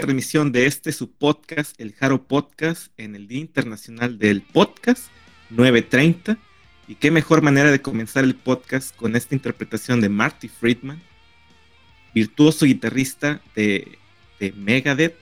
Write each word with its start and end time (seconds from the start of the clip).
remisión 0.00 0.52
de 0.52 0.66
este 0.66 0.92
su 0.92 1.10
podcast, 1.10 1.80
el 1.80 1.92
Jaro 1.94 2.22
Podcast, 2.24 2.92
en 2.96 3.14
el 3.14 3.28
Día 3.28 3.40
Internacional 3.40 4.18
del 4.18 4.42
Podcast 4.42 5.10
930. 5.50 6.38
Y 6.88 6.94
qué 6.96 7.10
mejor 7.10 7.42
manera 7.42 7.70
de 7.70 7.80
comenzar 7.80 8.24
el 8.24 8.34
podcast 8.34 8.94
con 8.96 9.14
esta 9.14 9.34
interpretación 9.34 10.00
de 10.00 10.08
Marty 10.08 10.48
Friedman, 10.48 11.00
virtuoso 12.14 12.66
guitarrista 12.66 13.40
de, 13.54 13.98
de 14.40 14.52
Megadeth, 14.52 15.16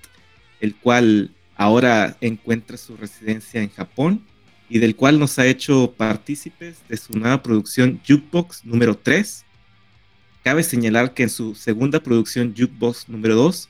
el 0.60 0.74
cual 0.74 1.30
ahora 1.56 2.16
encuentra 2.20 2.76
su 2.76 2.96
residencia 2.96 3.60
en 3.62 3.70
Japón 3.70 4.24
y 4.70 4.78
del 4.78 4.96
cual 4.96 5.18
nos 5.18 5.38
ha 5.38 5.46
hecho 5.46 5.94
partícipes 5.96 6.78
de 6.88 6.96
su 6.96 7.12
nueva 7.12 7.42
producción 7.42 8.00
Jukebox 8.06 8.64
número 8.64 8.96
3. 8.96 9.44
Cabe 10.44 10.62
señalar 10.62 11.14
que 11.14 11.24
en 11.24 11.30
su 11.30 11.54
segunda 11.54 12.00
producción 12.00 12.54
Jukebox 12.56 13.08
número 13.08 13.34
2 13.34 13.68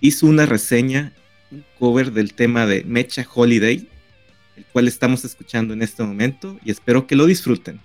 hizo 0.00 0.26
una 0.26 0.46
reseña, 0.46 1.12
un 1.50 1.64
cover 1.78 2.12
del 2.12 2.34
tema 2.34 2.66
de 2.66 2.84
Mecha 2.84 3.26
Holiday, 3.32 3.88
el 4.56 4.64
cual 4.66 4.88
estamos 4.88 5.24
escuchando 5.24 5.74
en 5.74 5.82
este 5.82 6.02
momento 6.02 6.58
y 6.64 6.70
espero 6.70 7.06
que 7.06 7.16
lo 7.16 7.26
disfruten. 7.26 7.80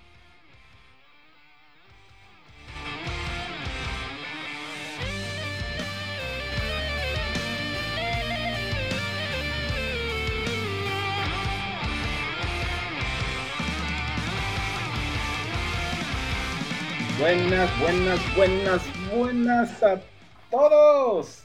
Buenas, 17.18 17.78
buenas, 17.78 18.34
buenas, 18.34 18.82
buenas 19.14 19.82
a 19.84 20.00
todos. 20.50 21.44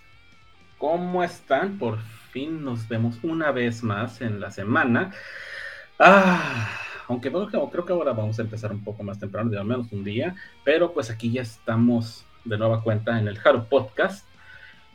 ¿Cómo 0.77 1.23
están? 1.23 1.80
Por 1.80 1.99
fin 2.31 2.63
nos 2.63 2.88
vemos 2.88 3.17
una 3.23 3.52
vez 3.52 3.84
más 3.84 4.22
en 4.22 4.40
la 4.40 4.52
semana. 4.52 5.12
Ah, 5.97 6.70
aunque 7.08 7.31
creo 7.31 7.86
que 7.86 7.94
ahora 7.94 8.14
vamos 8.14 8.38
a 8.38 8.44
empezar 8.44 8.72
un 8.72 8.83
poco 8.83 9.02
más 9.02 9.20
temprano, 9.20 9.50
de 9.50 9.58
al 9.58 9.66
menos 9.66 9.92
un 9.92 10.03
día, 10.03 10.36
pero 10.64 10.94
pues 10.94 11.09
aquí 11.09 11.31
ya 11.31 11.42
estamos 11.42 12.25
de 12.45 12.58
nueva 12.58 12.83
cuenta 12.83 13.20
en 13.20 13.28
el 13.28 13.39
Haro 13.44 13.66
Podcast. 13.66 14.28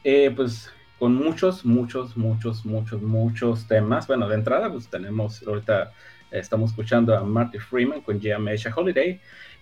Eh, 0.04 0.32
pues 0.34 0.70
con 0.98 1.14
muchos, 1.14 1.64
muchos, 1.64 2.16
muchos, 2.16 2.64
muchos, 2.64 3.02
muchos 3.02 3.66
temas. 3.66 4.06
Bueno, 4.06 4.28
de 4.28 4.36
entrada, 4.36 4.70
pues 4.70 4.88
tenemos 4.88 5.42
ahorita, 5.44 5.92
estamos 6.30 6.70
escuchando 6.70 7.16
a 7.16 7.24
Marty 7.24 7.58
Freeman 7.58 8.02
con 8.02 8.20
Jam 8.20 8.42
Mecha 8.42 8.72
Holiday. 8.74 9.20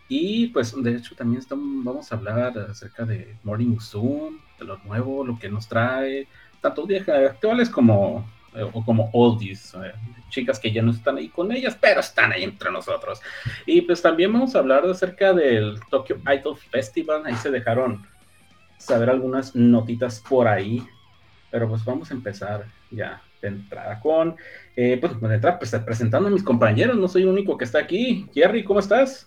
Y 0.08 0.48
pues 0.48 0.74
de 0.82 0.96
hecho 0.96 1.14
también 1.14 1.40
estamos, 1.40 1.84
vamos 1.84 2.12
a 2.12 2.16
hablar 2.16 2.58
acerca 2.58 3.04
de 3.04 3.38
Morning 3.42 3.78
Zoom, 3.80 4.38
de 4.60 4.66
lo 4.66 4.78
nuevo, 4.78 5.24
lo 5.24 5.38
que 5.38 5.48
nos 5.48 5.66
trae, 5.66 6.28
tanto 6.60 6.86
viejas 6.86 7.30
actuales 7.30 7.68
como, 7.68 8.28
eh, 8.54 8.62
o 8.62 8.84
como 8.84 9.10
oldies, 9.12 9.74
eh, 9.74 9.92
chicas 10.28 10.60
que 10.60 10.70
ya 10.70 10.82
no 10.82 10.92
están 10.92 11.16
ahí 11.16 11.28
con 11.28 11.50
ellas, 11.50 11.76
pero 11.80 12.00
están 12.00 12.32
ahí 12.32 12.44
entre 12.44 12.70
nosotros. 12.70 13.20
Y 13.66 13.80
pues 13.80 14.00
también 14.00 14.32
vamos 14.32 14.54
a 14.54 14.60
hablar 14.60 14.84
acerca 14.86 15.32
del 15.32 15.80
Tokyo 15.90 16.18
Idol 16.32 16.56
Festival, 16.56 17.22
ahí 17.24 17.34
se 17.34 17.50
dejaron 17.50 18.06
saber 18.78 19.10
algunas 19.10 19.54
notitas 19.56 20.20
por 20.20 20.46
ahí, 20.46 20.82
pero 21.50 21.68
pues 21.68 21.84
vamos 21.84 22.10
a 22.10 22.14
empezar 22.14 22.66
ya 22.90 23.20
de 23.42 23.48
entrada 23.48 23.98
con, 24.00 24.36
eh, 24.76 24.98
pues 25.00 25.20
de 25.20 25.34
entrada 25.34 25.58
pues, 25.58 25.74
presentando 25.84 26.28
a 26.28 26.32
mis 26.32 26.42
compañeros, 26.42 26.96
no 26.96 27.08
soy 27.08 27.22
el 27.22 27.28
único 27.28 27.56
que 27.56 27.64
está 27.64 27.78
aquí. 27.78 28.26
Jerry, 28.34 28.64
¿cómo 28.64 28.80
estás? 28.80 29.26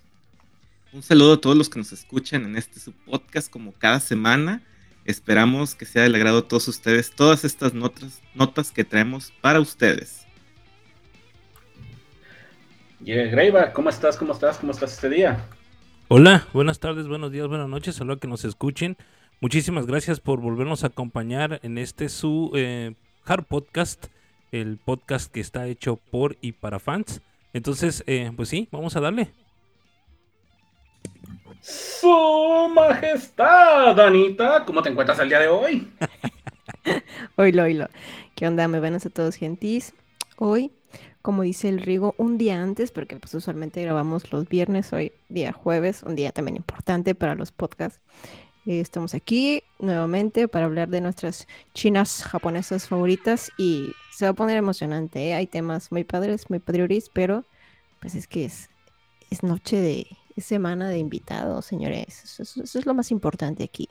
Un 0.92 1.02
saludo 1.02 1.34
a 1.34 1.42
todos 1.42 1.58
los 1.58 1.70
que 1.70 1.80
nos 1.80 1.92
escuchan 1.92 2.45
en 2.45 2.56
este 2.56 2.80
su 2.80 2.92
podcast 2.92 3.52
como 3.52 3.72
cada 3.73 4.00
semana. 4.00 4.61
Esperamos 5.05 5.75
que 5.75 5.85
sea 5.85 6.03
del 6.03 6.15
agrado 6.15 6.39
a 6.39 6.47
todos 6.47 6.67
ustedes 6.67 7.11
todas 7.11 7.43
estas 7.43 7.73
notas, 7.73 8.21
notas 8.33 8.71
que 8.71 8.83
traemos 8.83 9.33
para 9.41 9.59
ustedes. 9.59 10.25
Yeah, 13.03 13.25
Greiva, 13.25 13.73
¿cómo 13.73 13.89
estás? 13.89 14.15
¿Cómo 14.15 14.31
estás? 14.31 14.57
¿Cómo 14.57 14.71
estás 14.71 14.93
este 14.93 15.09
día? 15.09 15.45
Hola, 16.08 16.47
buenas 16.53 16.80
tardes, 16.80 17.08
buenos 17.08 17.31
días, 17.31 17.47
buenas 17.47 17.67
noches, 17.67 17.99
a 17.99 18.15
que 18.15 18.27
nos 18.27 18.45
escuchen. 18.45 18.95
Muchísimas 19.42 19.86
gracias 19.86 20.21
por 20.21 20.39
volvernos 20.39 20.86
a 20.86 20.87
acompañar 20.87 21.59
en 21.63 21.77
este 21.77 22.08
su 22.08 22.52
eh, 22.55 22.93
Hard 23.25 23.43
Podcast, 23.43 24.05
el 24.53 24.77
podcast 24.77 25.30
que 25.30 25.42
está 25.42 25.67
hecho 25.67 25.97
por 25.97 26.37
y 26.39 26.53
para 26.53 26.80
fans. 26.80 27.21
Entonces, 27.52 28.05
eh, 28.08 28.31
pues 28.36 28.47
sí, 28.47 28.69
vamos 28.71 28.95
a 28.95 29.02
darle. 29.02 29.31
Su 31.63 32.69
Majestad, 32.75 33.97
Anita, 33.97 34.65
¿cómo 34.65 34.83
te 34.83 34.89
encuentras 34.89 35.17
el 35.19 35.29
día 35.29 35.39
de 35.39 35.47
hoy? 35.47 35.89
oilo, 37.37 37.63
oilo. 37.63 37.87
¿Qué 38.35 38.45
onda? 38.45 38.67
Me 38.67 38.81
van 38.81 38.95
a 38.95 38.99
todos 38.99 39.35
gentis. 39.35 39.93
Hoy, 40.35 40.73
como 41.21 41.43
dice 41.43 41.69
el 41.69 41.79
Rigo, 41.79 42.15
un 42.17 42.37
día 42.37 42.61
antes, 42.61 42.91
porque 42.91 43.15
pues 43.15 43.33
usualmente 43.33 43.81
grabamos 43.81 44.29
los 44.33 44.49
viernes, 44.49 44.91
hoy 44.91 45.13
día 45.29 45.53
jueves, 45.53 46.03
un 46.03 46.17
día 46.17 46.33
también 46.33 46.57
importante 46.57 47.15
para 47.15 47.33
los 47.33 47.53
podcasts. 47.53 48.01
Eh, 48.65 48.81
estamos 48.81 49.13
aquí 49.13 49.63
nuevamente 49.80 50.49
para 50.49 50.65
hablar 50.65 50.89
de 50.89 50.99
nuestras 50.99 51.47
chinas 51.73 52.25
japonesas 52.25 52.89
favoritas 52.89 53.53
y 53.57 53.93
se 54.11 54.25
va 54.25 54.31
a 54.31 54.35
poner 54.35 54.57
emocionante. 54.57 55.30
¿eh? 55.30 55.33
Hay 55.33 55.47
temas 55.47 55.93
muy 55.93 56.03
padres, 56.03 56.49
muy 56.49 56.59
padrioris, 56.59 57.09
pero 57.13 57.45
pues 58.01 58.15
es 58.15 58.27
que 58.27 58.43
es, 58.43 58.69
es 59.30 59.43
noche 59.43 59.77
de 59.80 60.07
es 60.36 60.45
semana 60.45 60.89
de 60.89 60.98
invitados, 60.98 61.66
señores. 61.66 62.39
Eso, 62.39 62.64
es 62.64 62.86
lo 62.86 62.94
más 62.94 63.11
importante 63.11 63.64
aquí. 63.64 63.89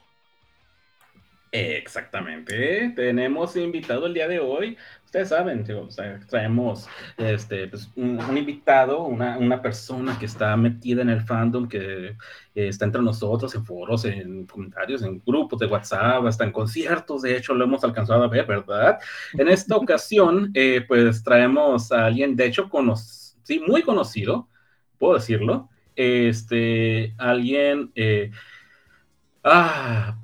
Exactamente. 1.55 2.95
Tenemos 2.97 3.57
invitado 3.57 4.07
el 4.07 4.15
día 4.15 4.27
de 4.27 4.41
hoy. 4.41 4.79
Ustedes 5.05 5.29
saben, 5.29 5.67
traemos 6.27 6.89
este, 7.19 7.69
pues, 7.69 7.91
un, 7.95 8.39
invitado, 8.39 9.05
una, 9.05 9.61
persona 9.61 10.19
que 10.19 10.25
está 10.25 10.57
metida 10.57 11.03
en 11.03 11.11
el 11.11 11.21
fandom, 11.21 11.69
que 11.69 12.09
eh, 12.09 12.15
está 12.55 12.87
entre 12.87 13.03
nosotros 13.03 13.55
en 13.55 13.67
foros, 13.67 14.07
en 14.07 14.47
comentarios, 14.47 15.03
en 15.03 15.23
grupos 15.27 15.61
de 15.61 15.67
WhatsApp, 15.67 16.25
hasta 16.25 16.45
en 16.45 16.53
conciertos. 16.53 17.21
De 17.21 17.37
hecho, 17.37 17.53
lo 17.53 17.65
hemos 17.65 17.85
alcanzado 17.85 18.25
a 18.25 18.29
ver, 18.29 18.47
¿verdad? 18.47 18.99
En 19.35 19.49
esta 19.49 19.77
ocasión, 19.83 20.51
eh, 20.55 20.83
pues 20.89 21.23
traemos 21.23 21.93
a 21.93 22.07
alguien, 22.07 22.35
de 22.35 22.47
hecho, 22.47 22.71
sí, 23.43 23.61
muy 23.61 23.83
conocido, 23.83 24.49
puedo 24.99 25.15
decirlo 25.15 25.69
este, 25.97 27.15
alguien... 27.19 27.91
Eh, 27.95 28.31
ah, 29.45 30.19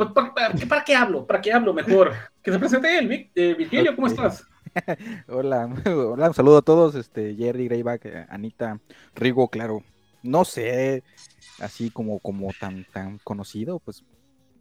¿para, 0.68 0.84
qué 0.84 0.94
hablo? 0.94 1.26
¿Para 1.26 1.40
qué 1.40 1.52
hablo 1.52 1.72
mejor? 1.74 2.12
Que 2.42 2.52
se 2.52 2.58
presente 2.58 2.98
él, 2.98 3.30
eh, 3.34 3.54
Virgilio, 3.56 3.94
¿cómo 3.94 4.06
estás? 4.06 4.44
hola, 5.28 5.68
hola, 5.86 6.28
un 6.28 6.34
saludo 6.34 6.58
a 6.58 6.62
todos, 6.62 6.94
este, 6.94 7.34
Jerry, 7.34 7.66
Greyback, 7.66 8.04
eh, 8.06 8.26
Anita, 8.28 8.80
Rigo, 9.14 9.48
claro, 9.48 9.82
no 10.22 10.44
sé, 10.44 11.02
así 11.60 11.90
como, 11.90 12.18
como 12.18 12.52
tan, 12.58 12.84
tan 12.92 13.18
conocido, 13.18 13.78
pues 13.80 14.04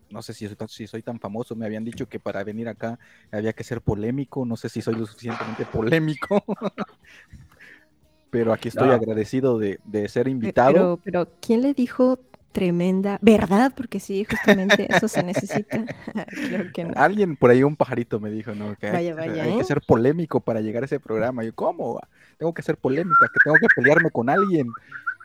no 0.09 0.21
sé 0.21 0.33
si, 0.33 0.47
si 0.69 0.87
soy 0.87 1.01
tan 1.01 1.19
famoso, 1.19 1.55
me 1.55 1.65
habían 1.65 1.83
dicho 1.83 2.07
que 2.07 2.19
para 2.19 2.43
venir 2.43 2.67
acá 2.69 2.97
había 3.31 3.53
que 3.53 3.63
ser 3.63 3.81
polémico, 3.81 4.45
no 4.45 4.55
sé 4.55 4.69
si 4.69 4.81
soy 4.81 4.95
lo 4.95 5.05
suficientemente 5.05 5.65
polémico. 5.65 6.43
pero 8.29 8.53
aquí 8.53 8.69
estoy 8.69 8.89
agradecido 8.89 9.57
de, 9.57 9.79
ser 10.09 10.27
invitado. 10.27 10.73
Pero, 10.73 10.99
pero, 11.03 11.27
¿quién 11.41 11.61
le 11.61 11.73
dijo 11.73 12.19
tremenda 12.51 13.19
verdad? 13.21 13.73
Porque 13.75 13.99
sí, 13.99 14.25
justamente 14.25 14.87
eso 14.89 15.07
se 15.07 15.23
necesita. 15.23 15.85
Alguien 16.95 17.35
por 17.35 17.51
ahí, 17.51 17.63
un 17.63 17.75
pajarito 17.75 18.19
me 18.19 18.29
dijo, 18.31 18.55
¿no? 18.55 18.75
Que 18.75 18.87
hay, 18.87 19.13
que 19.13 19.59
¿eh? 19.59 19.63
ser 19.63 19.81
polémico 19.81 20.39
para 20.39 20.61
llegar 20.61 20.83
a 20.83 20.85
ese 20.85 20.99
programa. 20.99 21.43
Yo, 21.43 21.53
¿cómo? 21.53 21.99
Tengo 22.37 22.53
que 22.53 22.61
ser 22.61 22.77
polémica, 22.77 23.27
que 23.33 23.39
tengo 23.43 23.57
que 23.59 23.67
pelearme 23.75 24.09
con 24.11 24.29
alguien. 24.29 24.67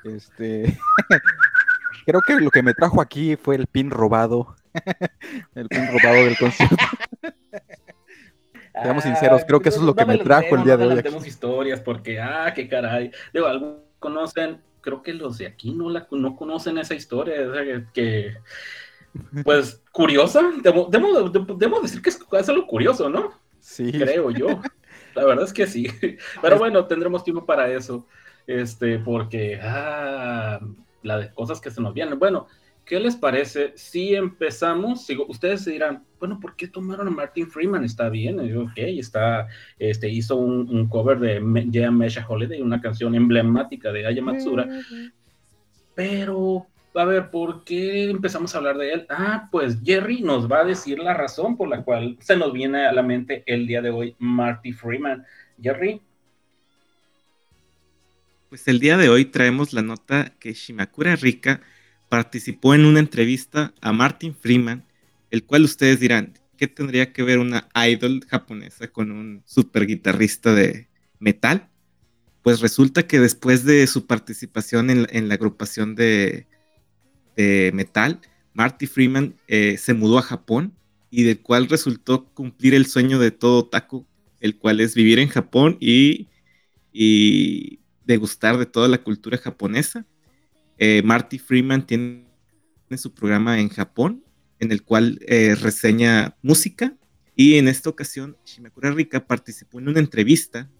Este. 0.04 0.78
Creo 2.06 2.20
que 2.20 2.34
lo 2.40 2.50
que 2.50 2.62
me 2.62 2.74
trajo 2.74 3.00
aquí 3.00 3.36
fue 3.36 3.54
el 3.54 3.66
pin 3.66 3.90
robado. 3.90 4.56
el 5.54 5.68
pin 5.68 5.86
robado 5.86 6.24
del 6.24 6.36
concierto. 6.36 6.76
Seamos 8.80 9.04
sinceros, 9.04 9.42
creo 9.46 9.60
que 9.60 9.68
eso 9.68 9.80
es 9.80 9.84
lo 9.84 9.94
que 9.94 10.06
me 10.06 10.18
trajo 10.18 10.56
el 10.56 10.64
día 10.64 10.76
de 10.76 10.86
hoy. 10.86 10.96
Tenemos 10.96 11.26
historias 11.26 11.80
porque, 11.80 12.20
ah, 12.20 12.52
qué 12.54 12.68
caray. 12.68 13.10
Digo, 13.32 13.46
algunos 13.46 13.80
conocen, 13.98 14.60
creo 14.80 15.02
que 15.02 15.12
los 15.12 15.38
de 15.38 15.46
aquí 15.46 15.72
no, 15.72 15.90
la, 15.90 16.06
no 16.10 16.36
conocen 16.36 16.78
esa 16.78 16.94
historia, 16.94 17.36
que, 17.92 18.34
pues, 19.44 19.82
curiosa. 19.92 20.42
Debo, 20.62 21.80
decir 21.82 22.00
que 22.00 22.10
es, 22.10 22.48
algo 22.48 22.66
curioso, 22.66 23.10
¿no? 23.10 23.32
Sí. 23.60 23.92
Creo 23.92 24.30
yo. 24.30 24.48
La 25.14 25.24
verdad 25.26 25.44
es 25.44 25.52
que 25.52 25.66
sí. 25.66 25.86
Pero 26.40 26.58
bueno, 26.58 26.86
tendremos 26.86 27.22
tiempo 27.22 27.44
para 27.44 27.70
eso. 27.70 28.06
Este, 28.46 28.98
porque, 28.98 29.60
ah, 29.62 30.58
la 31.02 31.18
de 31.18 31.32
cosas 31.32 31.60
que 31.60 31.70
se 31.70 31.82
nos 31.82 31.92
vienen. 31.92 32.18
Bueno, 32.18 32.46
¿Qué 32.92 33.00
les 33.00 33.16
parece 33.16 33.72
si 33.74 34.14
empezamos? 34.14 35.08
ustedes 35.26 35.62
se 35.62 35.70
dirán, 35.70 36.04
bueno, 36.20 36.38
¿por 36.38 36.54
qué 36.56 36.68
tomaron 36.68 37.08
a 37.08 37.10
Martin 37.10 37.48
Freeman? 37.50 37.84
Está 37.84 38.10
bien, 38.10 38.38
ok, 38.54 38.72
está, 38.76 39.48
este, 39.78 40.10
hizo 40.10 40.36
un, 40.36 40.86
cover 40.88 41.18
de 41.18 41.40
Jam 41.72 41.96
Mesha 41.96 42.26
Holiday, 42.28 42.60
una 42.60 42.82
canción 42.82 43.14
emblemática 43.14 43.90
de 43.92 44.06
Aya 44.06 44.20
Matsura, 44.20 44.68
pero 45.94 46.66
a 46.94 47.06
ver, 47.06 47.30
¿por 47.30 47.64
qué 47.64 48.10
empezamos 48.10 48.54
a 48.54 48.58
hablar 48.58 48.76
de 48.76 48.92
él? 48.92 49.06
Ah, 49.08 49.48
pues 49.50 49.78
Jerry 49.82 50.20
nos 50.20 50.46
va 50.52 50.60
a 50.60 50.64
decir 50.66 50.98
la 50.98 51.14
razón 51.14 51.56
por 51.56 51.70
la 51.70 51.84
cual 51.84 52.18
se 52.20 52.36
nos 52.36 52.52
viene 52.52 52.84
a 52.84 52.92
la 52.92 53.02
mente 53.02 53.42
el 53.46 53.66
día 53.66 53.80
de 53.80 53.88
hoy 53.88 54.14
Marty 54.18 54.74
Freeman. 54.74 55.24
Jerry. 55.58 56.02
Pues 58.50 58.68
el 58.68 58.80
día 58.80 58.98
de 58.98 59.08
hoy 59.08 59.24
traemos 59.24 59.72
la 59.72 59.80
nota 59.80 60.34
que 60.38 60.52
Shimakura 60.52 61.16
Rika 61.16 61.62
participó 62.12 62.74
en 62.74 62.84
una 62.84 63.00
entrevista 63.00 63.72
a 63.80 63.90
Martin 63.90 64.34
Freeman, 64.34 64.84
el 65.30 65.46
cual 65.46 65.64
ustedes 65.64 65.98
dirán, 65.98 66.38
¿qué 66.58 66.68
tendría 66.68 67.10
que 67.10 67.22
ver 67.22 67.38
una 67.38 67.70
idol 67.88 68.22
japonesa 68.28 68.88
con 68.88 69.10
un 69.10 69.42
super 69.46 69.86
guitarrista 69.86 70.54
de 70.54 70.88
metal? 71.20 71.70
Pues 72.42 72.60
resulta 72.60 73.06
que 73.06 73.18
después 73.18 73.64
de 73.64 73.86
su 73.86 74.06
participación 74.06 74.90
en 74.90 75.28
la 75.28 75.34
agrupación 75.34 75.94
de 75.94 76.46
metal, 77.72 78.20
Marty 78.52 78.86
Freeman 78.86 79.34
eh, 79.48 79.78
se 79.78 79.94
mudó 79.94 80.18
a 80.18 80.22
Japón 80.22 80.74
y 81.10 81.22
del 81.22 81.40
cual 81.40 81.66
resultó 81.66 82.26
cumplir 82.34 82.74
el 82.74 82.84
sueño 82.84 83.18
de 83.20 83.30
todo 83.30 83.64
taco, 83.70 84.06
el 84.38 84.58
cual 84.58 84.80
es 84.80 84.94
vivir 84.94 85.18
en 85.18 85.28
Japón 85.28 85.78
y, 85.80 86.28
y 86.92 87.80
degustar 88.04 88.58
de 88.58 88.66
toda 88.66 88.88
la 88.88 89.02
cultura 89.02 89.38
japonesa. 89.38 90.04
Eh, 90.78 91.02
Marty 91.04 91.38
Freeman 91.38 91.86
tiene 91.86 92.24
su 92.96 93.12
programa 93.14 93.60
en 93.60 93.68
Japón, 93.68 94.24
en 94.58 94.72
el 94.72 94.82
cual 94.82 95.18
eh, 95.26 95.54
reseña 95.54 96.36
música 96.42 96.94
y 97.34 97.54
en 97.54 97.68
esta 97.68 97.90
ocasión 97.90 98.36
Shimakura 98.44 98.90
Rika 98.90 99.26
participó 99.26 99.78
en 99.78 99.88
una 99.88 100.00
entrevista 100.00 100.70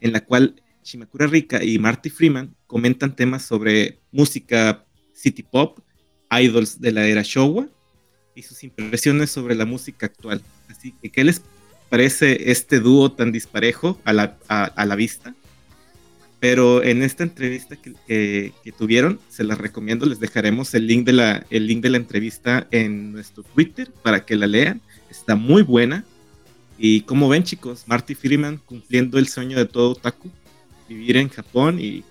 en 0.00 0.12
la 0.12 0.24
cual 0.24 0.62
Shimakura 0.82 1.26
Rika 1.26 1.62
y 1.62 1.78
Marty 1.78 2.10
Freeman 2.10 2.54
comentan 2.66 3.14
temas 3.14 3.44
sobre 3.44 3.98
música 4.12 4.86
city 5.12 5.42
pop, 5.42 5.80
idols 6.30 6.80
de 6.80 6.92
la 6.92 7.06
era 7.06 7.22
Showa 7.22 7.68
y 8.34 8.42
sus 8.42 8.64
impresiones 8.64 9.30
sobre 9.30 9.54
la 9.54 9.66
música 9.66 10.06
actual. 10.06 10.42
Así 10.68 10.92
que, 10.92 11.10
¿qué 11.10 11.24
les 11.24 11.42
parece 11.88 12.50
este 12.50 12.80
dúo 12.80 13.12
tan 13.12 13.32
disparejo 13.32 14.00
a 14.04 14.12
la, 14.12 14.38
a, 14.48 14.86
la 14.86 14.94
vista? 14.94 15.34
Pero 16.40 16.82
en 16.82 17.02
esta 17.02 17.22
entrevista 17.22 17.76
que, 17.76 17.92
que, 18.06 18.72
tuvieron, 18.72 19.20
se 19.28 19.44
las 19.44 19.58
recomiendo, 19.58 20.06
les 20.06 20.20
dejaremos 20.20 20.72
el 20.74 20.86
link, 20.86 21.04
de 21.04 21.12
la, 21.12 21.46
el 21.50 21.66
link 21.66 21.82
de 21.82 21.90
la 21.90 21.98
entrevista 21.98 22.66
en 22.70 23.12
nuestro 23.12 23.42
Twitter 23.42 23.92
para 24.02 24.24
que 24.24 24.36
la 24.36 24.46
lean. 24.46 24.80
Está 25.10 25.36
muy 25.36 25.62
buena. 25.62 26.04
Y 26.78 27.02
como 27.02 27.28
ven 27.28 27.44
chicos, 27.44 27.84
Marty 27.86 28.14
Freeman 28.14 28.56
cumpliendo 28.56 29.18
el 29.18 29.28
sueño 29.28 29.58
de 29.58 29.66
todo 29.66 29.90
otaku, 29.90 30.30
vivir 30.88 31.18
en 31.18 31.28
Japón 31.28 31.78
y 31.78 32.02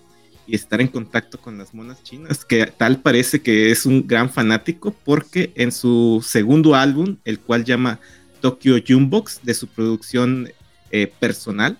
y 0.50 0.56
estar 0.56 0.82
en 0.82 0.88
contacto 0.88 1.40
con 1.40 1.60
las 1.60 1.76
monas 1.76 2.02
chinas, 2.02 2.44
que 2.44 2.66
tal 2.66 3.02
parece 3.02 3.40
que 3.40 3.70
es 3.70 3.86
un 3.86 4.08
gran 4.08 4.32
fanático 4.32 4.96
porque 5.06 5.52
en 5.54 5.72
su 5.72 6.26
segundo 6.26 6.74
álbum, 6.74 7.18
el 7.24 7.40
cual 7.40 7.64
llama 7.64 8.00
Tokyo 8.42 8.78
Jumbox, 8.86 9.42
de 9.44 9.54
su 9.54 9.68
producción 9.68 10.50
eh, 10.90 11.12
personal, 11.20 11.78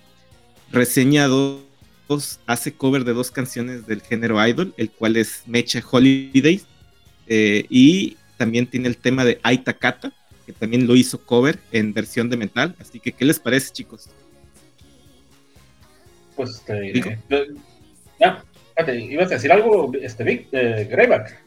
reseña 0.70 1.26
dos, 1.26 1.62
hace 2.46 2.72
cover 2.72 3.04
de 3.04 3.12
dos 3.12 3.30
canciones 3.30 3.86
del 3.86 4.00
género 4.00 4.44
idol, 4.46 4.74
el 4.76 4.90
cual 4.90 5.16
es 5.16 5.42
Mecha 5.46 5.82
Holidays, 5.88 6.66
eh, 7.26 7.64
y 7.68 8.16
también 8.36 8.66
tiene 8.66 8.88
el 8.88 8.96
tema 8.96 9.24
de 9.24 9.38
Aitakata, 9.42 10.12
que 10.46 10.52
también 10.52 10.86
lo 10.86 10.96
hizo 10.96 11.24
cover 11.24 11.58
en 11.72 11.92
versión 11.92 12.28
de 12.30 12.36
metal, 12.36 12.74
así 12.80 12.98
que 12.98 13.12
¿qué 13.12 13.24
les 13.24 13.38
parece 13.38 13.72
chicos? 13.72 14.08
Pues 16.36 16.62
te 16.64 16.80
diré. 16.80 17.18
Ya, 18.18 18.44
¿ibas 18.88 19.30
a 19.30 19.34
decir 19.34 19.52
algo, 19.52 19.92
este 20.00 20.24
Vic, 20.24 20.48
eh, 20.52 20.88
Greyback? 20.90 21.38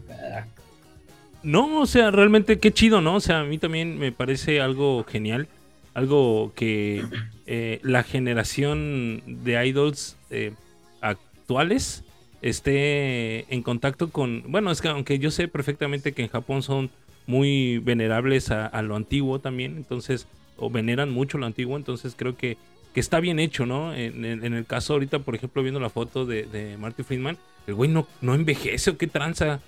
No, 1.43 1.81
o 1.81 1.85
sea, 1.85 2.09
realmente 2.09 2.59
qué 2.59 2.71
chido, 2.71 3.01
¿no? 3.01 3.15
O 3.15 3.19
sea, 3.19 3.41
a 3.41 3.43
mí 3.43 3.57
también 3.57 3.99
me 3.99 4.11
parece 4.11 4.61
algo 4.61 5.03
genial, 5.03 5.47
algo 5.93 6.53
que 6.55 7.03
eh, 7.45 7.79
la 7.83 8.03
generación 8.03 9.21
de 9.25 9.67
idols 9.67 10.15
eh, 10.33 10.53
actuales 11.01 12.03
esté 12.41 13.53
en 13.53 13.61
contacto 13.63 14.09
con, 14.09 14.43
bueno, 14.47 14.71
es 14.71 14.81
que 14.81 14.89
aunque 14.89 15.19
yo 15.19 15.31
sé 15.31 15.47
perfectamente 15.47 16.11
que 16.11 16.23
en 16.23 16.29
Japón 16.29 16.61
son 16.61 16.89
muy 17.25 17.77
venerables 17.77 18.51
a 18.51 18.81
lo 18.81 18.97
antiguo 18.97 19.39
también, 19.39 19.77
entonces, 19.77 20.27
o 20.57 20.69
veneran 20.69 21.09
mucho 21.09 21.37
lo 21.37 21.45
antiguo, 21.45 21.77
entonces 21.77 22.15
creo 22.17 22.35
que 22.35 22.57
que 22.93 22.99
está 22.99 23.19
bien 23.19 23.39
hecho, 23.39 23.65
¿no? 23.65 23.93
En, 23.93 24.23
el 24.23 24.65
caso 24.65 24.93
ahorita, 24.93 25.19
por 25.19 25.35
ejemplo, 25.35 25.63
viendo 25.63 25.79
la 25.79 25.89
foto 25.89 26.25
de, 26.25 26.77
Marty 26.79 27.03
Friedman, 27.03 27.37
el 27.65 27.73
güey 27.73 27.89
no, 27.89 28.07
no 28.21 28.35
envejece 28.35 28.91
o 28.91 28.97
qué 28.97 29.07
tranza. 29.07 29.59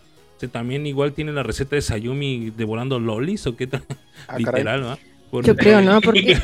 O 0.42 0.48
también 0.50 0.86
igual 0.86 1.14
tiene 1.14 1.32
la 1.32 1.44
receta 1.44 1.76
de 1.76 1.82
Sayumi 1.82 2.52
devorando 2.52 3.00
lolis 3.00 3.48
o 3.48 3.56
qué 3.56 3.68
tal. 3.68 3.84
Ah, 4.28 4.38
Literal, 4.38 4.82
¿no? 4.82 4.98
Yo 5.31 5.56
creo, 5.56 5.81
¿no? 5.81 6.00
Porque, 6.01 6.38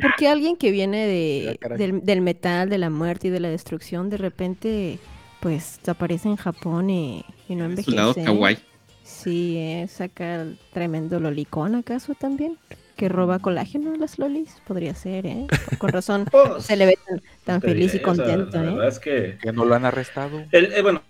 porque, 0.00 0.28
alguien 0.28 0.56
que 0.56 0.70
viene 0.70 1.06
de, 1.06 1.58
ah, 1.62 1.74
del, 1.76 2.20
metal, 2.20 2.68
de 2.68 2.78
la 2.78 2.88
muerte 2.88 3.28
y 3.28 3.30
de 3.30 3.40
la 3.40 3.48
destrucción, 3.48 4.08
de 4.08 4.16
repente, 4.16 4.98
pues, 5.40 5.80
aparece 5.86 6.28
en 6.28 6.36
Japón 6.36 6.88
y, 6.88 7.24
no 7.48 7.64
envejece. 7.64 7.90
Su 7.90 7.96
lado 7.96 8.14
kawaii. 8.14 8.58
Sí, 9.02 9.84
saca 9.88 10.42
el 10.42 10.58
tremendo 10.72 11.20
lolicón, 11.20 11.74
¿acaso 11.74 12.14
también? 12.14 12.56
que 12.96 13.08
roba 13.08 13.38
colágeno 13.40 13.94
a 13.94 13.96
las 13.96 14.18
lolis. 14.18 14.62
Podría 14.64 14.94
ser, 14.94 15.26
¿eh? 15.26 15.46
Con 15.78 15.90
razón 15.90 16.24
pues, 16.30 16.64
se 16.64 16.76
le 16.76 16.86
ve 16.86 16.98
tan, 17.44 17.60
feliz 17.60 17.94
y 17.94 17.98
contento. 18.00 18.62
La, 18.62 18.70
¿eh? 18.70 18.74
verdad 18.74 18.88
es 18.88 18.98
que... 18.98 19.38
que 19.42 19.52
no 19.52 19.64
lo 19.64 19.74
han 19.74 19.84
arrestado. 19.84 20.44
El, 20.52 20.72
eh, 20.72 20.82
bueno, 20.82 21.02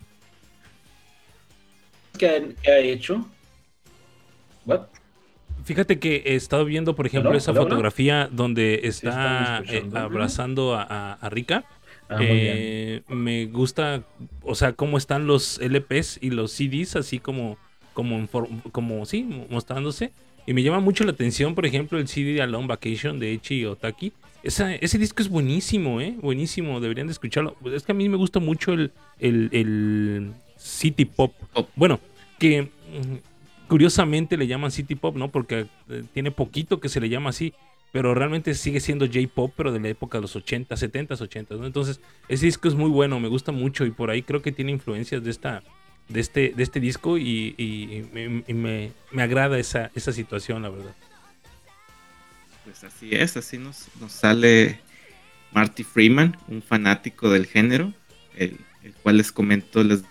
¿qué 2.16 2.54
ha, 2.66 2.78
hecho? 2.78 3.26
¿What? 4.64 4.86
Fíjate 5.64 5.98
que 5.98 6.22
he 6.26 6.34
estado 6.34 6.64
viendo, 6.64 6.94
por 6.94 7.06
ejemplo, 7.06 7.34
esa 7.34 7.54
fotografía 7.54 8.28
donde 8.30 8.80
está 8.84 9.62
eh, 9.68 9.84
abrazando 9.94 10.74
a, 10.74 11.14
a, 11.14 11.28
Rika. 11.30 11.64
Ah, 12.08 12.18
me 13.08 13.46
gusta, 13.46 14.02
o 14.42 14.54
sea, 14.54 14.72
cómo 14.72 14.98
están 14.98 15.26
los 15.26 15.58
LPs 15.60 16.18
y 16.20 16.30
los 16.30 16.52
CDs, 16.52 16.96
así 16.96 17.18
como, 17.18 17.56
como, 17.94 18.28
como 18.72 19.06
sí, 19.06 19.22
mostrándose. 19.50 20.12
Y 20.46 20.54
me 20.54 20.62
llama 20.62 20.80
mucho 20.80 21.04
la 21.04 21.12
atención, 21.12 21.54
por 21.54 21.66
ejemplo, 21.66 21.98
el 21.98 22.08
CD 22.08 22.34
de 22.34 22.42
Alone 22.42 22.66
Vacation 22.66 23.18
de 23.18 23.32
Echi 23.32 23.64
Otaki. 23.64 24.12
ese 24.42 24.98
disco 24.98 25.22
es 25.22 25.28
buenísimo, 25.28 26.00
¿eh? 26.00 26.16
Buenísimo, 26.20 26.80
deberían 26.80 27.06
de 27.06 27.12
escucharlo. 27.12 27.56
Es 27.72 27.84
que 27.84 27.92
a 27.92 27.94
mí 27.94 28.08
me 28.08 28.16
gusta 28.16 28.40
mucho 28.40 28.72
el, 28.72 28.92
el, 29.20 30.32
City 30.56 31.04
Pop. 31.04 31.32
Bueno, 31.76 32.00
que 32.38 32.68
curiosamente 33.68 34.36
le 34.36 34.46
llaman 34.46 34.70
City 34.70 34.94
Pop, 34.94 35.16
¿no? 35.16 35.30
Porque 35.30 35.66
eh, 35.88 36.04
tiene 36.12 36.30
poquito 36.30 36.80
que 36.80 36.88
se 36.88 37.00
le 37.00 37.08
llama 37.08 37.30
así. 37.30 37.54
Pero 37.92 38.14
realmente 38.14 38.54
sigue 38.54 38.80
siendo 38.80 39.06
J-Pop, 39.06 39.52
pero 39.54 39.70
de 39.70 39.78
la 39.78 39.88
época 39.88 40.16
de 40.16 40.22
los 40.22 40.34
80, 40.34 40.74
70, 40.74 41.14
80, 41.14 41.56
¿no? 41.56 41.66
Entonces, 41.66 42.00
ese 42.26 42.46
disco 42.46 42.66
es 42.66 42.74
muy 42.74 42.88
bueno, 42.88 43.20
me 43.20 43.28
gusta 43.28 43.52
mucho 43.52 43.84
y 43.84 43.90
por 43.90 44.08
ahí 44.08 44.22
creo 44.22 44.40
que 44.40 44.50
tiene 44.50 44.72
influencias 44.72 45.22
de 45.22 45.30
esta 45.30 45.62
de 46.08 46.20
este, 46.20 46.52
de 46.56 46.62
este 46.62 46.80
disco 46.80 47.18
y, 47.18 48.08
me, 48.48 48.92
agrada 49.22 49.58
esa, 49.58 49.90
esa 49.94 50.12
situación, 50.12 50.62
la 50.62 50.70
verdad. 50.70 50.94
Pues 52.64 52.82
así 52.82 53.10
es, 53.12 53.36
así 53.36 53.58
nos 53.58 53.88
sale 54.08 54.80
Marty 55.52 55.84
Freeman, 55.84 56.36
un 56.48 56.62
fanático 56.62 57.30
del 57.30 57.46
género, 57.46 57.92
el, 58.36 58.58
cual 59.02 59.18
les 59.18 59.30
comento, 59.30 59.84
les 59.84 60.02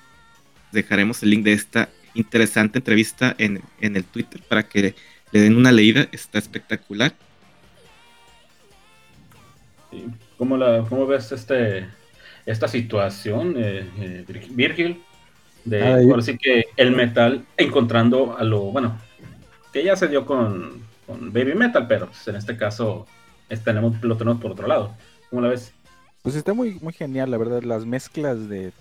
dejaremos 0.71 1.21
el 1.23 1.31
link 1.31 1.43
de 1.43 1.53
esta 1.53 1.89
interesante 2.13 2.79
entrevista 2.79 3.35
en, 3.37 3.61
el 3.79 4.03
Twitter 4.03 4.41
para 4.47 4.63
que 4.63 4.95
le 5.31 5.41
den 5.41 5.55
una 5.55 5.71
leída, 5.71 6.07
está 6.11 6.39
espectacular. 6.39 7.13
¿Cómo, 10.37 10.57
la, 10.57 10.85
cómo 10.87 11.05
ves 11.05 11.31
este, 11.31 11.87
esta 12.45 12.67
situación, 12.67 13.55
eh, 13.57 13.87
eh, 13.99 14.43
Virgil? 14.49 15.01
de 15.65 15.83
ah, 15.83 15.99
por 16.07 16.19
así 16.19 16.37
que 16.37 16.65
el 16.77 16.91
metal 16.95 17.45
encontrando 17.57 18.37
a 18.37 18.43
lo 18.43 18.61
bueno 18.61 18.97
que 19.71 19.83
ya 19.83 19.95
se 19.95 20.07
dio 20.07 20.25
con, 20.25 20.81
baby 21.07 21.55
metal 21.55 21.87
pero 21.87 22.07
pues, 22.07 22.27
en 22.27 22.35
este 22.35 22.57
caso 22.57 23.05
tenemos 23.63 24.01
lo 24.01 24.17
tenemos 24.17 24.41
por 24.41 24.51
otro 24.51 24.67
lado 24.67 24.95
¿cómo 25.29 25.41
la 25.41 25.49
ves? 25.49 25.73
pues 26.21 26.35
está 26.35 26.53
muy 26.53 26.79
muy 26.81 26.93
genial 26.93 27.29
la 27.29 27.37
verdad 27.37 27.63
las 27.63 27.85
mezclas 27.85 28.49
de, 28.49 28.71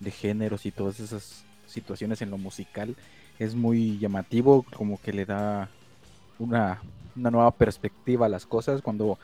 de 0.00 0.10
géneros 0.10 0.66
y 0.66 0.72
todas 0.72 1.00
esas 1.00 1.45
situaciones 1.76 2.22
en 2.22 2.30
lo 2.30 2.38
musical 2.38 2.96
es 3.38 3.54
muy 3.54 3.98
llamativo 3.98 4.64
como 4.74 5.00
que 5.00 5.12
le 5.12 5.26
da 5.26 5.68
una, 6.38 6.80
una 7.14 7.30
nueva 7.30 7.50
perspectiva 7.52 8.26
a 8.26 8.28
las 8.28 8.46
cosas 8.46 8.82
cuando 8.82 9.18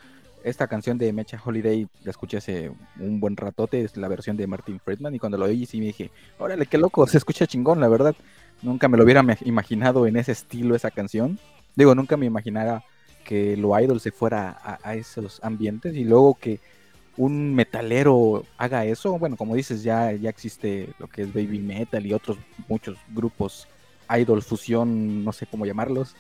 esta 0.44 0.66
canción 0.66 0.98
de 0.98 1.12
Mecha 1.12 1.40
Holiday 1.44 1.88
la 2.04 2.10
escuché 2.10 2.38
hace 2.38 2.70
un 2.98 3.20
buen 3.20 3.36
ratote, 3.36 3.82
es 3.82 3.96
la 3.96 4.08
versión 4.08 4.36
de 4.36 4.46
Martin 4.46 4.80
Friedman, 4.80 5.14
y 5.14 5.18
cuando 5.18 5.38
lo 5.38 5.44
oí 5.46 5.66
sí 5.66 5.78
me 5.78 5.86
dije, 5.86 6.10
órale, 6.38 6.66
qué 6.66 6.78
loco, 6.78 7.06
se 7.06 7.18
escucha 7.18 7.46
chingón, 7.46 7.80
la 7.80 7.88
verdad. 7.88 8.14
Nunca 8.62 8.88
me 8.88 8.96
lo 8.96 9.04
hubiera 9.04 9.24
imaginado 9.44 10.06
en 10.06 10.16
ese 10.16 10.32
estilo 10.32 10.74
esa 10.74 10.90
canción. 10.90 11.38
Digo, 11.74 11.94
nunca 11.94 12.16
me 12.16 12.26
imaginara 12.26 12.84
que 13.24 13.56
lo 13.56 13.78
idol 13.78 14.00
se 14.00 14.12
fuera 14.12 14.58
a, 14.82 14.94
esos 14.94 15.40
ambientes 15.42 15.96
y 15.96 16.04
luego 16.04 16.34
que 16.34 16.60
un 17.16 17.54
metalero 17.54 18.44
haga 18.56 18.84
eso. 18.84 19.18
Bueno, 19.18 19.36
como 19.36 19.54
dices, 19.54 19.82
ya, 19.82 20.12
ya 20.12 20.30
existe 20.30 20.88
lo 20.98 21.08
que 21.08 21.22
es 21.22 21.32
baby 21.32 21.58
metal 21.58 22.04
y 22.06 22.12
otros 22.12 22.38
muchos 22.68 22.96
grupos 23.08 23.68
idol 24.18 24.42
fusión, 24.42 25.24
no 25.24 25.32
sé 25.32 25.46
cómo 25.46 25.66
llamarlos. 25.66 26.14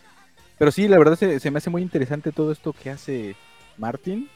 Pero 0.58 0.70
sí, 0.70 0.88
la 0.88 0.98
verdad 0.98 1.16
se, 1.16 1.50
me 1.50 1.58
hace 1.58 1.70
muy 1.70 1.82
interesante 1.82 2.32
todo 2.32 2.52
esto 2.52 2.72
que 2.72 2.90
hace 2.90 3.36
Martin. 3.78 4.28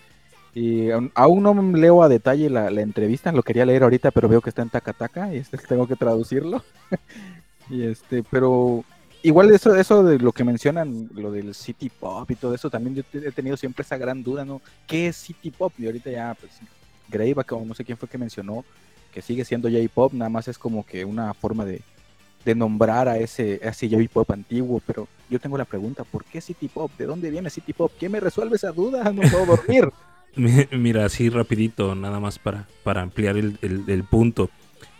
Y 0.54 0.88
aún, 0.90 1.42
no 1.42 1.54
leo 1.76 2.02
a 2.02 2.08
detalle 2.08 2.48
la, 2.48 2.68
entrevista, 2.80 3.30
lo 3.30 3.42
quería 3.42 3.66
leer 3.66 3.82
ahorita, 3.82 4.10
pero 4.10 4.28
veo 4.28 4.40
que 4.40 4.48
está 4.48 4.62
en 4.62 4.70
Takataka 4.70 5.34
y 5.34 5.38
este, 5.38 5.58
tengo 5.58 5.86
que 5.86 5.96
traducirlo. 5.96 6.64
y 7.70 7.82
este, 7.82 8.22
pero 8.30 8.82
igual 9.26 9.50
eso, 9.50 9.74
eso 9.74 10.02
de 10.02 10.18
lo 10.18 10.32
que 10.32 10.44
mencionan, 10.44 11.08
lo 11.14 11.32
del 11.32 11.54
City 11.54 11.90
Pop 11.90 12.30
y 12.30 12.36
todo 12.36 12.54
eso, 12.54 12.70
también 12.70 12.94
yo 12.94 13.02
he 13.12 13.32
tenido 13.32 13.56
siempre 13.56 13.82
esa 13.82 13.96
gran 13.96 14.22
duda, 14.22 14.44
¿no? 14.44 14.62
¿Qué 14.86 15.08
es 15.08 15.16
City 15.16 15.50
Pop? 15.50 15.72
Y 15.78 15.86
ahorita 15.86 16.10
ya, 16.10 16.36
pues, 16.38 16.52
Greyback 17.08 17.52
o 17.52 17.64
no 17.64 17.74
sé 17.74 17.84
quién 17.84 17.98
fue 17.98 18.08
que 18.08 18.18
mencionó 18.18 18.64
que 19.12 19.22
sigue 19.22 19.46
siendo 19.46 19.70
J-Pop, 19.70 20.12
nada 20.12 20.28
más 20.28 20.46
es 20.46 20.58
como 20.58 20.84
que 20.84 21.04
una 21.04 21.32
forma 21.32 21.64
de, 21.64 21.80
nombrar 22.54 23.08
a 23.08 23.16
ese, 23.16 23.58
a 23.64 23.70
ese 23.70 23.88
J-Pop 23.88 24.30
antiguo, 24.30 24.80
pero 24.86 25.08
yo 25.28 25.40
tengo 25.40 25.58
la 25.58 25.64
pregunta, 25.64 26.04
¿por 26.04 26.22
qué 26.24 26.40
City 26.40 26.68
Pop? 26.68 26.92
¿De 26.98 27.06
dónde 27.06 27.30
viene 27.30 27.50
City 27.50 27.72
Pop? 27.72 27.90
¿Quién 27.98 28.12
me 28.12 28.20
resuelve 28.20 28.56
esa 28.56 28.72
duda? 28.72 29.10
No 29.12 29.22
puedo 29.22 29.46
dormir. 29.46 29.88
Mira, 30.70 31.06
así 31.06 31.30
rapidito, 31.30 31.94
nada 31.94 32.20
más 32.20 32.38
para, 32.38 32.68
para 32.84 33.00
ampliar 33.02 33.36
el, 33.38 34.04
punto. 34.08 34.50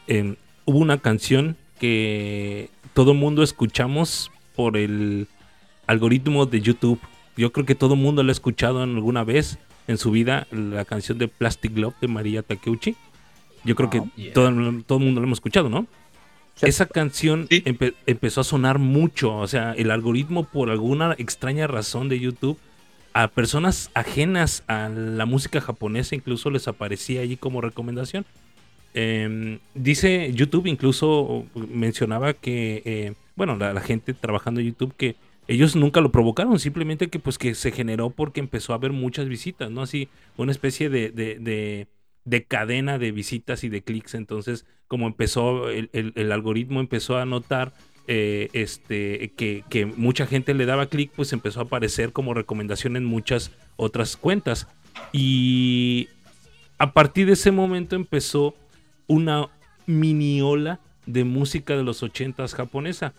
Em, 0.06 0.36
hubo 0.64 0.78
una 0.78 0.98
canción 0.98 1.56
que 1.78 2.70
todo 2.96 3.12
mundo 3.12 3.42
escuchamos 3.42 4.32
por 4.54 4.78
el 4.78 5.28
algoritmo 5.86 6.46
de 6.46 6.62
YouTube. 6.62 6.98
Yo 7.36 7.52
creo 7.52 7.66
que 7.66 7.74
todo 7.74 7.94
mundo 7.94 8.22
lo 8.22 8.30
ha 8.30 8.32
escuchado 8.32 8.82
alguna 8.82 9.22
vez 9.22 9.58
en 9.86 9.98
su 9.98 10.10
vida, 10.10 10.46
la 10.50 10.86
canción 10.86 11.18
de 11.18 11.28
Plastic 11.28 11.76
Love 11.76 11.94
de 12.00 12.08
María 12.08 12.42
Takeuchi. 12.42 12.96
Yo 13.64 13.76
creo 13.76 13.90
que 13.90 13.98
ah, 13.98 14.30
todo, 14.32 14.50
todo 14.86 14.98
el 14.98 15.04
mundo 15.04 15.20
lo 15.20 15.26
hemos 15.26 15.36
escuchado, 15.36 15.68
¿no? 15.68 15.86
Esa 16.62 16.86
canción 16.86 17.46
empezó 17.50 18.40
a 18.40 18.44
sonar 18.44 18.78
mucho, 18.78 19.36
o 19.36 19.46
sea, 19.46 19.74
el 19.74 19.90
algoritmo 19.90 20.44
por 20.44 20.70
alguna 20.70 21.14
extraña 21.18 21.66
razón 21.66 22.08
de 22.08 22.18
YouTube 22.18 22.58
a 23.12 23.28
personas 23.28 23.90
ajenas 23.92 24.64
a 24.68 24.88
la 24.88 25.26
música 25.26 25.60
japonesa 25.60 26.14
incluso 26.14 26.48
les 26.48 26.66
aparecía 26.66 27.20
allí 27.20 27.36
como 27.36 27.60
recomendación. 27.60 28.24
Em, 28.98 29.58
dice 29.74 30.32
YouTube, 30.32 30.66
incluso 30.68 31.44
mencionaba 31.54 32.32
que, 32.32 32.82
eh, 32.86 33.12
bueno, 33.36 33.54
la, 33.54 33.78
gente 33.82 34.14
trabajando 34.14 34.60
en 34.60 34.68
YouTube, 34.68 34.94
que 34.96 35.16
ellos 35.48 35.76
nunca 35.76 36.00
lo 36.00 36.10
provocaron, 36.10 36.58
simplemente 36.58 37.08
que 37.08 37.18
pues 37.18 37.36
que 37.36 37.54
se 37.54 37.72
generó 37.72 38.08
porque 38.08 38.40
empezó 38.40 38.72
a 38.72 38.76
haber 38.76 38.92
muchas 38.92 39.28
visitas, 39.28 39.70
¿no? 39.70 39.82
Así, 39.82 40.08
una 40.38 40.50
especie 40.50 40.88
de, 40.88 41.10
de, 41.10 41.86
de, 42.24 42.44
cadena 42.44 42.98
de 42.98 43.12
visitas 43.12 43.64
y 43.64 43.68
de 43.68 43.82
clics. 43.82 44.14
Entonces, 44.14 44.64
como 44.88 45.06
empezó, 45.06 45.68
el, 45.68 46.32
algoritmo 46.32 46.80
empezó 46.80 47.18
a 47.18 47.26
notar 47.26 47.74
eh, 48.08 48.48
este, 48.54 49.30
que, 49.36 49.62
que, 49.68 49.84
mucha 49.84 50.26
gente 50.26 50.54
le 50.54 50.64
daba 50.64 50.86
clic, 50.86 51.10
pues 51.14 51.34
empezó 51.34 51.60
a 51.60 51.64
aparecer 51.64 52.12
como 52.12 52.32
recomendación 52.32 52.96
en 52.96 53.04
muchas 53.04 53.52
otras 53.76 54.16
cuentas. 54.16 54.68
Y 55.12 56.08
a 56.78 56.94
partir 56.94 57.26
de 57.26 57.34
ese 57.34 57.50
momento 57.50 57.94
empezó 57.94 58.54
una 59.06 59.48
mini 59.86 60.40
ola 60.40 60.80
de 61.06 61.24
música 61.24 61.76
de 61.76 61.84
los 61.84 62.02
ochentas 62.02 62.54
japonesa. 62.54 63.14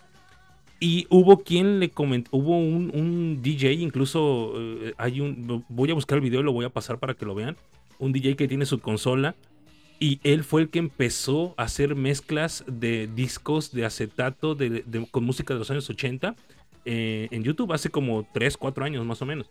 Y 0.80 1.06
hubo 1.10 1.38
quien 1.38 1.80
le 1.80 1.90
comentó, 1.90 2.30
hubo 2.32 2.56
un, 2.56 3.40
DJ, 3.42 3.72
incluso 3.72 4.52
eh, 4.56 4.94
hay 4.96 5.20
un, 5.20 5.64
voy 5.68 5.90
a 5.90 5.94
buscar 5.94 6.18
el 6.18 6.22
video 6.22 6.40
y 6.40 6.44
lo 6.44 6.52
voy 6.52 6.64
a 6.64 6.70
pasar 6.70 6.98
para 6.98 7.14
que 7.14 7.26
lo 7.26 7.34
vean, 7.34 7.56
un 7.98 8.12
DJ 8.12 8.36
que 8.36 8.46
tiene 8.46 8.64
su 8.64 8.78
consola 8.78 9.34
y 10.00 10.20
él 10.22 10.44
fue 10.44 10.62
el 10.62 10.68
que 10.68 10.78
empezó 10.78 11.54
a 11.56 11.64
hacer 11.64 11.96
mezclas 11.96 12.64
de 12.68 13.08
discos 13.08 13.72
de 13.72 13.84
acetato 13.84 14.54
de, 14.54 14.84
con 15.10 15.24
música 15.24 15.54
de 15.54 15.58
los 15.58 15.70
años 15.70 15.90
80 15.90 16.36
eh, 16.84 17.28
en 17.32 17.42
YouTube 17.42 17.72
hace 17.72 17.90
como 17.90 18.26
3, 18.32 18.56
4 18.56 18.84
años 18.84 19.04
más 19.04 19.20
o 19.20 19.26
menos. 19.26 19.50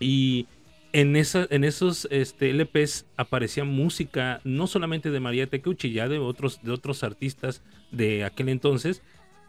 Y 0.00 0.46
en, 0.92 1.16
en 1.16 1.64
esos 1.64 2.08
este, 2.10 2.50
LPs 2.52 3.06
aparecía 3.16 3.64
música 3.64 4.40
no 4.44 4.66
solamente 4.66 5.10
de 5.10 5.20
María 5.20 5.46
Takeuchi, 5.46 5.92
ya 5.92 6.08
de 6.08 6.18
otros, 6.18 6.60
de 6.62 6.72
otros 6.72 7.02
artistas 7.02 7.62
de 7.90 8.24
aquel 8.24 8.48
entonces, 8.48 9.02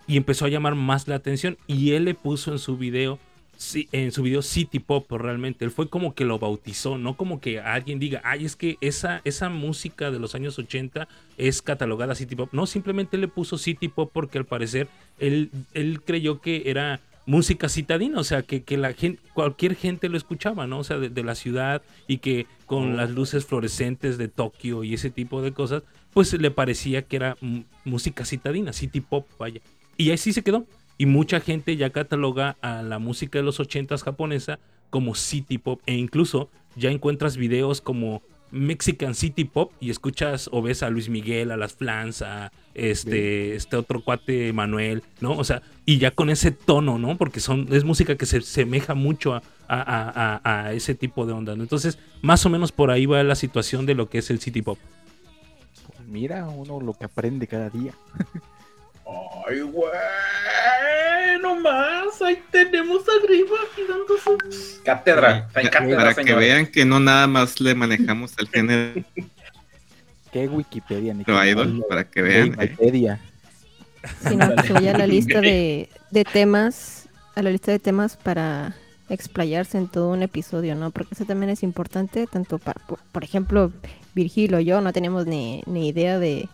y 0.07 0.17
empezó 0.17 0.45
a 0.45 0.49
llamar 0.49 0.75
más 0.75 1.07
la 1.07 1.15
atención. 1.15 1.57
Y 1.67 1.91
él 1.91 2.05
le 2.05 2.15
puso 2.15 2.51
en 2.51 2.59
su 2.59 2.77
video, 2.77 3.19
en 3.91 4.11
su 4.11 4.23
video 4.23 4.41
City 4.41 4.79
Pop 4.79 5.11
realmente. 5.11 5.63
Él 5.63 5.71
fue 5.71 5.89
como 5.89 6.15
que 6.15 6.25
lo 6.25 6.39
bautizó, 6.39 6.97
no 6.97 7.15
como 7.15 7.39
que 7.39 7.59
alguien 7.59 7.99
diga, 7.99 8.21
ay, 8.23 8.45
es 8.45 8.55
que 8.55 8.77
esa, 8.81 9.21
esa 9.23 9.49
música 9.49 10.11
de 10.11 10.19
los 10.19 10.35
años 10.35 10.57
80 10.57 11.07
es 11.37 11.61
catalogada 11.61 12.15
City 12.15 12.35
Pop. 12.35 12.49
No, 12.53 12.65
simplemente 12.65 13.17
le 13.17 13.27
puso 13.27 13.57
City 13.57 13.87
Pop 13.87 14.09
porque 14.11 14.39
al 14.39 14.45
parecer 14.45 14.87
él, 15.19 15.51
él 15.73 16.01
creyó 16.01 16.41
que 16.41 16.63
era 16.65 17.01
música 17.29 17.69
citadina, 17.69 18.19
o 18.19 18.23
sea, 18.23 18.41
que, 18.41 18.63
la 18.75 18.93
gente, 18.93 19.21
cualquier 19.35 19.75
gente 19.75 20.09
lo 20.09 20.17
escuchaba, 20.17 20.65
¿no? 20.65 20.79
O 20.79 20.83
sea, 20.83 20.97
de, 20.97 21.23
la 21.23 21.35
ciudad 21.35 21.83
y 22.07 22.17
que 22.17 22.47
con 22.65 22.93
oh. 22.93 22.95
las 22.95 23.11
luces 23.11 23.45
fluorescentes 23.45 24.17
de 24.17 24.29
Tokio 24.29 24.83
y 24.83 24.95
ese 24.95 25.11
tipo 25.11 25.43
de 25.43 25.53
cosas, 25.53 25.83
pues 26.11 26.33
le 26.33 26.49
parecía 26.49 27.03
que 27.03 27.15
era 27.17 27.37
música 27.85 28.25
citadina, 28.25 28.73
city 28.73 29.01
pop, 29.01 29.27
vaya. 29.37 29.61
Y 29.95 30.09
así 30.09 30.33
se 30.33 30.41
quedó. 30.41 30.65
Y 30.97 31.05
mucha 31.05 31.39
gente 31.39 31.77
ya 31.77 31.91
cataloga 31.91 32.57
a 32.61 32.81
la 32.81 32.97
música 32.97 33.37
de 33.37 33.43
los 33.43 33.59
ochentas 33.59 34.01
japonesa 34.01 34.57
como 34.89 35.13
city 35.13 35.59
pop 35.59 35.81
e 35.85 35.93
incluso 35.93 36.49
ya 36.75 36.89
encuentras 36.89 37.37
videos 37.37 37.79
como 37.79 38.23
Mexican 38.51 39.15
City 39.15 39.45
Pop 39.45 39.71
y 39.79 39.89
escuchas 39.89 40.49
o 40.51 40.61
ves 40.61 40.83
a 40.83 40.89
Luis 40.89 41.09
Miguel, 41.09 41.51
a 41.51 41.57
las 41.57 41.73
Flans, 41.73 42.21
a 42.21 42.51
este, 42.73 43.55
este 43.55 43.75
otro 43.75 44.01
cuate 44.03 44.53
Manuel, 44.53 45.03
¿no? 45.21 45.33
O 45.37 45.43
sea, 45.43 45.61
y 45.85 45.97
ya 45.97 46.11
con 46.11 46.29
ese 46.29 46.51
tono, 46.51 46.97
¿no? 46.97 47.17
Porque 47.17 47.39
son, 47.39 47.67
es 47.71 47.83
música 47.83 48.15
que 48.15 48.25
se 48.25 48.41
semeja 48.41 48.95
mucho 48.95 49.41
a, 49.67 50.71
ese 50.73 50.95
tipo 50.95 51.25
de 51.25 51.33
onda, 51.33 51.55
¿no? 51.55 51.63
Entonces, 51.63 51.99
más 52.21 52.45
o 52.45 52.49
menos 52.49 52.71
por 52.71 52.91
ahí 52.91 53.05
va 53.05 53.23
la 53.23 53.35
situación 53.35 53.85
de 53.85 53.95
lo 53.95 54.09
que 54.09 54.19
es 54.19 54.29
el 54.29 54.39
City 54.39 54.61
Pop. 54.61 54.79
Mira 56.07 56.47
uno 56.47 56.79
lo 56.79 56.93
que 56.93 57.05
aprende 57.05 57.47
cada 57.47 57.69
día. 57.69 57.93
Ay, 59.47 59.61
güey, 59.61 59.91
no 61.41 61.59
más, 61.59 62.21
ahí 62.21 62.41
tenemos 62.51 63.03
arriba 63.07 63.57
girando 63.75 64.17
su 64.17 64.83
cátedra. 64.83 65.47
para 65.53 66.13
que 66.13 66.33
vean 66.35 66.67
que 66.67 66.85
no 66.85 66.99
nada 66.99 67.27
más 67.27 67.59
le 67.59 67.73
manejamos 67.75 68.33
el 68.37 68.47
género. 68.47 69.03
¿Qué 70.31 70.47
Wikipedia? 70.47 71.15
Idol, 71.47 71.85
para 71.89 72.03
que 72.03 72.21
vean. 72.21 72.49
¿eh? 72.49 72.55
Wikipedia. 72.57 73.19
Sino 74.27 74.55
que 74.55 74.73
vaya 74.73 74.93
a 74.93 74.97
la 74.97 75.07
lista 75.07 75.41
de, 75.41 75.89
de 76.11 76.23
temas, 76.23 77.09
a 77.35 77.41
la 77.41 77.49
lista 77.49 77.71
de 77.71 77.79
temas 77.79 78.15
para 78.15 78.75
explayarse 79.09 79.77
en 79.77 79.87
todo 79.87 80.11
un 80.11 80.21
episodio, 80.21 80.75
¿no? 80.75 80.91
Porque 80.91 81.15
eso 81.15 81.25
también 81.25 81.49
es 81.49 81.63
importante, 81.63 82.27
tanto 82.27 82.59
para, 82.59 82.79
por, 83.11 83.23
ejemplo, 83.23 83.71
Virgil 84.13 84.53
o 84.53 84.59
yo 84.59 84.81
no 84.81 84.93
tenemos 84.93 85.25
ni, 85.25 85.63
ni 85.65 85.89
idea 85.89 86.19
de, 86.19 86.47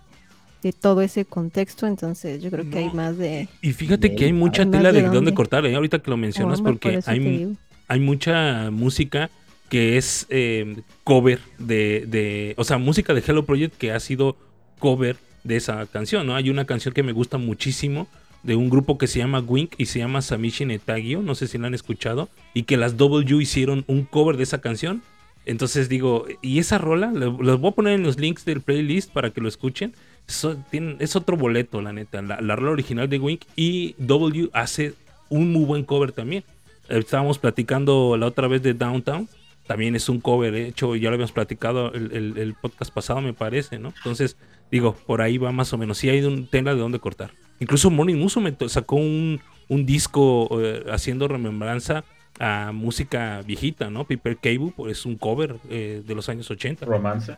de 0.66 0.74
todo 0.74 1.02
ese 1.02 1.26
contexto, 1.26 1.86
entonces 1.86 2.42
yo 2.42 2.50
creo 2.50 2.68
que 2.68 2.80
hay 2.80 2.90
más 2.90 3.20
de... 3.20 3.48
Y 3.62 3.74
fíjate 3.74 4.16
que 4.16 4.26
hay 4.26 4.34
mucha 4.34 4.68
tela 4.68 4.92
de, 4.92 5.04
dónde 5.04 5.32
cortar, 5.32 5.64
¿eh? 5.68 5.76
ahorita 5.76 6.00
que 6.00 6.10
lo 6.10 6.18
mencionas, 6.18 6.60
porque 6.60 7.02
hay, 7.06 7.56
hay 7.88 8.00
mucha 8.00 8.72
música 8.72 9.30
que 9.70 9.98
es 9.98 10.26
eh, 10.32 10.82
cover 11.04 11.40
de, 11.60 12.06
de, 12.08 12.56
o 12.58 12.64
sea, 12.64 12.80
música 12.80 13.14
de 13.14 13.24
Hello 13.26 13.46
Project 13.46 13.78
que 13.78 13.92
ha 13.92 14.00
sido 14.00 14.38
cover 14.80 15.18
de 15.44 15.58
esa 15.58 15.86
canción, 15.86 16.26
¿no? 16.26 16.36
Hay 16.36 16.50
una 16.50 16.66
canción 16.66 16.96
que 16.96 17.04
me 17.04 17.12
gusta 17.12 17.38
muchísimo 17.38 18.08
de 18.42 18.56
un 18.56 18.72
grupo 18.72 18.98
que 18.98 19.06
se 19.06 19.20
llama 19.20 19.42
Wink 19.42 19.76
y 19.78 19.86
se 19.86 20.00
llama 20.00 20.24
Samishi 20.24 20.66
Netagio, 20.66 21.22
no 21.22 21.36
sé 21.36 21.46
si 21.46 21.60
la 21.60 21.68
han 21.68 21.76
escuchado, 21.76 22.28
y 22.56 22.64
que 22.64 22.76
las 22.76 22.98
W 22.98 23.40
hicieron 23.40 23.84
un 23.86 24.04
cover 24.04 24.38
de 24.38 24.44
esa 24.44 24.62
canción. 24.62 25.04
Entonces 25.46 25.90
digo, 25.90 26.26
y 26.42 26.58
esa 26.58 26.80
rola, 26.80 27.12
los 27.12 27.62
voy 27.62 27.70
a 27.70 27.76
poner 27.76 27.94
en 27.94 28.02
los 28.02 28.20
links 28.20 28.46
del 28.46 28.62
playlist 28.62 29.12
para 29.12 29.30
que 29.30 29.42
lo 29.42 29.48
escuchen 29.48 29.94
es 30.28 31.16
otro 31.16 31.38
boleto, 31.38 31.82
la 31.82 31.94
neta. 31.94 32.22
La, 32.22 32.42
la 32.42 32.56
rola 32.56 32.72
original 32.72 33.10
de 33.10 33.20
Wink 33.20 33.42
y 33.56 33.96
W 34.00 34.50
hace 34.54 34.94
un 35.30 35.52
muy 35.52 35.66
buen 35.66 35.84
cover 35.84 36.12
también. 36.12 36.44
Estábamos 36.90 37.40
platicando 37.40 38.18
la 38.18 38.28
otra 38.28 38.48
vez 38.48 38.62
de 38.62 38.74
Downtown. 38.74 39.28
También 39.68 39.96
es 39.96 40.10
un 40.10 40.22
cover 40.22 40.54
hecho, 40.54 40.96
ya 40.96 41.10
lo 41.10 41.16
habíamos 41.16 41.32
platicado 41.32 41.92
el, 41.92 42.56
podcast 42.62 42.94
pasado, 42.94 43.22
me 43.22 43.34
parece, 43.34 43.80
¿no? 43.80 43.94
Entonces, 43.98 44.38
digo, 44.72 44.96
por 45.08 45.22
ahí 45.22 45.40
va 45.40 45.52
más 45.52 45.74
o 45.74 45.78
menos. 45.78 45.98
Sí 45.98 46.08
hay 46.10 46.22
un 46.22 46.46
tela 46.46 46.76
de 46.76 46.80
dónde 46.80 47.00
cortar. 47.00 47.32
Incluso 47.60 47.90
Morning 47.90 48.16
Muso 48.16 48.42
me 48.42 48.56
sacó 48.68 48.98
un, 48.98 49.42
disco 49.70 50.62
eh, 50.62 50.86
haciendo 50.92 51.28
remembranza 51.28 52.04
a 52.40 52.72
música 52.74 53.42
viejita, 53.42 53.90
¿no? 53.90 54.06
Piper 54.06 54.38
Cable, 54.38 54.72
pues 54.76 55.00
es 55.00 55.06
un 55.06 55.16
cover 55.16 55.56
eh, 55.70 56.04
de 56.06 56.16
los 56.16 56.30
años 56.30 56.52
80. 56.52 56.86
Romance. 56.86 57.36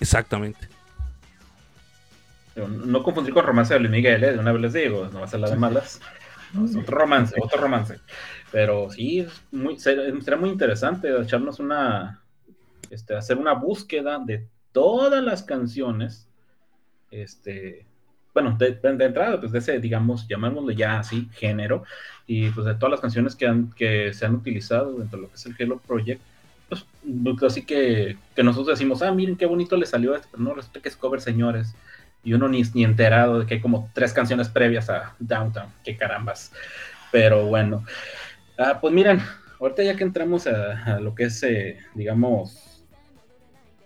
Exactamente. 0.00 0.68
No 2.56 3.02
confundir 3.02 3.34
con 3.34 3.44
romance 3.44 3.74
de 3.74 3.80
Luis 3.80 3.90
Miguel, 3.90 4.24
¿eh? 4.24 4.32
de 4.32 4.38
una 4.38 4.52
vez 4.52 4.62
les 4.62 4.72
digo, 4.72 5.08
no 5.12 5.20
va 5.20 5.26
a 5.26 5.28
ser 5.28 5.40
la 5.40 5.50
de 5.50 5.56
malas. 5.56 6.00
es 6.64 6.76
otro 6.76 6.98
romance, 6.98 7.34
otro 7.40 7.60
romance. 7.60 8.00
Pero 8.50 8.90
sí, 8.90 9.26
muy, 9.52 9.78
será 9.78 10.36
muy 10.38 10.48
interesante 10.48 11.14
echarnos 11.20 11.58
una, 11.58 12.22
este, 12.90 13.14
hacer 13.14 13.36
una 13.36 13.52
búsqueda 13.52 14.18
de 14.24 14.46
todas 14.72 15.22
las 15.22 15.42
canciones, 15.42 16.28
este, 17.10 17.84
bueno, 18.32 18.56
de, 18.58 18.78
entrada, 18.82 19.38
pues 19.38 19.52
de 19.52 19.58
ese, 19.58 19.78
digamos, 19.78 20.26
llamémosle 20.26 20.74
ya 20.74 20.98
así, 20.98 21.28
género, 21.32 21.84
y 22.26 22.48
pues 22.50 22.66
de 22.66 22.74
todas 22.74 22.92
las 22.92 23.00
canciones 23.00 23.36
que, 23.36 23.46
han, 23.46 23.70
que 23.72 24.14
se 24.14 24.24
han 24.24 24.34
utilizado 24.34 24.94
dentro 24.94 25.18
de 25.18 25.22
lo 25.24 25.28
que 25.28 25.34
es 25.34 25.46
el 25.46 25.56
Halo 25.58 25.78
Project, 25.78 26.22
pues, 26.70 26.86
pues 27.22 27.42
así 27.42 27.66
que, 27.66 28.16
que 28.34 28.42
nosotros 28.42 28.78
decimos, 28.78 29.02
ah, 29.02 29.12
miren 29.12 29.36
qué 29.36 29.46
bonito 29.46 29.76
le 29.76 29.86
salió 29.86 30.14
esto, 30.14 30.28
pero 30.30 30.42
no 30.42 30.54
resulta 30.54 30.80
que 30.80 30.88
es 30.88 30.96
cover, 30.96 31.20
señores 31.20 31.74
y 32.26 32.34
uno 32.34 32.48
ni, 32.48 32.60
ni 32.74 32.82
enterado 32.82 33.38
de 33.38 33.46
que 33.46 33.54
hay 33.54 33.60
como 33.60 33.88
tres 33.94 34.12
canciones 34.12 34.48
previas 34.48 34.90
a 34.90 35.14
Downtown, 35.20 35.68
qué 35.84 35.96
carambas. 35.96 36.52
Pero 37.12 37.46
bueno, 37.46 37.84
ah, 38.58 38.80
pues 38.80 38.92
miren, 38.92 39.20
ahorita 39.60 39.84
ya 39.84 39.94
que 39.94 40.02
entramos 40.02 40.48
a, 40.48 40.98
lo 40.98 41.14
que 41.14 41.24
es, 41.24 41.40
eh, 41.44 41.78
digamos, 41.94 42.84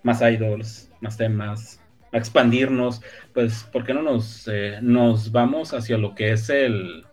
más 0.02 0.22
idols, 0.22 0.90
más 1.02 1.18
temas, 1.18 1.82
a 2.12 2.16
expandirnos, 2.16 3.02
pues, 3.34 3.64
¿por 3.70 3.84
qué 3.84 3.92
no 3.92 4.00
nos, 4.00 4.48
eh, 4.48 4.78
nos 4.80 5.30
vamos 5.30 5.74
hacia 5.74 5.98
lo 5.98 6.14
que 6.14 6.32
es 6.32 6.48
el, 6.48 7.04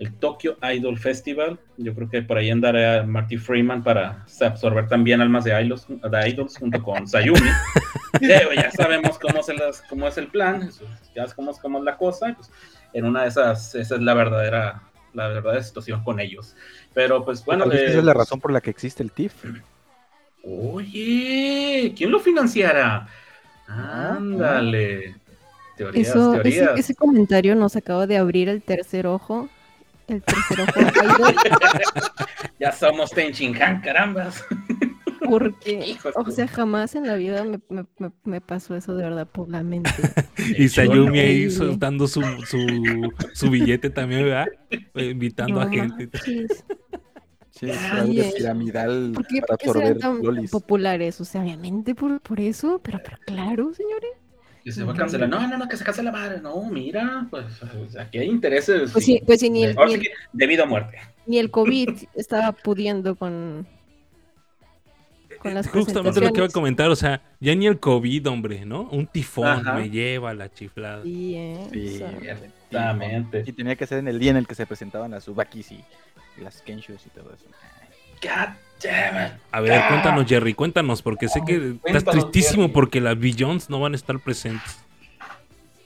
el 0.00 0.14
Tokyo 0.14 0.56
Idol 0.62 0.98
Festival. 0.98 1.60
Yo 1.76 1.94
creo 1.94 2.08
que 2.08 2.22
por 2.22 2.38
ahí 2.38 2.50
andará 2.50 3.04
Marty 3.04 3.36
Freeman 3.36 3.84
para 3.84 4.24
absorber 4.40 4.88
también 4.88 5.20
almas 5.20 5.44
de 5.44 5.62
idols, 5.62 5.86
de 5.88 6.28
idols 6.28 6.56
junto 6.56 6.82
con 6.82 7.06
Sayumi. 7.06 7.38
ya 8.20 8.70
sabemos 8.70 9.18
cómo, 9.18 9.42
se 9.42 9.52
las, 9.52 9.82
cómo 9.82 10.08
es 10.08 10.16
el 10.16 10.28
plan, 10.28 10.70
ya 11.14 11.28
sabemos 11.28 11.58
cómo 11.58 11.78
es 11.78 11.84
la 11.84 11.98
cosa. 11.98 12.34
Pues, 12.34 12.50
en 12.94 13.04
una 13.04 13.22
de 13.22 13.28
esas, 13.28 13.74
esa 13.74 13.94
es 13.94 14.00
la 14.00 14.14
verdadera, 14.14 14.82
la 15.12 15.28
verdadera 15.28 15.62
situación 15.62 16.02
con 16.02 16.18
ellos. 16.18 16.56
Pero 16.94 17.22
pues 17.22 17.44
bueno. 17.44 17.66
esa 17.66 17.98
es 17.98 18.04
la 18.04 18.14
razón 18.14 18.40
por 18.40 18.52
la 18.52 18.62
que 18.62 18.70
existe 18.70 19.02
el 19.02 19.12
TIFF. 19.12 19.44
Oye, 20.42 21.92
¿quién 21.94 22.10
lo 22.10 22.20
financiara? 22.20 23.06
Ah, 23.68 24.14
Ándale. 24.16 25.14
Teorías, 25.76 26.12
teorías. 26.12 26.78
ese, 26.78 26.94
comentario 26.94 27.54
nos 27.54 27.76
acaba 27.76 28.06
de 28.06 28.16
abrir 28.16 28.48
el 28.48 28.62
tercer 28.62 29.06
ojo 29.06 29.50
el 30.10 30.22
tercer 30.22 30.60
ojo 30.60 31.32
ya 32.60 32.72
somos 32.72 33.10
Tenchinhan, 33.10 33.80
carambas. 33.80 34.44
Porque, 35.28 35.96
o 36.14 36.30
sea, 36.30 36.48
jamás 36.48 36.94
en 36.94 37.06
la 37.06 37.14
vida 37.14 37.44
me, 37.44 37.60
me, 37.68 38.10
me, 38.24 38.40
pasó 38.40 38.74
eso 38.74 38.94
de 38.96 39.04
verdad 39.04 39.28
por 39.28 39.48
la 39.48 39.62
mente. 39.62 39.90
y 40.58 40.68
Sayumi 40.68 41.18
ahí 41.18 41.50
soltando 41.50 42.08
su, 42.08 42.22
su, 42.46 43.12
su, 43.34 43.50
billete 43.50 43.90
también, 43.90 44.24
¿verdad? 44.24 44.46
Eh, 44.70 45.10
invitando 45.10 45.60
a 45.60 45.68
gente. 45.68 46.10
Sí, 47.50 47.68
es 47.68 48.34
piramidal 48.34 49.12
¿Por 49.14 49.26
qué, 49.26 49.40
para 49.42 49.54
absorber 49.54 49.98
tan 49.98 50.20
populares? 50.50 51.20
O 51.20 51.24
sea, 51.24 51.42
obviamente 51.42 51.94
por, 51.94 52.20
por 52.20 52.40
eso, 52.40 52.80
pero, 52.82 53.00
pero 53.04 53.18
claro, 53.26 53.74
señores. 53.74 54.10
Que 54.64 54.72
se 54.72 54.84
va 54.84 54.92
a 54.92 54.96
cancelar. 54.96 55.28
No, 55.28 55.46
no, 55.48 55.58
no, 55.58 55.68
que 55.68 55.76
se 55.76 55.84
cancela 55.84 56.10
la 56.10 56.18
madre. 56.18 56.40
No, 56.40 56.62
mira, 56.64 57.26
pues 57.30 57.44
aquí 57.98 58.18
hay 58.18 58.28
intereses. 58.28 58.90
Pues 58.92 59.04
sí, 59.04 59.22
pues 59.24 59.40
sí, 59.40 59.50
ni 59.50 59.64
el, 59.64 59.76
debido 60.32 60.64
a 60.64 60.66
muerte. 60.66 60.98
Ni 61.26 61.38
el 61.38 61.50
COVID 61.50 61.90
estaba 62.14 62.52
pudiendo 62.52 63.14
con, 63.14 63.66
con 65.38 65.54
las 65.54 65.68
Justamente 65.68 66.20
lo 66.20 66.32
que 66.32 66.38
iba 66.38 66.46
a 66.46 66.50
comentar, 66.50 66.90
o 66.90 66.96
sea, 66.96 67.22
ya 67.40 67.54
ni 67.54 67.66
el 67.66 67.80
COVID, 67.80 68.28
hombre, 68.28 68.64
¿no? 68.64 68.82
Un 68.90 69.06
tifón 69.06 69.62
me 69.76 69.88
lleva 69.88 70.34
la 70.34 70.52
chiflada. 70.52 71.02
Sí, 71.02 71.34
¿eh? 71.36 71.68
sí 71.72 72.02
exactamente. 72.22 73.44
Y 73.46 73.52
tenía 73.52 73.76
que 73.76 73.86
ser 73.86 73.98
en 73.98 74.08
el 74.08 74.18
día 74.18 74.30
en 74.30 74.36
el 74.36 74.46
que 74.46 74.54
se 74.54 74.66
presentaban 74.66 75.10
las 75.10 75.24
Subakis 75.24 75.72
y, 75.72 75.84
las 76.42 76.62
Kenshus 76.62 77.06
y 77.06 77.10
todo 77.10 77.32
eso. 77.34 77.46
God 78.22 78.60
a 79.52 79.60
ver, 79.60 79.82
cuéntanos, 79.88 80.26
Jerry, 80.26 80.54
cuéntanos, 80.54 81.02
porque 81.02 81.28
sé 81.28 81.40
que 81.46 81.76
estás 81.84 82.04
tristísimo 82.04 82.72
porque 82.72 83.00
las 83.00 83.18
Billions 83.18 83.68
no 83.68 83.80
van 83.80 83.92
a 83.92 83.96
estar 83.96 84.18
presentes. 84.20 84.78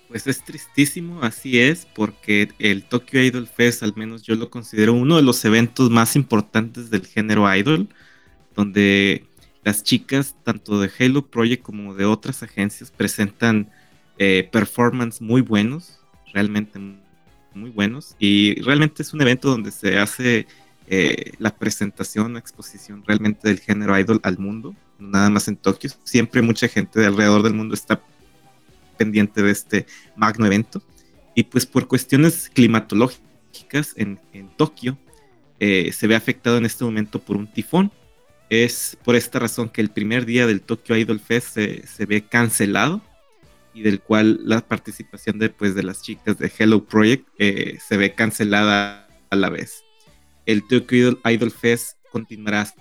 Pues 0.08 0.26
es 0.26 0.44
tristísimo, 0.44 1.22
así 1.22 1.58
es, 1.58 1.86
porque 1.86 2.48
el 2.60 2.84
Tokyo 2.84 3.20
Idol 3.20 3.48
Fest, 3.48 3.82
al 3.82 3.94
menos 3.96 4.22
yo 4.22 4.36
lo 4.36 4.48
considero 4.48 4.92
uno 4.92 5.16
de 5.16 5.22
los 5.22 5.44
eventos 5.44 5.90
más 5.90 6.14
importantes 6.14 6.90
del 6.90 7.04
género 7.06 7.52
idol, 7.52 7.88
donde 8.54 9.24
las 9.64 9.82
chicas, 9.82 10.36
tanto 10.44 10.80
de 10.80 10.90
Halo 10.98 11.26
Project 11.26 11.62
como 11.62 11.94
de 11.94 12.04
otras 12.04 12.42
agencias, 12.44 12.92
presentan 12.92 13.70
eh, 14.18 14.48
performance 14.52 15.20
muy 15.20 15.40
buenos, 15.40 15.98
realmente 16.32 16.78
muy 17.54 17.70
buenos, 17.70 18.14
y 18.20 18.60
realmente 18.62 19.02
es 19.02 19.12
un 19.14 19.22
evento 19.22 19.48
donde 19.48 19.72
se 19.72 19.98
hace 19.98 20.46
eh, 20.86 21.32
la 21.38 21.56
presentación, 21.56 22.34
la 22.34 22.38
exposición 22.38 23.02
realmente 23.06 23.48
del 23.48 23.58
género 23.58 23.98
idol 23.98 24.20
al 24.22 24.38
mundo, 24.38 24.74
nada 24.98 25.30
más 25.30 25.48
en 25.48 25.56
Tokio. 25.56 25.90
Siempre 26.04 26.42
mucha 26.42 26.68
gente 26.68 27.00
de 27.00 27.06
alrededor 27.06 27.42
del 27.42 27.54
mundo 27.54 27.74
está 27.74 28.02
pendiente 28.98 29.42
de 29.42 29.50
este 29.50 29.86
magno 30.14 30.46
evento. 30.46 30.82
Y 31.34 31.44
pues 31.44 31.66
por 31.66 31.88
cuestiones 31.88 32.50
climatológicas 32.50 33.94
en, 33.96 34.18
Tokio 34.56 34.98
eh, 35.58 35.90
se 35.92 36.06
ve 36.06 36.16
afectado 36.16 36.58
en 36.58 36.66
este 36.66 36.84
momento 36.84 37.18
por 37.18 37.36
un 37.36 37.46
tifón. 37.46 37.90
Es 38.50 38.96
por 39.02 39.16
esta 39.16 39.38
razón 39.38 39.70
que 39.70 39.80
el 39.80 39.90
primer 39.90 40.26
día 40.26 40.46
del 40.46 40.60
Tokyo 40.60 40.96
Idol 40.96 41.18
Fest 41.18 41.56
se, 41.56 42.06
ve 42.06 42.22
cancelado 42.22 43.00
y 43.72 43.82
del 43.82 44.00
cual 44.00 44.38
la 44.44 44.60
participación 44.60 45.38
de, 45.38 45.48
pues, 45.48 45.74
de 45.74 45.82
las 45.82 46.02
chicas 46.02 46.38
de 46.38 46.52
Hello 46.56 46.84
Project 46.84 47.26
eh, 47.38 47.78
se 47.84 47.96
ve 47.96 48.14
cancelada 48.14 49.08
a 49.30 49.36
la 49.36 49.48
vez 49.48 49.83
el 50.46 50.66
Tokyo 50.66 51.18
Idol 51.24 51.50
Fest 51.50 51.98
continuará 52.10 52.72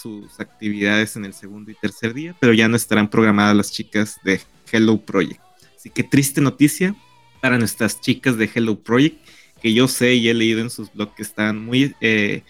sus 0.00 0.40
actividades 0.40 1.16
en 1.16 1.24
el 1.24 1.34
segundo 1.34 1.70
y 1.70 1.74
tercer 1.74 2.14
día, 2.14 2.34
pero 2.40 2.52
ya 2.52 2.68
no 2.68 2.76
estarán 2.76 3.08
programadas 3.08 3.56
las 3.56 3.72
chicas 3.72 4.18
de 4.24 4.40
Hello 4.70 4.98
Project. 4.98 5.40
Así 5.76 5.90
que 5.90 6.02
triste 6.02 6.40
noticia 6.40 6.94
para 7.40 7.58
nuestras 7.58 8.00
chicas 8.00 8.36
de 8.36 8.50
Hello 8.52 8.78
Project, 8.78 9.18
que 9.62 9.72
yo 9.72 9.88
sé 9.88 10.14
y 10.14 10.28
he 10.28 10.34
leído 10.34 10.60
en 10.60 10.70
sus 10.70 10.92
blogs 10.92 11.14
que 11.14 11.22
están 11.22 11.64
muy, 11.64 11.94
eh, 12.00 12.42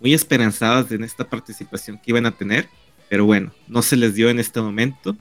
muy 0.00 0.14
esperanzadas 0.14 0.90
en 0.92 1.04
esta 1.04 1.28
participación 1.28 1.98
que 1.98 2.10
iban 2.10 2.26
a 2.26 2.32
tener, 2.32 2.68
pero 3.08 3.24
bueno, 3.24 3.52
no 3.66 3.82
se 3.82 3.96
les 3.96 4.14
dio 4.14 4.28
en 4.30 4.38
este 4.38 4.60
momento, 4.60 5.16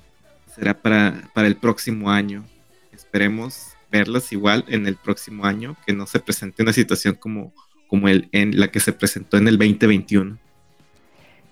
será 0.56 0.80
para, 0.80 1.30
para 1.34 1.48
el 1.48 1.56
próximo 1.56 2.12
año. 2.12 2.46
Esperemos 2.92 3.70
verlas 3.92 4.32
igual 4.32 4.66
en 4.68 4.86
el 4.88 4.96
próximo 4.96 5.46
año, 5.46 5.78
que 5.86 5.94
no 5.94 6.06
se 6.06 6.20
presente 6.20 6.62
una 6.62 6.74
situación 6.74 7.16
como 7.16 7.54
como 7.88 8.08
el, 8.08 8.30
en 8.32 8.60
la 8.60 8.70
que 8.70 8.80
se 8.80 8.94
presentó 8.94 9.38
en 9.38 9.48
el 9.48 9.58
2021. 9.58 10.38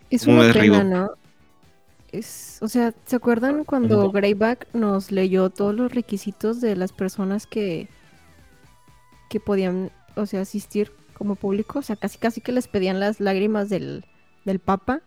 Es 0.09 0.27
una 0.27 0.51
pena, 0.53 0.83
¿no? 0.83 1.11
Es, 2.11 2.59
o 2.61 2.67
sea, 2.67 2.93
¿se 3.05 3.15
acuerdan 3.15 3.63
cuando 3.63 4.11
Greyback 4.11 4.67
nos 4.73 5.11
leyó 5.11 5.49
todos 5.49 5.75
los 5.75 5.91
requisitos 5.91 6.61
de 6.61 6.75
las 6.75 6.93
personas 6.93 7.45
que, 7.45 7.89
que 9.29 9.39
podían, 9.39 9.91
o 10.15 10.25
sea, 10.25 10.41
asistir 10.41 10.91
como 11.13 11.35
público? 11.35 11.79
O 11.79 11.81
sea, 11.81 11.95
casi 11.95 12.17
casi 12.17 12.41
que 12.41 12.51
les 12.51 12.67
pedían 12.67 12.99
las 12.99 13.19
lágrimas 13.19 13.69
del, 13.69 14.05
del 14.45 14.59
Papa. 14.59 15.01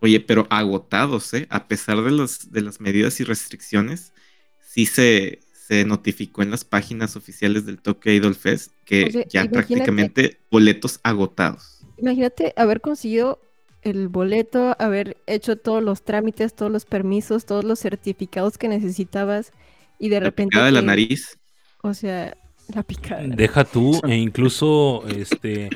Oye, 0.00 0.20
pero 0.20 0.46
agotados, 0.50 1.32
¿eh? 1.34 1.46
A 1.50 1.68
pesar 1.68 2.02
de, 2.02 2.10
los, 2.10 2.50
de 2.50 2.62
las 2.62 2.80
medidas 2.80 3.20
y 3.20 3.24
restricciones, 3.24 4.12
sí 4.60 4.86
se, 4.86 5.40
se 5.68 5.84
notificó 5.84 6.40
en 6.40 6.50
las 6.50 6.64
páginas 6.64 7.14
oficiales 7.14 7.66
del 7.66 7.78
Tokyo 7.78 8.10
Idol 8.10 8.34
Fest 8.34 8.72
que 8.86 9.26
ya 9.28 9.44
prácticamente 9.44 10.38
boletos 10.50 10.98
agotados. 11.02 11.84
Imagínate 11.98 12.54
haber 12.56 12.80
conseguido 12.80 13.38
el 13.82 14.08
boleto, 14.08 14.74
haber 14.78 15.18
hecho 15.26 15.56
todos 15.56 15.82
los 15.82 16.06
trámites, 16.06 16.54
todos 16.54 16.72
los 16.72 16.86
permisos, 16.86 17.44
todos 17.44 17.64
los 17.64 17.80
certificados 17.80 18.56
que 18.56 18.68
necesitabas 18.68 19.52
y 19.98 20.08
de 20.08 20.20
repente... 20.20 20.52
Picada 20.52 20.66
de 20.66 20.72
la 20.72 20.80
nariz. 20.80 21.38
O 21.82 21.92
sea, 21.92 22.34
la 22.74 22.82
picada. 22.82 23.24
Deja 23.26 23.64
tú, 23.64 24.00
e 24.08 24.16
incluso 24.16 25.06
este, 25.06 25.68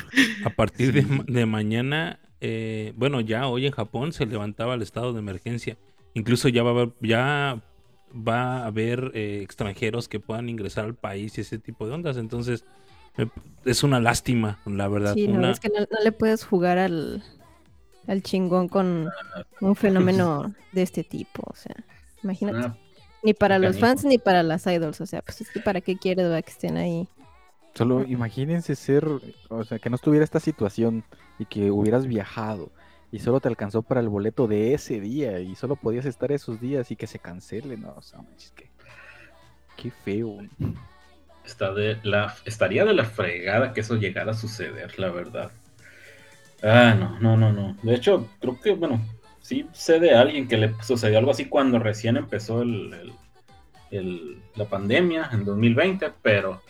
a 0.42 0.48
partir 0.48 0.94
de, 1.26 1.44
mañana, 1.44 2.18
eh, 2.40 2.94
bueno, 2.96 3.20
ya 3.20 3.46
hoy 3.46 3.66
en 3.66 3.72
Japón 3.72 4.14
se 4.14 4.24
levantaba 4.24 4.74
el 4.74 4.80
estado 4.80 5.12
de 5.12 5.18
emergencia. 5.18 5.76
Incluso 6.14 6.48
ya 6.48 6.62
va 6.62 6.70
a 6.70 6.72
haber, 6.72 6.92
ya 7.02 7.62
va 8.14 8.58
a 8.58 8.66
haber 8.66 9.12
eh, 9.14 9.40
extranjeros 9.42 10.08
que 10.08 10.20
puedan 10.20 10.48
ingresar 10.48 10.84
al 10.84 10.94
país 10.94 11.36
y 11.38 11.42
ese 11.42 11.58
tipo 11.58 11.86
de 11.86 11.94
ondas. 11.94 12.16
Entonces, 12.16 12.64
es 13.64 13.82
una 13.82 14.00
lástima, 14.00 14.58
la 14.66 14.88
verdad. 14.88 15.14
Sí, 15.14 15.28
no, 15.28 15.50
es 15.50 15.60
que 15.60 15.68
no, 15.68 15.86
le 16.02 16.12
puedes 16.12 16.44
jugar 16.44 16.78
al, 16.78 17.22
al 18.06 18.22
chingón 18.22 18.68
con 18.68 19.10
un 19.60 19.76
fenómeno 19.76 20.54
de 20.72 20.82
este 20.82 21.04
tipo. 21.04 21.42
O 21.46 21.56
sea, 21.56 21.76
imagínate. 22.22 22.58
Ah, 22.58 22.76
ni 23.22 23.34
para 23.34 23.58
los 23.58 23.78
fans 23.78 24.04
ni 24.04 24.18
para 24.18 24.42
las 24.42 24.66
idols. 24.66 25.00
O 25.00 25.06
sea, 25.06 25.22
pues 25.22 25.40
es 25.40 25.50
que 25.50 25.60
para 25.60 25.80
qué 25.80 25.96
quieres 25.96 26.26
que 26.44 26.50
estén 26.50 26.76
ahí. 26.76 27.08
Solo 27.74 28.04
imagínense 28.04 28.74
ser, 28.74 29.06
o 29.48 29.64
sea, 29.64 29.78
que 29.78 29.88
no 29.88 29.96
estuviera 29.96 30.24
esta 30.24 30.40
situación 30.40 31.04
y 31.38 31.46
que 31.46 31.70
hubieras 31.70 32.06
viajado 32.06 32.70
y 33.12 33.18
solo 33.18 33.40
te 33.40 33.48
alcanzó 33.48 33.82
para 33.82 34.00
el 34.00 34.08
boleto 34.08 34.48
de 34.48 34.72
ese 34.72 34.98
día 34.98 35.38
y 35.38 35.54
solo 35.54 35.76
podías 35.76 36.06
estar 36.06 36.32
esos 36.32 36.60
días 36.60 36.90
y 36.90 36.96
que 36.96 37.06
se 37.06 37.18
cancele, 37.18 37.76
no, 37.76 37.94
o 37.96 38.02
sea, 38.02 38.20
es 38.36 38.50
que 38.56 38.70
qué 39.76 39.90
feo. 39.90 40.38
Está 41.44 41.74
de 41.74 41.98
la, 42.02 42.34
estaría 42.46 42.84
de 42.84 42.94
la 42.94 43.04
fregada 43.04 43.74
que 43.74 43.82
eso 43.82 43.96
llegara 43.96 44.32
a 44.32 44.34
suceder, 44.34 44.98
la 44.98 45.10
verdad. 45.10 45.52
Ah, 46.62 46.94
no, 46.98 47.18
no, 47.20 47.36
no, 47.36 47.52
no. 47.52 47.76
De 47.82 47.94
hecho, 47.94 48.28
creo 48.40 48.58
que, 48.60 48.72
bueno, 48.72 49.00
sí 49.40 49.66
sé 49.72 50.00
de 50.00 50.14
alguien 50.14 50.48
que 50.48 50.56
le 50.56 50.74
sucedió 50.82 51.18
algo 51.18 51.32
así 51.32 51.46
cuando 51.46 51.78
recién 51.78 52.16
empezó 52.16 52.62
el, 52.62 53.12
la 54.54 54.64
pandemia 54.66 55.28
en 55.32 55.44
2020, 55.44 56.12
pero 56.22 56.62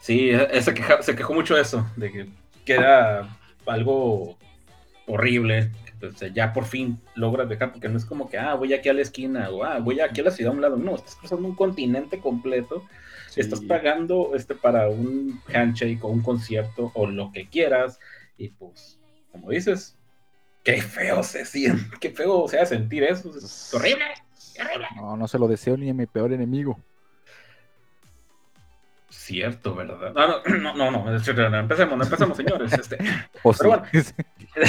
sí, 0.00 0.30
eh, 0.30 0.60
se, 0.62 0.74
queja- 0.74 1.02
se 1.02 1.14
quejó 1.14 1.34
mucho 1.34 1.56
eso, 1.56 1.86
de 1.96 2.10
que, 2.10 2.28
que 2.64 2.72
era 2.74 3.28
algo 3.66 4.36
horrible. 5.06 5.70
pues, 6.00 6.32
ya 6.34 6.52
por 6.52 6.64
fin 6.64 6.98
logras 7.14 7.48
dejar, 7.48 7.72
porque 7.72 7.88
no 7.88 7.96
es 7.96 8.04
como 8.04 8.28
que, 8.28 8.38
ah, 8.38 8.54
voy 8.54 8.72
aquí 8.74 8.88
a 8.88 8.92
la 8.94 9.02
esquina 9.02 9.48
o 9.50 9.64
ah, 9.64 9.78
voy 9.78 10.00
aquí 10.00 10.20
a 10.20 10.24
la 10.24 10.30
ciudad 10.30 10.52
a 10.52 10.56
un 10.56 10.60
lado. 10.62 10.76
No, 10.76 10.94
estás 10.96 11.16
cruzando 11.16 11.46
un 11.48 11.54
continente 11.54 12.18
completo 12.20 12.82
Sí. 13.30 13.40
estás 13.40 13.62
pagando 13.62 14.30
este 14.36 14.54
para 14.54 14.88
un 14.88 15.40
handshake 15.52 16.04
o 16.04 16.08
un 16.08 16.22
concierto 16.22 16.92
o 16.94 17.06
lo 17.08 17.32
que 17.32 17.48
quieras 17.48 17.98
y 18.38 18.50
pues 18.50 19.00
como 19.32 19.50
dices 19.50 19.96
qué 20.62 20.80
feo 20.80 21.20
se 21.24 21.44
siente 21.44 21.96
qué 22.00 22.10
feo 22.10 22.46
se 22.46 22.60
hace 22.60 22.76
sentir 22.76 23.02
eso 23.02 23.36
es 23.36 23.74
horrible 23.74 24.04
horrible 24.60 24.86
No, 24.94 25.16
no 25.16 25.26
se 25.26 25.40
lo 25.40 25.48
deseo 25.48 25.76
ni 25.76 25.90
a 25.90 25.94
mi 25.94 26.06
peor 26.06 26.32
enemigo. 26.32 26.78
Cierto 29.24 29.74
verdad 29.74 30.12
no 30.14 30.74
no 30.74 30.90
no 30.90 30.90
no, 30.90 30.90
no, 30.90 31.50
no, 31.50 31.58
empecemos 31.58 31.96
no 31.96 32.04
empecemos 32.04 32.36
señores 32.36 32.72
este, 32.72 32.98
O 33.42 33.52
sí. 33.52 33.60
Pero 33.62 33.70
bueno. 33.70 33.84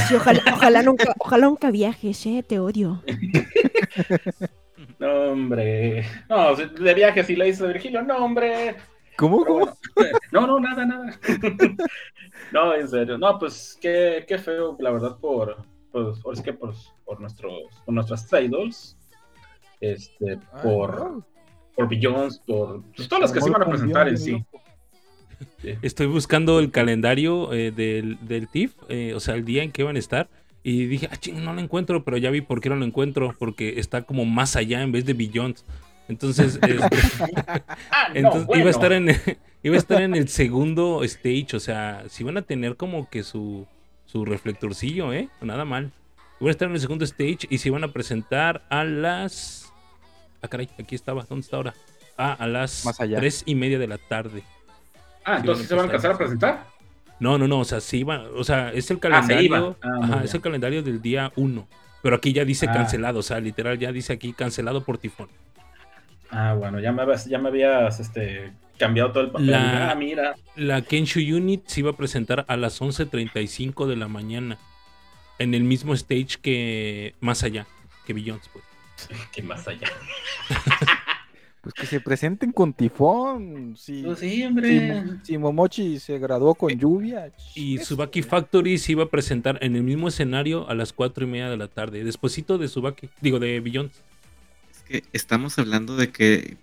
Sí, 0.08 0.16
ojalá, 0.16 0.42
ojalá 0.54 0.82
nunca, 0.82 1.14
ojalá 1.20 1.46
nunca 1.46 1.72
viajes, 1.72 2.26
eh, 2.26 2.44
te 2.48 2.60
odio. 2.60 3.04
no 5.00 5.14
hombre 5.32 6.06
no 6.30 6.56
de 6.56 6.94
viaje 6.94 7.24
si 7.24 7.36
le 7.36 7.46
dices 7.46 7.62
a 7.64 7.68
Virgilio 7.68 8.02
no 8.02 8.18
hombre 8.18 8.76
¿Cómo? 9.18 9.44
Pero 9.44 9.54
¿Cómo? 9.54 9.78
bueno, 9.96 10.20
no, 10.32 10.48
no, 10.48 10.60
nada, 10.60 10.86
nada. 10.86 11.20
no, 12.52 12.76
en 12.76 12.88
serio. 12.90 13.18
No, 13.18 13.40
pues 13.40 13.78
qué, 13.80 14.26
qué 14.28 14.38
feo, 14.38 14.76
la 14.78 14.92
verdad, 14.92 15.18
por, 15.20 15.56
pues, 15.94 16.20
ahora 16.26 16.38
es 16.38 16.42
que 16.42 16.52
por, 16.52 16.74
por 17.06 17.22
nuestros, 17.22 17.82
por 17.86 17.94
nuestras 17.94 18.30
idols, 18.34 18.98
este, 19.80 20.38
Ah, 20.52 20.62
por, 20.62 21.24
por 21.76 21.90
Beyoncé, 21.90 22.40
por 22.46 22.84
pues, 22.96 23.08
todas 23.08 23.22
las 23.22 23.32
que 23.32 23.42
se 23.42 23.50
van 23.50 23.62
a 23.62 23.66
presentar 23.66 24.08
en 24.08 24.18
sí. 24.18 24.44
Sí. 25.62 25.74
Estoy 25.82 26.08
buscando 26.08 26.60
el 26.60 26.72
calendario 26.72 27.52
eh, 27.54 27.72
del, 27.72 28.18
del 28.26 28.48
TIFF, 28.48 28.74
eh, 28.88 29.14
o 29.14 29.20
sea, 29.20 29.36
el 29.36 29.44
día 29.44 29.64
en 29.64 29.72
que 29.72 29.84
van 29.84 29.96
a 29.96 30.00
estar. 30.00 30.30
Y 30.64 30.86
dije, 30.86 31.10
ah, 31.12 31.18
ching, 31.18 31.44
no 31.44 31.54
lo 31.54 31.62
encuentro, 31.62 32.04
pero 32.04 32.18
ya 32.18 32.32
vi 32.32 32.42
por 32.42 32.62
qué 32.62 32.70
no 32.70 32.76
lo 32.76 32.86
encuentro, 32.86 33.36
porque 33.38 33.80
está 33.80 34.04
como 34.04 34.26
más 34.26 34.56
allá 34.56 34.82
en 34.82 34.92
vez 34.92 35.06
de 35.06 35.14
Beyond. 35.14 35.58
Entonces, 36.08 36.56
este, 36.62 36.78
Ah, 37.92 38.10
no, 38.10 38.16
entonces 38.16 38.46
bueno. 38.48 38.62
iba 38.62 38.70
a 38.70 38.72
estar 38.72 38.94
en 38.94 39.10
iba 39.64 39.76
a 39.76 39.78
estar 39.78 40.02
en 40.02 40.16
el 40.16 40.28
segundo 40.30 41.04
stage, 41.04 41.56
o 41.56 41.60
sea, 41.60 42.04
si 42.08 42.24
van 42.24 42.38
a 42.38 42.42
tener 42.42 42.78
como 42.78 43.10
que 43.10 43.24
su 43.24 43.68
su 44.06 44.24
reflectorcillo, 44.24 45.14
¿eh? 45.14 45.30
Nada 45.42 45.66
mal. 45.66 45.92
Iban 46.40 46.50
a 46.50 46.52
estar 46.52 46.68
en 46.68 46.76
el 46.76 46.82
segundo 46.82 47.06
stage 47.06 47.48
y 47.50 47.58
se 47.58 47.70
iban 47.70 47.84
a 47.84 47.92
presentar 47.92 48.64
a 48.70 48.84
las 48.84 49.65
Ah, 50.46 50.48
caray, 50.48 50.70
aquí 50.80 50.96
estaba, 50.96 51.26
¿dónde 51.28 51.44
está 51.44 51.58
ahora? 51.58 51.74
Ah, 52.18 52.34
a 52.40 52.48
las 52.48 52.86
Más 52.86 53.00
allá. 53.02 53.18
tres 53.18 53.44
y 53.46 53.56
media 53.56 53.78
de 53.80 53.88
la 53.88 53.98
tarde. 53.98 54.44
Ah, 55.26 55.38
entonces 55.38 55.64
Sí, 55.66 55.70
se 55.70 55.76
van 55.76 55.84
a 55.84 55.86
alcanzar 55.88 56.12
a 56.12 56.18
presentar. 56.18 56.66
No, 57.20 57.38
no, 57.38 57.48
no, 57.48 57.60
o 57.60 57.66
sea, 57.66 57.80
sí 57.82 58.00
iban, 58.00 58.26
o 58.36 58.44
sea, 58.44 58.72
es 58.72 58.90
el 58.92 58.98
Ah, 58.98 59.00
calendario, 59.00 59.78
Ah, 59.82 60.00
ajá, 60.04 60.24
es 60.24 60.34
el 60.34 60.42
calendario 60.42 60.84
del 60.84 61.02
día 61.02 61.32
1. 61.36 61.68
Pero 62.04 62.18
aquí 62.18 62.34
ya 62.34 62.46
dice 62.46 62.68
Ah. 62.70 62.74
cancelado, 62.74 63.20
o 63.20 63.24
sea, 63.24 63.40
literal 63.40 63.80
ya 63.80 63.92
dice 63.92 64.14
aquí 64.14 64.34
cancelado 64.34 64.84
por 64.84 64.98
tifón. 64.98 65.28
Ah, 66.30 66.54
bueno, 66.58 66.80
ya 66.80 66.92
me 66.92 67.02
habías, 67.02 67.26
ya 67.26 67.40
me 67.40 67.50
habías 67.50 68.00
este, 68.00 68.52
cambiado 68.78 69.12
todo 69.12 69.24
el 69.24 69.32
papel. 69.32 69.48
La- 69.52 69.92
Ah, 69.92 69.96
mira. 69.96 70.36
La 70.56 70.82
Kenshu 70.82 71.20
Unit 71.20 71.66
se 71.68 71.80
iba 71.82 71.92
a 71.92 71.96
presentar 71.96 72.46
a 72.48 72.58
las 72.58 72.82
11.35 72.82 73.88
de 73.88 73.96
la 73.96 74.08
mañana. 74.08 74.58
En 75.40 75.54
el 75.54 75.64
mismo 75.64 75.94
stage 75.94 76.38
que 76.42 77.16
más 77.20 77.44
allá, 77.44 77.66
que 78.06 78.14
Beyoncé, 78.14 78.50
pues. 78.54 78.64
¿Qué 79.32 79.42
más 79.42 79.68
allá? 79.68 79.88
Pues 81.62 81.74
que 81.74 81.88
se 81.88 82.00
presenten 82.00 82.52
con 82.52 82.74
tifón. 82.74 83.76
Si, 83.76 84.04
Pues 84.04 84.20
sí, 84.20 84.30
si, 84.36 84.44
hombre. 84.44 85.04
Mo- 85.04 85.20
si 85.24 85.36
Momochi 85.40 86.00
se 86.00 86.20
graduó 86.20 86.54
con 86.54 86.70
lluvia. 86.78 87.32
Y 87.56 87.80
Subaki 87.80 88.22
Factory 88.22 88.78
se 88.78 88.92
iba 88.92 89.06
a 89.06 89.10
presentar 89.10 89.58
en 89.62 89.76
el 89.76 89.82
mismo 89.82 90.08
escenario 90.10 90.70
a 90.70 90.76
las 90.76 90.94
4 90.94 91.26
y 91.26 91.28
media 91.28 91.50
de 91.50 91.58
la 91.58 91.68
tarde. 91.68 92.04
Despuésito 92.04 92.60
de 92.60 92.68
Subaki, 92.68 93.10
digo, 93.20 93.40
de 93.40 93.60
Beyoncé. 93.62 94.00
Es 94.72 94.84
que 94.84 95.04
estamos 95.12 95.58
hablando 95.58 95.96
de 95.98 96.12
que, 96.12 96.56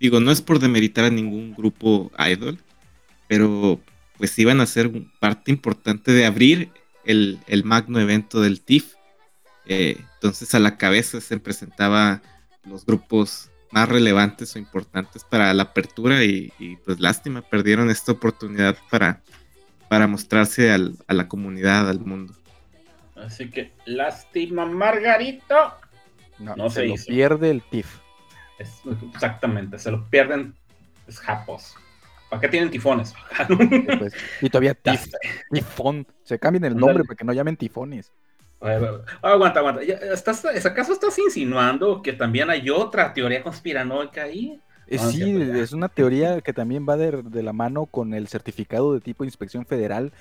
digo, 0.00 0.20
no 0.20 0.30
es 0.30 0.40
por 0.40 0.58
demeritar 0.58 1.04
a 1.04 1.10
ningún 1.10 1.54
grupo 1.54 2.10
idol, 2.18 2.58
pero 3.28 3.78
pues 4.16 4.38
iban 4.38 4.62
a 4.62 4.66
ser 4.66 4.90
parte 5.18 5.50
importante 5.50 6.12
de 6.12 6.24
abrir 6.24 6.70
el, 7.04 7.40
el 7.46 7.62
magno 7.64 8.00
evento 8.00 8.40
del 8.40 8.62
TIFF. 8.62 8.94
Eh, 9.66 9.98
entonces 10.20 10.54
a 10.54 10.58
la 10.58 10.76
cabeza 10.76 11.20
se 11.20 11.38
presentaba 11.38 12.20
los 12.64 12.84
grupos 12.84 13.50
más 13.70 13.88
relevantes 13.88 14.54
o 14.54 14.58
importantes 14.58 15.24
para 15.24 15.54
la 15.54 15.62
apertura 15.62 16.22
y, 16.24 16.52
y, 16.58 16.76
pues 16.76 17.00
lástima, 17.00 17.40
perdieron 17.40 17.88
esta 17.88 18.12
oportunidad 18.12 18.76
para, 18.90 19.22
para 19.88 20.06
mostrarse 20.06 20.70
al- 20.72 20.96
a 21.06 21.14
la 21.14 21.26
comunidad, 21.28 21.88
al 21.88 22.00
mundo. 22.00 22.34
Así 23.16 23.48
que, 23.50 23.72
lástima, 23.86 24.66
Margarito. 24.66 25.54
no, 26.38 26.54
no 26.56 26.68
se, 26.68 26.80
se 26.82 26.86
lo 26.88 26.94
hizo. 26.94 27.06
pierde 27.06 27.50
el 27.50 27.62
TIF. 27.62 27.86
Es- 28.58 28.82
exactamente, 29.14 29.78
se 29.78 29.90
lo 29.90 30.06
pierden 30.10 30.54
es 31.06 31.18
japos. 31.18 31.74
¿Para 32.28 32.42
qué 32.42 32.48
tienen 32.48 32.70
tifones? 32.70 33.14
Pues, 33.98 34.12
y 34.40 34.48
todavía 34.50 34.74
tif, 34.74 35.06
tifón. 35.50 36.06
Se 36.24 36.38
cambien 36.38 36.64
el 36.64 36.76
nombre 36.76 37.04
para 37.04 37.16
que 37.16 37.24
no 37.24 37.32
llamen 37.32 37.56
tifones. 37.56 38.12
Ah, 38.62 38.78
aguanta, 39.22 39.60
aguanta. 39.60 39.82
¿Estás, 39.82 40.44
¿Acaso 40.66 40.92
estás 40.92 41.18
insinuando 41.18 42.02
que 42.02 42.12
también 42.12 42.50
hay 42.50 42.68
otra 42.70 43.12
teoría 43.14 43.42
conspiranoica 43.42 44.24
ahí? 44.24 44.60
Eh, 44.86 44.98
Ah, 44.98 45.12
sí, 45.12 45.40
es 45.54 45.72
una 45.72 45.88
teoría 45.88 46.40
que 46.40 46.52
también 46.52 46.86
va 46.88 46.96
de, 46.96 47.22
de 47.22 47.42
la 47.42 47.52
mano 47.52 47.86
con 47.86 48.12
el 48.14 48.28
certificado 48.28 48.92
de 48.92 49.00
tipo 49.00 49.24
inspección 49.24 49.64
federal 49.64 50.12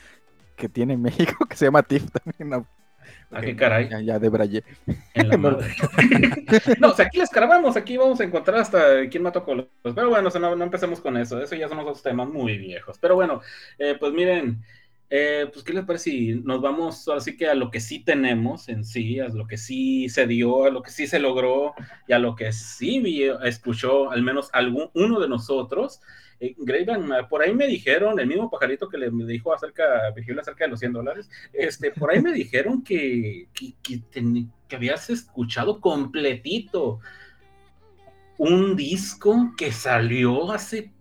que 0.58 0.70
tiene 0.70 0.98
México, 0.98 1.46
que 1.50 1.58
se 1.58 1.66
llama 1.66 1.84
TIF 1.84 2.06
también. 2.12 2.50
¿no? 2.50 2.68
¿A 3.32 3.44
qué 3.44 3.56
caray? 3.56 3.90
Ya, 3.90 4.02
ya 4.02 4.20
debrayé. 4.20 4.64
En 5.14 5.30
la 5.30 5.38
madre. 5.38 5.76
no, 6.80 6.90
o 6.90 6.94
sea, 6.94 7.06
aquí 7.06 7.18
les 7.18 7.30
cargamos, 7.30 7.76
aquí 7.78 7.98
vamos 7.98 8.20
a 8.20 8.24
encontrar 8.24 8.60
hasta 8.60 9.08
quién 9.10 9.24
mató 9.24 9.44
Colos. 9.44 9.68
Pero 9.84 10.10
bueno, 10.10 10.28
o 10.28 10.32
sea, 10.32 10.42
no, 10.42 10.56
no 10.56 10.64
empecemos 10.64 11.02
con 11.02 11.18
eso, 11.18 11.42
eso 11.42 11.56
ya 11.56 11.70
son 11.70 11.80
otros 11.80 12.02
temas 12.02 12.28
muy 12.30 12.58
viejos. 12.58 12.98
Pero 13.00 13.16
bueno, 13.16 13.42
eh, 13.78 13.96
pues 14.00 14.14
miren, 14.14 14.64
eh, 15.10 15.48
pues 15.52 15.66
qué 15.66 15.74
les 15.74 15.86
parece 15.86 16.12
si 16.12 16.36
nos 16.36 16.62
vamos 16.62 17.08
ahora 17.08 17.24
que 17.38 17.48
a 17.48 17.56
lo 17.56 17.72
que 17.72 17.80
sí 17.80 18.00
tenemos 18.04 18.70
en 18.70 18.84
sí, 18.84 19.20
a 19.20 19.28
lo 19.30 19.48
que 19.48 19.58
sí 19.58 20.08
se 20.10 20.28
dio, 20.28 20.66
a 20.66 20.70
lo 20.70 20.82
que 20.84 20.92
sí 20.92 21.08
se 21.08 21.20
logró 21.20 21.74
y 22.08 22.14
a 22.14 22.20
lo 22.20 22.36
que 22.36 22.52
sí 22.52 23.24
escuchó 23.44 24.12
al 24.12 24.22
menos 24.22 24.50
algún 24.54 24.90
uno 24.94 25.20
de 25.20 25.28
nosotros. 25.30 26.00
Eh, 26.40 26.56
Graven, 26.58 27.10
por 27.30 27.42
ahí 27.42 27.54
me 27.54 27.68
dijeron, 27.68 28.20
el 28.20 28.28
mismo 28.28 28.50
pajarito 28.50 28.88
que 28.88 28.98
le 28.98 29.10
dijo 29.12 29.54
acerca, 29.54 30.10
Virgilio 30.16 30.42
acerca 30.42 30.66
de 30.66 30.70
los 30.72 30.80
100 30.80 30.94
dólares, 30.94 31.30
este, 31.54 31.92
por 31.92 32.12
ahí 32.12 32.22
me 32.22 32.32
dijeron 32.32 32.84
que, 32.84 33.50
que, 33.54 33.74
que 33.82 33.98
ten- 34.12 34.52
que 34.68 34.76
habías 34.76 35.10
escuchado 35.10 35.82
completito 35.82 37.00
un 38.38 38.76
disco 38.76 39.54
que 39.58 39.72
salió 39.72 40.52
hace, 40.52 40.94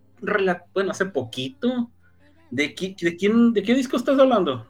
bueno, 0.74 0.90
hace 0.90 1.06
poquito. 1.06 1.90
¿De, 2.50 2.74
qui- 2.74 2.96
de 3.00 3.16
quién, 3.16 3.52
¿De 3.52 3.62
qué 3.62 3.74
disco 3.74 3.96
estás 3.96 4.18
hablando? 4.18 4.66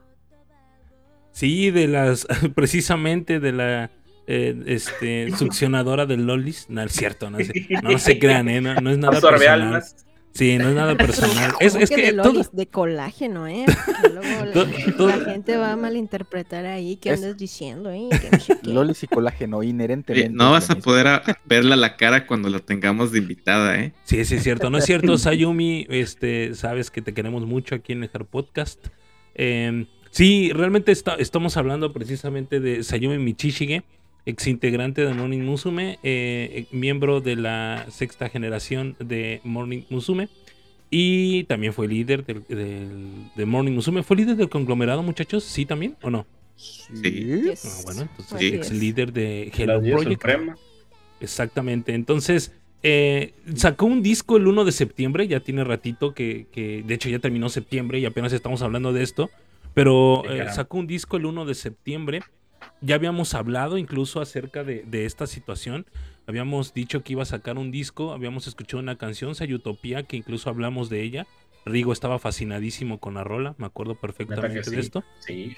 Sí, 1.32 1.70
de 1.70 1.86
las, 1.88 2.26
precisamente 2.54 3.38
de 3.40 3.52
la 3.52 3.90
eh, 4.26 4.60
este, 4.66 5.30
succionadora 5.38 6.06
de 6.06 6.16
Lolis. 6.16 6.66
No 6.68 6.82
es 6.82 6.92
cierto, 6.92 7.30
no, 7.30 7.38
no 7.82 7.98
se 7.98 8.18
crean, 8.18 8.48
¿eh? 8.48 8.60
no, 8.60 8.74
no 8.80 8.90
es 8.90 8.98
nada 8.98 9.20
personal. 9.20 9.62
almas. 9.62 10.04
Sí, 10.34 10.56
no 10.58 10.68
es 10.68 10.74
nada 10.74 10.96
personal. 10.96 11.52
Es, 11.58 11.74
es 11.74 11.90
que 11.90 11.96
que 11.96 12.02
de, 12.02 12.12
todo, 12.12 12.32
lolis, 12.32 12.50
de 12.52 12.66
colágeno, 12.66 13.48
¿eh? 13.48 13.64
Luego 14.14 14.44
la, 14.44 14.52
To- 14.52 14.66
todo- 14.96 15.08
la 15.08 15.18
gente 15.32 15.56
va 15.56 15.72
a 15.72 15.76
malinterpretar 15.76 16.64
ahí 16.66 16.96
qué 16.96 17.10
Es- 17.10 17.22
andas 17.22 17.36
diciendo, 17.36 17.90
¿eh? 17.90 18.08
No. 18.62 18.72
Lolis 18.74 19.02
y 19.02 19.06
colágeno, 19.08 19.62
inherentemente. 19.62 20.30
No 20.30 20.52
vas 20.52 20.70
a 20.70 20.76
poder 20.76 21.06
a- 21.08 21.22
verla 21.44 21.74
la 21.76 21.96
cara 21.96 22.26
cuando 22.26 22.48
la 22.48 22.60
tengamos 22.60 23.10
de 23.12 23.18
invitada, 23.18 23.78
¿eh? 23.80 23.94
Sí, 24.04 24.24
sí, 24.24 24.36
es 24.36 24.42
cierto. 24.44 24.70
No 24.70 24.78
es 24.78 24.84
cierto, 24.84 25.18
Sayumi. 25.18 25.86
Este, 25.90 26.54
sabes 26.54 26.90
que 26.90 27.02
te 27.02 27.14
queremos 27.14 27.44
mucho 27.46 27.74
aquí 27.74 27.92
en 27.92 28.04
el 28.04 28.10
Hard 28.12 28.26
Podcast. 28.26 28.86
Eh, 29.34 29.86
sí, 30.10 30.50
realmente 30.52 30.92
está- 30.92 31.14
estamos 31.16 31.56
hablando 31.56 31.92
precisamente 31.92 32.60
de 32.60 32.82
Sayumi 32.84 33.18
Michishige, 33.18 33.82
ex 34.26 34.46
integrante 34.46 35.04
de 35.04 35.14
Morning 35.14 35.40
Musume, 35.40 35.98
eh, 36.02 36.66
miembro 36.70 37.20
de 37.20 37.37
la 37.37 37.87
sexta 37.90 38.28
generación 38.28 38.96
de 38.98 39.40
Morning 39.44 39.83
Musume. 39.90 40.28
Y 40.90 41.44
también 41.44 41.72
fue 41.74 41.87
líder 41.87 42.24
del, 42.24 42.44
del- 42.48 43.31
de 43.37 43.44
Morning 43.46 43.72
Musume. 43.72 44.02
¿Fue 44.02 44.16
líder 44.16 44.37
del 44.37 44.48
conglomerado, 44.48 45.02
muchachos? 45.02 45.44
¿Sí 45.44 45.66
también 45.66 45.96
o 46.02 46.11
no? 46.11 46.26
Sí. 46.57 47.02
Yes. 47.02 47.64
Ah, 47.64 47.83
bueno, 47.85 48.00
entonces 48.02 48.52
ex 48.54 48.72
líder 48.72 49.12
de 49.12 49.52
La 49.54 49.62
Hello 49.64 49.81
Dios 49.81 50.02
Project. 50.02 50.20
Suprema. 50.22 50.57
Exactamente. 51.20 51.94
Entonces, 51.94 52.52
eh, 52.83 53.35
sacó 53.54 53.87
un 53.87 54.02
disco 54.02 54.37
el 54.37 54.46
1 54.46 54.64
de 54.64 54.72
septiembre, 54.72 55.26
ya 55.28 55.40
tiene 55.40 55.64
ratito 55.64 56.14
que, 56.14 56.46
que, 56.52 56.83
de 56.87 56.94
hecho 56.94 57.09
ya 57.09 57.18
terminó 57.18 57.48
septiembre 57.48 57.98
y 57.98 58.07
apenas 58.07 58.33
estamos 58.33 58.62
hablando 58.62 58.92
de 58.92 59.02
esto, 59.02 59.31
pero 59.74 60.22
eh, 60.31 60.46
sacó 60.52 60.78
un 60.78 60.87
disco 60.87 61.16
el 61.16 61.26
1 61.26 61.44
de 61.44 61.54
septiembre 61.54 62.22
Ya 62.80 62.94
habíamos 62.94 63.34
hablado 63.34 63.78
incluso 63.78 64.20
acerca 64.20 64.64
de, 64.64 64.84
de 64.84 65.04
esta 65.04 65.26
situación. 65.26 65.86
Habíamos 66.26 66.74
dicho 66.74 67.02
que 67.02 67.14
iba 67.14 67.22
a 67.22 67.26
sacar 67.26 67.58
un 67.58 67.70
disco, 67.70 68.12
habíamos 68.12 68.46
escuchado 68.46 68.82
una 68.82 68.96
canción, 68.96 69.34
Sayutopía, 69.34 70.02
que 70.02 70.16
incluso 70.16 70.50
hablamos 70.50 70.90
de 70.90 71.02
ella. 71.02 71.26
Rigo 71.64 71.92
estaba 71.92 72.18
fascinadísimo 72.18 72.98
con 72.98 73.14
la 73.14 73.24
rola, 73.24 73.54
me 73.58 73.66
acuerdo 73.66 73.94
perfectamente 73.94 74.64
sí? 74.64 74.70
de 74.70 74.80
esto. 74.80 75.04
Sí. 75.20 75.56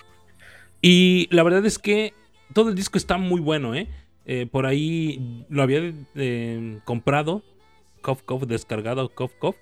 Y 0.82 1.28
la 1.30 1.42
verdad 1.42 1.64
es 1.66 1.78
que 1.78 2.14
todo 2.52 2.70
el 2.70 2.74
disco 2.74 2.98
está 2.98 3.18
muy 3.18 3.40
bueno, 3.40 3.74
¿eh? 3.74 3.88
Eh, 4.26 4.46
por 4.50 4.66
ahí 4.66 5.44
lo 5.48 5.62
había 5.62 5.92
eh, 6.14 6.78
comprado, 6.84 7.42
Cough 8.00 8.22
Cough, 8.24 8.46
descargado 8.46 9.08
Cough 9.08 9.32
Cough. 9.38 9.56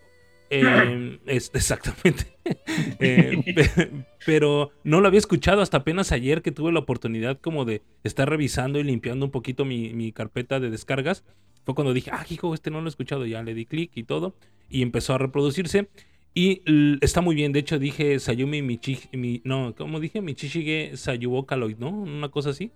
Eh, 0.50 1.18
es, 1.26 1.50
exactamente. 1.54 2.26
Eh, 3.00 3.42
pe- 3.54 3.90
pero 4.24 4.70
no 4.82 5.02
lo 5.02 5.08
había 5.08 5.18
escuchado 5.18 5.60
hasta 5.60 5.76
apenas 5.78 6.12
ayer 6.12 6.40
que 6.40 6.50
tuve 6.50 6.72
la 6.72 6.78
oportunidad 6.78 7.38
como 7.40 7.66
de 7.66 7.82
estar 8.04 8.28
revisando 8.28 8.78
y 8.78 8.84
limpiando 8.84 9.26
un 9.26 9.30
poquito 9.30 9.66
mi, 9.66 9.92
mi 9.92 10.12
carpeta 10.12 10.58
de 10.58 10.70
descargas. 10.70 11.24
Fue 11.66 11.74
cuando 11.74 11.92
dije, 11.92 12.10
ah, 12.10 12.24
hijo, 12.30 12.54
este 12.54 12.70
no 12.70 12.80
lo 12.80 12.86
he 12.86 12.88
escuchado. 12.88 13.26
Ya 13.26 13.42
le 13.42 13.52
di 13.52 13.66
clic 13.66 13.92
y 13.94 14.04
todo. 14.04 14.34
Y 14.70 14.80
empezó 14.80 15.12
a 15.14 15.18
reproducirse. 15.18 15.90
Y 16.32 16.62
está 17.02 17.20
muy 17.20 17.34
bien. 17.34 17.52
De 17.52 17.58
hecho, 17.60 17.78
dije 17.78 18.18
Sayumi 18.18 18.62
Michi... 18.62 18.98
Mi, 19.12 19.42
no, 19.44 19.74
¿cómo 19.76 20.00
dije? 20.00 20.22
Michishige 20.22 20.96
Sayubokaloid, 20.96 21.76
¿no? 21.76 21.90
Una 21.90 22.30
cosa 22.30 22.50
así. 22.50 22.72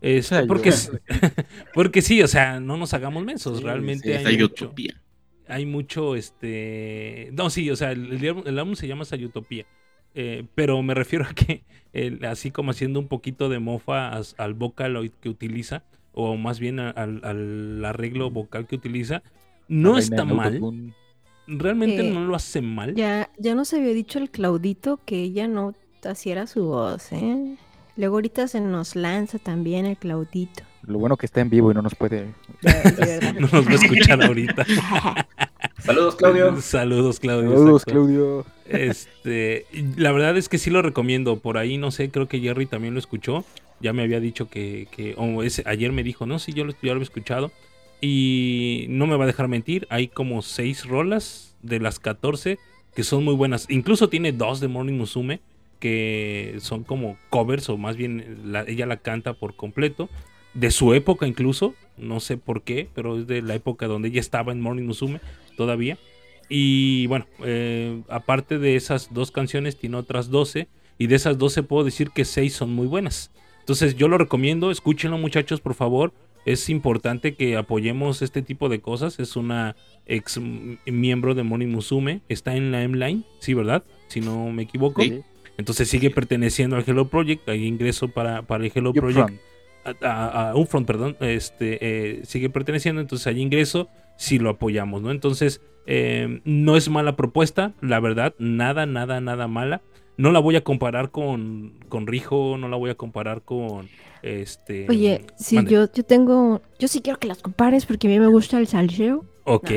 Este, 0.00 0.44
porque, 0.44 0.70
porque 1.74 2.02
sí, 2.02 2.22
o 2.22 2.28
sea, 2.28 2.60
no 2.60 2.76
nos 2.76 2.94
hagamos 2.94 3.24
mensos. 3.24 3.62
Realmente 3.62 4.18
sí, 4.20 4.24
hay 4.28 4.38
mucho. 4.38 4.80
Hay 5.48 5.66
mucho, 5.66 6.16
este... 6.16 7.30
No, 7.32 7.50
sí, 7.50 7.70
o 7.70 7.76
sea, 7.76 7.92
el, 7.92 8.12
el 8.12 8.58
álbum- 8.58 8.74
se 8.74 8.88
llama 8.88 9.04
Sayutopía. 9.04 9.66
Eh, 10.14 10.44
pero 10.54 10.82
me 10.82 10.94
refiero 10.94 11.24
a 11.26 11.34
que, 11.34 11.62
el- 11.92 12.24
así 12.24 12.50
como 12.50 12.70
haciendo 12.70 12.98
un 13.00 13.08
poquito 13.08 13.48
de 13.48 13.58
mofa 13.58 14.08
as- 14.16 14.34
al 14.38 14.54
Vocaloid 14.54 15.12
que 15.20 15.28
utiliza, 15.28 15.82
o 16.14 16.36
más 16.36 16.58
bien 16.58 16.80
a- 16.80 16.90
al, 16.90 17.20
al 17.24 17.84
arreglo 17.84 18.30
vocal 18.30 18.66
que 18.66 18.76
utiliza, 18.76 19.22
no 19.68 19.98
está 19.98 20.24
mal. 20.24 20.60
Realmente 21.46 22.06
Eh, 22.08 22.10
no 22.12 22.24
lo 22.24 22.34
hace 22.34 22.60
mal. 22.62 22.94
Ya, 22.94 23.30
ya 23.38 23.54
nos 23.54 23.72
había 23.74 23.92
dicho 23.92 24.18
el 24.18 24.30
Claudito 24.30 25.00
que 25.04 25.20
ella 25.22 25.46
no 25.48 25.74
hiciera 26.10 26.46
su 26.46 26.64
voz, 26.64 27.12
¿eh? 27.12 27.56
Luego 27.96 28.16
ahorita 28.16 28.46
se 28.48 28.60
nos 28.60 28.94
lanza 28.96 29.38
también 29.38 29.86
el 29.86 29.96
Claudito. 29.96 30.62
Lo 30.86 30.98
bueno 30.98 31.16
que 31.16 31.26
está 31.26 31.40
en 31.40 31.50
vivo 31.50 31.70
y 31.70 31.74
no 31.74 31.82
nos 31.82 31.94
puede. 31.94 32.26
Ya. 32.62 32.82
No 33.40 33.48
nos 33.52 33.66
va 33.66 33.72
a 33.72 33.74
escuchar 33.74 34.22
ahorita. 34.22 34.64
Saludos, 35.78 36.16
Claudio. 36.16 36.60
Saludos, 36.60 37.20
Claudio. 37.20 37.50
Saludos, 37.50 37.82
exacto. 37.82 37.90
Claudio. 37.92 38.46
Este, 38.66 39.66
la 39.96 40.12
verdad 40.12 40.36
es 40.36 40.48
que 40.48 40.58
sí 40.58 40.70
lo 40.70 40.82
recomiendo. 40.82 41.38
Por 41.38 41.58
ahí, 41.58 41.76
no 41.76 41.90
sé, 41.90 42.10
creo 42.10 42.28
que 42.28 42.40
Jerry 42.40 42.66
también 42.66 42.94
lo 42.94 43.00
escuchó. 43.00 43.44
Ya 43.80 43.92
me 43.92 44.02
había 44.02 44.20
dicho 44.20 44.48
que, 44.48 44.88
que 44.90 45.14
ese, 45.44 45.62
ayer 45.66 45.92
me 45.92 46.02
dijo, 46.02 46.24
no, 46.24 46.38
sí, 46.38 46.52
yo 46.52 46.64
lo, 46.64 46.72
yo 46.82 46.94
lo 46.94 47.00
he 47.00 47.04
escuchado. 47.04 47.50
Y 48.00 48.86
no 48.88 49.06
me 49.06 49.16
va 49.16 49.24
a 49.24 49.26
dejar 49.26 49.48
mentir, 49.48 49.86
hay 49.90 50.08
como 50.08 50.42
seis 50.42 50.84
rolas 50.86 51.54
de 51.62 51.80
las 51.80 51.98
14 51.98 52.58
que 52.94 53.02
son 53.04 53.24
muy 53.24 53.34
buenas. 53.34 53.66
Incluso 53.68 54.08
tiene 54.08 54.32
dos 54.32 54.60
de 54.60 54.68
Morning 54.68 54.94
Musume 54.96 55.40
que 55.78 56.56
son 56.60 56.84
como 56.84 57.18
covers 57.28 57.68
o 57.68 57.76
más 57.76 57.96
bien 57.96 58.38
la- 58.46 58.62
ella 58.62 58.86
la 58.86 58.96
canta 58.96 59.34
por 59.34 59.54
completo. 59.56 60.08
De 60.56 60.70
su 60.70 60.94
época 60.94 61.26
incluso, 61.26 61.74
no 61.98 62.18
sé 62.18 62.38
por 62.38 62.62
qué, 62.62 62.88
pero 62.94 63.18
es 63.18 63.26
de 63.26 63.42
la 63.42 63.54
época 63.54 63.86
donde 63.88 64.08
ella 64.08 64.20
estaba 64.20 64.52
en 64.52 64.60
Morning 64.62 64.84
Musume 64.84 65.20
todavía. 65.54 65.98
Y 66.48 67.06
bueno, 67.08 67.26
eh, 67.44 68.00
aparte 68.08 68.58
de 68.58 68.74
esas 68.74 69.12
dos 69.12 69.30
canciones, 69.30 69.76
tiene 69.76 69.98
otras 69.98 70.30
12. 70.30 70.68
Y 70.96 71.08
de 71.08 71.14
esas 71.14 71.36
12 71.36 71.62
puedo 71.62 71.84
decir 71.84 72.08
que 72.10 72.24
6 72.24 72.54
son 72.54 72.72
muy 72.72 72.86
buenas. 72.86 73.30
Entonces 73.60 73.96
yo 73.96 74.08
lo 74.08 74.16
recomiendo, 74.16 74.70
escúchenlo 74.70 75.18
muchachos, 75.18 75.60
por 75.60 75.74
favor. 75.74 76.14
Es 76.46 76.70
importante 76.70 77.34
que 77.34 77.58
apoyemos 77.58 78.22
este 78.22 78.40
tipo 78.40 78.70
de 78.70 78.80
cosas. 78.80 79.18
Es 79.18 79.36
una 79.36 79.76
ex 80.06 80.40
miembro 80.86 81.34
de 81.34 81.42
Moni 81.42 81.66
Musume. 81.66 82.22
Está 82.30 82.56
en 82.56 82.72
la 82.72 82.82
M-Line, 82.82 83.24
sí, 83.40 83.52
¿verdad? 83.52 83.84
Si 84.08 84.22
no 84.22 84.50
me 84.52 84.62
equivoco. 84.62 85.02
Sí. 85.02 85.20
Entonces 85.58 85.90
sigue 85.90 86.08
perteneciendo 86.08 86.76
al 86.76 86.84
Hello 86.86 87.08
Project. 87.08 87.46
Hay 87.50 87.66
ingreso 87.66 88.08
para, 88.08 88.40
para 88.40 88.64
el 88.64 88.72
Hello. 88.74 88.94
Project 88.94 89.38
a, 90.02 90.50
a 90.50 90.56
Upfront, 90.56 90.86
perdón, 90.86 91.16
este, 91.20 91.78
eh, 91.80 92.20
sigue 92.24 92.50
perteneciendo, 92.50 93.00
entonces 93.00 93.26
hay 93.26 93.40
ingreso 93.40 93.88
si 94.16 94.38
lo 94.38 94.50
apoyamos, 94.50 95.02
¿no? 95.02 95.10
Entonces, 95.10 95.60
eh, 95.86 96.40
no 96.44 96.76
es 96.76 96.88
mala 96.88 97.16
propuesta, 97.16 97.74
la 97.80 98.00
verdad, 98.00 98.34
nada, 98.38 98.86
nada, 98.86 99.20
nada 99.20 99.46
mala. 99.46 99.82
No 100.16 100.32
la 100.32 100.40
voy 100.40 100.56
a 100.56 100.64
comparar 100.64 101.10
con, 101.10 101.74
con 101.88 102.06
Rijo, 102.06 102.56
no 102.58 102.68
la 102.68 102.76
voy 102.76 102.90
a 102.90 102.94
comparar 102.94 103.42
con 103.42 103.88
este. 104.22 104.86
Oye, 104.88 105.26
si 105.36 105.62
yo, 105.66 105.92
yo 105.92 106.04
tengo, 106.04 106.62
yo 106.78 106.88
sí 106.88 107.02
quiero 107.02 107.18
que 107.18 107.28
las 107.28 107.42
compares 107.42 107.84
porque 107.84 108.06
a 108.06 108.10
mí 108.10 108.18
me 108.18 108.26
gusta 108.26 108.58
el 108.58 108.66
salseo. 108.66 109.26
Ok. 109.44 109.70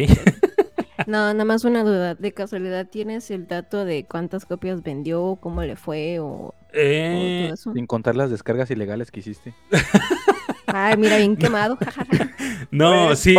No, 1.07 1.33
nada 1.33 1.43
más 1.43 1.65
una 1.65 1.83
duda. 1.83 2.15
¿De 2.15 2.31
casualidad 2.31 2.87
tienes 2.89 3.29
el 3.31 3.47
dato 3.47 3.83
de 3.83 4.05
cuántas 4.05 4.45
copias 4.45 4.81
vendió, 4.81 5.37
cómo 5.41 5.61
le 5.61 5.75
fue 5.75 6.19
o 6.19 6.55
Eh, 6.73 7.45
todo 7.47 7.53
eso? 7.55 7.73
Sin 7.73 7.87
contar 7.87 8.15
las 8.15 8.29
descargas 8.31 8.69
ilegales 8.71 9.11
que 9.11 9.19
hiciste. 9.21 9.53
Ay, 10.67 10.97
mira, 10.97 11.17
bien 11.17 11.35
quemado. 11.35 11.77
no, 12.71 13.15
sí. 13.15 13.35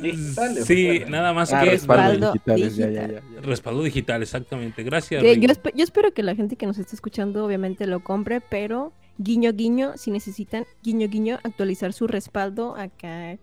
Digitales, 0.00 0.64
Sí, 0.66 1.02
nada 1.08 1.32
más 1.32 1.52
Ah, 1.52 1.62
que 1.62 1.70
respaldo. 1.70 2.34
Ya, 2.44 2.56
ya, 2.56 2.64
digital. 2.66 3.22
ya, 3.34 3.40
respaldo 3.42 3.82
digital, 3.84 4.22
exactamente. 4.22 4.82
Gracias. 4.82 5.22
Yo, 5.22 5.28
espe- 5.28 5.72
yo 5.76 5.84
espero 5.84 6.12
que 6.12 6.24
la 6.24 6.34
gente 6.34 6.56
que 6.56 6.66
nos 6.66 6.78
esté 6.78 6.96
escuchando 6.96 7.44
obviamente 7.44 7.86
lo 7.86 8.00
compre, 8.00 8.40
pero 8.40 8.92
guiño 9.18 9.52
guiño, 9.52 9.92
si 9.96 10.10
necesitan 10.10 10.66
guiño 10.82 11.06
guiño 11.08 11.38
actualizar 11.44 11.92
su 11.92 12.08
respaldo, 12.08 12.74
acá 12.76 13.38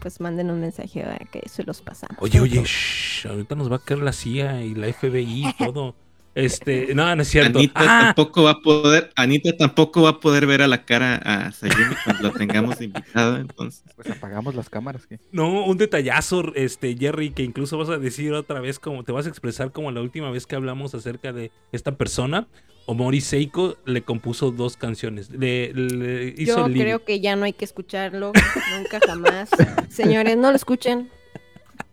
pues 0.00 0.18
manden 0.18 0.50
un 0.50 0.62
mensaje 0.62 1.02
a 1.02 1.18
que 1.30 1.46
se 1.50 1.62
los 1.64 1.82
pasamos. 1.82 2.16
Oye, 2.20 2.40
oye, 2.40 2.62
shh, 2.64 3.26
ahorita 3.26 3.54
nos 3.56 3.70
va 3.70 3.76
a 3.76 3.80
caer 3.80 4.00
la 4.00 4.14
CIA 4.14 4.62
y 4.62 4.74
la 4.74 4.90
FBI 4.90 5.48
y 5.48 5.52
todo. 5.58 5.94
Este, 6.40 6.94
no, 6.94 7.14
no 7.14 7.22
es 7.22 7.28
cierto. 7.28 7.58
Anita 7.58 7.80
Ah, 7.82 8.12
tampoco 8.14 8.44
va 8.44 8.52
a 8.52 8.60
poder, 8.60 9.10
Anita 9.16 9.56
tampoco 9.56 10.02
va 10.02 10.10
a 10.10 10.20
poder 10.20 10.46
ver 10.46 10.62
a 10.62 10.68
la 10.68 10.84
cara 10.84 11.16
a 11.16 11.52
Sayumi 11.52 11.94
cuando 12.04 12.28
la 12.28 12.34
tengamos 12.34 12.80
invitada, 12.80 13.40
entonces. 13.40 13.84
Pues 13.94 14.10
apagamos 14.10 14.54
las 14.54 14.70
cámaras. 14.70 15.06
¿qué? 15.06 15.18
No, 15.32 15.64
un 15.64 15.76
detallazo, 15.76 16.54
este, 16.54 16.96
Jerry, 16.96 17.30
que 17.30 17.42
incluso 17.42 17.78
vas 17.78 17.90
a 17.90 17.98
decir 17.98 18.32
otra 18.32 18.60
vez 18.60 18.78
como 18.78 19.04
te 19.04 19.12
vas 19.12 19.26
a 19.26 19.28
expresar 19.28 19.72
como 19.72 19.90
la 19.92 20.00
última 20.00 20.30
vez 20.30 20.46
que 20.46 20.56
hablamos 20.56 20.94
acerca 20.94 21.32
de 21.32 21.50
esta 21.72 21.96
persona. 21.96 22.48
Omori 22.86 23.20
Seiko 23.20 23.76
le 23.84 24.02
compuso 24.02 24.50
dos 24.50 24.76
canciones. 24.76 25.30
Le, 25.30 25.72
le 25.74 26.34
hizo 26.36 26.56
Yo 26.58 26.66
el 26.66 26.72
creo 26.72 27.04
que 27.04 27.20
ya 27.20 27.36
no 27.36 27.44
hay 27.44 27.52
que 27.52 27.64
escucharlo, 27.64 28.32
nunca 28.76 28.98
jamás. 29.06 29.50
Señores, 29.90 30.36
no 30.36 30.50
lo 30.50 30.56
escuchen. 30.56 31.10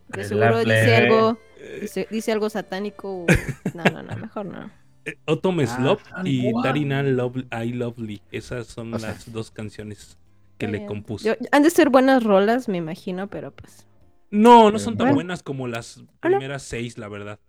De 0.08 0.24
seguro 0.24 0.60
dice 0.60 0.96
algo, 0.96 1.38
dice, 1.82 2.08
dice 2.10 2.32
algo 2.32 2.50
satánico. 2.50 3.26
No, 3.74 3.84
no, 3.84 4.02
no, 4.04 4.16
mejor 4.18 4.46
no. 4.46 4.72
Eh, 5.06 5.18
Otome 5.26 5.66
Ah, 5.68 6.22
y. 6.24 6.52
Darina 6.64 7.04
Love, 7.04 7.46
I 7.52 7.74
Lovely. 7.74 8.22
Esas 8.32 8.68
son 8.68 8.94
O 8.94 9.00
sea, 9.00 9.10
las 9.12 9.32
dos 9.32 9.52
canciones 9.52 10.18
que 10.58 10.68
le 10.68 10.86
compuso. 10.86 11.26
Yo- 11.28 11.36
han 11.52 11.64
de 11.64 11.70
ser 11.70 11.90
buenas 11.90 12.24
rolas, 12.24 12.68
me 12.68 12.78
imagino, 12.78 13.28
pero 13.28 13.52
pues. 13.52 13.86
No, 14.32 14.72
no 14.72 14.80
son 14.80 14.98
tan 14.98 15.14
buenas 15.14 15.44
como 15.44 15.68
las 15.68 16.04
primeras 16.20 16.64
seis, 16.64 16.98
la 16.98 17.08
verdad. 17.08 17.40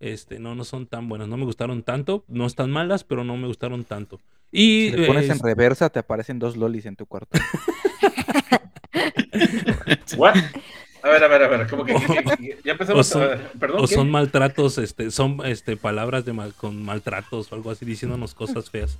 Este, 0.00 0.38
no, 0.38 0.54
no 0.54 0.64
son 0.64 0.86
tan 0.86 1.08
buenas. 1.08 1.28
No 1.28 1.36
me 1.36 1.44
gustaron 1.44 1.82
tanto. 1.82 2.24
No 2.28 2.46
están 2.46 2.70
malas, 2.70 3.04
pero 3.04 3.22
no 3.24 3.36
me 3.36 3.46
gustaron 3.46 3.84
tanto. 3.84 4.20
Y 4.50 4.90
Si 4.90 4.96
le 4.96 5.06
pones 5.06 5.28
en 5.30 5.38
reversa, 5.38 5.90
te 5.90 5.98
aparecen 5.98 6.38
dos 6.38 6.56
lolis 6.56 6.86
en 6.86 6.96
tu 6.96 7.06
cuarto. 7.06 7.38
What? 10.16 10.36
A 11.04 11.08
ver, 11.10 11.22
a 11.22 11.28
ver, 11.28 11.42
a 11.42 11.48
ver, 11.48 11.66
como 11.68 11.84
que, 11.84 11.92
que- 11.94 12.00
que- 12.06 12.36
que- 12.36 12.58
ya 12.64 12.72
empezamos 12.72 13.00
O 13.00 13.12
son- 13.12 13.22
a- 13.22 13.50
perdón, 13.60 13.84
o 13.84 13.86
¿qué? 13.86 13.94
son 13.94 14.10
maltratos, 14.10 14.78
este, 14.78 15.10
son 15.10 15.38
este 15.44 15.76
palabras 15.76 16.24
de 16.24 16.32
mal- 16.32 16.54
con 16.54 16.82
maltratos 16.82 17.52
o 17.52 17.54
algo 17.54 17.70
así, 17.70 17.84
diciéndonos 17.84 18.32
cosas 18.34 18.70
feas. 18.70 18.98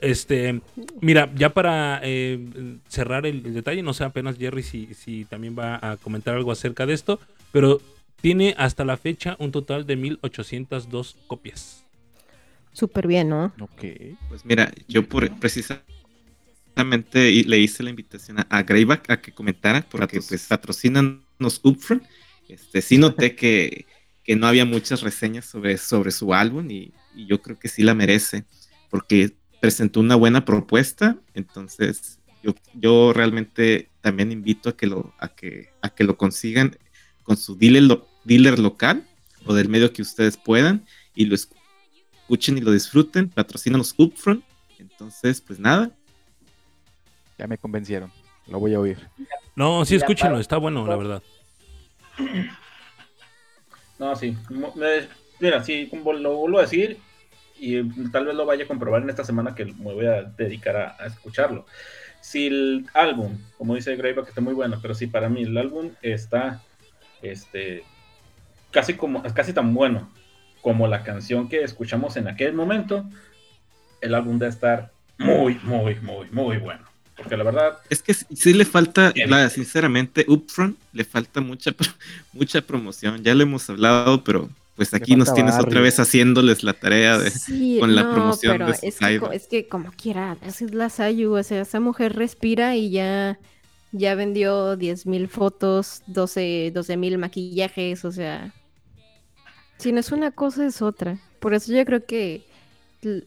Este, 0.00 0.60
mira, 1.00 1.30
ya 1.36 1.50
para 1.50 2.00
eh, 2.02 2.40
cerrar 2.88 3.26
el, 3.26 3.44
el 3.46 3.54
detalle, 3.54 3.82
no 3.82 3.92
sé 3.92 4.02
apenas 4.04 4.38
Jerry 4.38 4.62
si, 4.62 4.94
si 4.94 5.26
también 5.26 5.54
va 5.56 5.78
a 5.82 5.96
comentar 5.98 6.34
algo 6.34 6.50
acerca 6.50 6.86
de 6.86 6.94
esto, 6.94 7.20
pero 7.52 7.80
tiene 8.22 8.54
hasta 8.56 8.84
la 8.84 8.96
fecha 8.96 9.36
un 9.38 9.52
total 9.52 9.86
de 9.86 9.96
1802 9.96 11.16
copias. 11.26 11.84
Súper 12.72 13.06
bien, 13.06 13.28
¿no? 13.28 13.52
ok. 13.60 13.84
Pues 14.30 14.44
mira, 14.46 14.72
yo 14.88 15.06
por, 15.06 15.28
precisamente 15.38 15.84
y- 17.14 17.44
le 17.44 17.58
hice 17.58 17.82
la 17.82 17.90
invitación 17.90 18.40
a, 18.40 18.46
a 18.50 18.62
Greyback 18.62 19.10
a 19.10 19.20
que 19.20 19.32
comentara, 19.32 19.86
porque 19.88 20.20
pues 20.20 20.46
patrocinan 20.46 21.24
los 21.38 21.60
Upfront. 21.62 22.02
Este, 22.48 22.82
sí 22.82 22.98
noté 22.98 23.34
que, 23.34 23.86
que 24.24 24.36
no 24.36 24.46
había 24.46 24.64
muchas 24.64 25.02
reseñas 25.02 25.46
sobre, 25.46 25.78
sobre 25.78 26.10
su 26.10 26.34
álbum 26.34 26.70
y, 26.70 26.92
y 27.14 27.26
yo 27.26 27.40
creo 27.40 27.58
que 27.58 27.68
sí 27.68 27.82
la 27.82 27.94
merece, 27.94 28.44
porque 28.90 29.34
presentó 29.60 30.00
una 30.00 30.16
buena 30.16 30.44
propuesta, 30.44 31.18
entonces 31.34 32.18
yo, 32.42 32.54
yo 32.74 33.12
realmente 33.12 33.88
también 34.00 34.32
invito 34.32 34.68
a 34.70 34.76
que 34.76 34.86
lo, 34.86 35.14
a 35.18 35.28
que, 35.28 35.70
a 35.80 35.88
que 35.94 36.04
lo 36.04 36.16
consigan 36.16 36.76
con 37.22 37.36
su 37.36 37.56
dealer, 37.56 37.84
lo- 37.84 38.08
dealer 38.24 38.58
local 38.58 39.06
o 39.46 39.54
del 39.54 39.68
medio 39.68 39.92
que 39.92 40.02
ustedes 40.02 40.36
puedan 40.36 40.84
y 41.14 41.26
lo 41.26 41.36
escuchen 41.36 42.58
y 42.58 42.60
lo 42.60 42.72
disfruten, 42.72 43.28
patrocinan 43.28 43.78
los 43.78 43.94
Upfront, 43.96 44.44
entonces 44.78 45.40
pues 45.40 45.58
nada, 45.58 45.96
Ya 47.42 47.48
me 47.48 47.58
convencieron. 47.58 48.12
Lo 48.46 48.60
voy 48.60 48.72
a 48.72 48.78
oír. 48.78 48.98
No, 49.56 49.84
sí, 49.84 49.96
escúchenlo, 49.96 50.38
está 50.38 50.58
bueno, 50.58 50.86
la 50.86 50.96
verdad. 50.96 51.22
No, 53.98 54.16
sí. 54.16 54.36
Mira, 55.38 55.62
sí, 55.62 55.86
como 55.88 56.12
lo 56.12 56.34
vuelvo 56.34 56.58
a 56.58 56.62
decir 56.62 56.98
y 57.56 57.76
eh, 57.76 57.84
tal 58.10 58.26
vez 58.26 58.34
lo 58.34 58.44
vaya 58.44 58.64
a 58.64 58.66
comprobar 58.66 59.02
en 59.02 59.10
esta 59.10 59.22
semana 59.22 59.54
que 59.54 59.64
me 59.64 59.94
voy 59.94 60.06
a 60.06 60.22
dedicar 60.24 60.76
a, 60.76 60.96
a 60.98 61.06
escucharlo. 61.06 61.66
Si 62.20 62.48
el 62.48 62.86
álbum, 62.94 63.38
como 63.58 63.76
dice 63.76 63.94
Greyback, 63.94 64.28
está 64.28 64.40
muy 64.40 64.54
bueno, 64.54 64.80
pero 64.82 64.94
si 64.96 65.06
para 65.06 65.28
mí 65.28 65.42
el 65.42 65.56
álbum 65.56 65.92
está 66.02 66.60
este, 67.22 67.84
casi, 68.72 68.94
como, 68.94 69.22
casi 69.22 69.52
tan 69.52 69.72
bueno 69.72 70.10
como 70.62 70.88
la 70.88 71.04
canción 71.04 71.48
que 71.48 71.62
escuchamos 71.62 72.16
en 72.16 72.26
aquel 72.26 72.54
momento, 72.54 73.04
el 74.00 74.16
álbum 74.16 74.40
debe 74.40 74.50
estar 74.50 74.90
muy, 75.18 75.60
muy, 75.62 75.94
muy, 76.00 76.28
muy 76.32 76.56
bueno. 76.56 76.91
Porque 77.16 77.36
la 77.36 77.44
verdad, 77.44 77.78
Es 77.90 78.02
que 78.02 78.14
sí, 78.14 78.24
sí 78.34 78.52
le 78.54 78.64
falta, 78.64 79.12
la, 79.26 79.48
sinceramente, 79.50 80.24
Upfront 80.28 80.78
le 80.92 81.04
falta 81.04 81.40
mucha, 81.40 81.74
mucha 82.32 82.62
promoción. 82.62 83.22
Ya 83.22 83.34
lo 83.34 83.42
hemos 83.42 83.68
hablado, 83.68 84.24
pero 84.24 84.48
pues 84.76 84.94
aquí 84.94 85.16
nos 85.16 85.32
tienes 85.34 85.56
otra 85.58 85.80
vez 85.80 86.00
haciéndoles 86.00 86.64
la 86.64 86.72
tarea 86.72 87.18
de... 87.18 87.30
Sí, 87.30 87.76
con 87.78 87.94
la 87.94 88.04
no, 88.04 88.12
promoción 88.12 88.52
pero 88.52 88.66
de 88.68 88.74
sus 88.74 88.84
es 88.84 88.98
que, 88.98 89.20
es 89.32 89.46
que 89.46 89.68
como 89.68 89.92
quiera, 89.92 90.38
así 90.42 90.64
es 90.64 90.74
la 90.74 90.88
Sayu, 90.88 91.36
o 91.36 91.42
sea, 91.42 91.60
esa 91.60 91.78
mujer 91.78 92.16
respira 92.16 92.74
y 92.74 92.90
ya, 92.90 93.38
ya 93.92 94.14
vendió 94.14 94.76
10.000 94.78 95.28
fotos, 95.28 96.02
12 96.06 96.72
mil 96.96 97.18
maquillajes, 97.18 98.04
o 98.06 98.12
sea, 98.12 98.54
si 99.76 99.92
no 99.92 100.00
es 100.00 100.10
una 100.10 100.30
cosa 100.30 100.64
es 100.66 100.80
otra. 100.80 101.18
Por 101.38 101.54
eso 101.54 101.72
yo 101.72 101.84
creo 101.84 102.06
que 102.06 102.42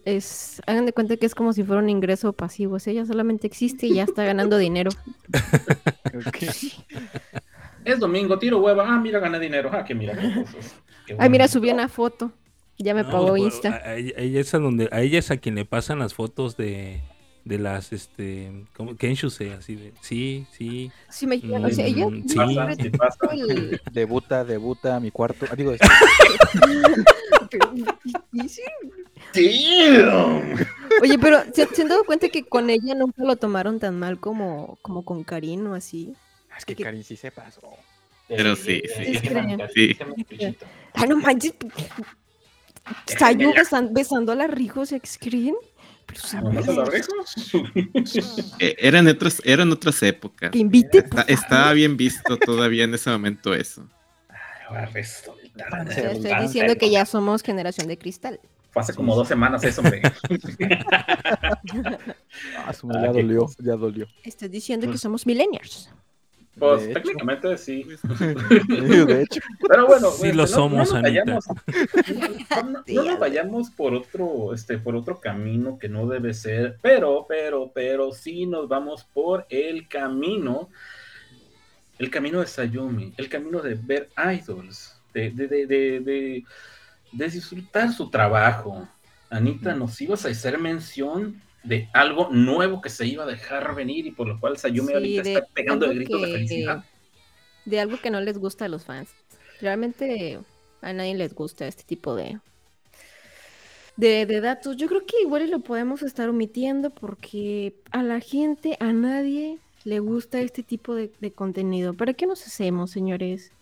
es, 0.05 0.61
hagan 0.65 0.85
de 0.85 0.93
cuenta 0.93 1.17
que 1.17 1.25
es 1.25 1.35
como 1.35 1.53
si 1.53 1.63
fuera 1.63 1.81
un 1.81 1.89
ingreso 1.89 2.33
pasivo, 2.33 2.75
o 2.75 2.79
sea, 2.79 2.93
ella 2.93 3.05
solamente 3.05 3.47
existe 3.47 3.87
y 3.87 3.95
ya 3.95 4.03
está 4.03 4.23
ganando 4.23 4.57
dinero. 4.57 4.91
Es 7.85 7.99
domingo, 7.99 8.39
tiro 8.39 8.57
hueva. 8.57 8.83
Ah, 8.87 8.99
mira, 8.99 9.19
gané 9.19 9.39
dinero. 9.39 9.69
Ah, 9.71 9.85
que 9.85 9.93
mira. 9.93 10.17
qué 10.17 10.41
cosas. 10.41 10.75
Qué 11.05 11.29
mira, 11.29 11.47
subí 11.47 11.69
una 11.69 11.87
foto, 11.87 12.31
ya 12.79 12.95
me 12.95 13.03
No, 13.03 13.11
pagó 13.11 13.27
pues, 13.27 13.43
Insta. 13.43 13.69
A, 13.75 13.89
a 13.89 13.95
ella 13.95 14.13
a 14.17 14.21
ella 14.21 14.39
es 14.39 14.53
a 14.55 14.57
donde, 14.57 14.89
a 14.91 15.01
ella 15.01 15.19
es 15.19 15.29
a 15.29 15.37
quien 15.37 15.53
le 15.53 15.65
pasan 15.65 15.99
las 15.99 16.15
fotos 16.15 16.57
de, 16.57 17.03
de 17.45 17.59
las, 17.59 17.93
este, 17.93 18.65
como 18.75 18.97
Kenshuse, 18.97 19.53
así 19.53 19.75
de, 19.75 19.93
sí, 20.01 20.45
sí. 20.51 20.91
Sí, 21.09 21.27
me 21.27 21.37
o 21.37 21.69
sea, 21.69 21.85
ella 21.85 22.07
Mm, 22.07 22.27
sí. 22.27 22.35
Pasa, 22.35 22.75
sí 22.75 22.89
pasa. 22.89 23.17
el- 23.33 23.79
Debuta, 23.91 24.43
debuta 24.43 24.99
mi 24.99 25.11
cuarto. 25.11 25.45
Ah, 25.49 25.55
digo, 25.55 25.71
este, 25.71 25.85
Oye, 31.01 31.19
pero 31.19 31.43
¿se, 31.53 31.65
se 31.67 31.81
han 31.81 31.87
dado 31.89 32.03
cuenta 32.03 32.29
que 32.29 32.43
con 32.43 32.69
ella 32.69 32.95
nunca 32.95 33.23
lo 33.23 33.35
tomaron 33.35 33.79
tan 33.79 33.99
mal 33.99 34.19
como, 34.19 34.77
como 34.81 35.03
con 35.03 35.23
Karin 35.23 35.65
o 35.67 35.75
así? 35.75 36.13
es 36.57 36.65
que 36.65 36.75
Karin 36.75 37.03
sí 37.03 37.15
se 37.17 37.31
pasó. 37.31 37.61
Pero 38.27 38.55
sí, 38.55 38.81
sí. 38.97 39.19
Que- 39.19 39.67
Sí. 39.73 39.97
Ah, 40.93 41.05
no 41.05 41.17
manches. 41.17 41.53
Sayu 43.07 43.51
besan- 43.53 43.93
besando 43.93 44.31
a 44.31 44.35
la 44.35 44.47
Rijo 44.47 44.85
se 44.85 44.99
screen. 45.05 45.55
Eh, 48.59 48.75
eran, 48.79 49.07
otras, 49.07 49.41
eran 49.45 49.71
otras 49.71 50.01
épocas. 50.03 50.51
que 50.51 50.59
invite. 50.59 50.99
Está- 50.99 51.21
estaba 51.23 51.73
bien 51.73 51.97
visto 51.97 52.37
todavía 52.37 52.83
en 52.85 52.93
ese 52.93 53.09
momento 53.09 53.53
eso. 53.53 53.87
Ahora 54.67 54.85
resulta. 54.87 55.79
Estoy 56.11 56.33
diciendo 56.41 56.75
que 56.75 56.89
ya 56.89 57.05
somos 57.05 57.43
generación 57.43 57.87
de 57.87 57.97
cristal. 57.97 58.39
Fue 58.71 58.81
hace 58.81 58.93
como 58.93 59.15
dos 59.15 59.27
semanas 59.27 59.63
eso, 59.63 59.81
hombre. 59.81 60.01
Ah, 62.65 62.73
ya 62.73 63.11
dolió, 63.11 63.47
ya 63.59 63.75
dolió. 63.75 64.07
Estoy 64.23 64.49
diciendo 64.49 64.89
que 64.91 64.97
somos 64.97 65.25
millennials. 65.25 65.89
Pues 66.57 66.83
De 66.83 66.91
hecho. 66.91 67.01
técnicamente 67.01 67.57
sí. 67.57 67.83
De 68.03 69.21
hecho, 69.23 69.41
Pero 69.67 69.87
bueno, 69.87 70.09
Sí 70.11 70.27
este, 70.27 70.33
lo 70.35 70.43
no- 70.43 70.47
somos, 70.47 70.71
no, 70.71 70.77
nos 70.77 70.93
Anita. 70.93 71.09
vayamos, 71.09 71.45
no, 72.49 72.63
no- 72.71 72.83
no 72.87 73.03
nos 73.03 73.19
vayamos 73.19 73.69
por 73.71 73.93
otro, 73.93 74.53
este, 74.53 74.77
por 74.77 74.95
otro 74.95 75.19
camino 75.19 75.77
que 75.77 75.89
no 75.89 76.07
debe 76.07 76.33
ser, 76.33 76.77
pero, 76.81 77.25
pero, 77.27 77.71
pero 77.73 78.11
sí 78.13 78.45
nos 78.45 78.67
vamos 78.69 79.03
por 79.13 79.45
el 79.49 79.87
camino, 79.89 80.69
el 81.99 82.09
camino 82.09 82.39
de 82.39 82.47
Sayumi, 82.47 83.13
el 83.17 83.29
camino 83.29 83.61
de 83.61 83.75
ver 83.75 84.09
idols, 84.39 84.97
de, 85.13 85.31
de, 85.31 85.47
de, 85.47 85.65
de, 85.67 85.99
de- 85.99 86.43
de 87.11 87.29
disfrutar 87.29 87.91
su 87.93 88.09
trabajo. 88.09 88.87
Anita, 89.29 89.73
nos 89.73 89.99
ibas 90.01 90.25
a 90.25 90.29
hacer 90.29 90.57
mención 90.57 91.41
de 91.67 91.89
algo 91.93 92.29
nuevo 92.31 92.81
que 92.81 92.89
se 92.89 93.07
iba 93.07 93.23
a 93.23 93.27
dejar 93.27 93.75
venir 93.75 94.05
y 94.07 94.11
por 94.11 94.27
lo 94.27 94.39
cual 94.39 94.57
Sayumi 94.57 94.93
Sí, 94.93 94.93
ahorita 94.93 95.23
de 95.23 95.33
está 95.33 95.47
pegando 95.53 95.85
de 95.85 95.91
algo 95.91 95.95
gritos 95.95 96.21
de 96.21 96.27
felicidad. 96.29 96.85
De 97.65 97.79
algo 97.81 97.99
que 97.99 98.11
no 98.11 98.21
les 98.21 98.37
gusta 98.37 98.65
a 98.65 98.69
los 98.69 98.85
fans. 98.85 99.17
Realmente 99.59 100.39
a 100.81 100.93
nadie 100.93 101.15
les 101.15 101.33
gusta 101.35 101.67
este 101.67 101.83
tipo 101.83 102.15
de, 102.15 102.39
de, 103.95 104.25
de 104.25 104.41
datos. 104.41 104.77
Yo 104.77 104.87
creo 104.87 105.05
que 105.05 105.21
igual 105.21 105.49
lo 105.49 105.61
podemos 105.61 106.01
estar 106.03 106.29
omitiendo 106.29 106.91
porque 106.93 107.75
a 107.91 108.03
la 108.03 108.19
gente, 108.19 108.77
a 108.79 108.93
nadie 108.93 109.61
le 109.83 109.99
gusta 109.99 110.41
este 110.41 110.63
tipo 110.63 110.95
de, 110.95 111.13
de 111.19 111.33
contenido. 111.33 111.93
¿Para 111.95 112.13
qué 112.13 112.27
nos 112.27 112.45
hacemos, 112.45 112.91
señores? 112.91 113.53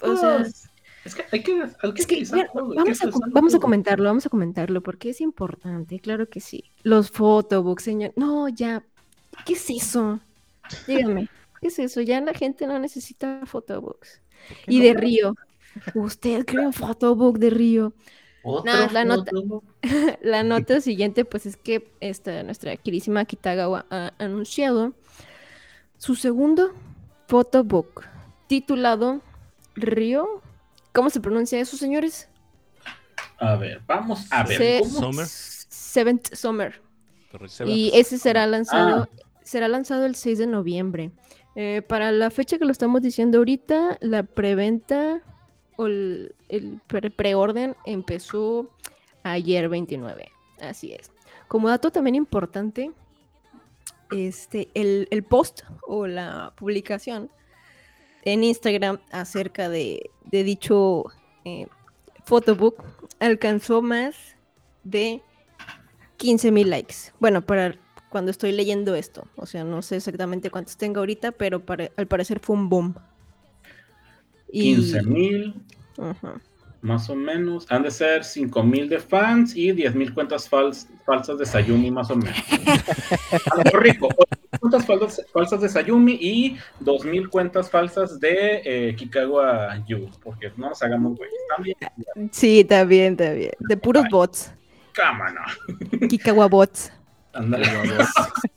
O 0.00 0.16
sea, 0.16 0.38
Pues, 0.38 0.70
es 1.04 1.14
que 1.14 1.24
hay 1.32 1.42
que, 1.42 1.52
hay 1.52 1.92
que 1.92 2.00
Es 2.00 2.06
que, 2.06 2.14
utilizar 2.14 2.38
mira, 2.38 2.50
todo, 2.52 2.70
hay 2.70 2.76
vamos, 2.76 2.98
que 2.98 3.06
a, 3.06 3.10
vamos 3.32 3.56
comentarlo, 3.56 4.04
vamos 4.04 4.26
a 4.26 4.30
comentarlo, 4.30 4.82
porque 4.82 5.10
es 5.10 5.20
importante, 5.20 6.00
claro 6.00 6.28
que 6.28 6.40
sí. 6.40 6.64
Los 6.82 7.10
photobooks, 7.10 7.84
señor. 7.84 8.12
No, 8.16 8.48
ya. 8.48 8.84
¿Qué 9.44 9.54
es 9.54 9.70
eso? 9.70 10.20
Dígame, 10.86 11.28
¿qué 11.60 11.68
es 11.68 11.78
eso? 11.78 12.00
Ya 12.00 12.20
la 12.20 12.32
gente 12.32 12.66
no 12.66 12.78
necesita 12.78 13.40
photobooks. 13.44 14.22
Y 14.66 14.80
de 14.80 14.94
Río. 14.94 15.34
¿Usted 15.94 16.44
cree 16.44 16.66
un 16.66 16.72
photobook 16.72 17.38
de 17.38 17.50
Río? 17.50 17.92
No, 18.44 18.62
la 18.92 19.04
nota-. 19.04 19.32
La 20.22 20.42
nota 20.42 20.80
siguiente, 20.80 21.24
pues 21.24 21.46
es 21.46 21.56
que 21.56 21.90
esta, 22.00 22.42
nuestra 22.42 22.76
queridísima 22.76 23.24
Kitagawa 23.24 23.86
ha 23.90 24.12
anunciado 24.18 24.92
su 25.98 26.14
segundo 26.14 26.72
photobook 27.26 28.04
titulado 28.46 29.22
Río. 29.74 30.42
¿Cómo 30.94 31.10
se 31.10 31.20
pronuncia 31.20 31.60
eso, 31.60 31.76
señores? 31.76 32.28
A 33.38 33.56
ver, 33.56 33.82
vamos 33.86 34.26
a 34.30 34.44
ver. 34.44 34.56
Se- 34.58 34.80
¿cómo? 34.80 35.00
Summer. 35.00 35.26
Seventh 35.26 36.34
Summer. 36.34 36.80
Correcto. 37.30 37.64
Y 37.66 37.90
ese 37.94 38.16
será 38.18 38.46
lanzado, 38.46 39.02
Ah. 39.12 39.22
será 39.42 39.68
lanzado 39.68 40.06
el 40.06 40.14
6 40.14 40.38
de 40.38 40.46
noviembre. 40.46 41.10
Eh, 41.56 41.82
para 41.86 42.10
la 42.12 42.30
fecha 42.30 42.58
que 42.58 42.64
lo 42.64 42.72
estamos 42.72 43.02
diciendo 43.02 43.38
ahorita, 43.38 43.98
la 44.00 44.22
preventa 44.22 45.20
o 45.76 45.86
el, 45.86 46.34
el 46.48 46.80
pre- 46.86 47.10
preorden 47.10 47.76
empezó 47.84 48.70
ayer 49.24 49.68
29. 49.68 50.30
Así 50.60 50.92
es. 50.92 51.10
Como 51.48 51.68
dato 51.68 51.90
también 51.90 52.14
importante, 52.14 52.92
este, 54.10 54.68
el, 54.74 55.08
el 55.10 55.22
post 55.24 55.62
o 55.86 56.06
la 56.06 56.52
publicación 56.56 57.30
en 58.24 58.44
Instagram 58.44 59.00
acerca 59.10 59.68
de, 59.68 60.10
de 60.34 60.42
dicho 60.42 61.04
eh, 61.44 61.68
photobook 62.24 62.82
alcanzó 63.20 63.82
más 63.82 64.16
de 64.82 65.22
15 66.16 66.50
mil 66.50 66.70
likes. 66.70 66.94
Bueno, 67.20 67.42
para 67.42 67.76
cuando 68.10 68.32
estoy 68.32 68.50
leyendo 68.50 68.96
esto. 68.96 69.28
O 69.36 69.46
sea, 69.46 69.62
no 69.62 69.80
sé 69.82 69.96
exactamente 69.96 70.50
cuántos 70.50 70.76
tengo 70.76 70.98
ahorita, 70.98 71.30
pero 71.32 71.64
pare- 71.64 71.92
al 71.96 72.08
parecer 72.08 72.40
fue 72.40 72.56
un 72.56 72.68
boom. 72.68 72.94
Y- 74.50 74.74
15 74.74 75.02
mil, 75.02 75.54
Ajá. 75.98 76.40
Más 76.84 77.08
o 77.08 77.16
menos. 77.16 77.66
Han 77.70 77.82
de 77.82 77.90
ser 77.90 78.24
5 78.24 78.62
mil 78.62 78.88
de 78.90 78.98
fans 79.00 79.56
y 79.56 79.72
10 79.72 79.94
mil 79.94 80.12
cuentas 80.12 80.48
fals- 80.50 80.86
falsas 81.06 81.38
de 81.38 81.46
Sayumi, 81.46 81.90
más 81.90 82.10
o 82.10 82.16
menos. 82.16 82.36
A 83.50 83.70
lo 83.72 83.80
rico, 83.80 84.08
cuentas 84.60 84.84
falsas, 84.86 85.26
falsas 85.32 85.60
de 85.62 85.68
Sayumi 85.70 86.12
y 86.20 86.58
2 86.80 87.04
mil 87.06 87.28
cuentas 87.30 87.70
falsas 87.70 88.20
de 88.20 88.60
eh, 88.64 88.94
Kikawa 88.96 89.82
Yu. 89.86 90.10
Porque 90.22 90.52
no 90.58 90.68
nos 90.68 90.82
hagamos 90.82 91.16
güey. 91.16 91.30
También, 91.56 91.76
Sí, 92.30 92.60
está 92.60 92.84
bien, 92.84 93.12
está 93.12 93.32
bien. 93.32 93.52
De 93.60 93.76
puros 93.78 94.04
Ay. 94.04 94.10
bots. 94.12 94.52
cámara. 94.92 95.44
Kikawa 96.10 96.48
bots. 96.48 96.92
Ándale. 97.32 97.66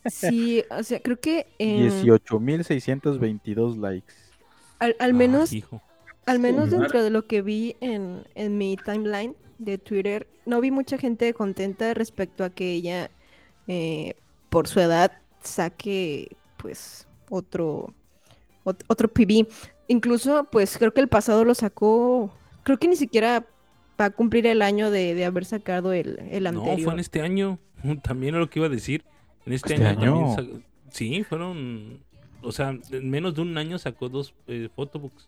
Sí, 0.05 0.63
o 0.69 0.83
sea, 0.83 0.99
creo 0.99 1.19
que 1.19 1.47
em, 1.57 1.89
18.622 1.89 3.77
likes. 3.79 4.13
al, 4.79 4.95
al 4.99 5.11
Ah, 5.11 5.13
menos 5.13 5.51
hijo. 5.53 5.81
Al 6.27 6.39
menos 6.39 6.69
dentro 6.69 7.01
de 7.03 7.09
lo 7.09 7.25
que 7.25 7.41
vi 7.41 7.75
en, 7.81 8.23
en 8.35 8.57
mi 8.57 8.77
timeline 8.77 9.35
de 9.57 9.77
Twitter, 9.77 10.27
no 10.45 10.61
vi 10.61 10.71
mucha 10.71 10.97
gente 10.97 11.33
contenta 11.33 11.93
respecto 11.93 12.43
a 12.43 12.49
que 12.49 12.71
ella, 12.73 13.09
eh, 13.67 14.13
por 14.49 14.67
su 14.67 14.79
edad, 14.79 15.11
saque 15.41 16.35
pues 16.57 17.07
otro, 17.29 17.93
ot- 18.65 18.83
otro 18.87 19.07
PB. 19.07 19.47
Incluso, 19.87 20.43
pues 20.51 20.77
creo 20.77 20.93
que 20.93 21.01
el 21.01 21.07
pasado 21.07 21.45
lo 21.45 21.55
sacó, 21.55 22.31
creo 22.63 22.77
que 22.77 22.87
ni 22.87 22.95
siquiera 22.97 23.45
va 23.99 24.05
a 24.05 24.09
cumplir 24.11 24.45
el 24.47 24.61
año 24.61 24.91
de, 24.91 25.15
de 25.15 25.25
haber 25.25 25.45
sacado 25.45 25.93
el, 25.93 26.19
el 26.29 26.43
No, 26.43 26.49
anterior. 26.49 26.81
fue 26.83 26.93
en 26.93 26.99
este 26.99 27.21
año. 27.21 27.57
También 28.03 28.35
era 28.35 28.41
lo 28.41 28.49
que 28.49 28.59
iba 28.59 28.67
a 28.67 28.69
decir. 28.69 29.03
En 29.45 29.53
este, 29.53 29.73
¿Este 29.75 29.85
año, 29.87 30.25
año? 30.27 30.35
también 30.35 30.65
Sí, 30.91 31.23
fueron. 31.23 31.99
O 32.41 32.51
sea, 32.51 32.77
en 32.91 33.09
menos 33.09 33.33
de 33.35 33.41
un 33.41 33.57
año 33.57 33.77
sacó 33.77 34.09
dos 34.09 34.33
eh, 34.47 34.69
photobooks. 34.75 35.27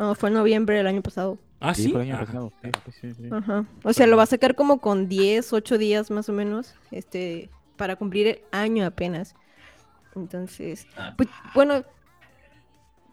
No, 0.00 0.14
fue 0.14 0.30
en 0.30 0.34
noviembre 0.36 0.76
del 0.78 0.86
año 0.86 1.02
pasado. 1.02 1.38
Ah, 1.60 1.74
sí. 1.74 1.92
fue 1.92 2.02
el 2.02 2.08
año 2.10 2.16
Ah, 2.22 2.24
pasado. 2.24 2.46
ok. 2.46 2.76
Sí, 2.86 3.12
sí, 3.12 3.14
sí. 3.14 3.28
Ajá. 3.30 3.66
O 3.84 3.92
sea, 3.92 4.06
lo 4.06 4.16
va 4.16 4.22
a 4.22 4.26
sacar 4.26 4.54
como 4.54 4.80
con 4.80 5.08
10, 5.08 5.52
8 5.52 5.76
días 5.76 6.10
más 6.10 6.28
o 6.30 6.32
menos, 6.32 6.74
este, 6.90 7.50
para 7.76 7.96
cumplir 7.96 8.26
el 8.26 8.40
año 8.50 8.86
apenas. 8.86 9.34
Entonces, 10.16 10.86
Ah. 10.96 11.12
pues, 11.18 11.28
bueno, 11.54 11.84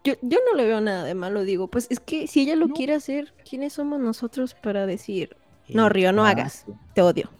yo, 0.02 0.14
yo 0.22 0.38
no 0.50 0.56
le 0.56 0.64
veo 0.64 0.80
nada 0.80 1.04
de 1.04 1.14
malo, 1.14 1.42
digo, 1.44 1.68
pues 1.68 1.88
es 1.90 2.00
que 2.00 2.26
si 2.26 2.40
ella 2.40 2.56
lo 2.56 2.68
No. 2.68 2.74
quiere 2.74 2.94
hacer, 2.94 3.34
¿quiénes 3.48 3.74
somos 3.74 4.00
nosotros 4.00 4.54
para 4.54 4.86
decir, 4.86 5.36
no, 5.68 5.90
Río, 5.90 6.12
no 6.12 6.24
hagas, 6.24 6.64
te 6.94 7.02
odio? 7.02 7.30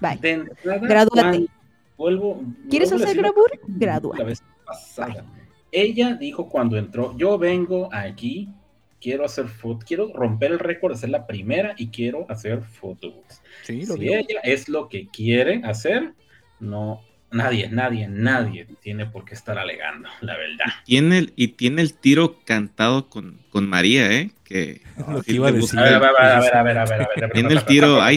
Bye. 0.00 0.16
De 0.16 0.30
entrada, 0.32 0.78
Gradúate. 0.86 1.46
Vuelvo, 1.98 2.40
¿Quieres 2.70 2.88
vuelvo 2.90 3.04
hacer 3.04 3.16
decir 3.16 3.16
lo 3.16 3.22
gravur? 3.34 3.50
que 3.50 3.58
dije 3.66 3.78
Gradúa. 3.80 4.16
La 4.18 4.24
vez 4.24 4.42
pasada. 4.64 5.24
Ella 5.72 6.14
dijo 6.14 6.48
cuando 6.48 6.78
entró, 6.78 7.14
yo 7.18 7.36
vengo 7.36 7.88
aquí, 7.92 8.48
quiero 9.00 9.24
hacer 9.24 9.48
foto, 9.48 9.84
quiero 9.86 10.12
romper 10.12 10.52
el 10.52 10.58
récord 10.58 10.92
de 10.92 10.98
ser 10.98 11.10
la 11.10 11.26
primera 11.26 11.74
y 11.76 11.88
quiero 11.88 12.26
hacer 12.28 12.62
photobooks. 12.62 13.42
Sí, 13.62 13.86
lo 13.86 13.94
Si 13.94 14.00
digo. 14.00 14.14
ella 14.14 14.40
es 14.42 14.68
lo 14.68 14.88
que 14.88 15.06
quiere 15.08 15.60
hacer, 15.64 16.12
no, 16.60 17.00
nadie, 17.30 17.68
nadie, 17.68 18.08
nadie 18.08 18.66
tiene 18.80 19.06
por 19.06 19.24
qué 19.24 19.34
estar 19.34 19.58
alegando, 19.58 20.08
la 20.20 20.36
verdad. 20.36 20.66
Tiene 20.84 21.18
el, 21.18 21.32
y 21.36 21.48
tiene 21.48 21.82
el 21.82 21.94
tiro 21.94 22.38
cantado 22.44 23.08
con, 23.08 23.38
con 23.50 23.68
María, 23.68 24.10
¿eh? 24.12 24.30
Que 24.44 24.80
que 25.26 25.32
iba 25.32 25.48
a 25.48 25.52
decir. 25.52 25.78
A 25.78 25.82
ver, 25.82 25.92
a 25.94 25.96
el- 25.96 26.00
ver, 26.02 26.10
a 26.12 26.40
ver, 26.40 26.56
a 26.56 26.62
ver, 26.62 26.78
a 26.78 26.84
ver, 26.84 27.02
a 27.02 27.08
ver, 27.14 27.24
a 27.24 27.26
ver. 27.26 27.32
Tiene 27.32 27.52
el 27.52 27.64
tiro, 27.64 28.00
hay 28.02 28.16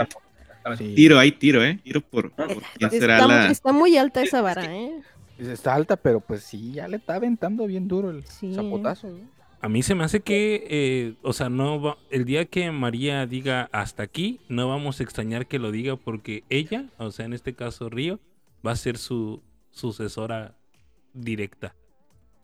tiro, 0.96 1.20
hay 1.20 1.32
tiro, 1.32 1.64
¿eh? 1.64 1.80
Tiro 1.84 2.02
por, 2.02 2.32
por 2.32 2.62
quién 2.78 2.92
será 2.92 3.16
Está, 3.16 3.28
la... 3.28 3.48
está 3.52 3.72
muy 3.72 3.98
alta 3.98 4.22
esa 4.22 4.42
vara, 4.42 4.74
¿eh? 4.76 5.02
Está 5.38 5.74
alta, 5.74 5.96
pero 5.98 6.20
pues 6.20 6.44
sí, 6.44 6.74
ya 6.74 6.88
le 6.88 6.98
está 6.98 7.16
aventando 7.16 7.66
bien 7.66 7.88
duro 7.88 8.12
el 8.12 8.24
Sí. 8.26 8.54
zapotazo. 8.54 9.08
¿eh? 9.10 9.24
A 9.64 9.70
mí 9.70 9.84
se 9.84 9.94
me 9.94 10.04
hace 10.04 10.22
que, 10.22 10.66
eh, 10.70 11.14
o 11.22 11.34
sea, 11.34 11.50
no 11.50 11.80
va- 11.80 11.98
el 12.10 12.26
día 12.26 12.46
que 12.46 12.72
María 12.72 13.28
diga 13.28 13.70
hasta 13.72 14.02
aquí, 14.02 14.40
no 14.50 14.68
vamos 14.68 15.00
a 15.00 15.04
extrañar 15.04 15.46
que 15.46 15.60
lo 15.60 15.72
diga 15.72 15.98
porque 15.98 16.44
ella, 16.50 16.86
o 16.98 17.12
sea, 17.12 17.26
en 17.28 17.34
este 17.34 17.54
caso 17.54 17.88
Río, 17.90 18.20
va 18.66 18.72
a 18.72 18.76
ser 18.76 18.98
su 18.98 19.44
sucesora 19.70 20.56
directa. 21.14 21.76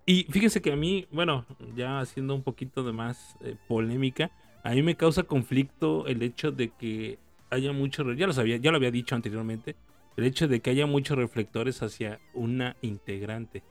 Y 0.06 0.26
fíjense 0.30 0.62
que 0.62 0.72
a 0.72 0.76
mí, 0.76 1.08
bueno, 1.12 1.46
ya 1.76 2.00
haciendo 2.00 2.36
un 2.36 2.44
poquito 2.44 2.84
de 2.84 2.94
más 2.94 3.36
eh, 3.42 3.56
polémica, 3.68 4.30
a 4.64 4.72
mí 4.72 4.84
me 4.84 4.96
causa 4.96 5.24
conflicto 5.24 6.06
el 6.06 6.22
hecho 6.22 6.52
de 6.52 6.70
que 6.70 7.18
haya 7.50 7.72
mucho, 7.74 8.14
ya 8.14 8.28
lo 8.28 8.34
sabía, 8.34 8.58
ya 8.58 8.70
lo 8.70 8.78
había 8.78 8.92
dicho 8.92 9.16
anteriormente, 9.16 9.76
el 10.18 10.26
hecho 10.26 10.48
de 10.48 10.60
que 10.60 10.70
haya 10.70 10.86
muchos 10.86 11.18
reflectores 11.18 11.82
hacia 11.82 12.20
una 12.34 12.76
integrante. 12.82 13.64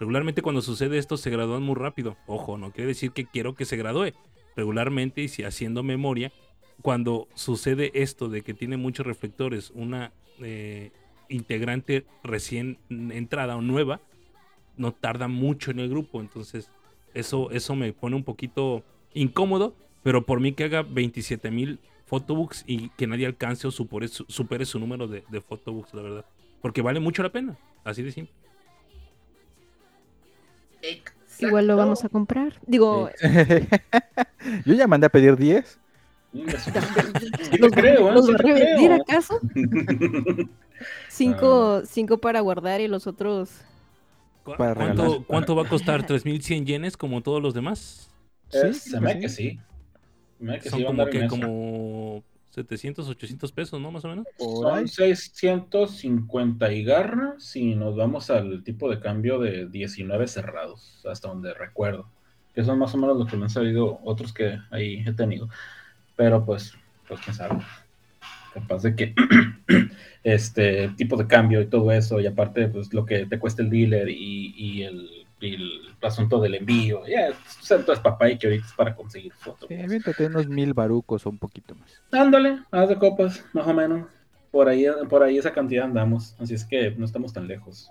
Regularmente 0.00 0.40
cuando 0.40 0.62
sucede 0.62 0.96
esto 0.96 1.18
se 1.18 1.28
gradúan 1.28 1.62
muy 1.62 1.74
rápido. 1.74 2.16
Ojo, 2.26 2.56
no 2.56 2.72
quiere 2.72 2.88
decir 2.88 3.12
que 3.12 3.26
quiero 3.26 3.54
que 3.54 3.66
se 3.66 3.76
gradúe. 3.76 4.14
Regularmente, 4.56 5.20
y 5.20 5.28
si 5.28 5.44
haciendo 5.44 5.82
memoria, 5.82 6.32
cuando 6.80 7.28
sucede 7.34 7.90
esto 7.92 8.30
de 8.30 8.40
que 8.40 8.54
tiene 8.54 8.78
muchos 8.78 9.06
reflectores, 9.06 9.70
una 9.74 10.12
eh, 10.40 10.90
integrante 11.28 12.06
recién 12.24 12.78
entrada 12.88 13.56
o 13.56 13.60
nueva, 13.60 14.00
no 14.78 14.92
tarda 14.92 15.28
mucho 15.28 15.70
en 15.70 15.80
el 15.80 15.90
grupo. 15.90 16.22
Entonces, 16.22 16.70
eso, 17.12 17.50
eso 17.50 17.76
me 17.76 17.92
pone 17.92 18.16
un 18.16 18.24
poquito 18.24 18.82
incómodo, 19.12 19.76
pero 20.02 20.24
por 20.24 20.40
mí 20.40 20.52
que 20.52 20.64
haga 20.64 20.80
27 20.80 21.50
mil 21.50 21.78
photobooks 22.06 22.64
y 22.66 22.88
que 22.90 23.06
nadie 23.06 23.26
alcance 23.26 23.68
o 23.68 23.70
supere 23.70 24.08
su, 24.08 24.24
supere 24.28 24.64
su 24.64 24.78
número 24.78 25.06
de, 25.06 25.24
de 25.28 25.42
photobooks, 25.42 25.92
la 25.92 26.00
verdad. 26.00 26.24
Porque 26.62 26.80
vale 26.80 27.00
mucho 27.00 27.22
la 27.22 27.30
pena, 27.30 27.58
así 27.84 28.02
de 28.02 28.12
simple. 28.12 28.34
Igual 31.38 31.66
lo 31.66 31.76
vamos 31.76 32.04
a 32.04 32.08
comprar. 32.08 32.54
Digo, 32.66 33.10
Yo 34.64 34.74
ya 34.74 34.86
mandé 34.86 35.06
a 35.06 35.10
pedir 35.10 35.36
10. 35.36 35.78
Sí, 36.32 36.70
te 37.50 37.58
¿los, 37.58 37.72
creo, 37.72 38.08
¿eh? 38.10 38.14
los 38.14 38.30
va 38.30 38.34
a 38.34 38.38
revendir 38.38 38.92
acaso? 38.92 39.34
Cinco, 41.08 41.82
cinco 41.86 42.18
para 42.18 42.40
guardar 42.40 42.80
y 42.80 42.88
los 42.88 43.06
otros. 43.06 43.50
¿Cu- 44.44 44.52
Para 44.56 44.74
¿Cuánto, 44.74 45.02
regalar. 45.02 45.26
cuánto 45.26 45.56
va 45.56 45.62
a 45.62 45.68
costar? 45.68 46.06
¿3100 46.06 46.64
yenes 46.64 46.96
como 46.96 47.22
todos 47.22 47.42
los 47.42 47.52
demás? 47.54 48.08
Eh, 48.52 48.72
Sí, 48.72 48.90
se 48.90 49.00
me 49.00 49.18
que 49.18 49.28
sí. 49.28 49.58
Me 50.38 50.58
que 50.58 50.70
Son 50.70 50.80
sí 50.80 50.84
como 50.86 51.06
que 51.06 51.26
como 51.26 52.24
700, 52.50 53.08
800 53.08 53.52
pesos, 53.52 53.80
¿no? 53.80 53.90
Más 53.90 54.04
o 54.04 54.08
menos. 54.08 54.26
Por 54.36 54.64
Son 54.64 54.78
ahí. 54.78 54.88
650 54.88 56.72
y 56.72 56.84
garra 56.84 57.34
si 57.38 57.74
nos 57.74 57.96
vamos 57.96 58.30
al 58.30 58.62
tipo 58.64 58.90
de 58.90 59.00
cambio 59.00 59.38
de 59.38 59.66
19 59.68 60.26
cerrados, 60.26 61.04
hasta 61.06 61.28
donde 61.28 61.54
recuerdo. 61.54 62.08
Que 62.54 62.64
son 62.64 62.78
más 62.78 62.94
o 62.94 62.98
menos 62.98 63.16
los 63.16 63.28
que 63.28 63.36
me 63.36 63.44
han 63.44 63.50
salido 63.50 64.00
otros 64.04 64.32
que 64.32 64.58
ahí 64.70 65.04
he 65.06 65.12
tenido. 65.12 65.48
Pero 66.16 66.44
pues, 66.44 66.74
pues 67.06 67.20
quién 67.20 67.34
sabe. 67.34 67.60
Capaz 68.52 68.82
de 68.82 68.96
que 68.96 69.14
este 70.24 70.88
tipo 70.96 71.16
de 71.16 71.28
cambio 71.28 71.60
y 71.60 71.66
todo 71.66 71.92
eso, 71.92 72.18
y 72.18 72.26
aparte, 72.26 72.66
pues 72.66 72.92
lo 72.92 73.06
que 73.06 73.26
te 73.26 73.38
cuesta 73.38 73.62
el 73.62 73.70
dealer 73.70 74.08
y, 74.08 74.54
y 74.56 74.82
el, 74.82 75.19
el 75.40 75.80
asunto 76.02 76.40
del 76.40 76.54
envío, 76.54 77.02
ya, 77.06 77.28
yeah, 77.28 77.30
es 77.30 77.98
papá 78.00 78.30
y 78.30 78.38
que 78.38 78.46
ahorita 78.46 78.66
es 78.66 78.72
para 78.72 78.94
conseguir 78.94 79.32
fotos. 79.32 79.68
Sí, 79.68 79.74
aviéntate 79.74 80.26
unos 80.26 80.46
mil 80.48 80.74
barucos 80.74 81.26
o 81.26 81.30
un 81.30 81.38
poquito 81.38 81.74
más. 81.74 82.00
Ándale, 82.12 82.60
haz 82.70 82.88
de 82.88 82.98
copas, 82.98 83.44
más 83.52 83.66
o 83.66 83.74
menos. 83.74 84.06
Por 84.50 84.68
ahí, 84.68 84.86
por 85.08 85.22
ahí 85.22 85.38
esa 85.38 85.52
cantidad 85.52 85.84
andamos. 85.84 86.34
Así 86.40 86.54
es 86.54 86.64
que 86.64 86.90
no 86.92 87.04
estamos 87.04 87.32
tan 87.32 87.46
lejos. 87.46 87.90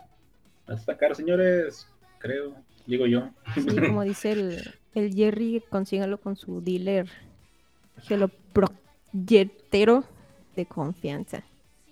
Está 0.67 0.97
caro, 0.97 1.15
señores. 1.15 1.87
Creo, 2.19 2.53
digo 2.85 3.05
yo. 3.07 3.29
Sí, 3.55 3.65
como 3.77 4.03
dice 4.03 4.33
el, 4.33 4.73
el 4.93 5.13
Jerry, 5.13 5.63
consígalo 5.69 6.19
con 6.19 6.35
su 6.35 6.61
dealer 6.61 7.09
geloproyectero 8.03 10.03
de 10.55 10.65
confianza. 10.65 11.43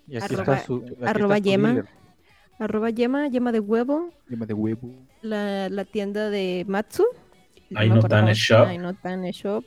Y 0.08 0.18
así 0.18 0.34
Arroba- 0.36 0.56
está 0.56 0.66
su. 0.66 0.78
aquí 0.78 0.96
arroba 1.06 1.38
está 1.38 1.50
yema. 1.50 1.68
dealer. 1.70 1.86
Arroba 2.60 2.90
yema, 2.90 3.28
yema 3.28 3.52
de 3.52 3.60
huevo, 3.60 4.10
Yema 4.30 4.46
de 4.46 4.54
huevo. 4.54 4.90
la, 5.22 5.70
la 5.70 5.86
tienda 5.86 6.30
de 6.30 6.66
Matsu. 6.68 7.06
Llama, 7.70 8.34
shop. 8.34 8.66
Ay, 8.68 8.78
no 8.80 8.94
tan 8.96 9.26
es 9.26 9.36
shop. 9.38 9.66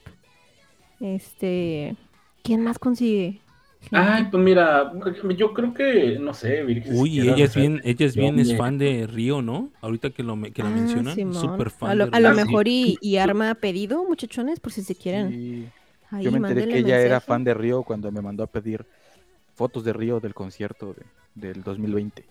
Este. 1.01 1.97
¿Quién 2.43 2.63
más 2.65 2.79
consigue? 2.79 3.41
Ay, 3.93 4.29
pues 4.31 4.43
mira, 4.43 4.93
yo 5.37 5.55
creo 5.55 5.73
que, 5.73 6.19
no 6.19 6.35
sé, 6.35 6.63
Virgen, 6.65 6.93
si 6.95 7.01
Uy, 7.01 7.21
ella 7.21 7.45
es 7.45 7.55
bien, 7.55 7.81
ella 7.83 8.07
es 8.07 8.15
bien 8.15 8.39
es 8.39 8.55
fan 8.57 8.77
de 8.77 9.07
Río, 9.07 9.41
¿no? 9.41 9.71
Ahorita 9.81 10.11
que 10.11 10.23
lo, 10.23 10.37
me- 10.37 10.51
que 10.53 10.63
la 10.63 10.69
Ah, 10.69 10.73
mencionan, 10.73 11.35
súper 11.35 11.71
fan 11.71 11.91
A 11.91 11.95
lo, 11.95 12.07
de 12.07 12.17
a 12.17 12.21
lo 12.21 12.29
Río. 12.31 12.39
sí. 12.39 12.45
mejor 12.47 12.69
y, 12.69 12.99
y 13.01 13.17
arma 13.17 13.55
pedido, 13.55 14.05
muchachones, 14.05 14.61
por 14.61 14.73
si 14.73 14.83
se 14.83 14.95
quieren. 14.95 15.31
Sí. 15.31 15.67
Ahí, 16.11 16.25
Yo 16.25 16.31
me 16.33 16.39
enteré 16.39 16.69
que 16.69 16.79
ella 16.79 17.01
era 17.01 17.21
fan 17.21 17.43
de 17.45 17.55
Río 17.55 17.83
cuando 17.83 18.11
me 18.13 18.21
mandó 18.21 18.43
a 18.45 18.47
pedir 18.49 18.85
fotos 19.55 19.83
de 19.85 19.93
Río 19.95 20.21
del 20.21 20.35
concierto 20.35 20.95
de- 21.35 21.49
del 21.49 21.63
2020. 21.63 22.25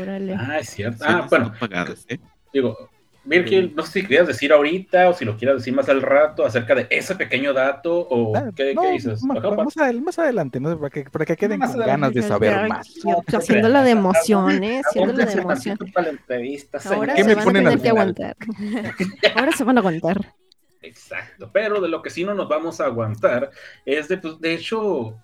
Órale. 0.00 0.34
ah, 0.38 0.58
es 0.58 0.70
cierto. 0.70 1.04
Ah, 1.06 1.26
bueno, 1.28 1.52
pagadas, 1.58 2.04
¿eh? 2.08 2.18
digo, 2.52 2.76
Virgil, 3.24 3.74
no 3.76 3.82
sé 3.84 3.92
si 4.00 4.02
querías 4.02 4.26
decir 4.26 4.52
ahorita 4.52 5.10
o 5.10 5.12
si 5.14 5.24
lo 5.26 5.36
quieras 5.36 5.58
decir 5.58 5.74
más 5.74 5.88
al 5.90 6.00
rato 6.00 6.46
acerca 6.46 6.74
de 6.74 6.86
ese 6.88 7.14
pequeño 7.14 7.52
dato 7.52 7.94
o 8.10 8.34
Ah, 8.34 8.50
qué, 8.56 8.72
no, 8.74 8.80
qué 8.82 8.90
dices. 8.92 9.22
más, 9.22 9.38
adel- 9.76 10.00
más 10.00 10.18
adelante, 10.18 10.58
¿no? 10.60 10.78
para, 10.78 10.90
que, 10.90 11.04
para 11.04 11.26
que 11.26 11.36
queden 11.36 11.58
Más 11.58 11.72
con 11.72 11.82
adelante. 11.82 12.00
ganas 12.06 12.14
de 12.14 12.22
saber 12.22 12.52
Ya, 12.52 12.66
más. 12.68 12.94
yo- 12.94 13.22
yo 13.26 13.38
haciéndola 13.38 13.82
de 13.84 13.90
emoción, 13.90 14.50
¿eh? 14.64 14.82
De 14.94 15.00
emoción. 15.02 15.46
tantito 15.46 15.86
para 15.92 16.06
la 16.06 16.12
entrevista, 16.12 16.78
Ahora 16.86 17.14
¿Qué 17.14 17.22
se 17.22 17.28
me 17.28 17.34
van 17.34 17.48
a 17.48 17.52
tener 17.52 17.80
que 17.80 17.88
aguantar. 17.90 18.36
Ahora 19.36 19.52
se 19.52 19.64
van 19.64 19.76
a 19.76 19.80
aguantar. 19.80 20.34
Exacto, 20.80 21.50
pero 21.52 21.80
de 21.80 21.88
lo 21.88 22.00
que 22.00 22.08
sí 22.10 22.24
no 22.24 22.34
nos 22.34 22.48
vamos 22.48 22.80
a 22.80 22.86
aguantar 22.86 23.50
es 23.84 24.08
de, 24.08 24.16
pues, 24.18 24.40
de 24.40 24.54
hecho, 24.54 25.16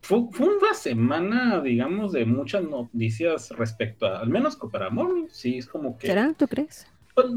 fue, 0.00 0.24
fue 0.32 0.56
una 0.56 0.74
semana, 0.74 1.60
digamos, 1.60 2.12
de 2.12 2.24
muchas 2.24 2.64
noticias 2.64 3.50
respecto 3.50 4.06
a, 4.06 4.20
al 4.20 4.28
menos 4.28 4.56
para 4.70 4.86
amor, 4.86 5.26
sí, 5.30 5.58
es 5.58 5.66
como 5.66 5.96
que... 5.98 6.06
¿Será? 6.06 6.32
¿Tú 6.34 6.46
crees? 6.48 6.86
Pues, 7.18 7.32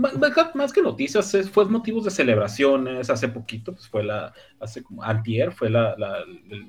más 0.53 0.71
que 0.73 0.81
noticias, 0.83 1.35
fue 1.51 1.65
motivos 1.65 2.03
de 2.03 2.11
celebraciones. 2.11 3.09
Hace 3.09 3.29
poquito, 3.29 3.73
pues 3.73 3.87
fue 3.87 4.03
la, 4.03 4.31
hace 4.59 4.83
como 4.83 5.01
antier, 5.01 5.51
fue 5.51 5.71
la, 5.71 5.95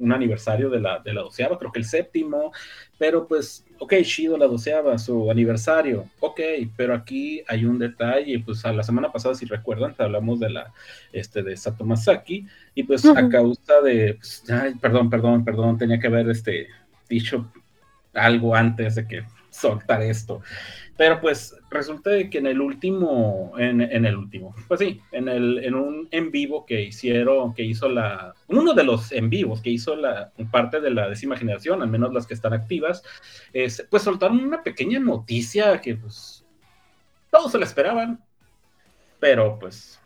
un 0.00 0.12
aniversario 0.12 0.70
de 0.70 0.80
la, 0.80 0.98
de 1.00 1.12
la 1.12 1.20
doceava, 1.20 1.58
creo 1.58 1.70
que 1.70 1.80
el 1.80 1.84
séptimo. 1.84 2.52
Pero 2.96 3.28
pues, 3.28 3.66
ok, 3.78 3.96
chido 4.02 4.38
la 4.38 4.46
doceava, 4.46 4.96
su 4.96 5.30
aniversario, 5.30 6.08
ok, 6.20 6.40
pero 6.74 6.94
aquí 6.94 7.42
hay 7.48 7.66
un 7.66 7.78
detalle. 7.78 8.42
Pues 8.42 8.64
a 8.64 8.72
la 8.72 8.82
semana 8.82 9.12
pasada, 9.12 9.34
si 9.34 9.44
recuerdan, 9.44 9.94
hablamos 9.98 10.40
de 10.40 10.48
la, 10.48 10.72
este, 11.12 11.42
de 11.42 11.54
Sato 11.54 11.84
Masaki, 11.84 12.46
y 12.74 12.82
pues 12.84 13.04
a 13.04 13.28
causa 13.28 13.82
de, 13.84 14.14
pues, 14.14 14.42
ay, 14.50 14.74
perdón, 14.76 15.10
perdón, 15.10 15.44
perdón, 15.44 15.76
tenía 15.76 16.00
que 16.00 16.06
haber 16.06 16.30
este, 16.30 16.68
dicho 17.10 17.52
algo 18.14 18.54
antes 18.54 18.94
de 18.94 19.06
que 19.06 19.24
soltar 19.50 20.00
esto. 20.00 20.40
Pero 21.02 21.20
pues 21.20 21.56
resulta 21.68 22.12
que 22.30 22.38
en 22.38 22.46
el 22.46 22.60
último, 22.60 23.54
en, 23.58 23.80
en, 23.80 24.06
el 24.06 24.16
último, 24.16 24.54
pues 24.68 24.78
sí, 24.78 25.00
en, 25.10 25.26
el, 25.26 25.58
en 25.64 25.74
un 25.74 26.06
en 26.12 26.30
vivo 26.30 26.64
que 26.64 26.80
hicieron, 26.80 27.54
que 27.54 27.64
hizo 27.64 27.88
la, 27.88 28.32
uno 28.46 28.72
de 28.72 28.84
los 28.84 29.10
en 29.10 29.28
vivos 29.28 29.60
que 29.60 29.70
hizo 29.70 29.96
la 29.96 30.30
parte 30.52 30.80
de 30.80 30.92
la 30.92 31.08
décima 31.08 31.36
generación, 31.36 31.82
al 31.82 31.88
menos 31.88 32.14
las 32.14 32.24
que 32.24 32.34
están 32.34 32.52
activas, 32.52 33.02
es, 33.52 33.84
pues 33.90 34.04
soltaron 34.04 34.44
una 34.44 34.62
pequeña 34.62 35.00
noticia 35.00 35.80
que 35.80 35.96
pues 35.96 36.44
todos 37.32 37.50
se 37.50 37.58
la 37.58 37.64
esperaban, 37.64 38.22
pero 39.18 39.58
pues 39.58 40.00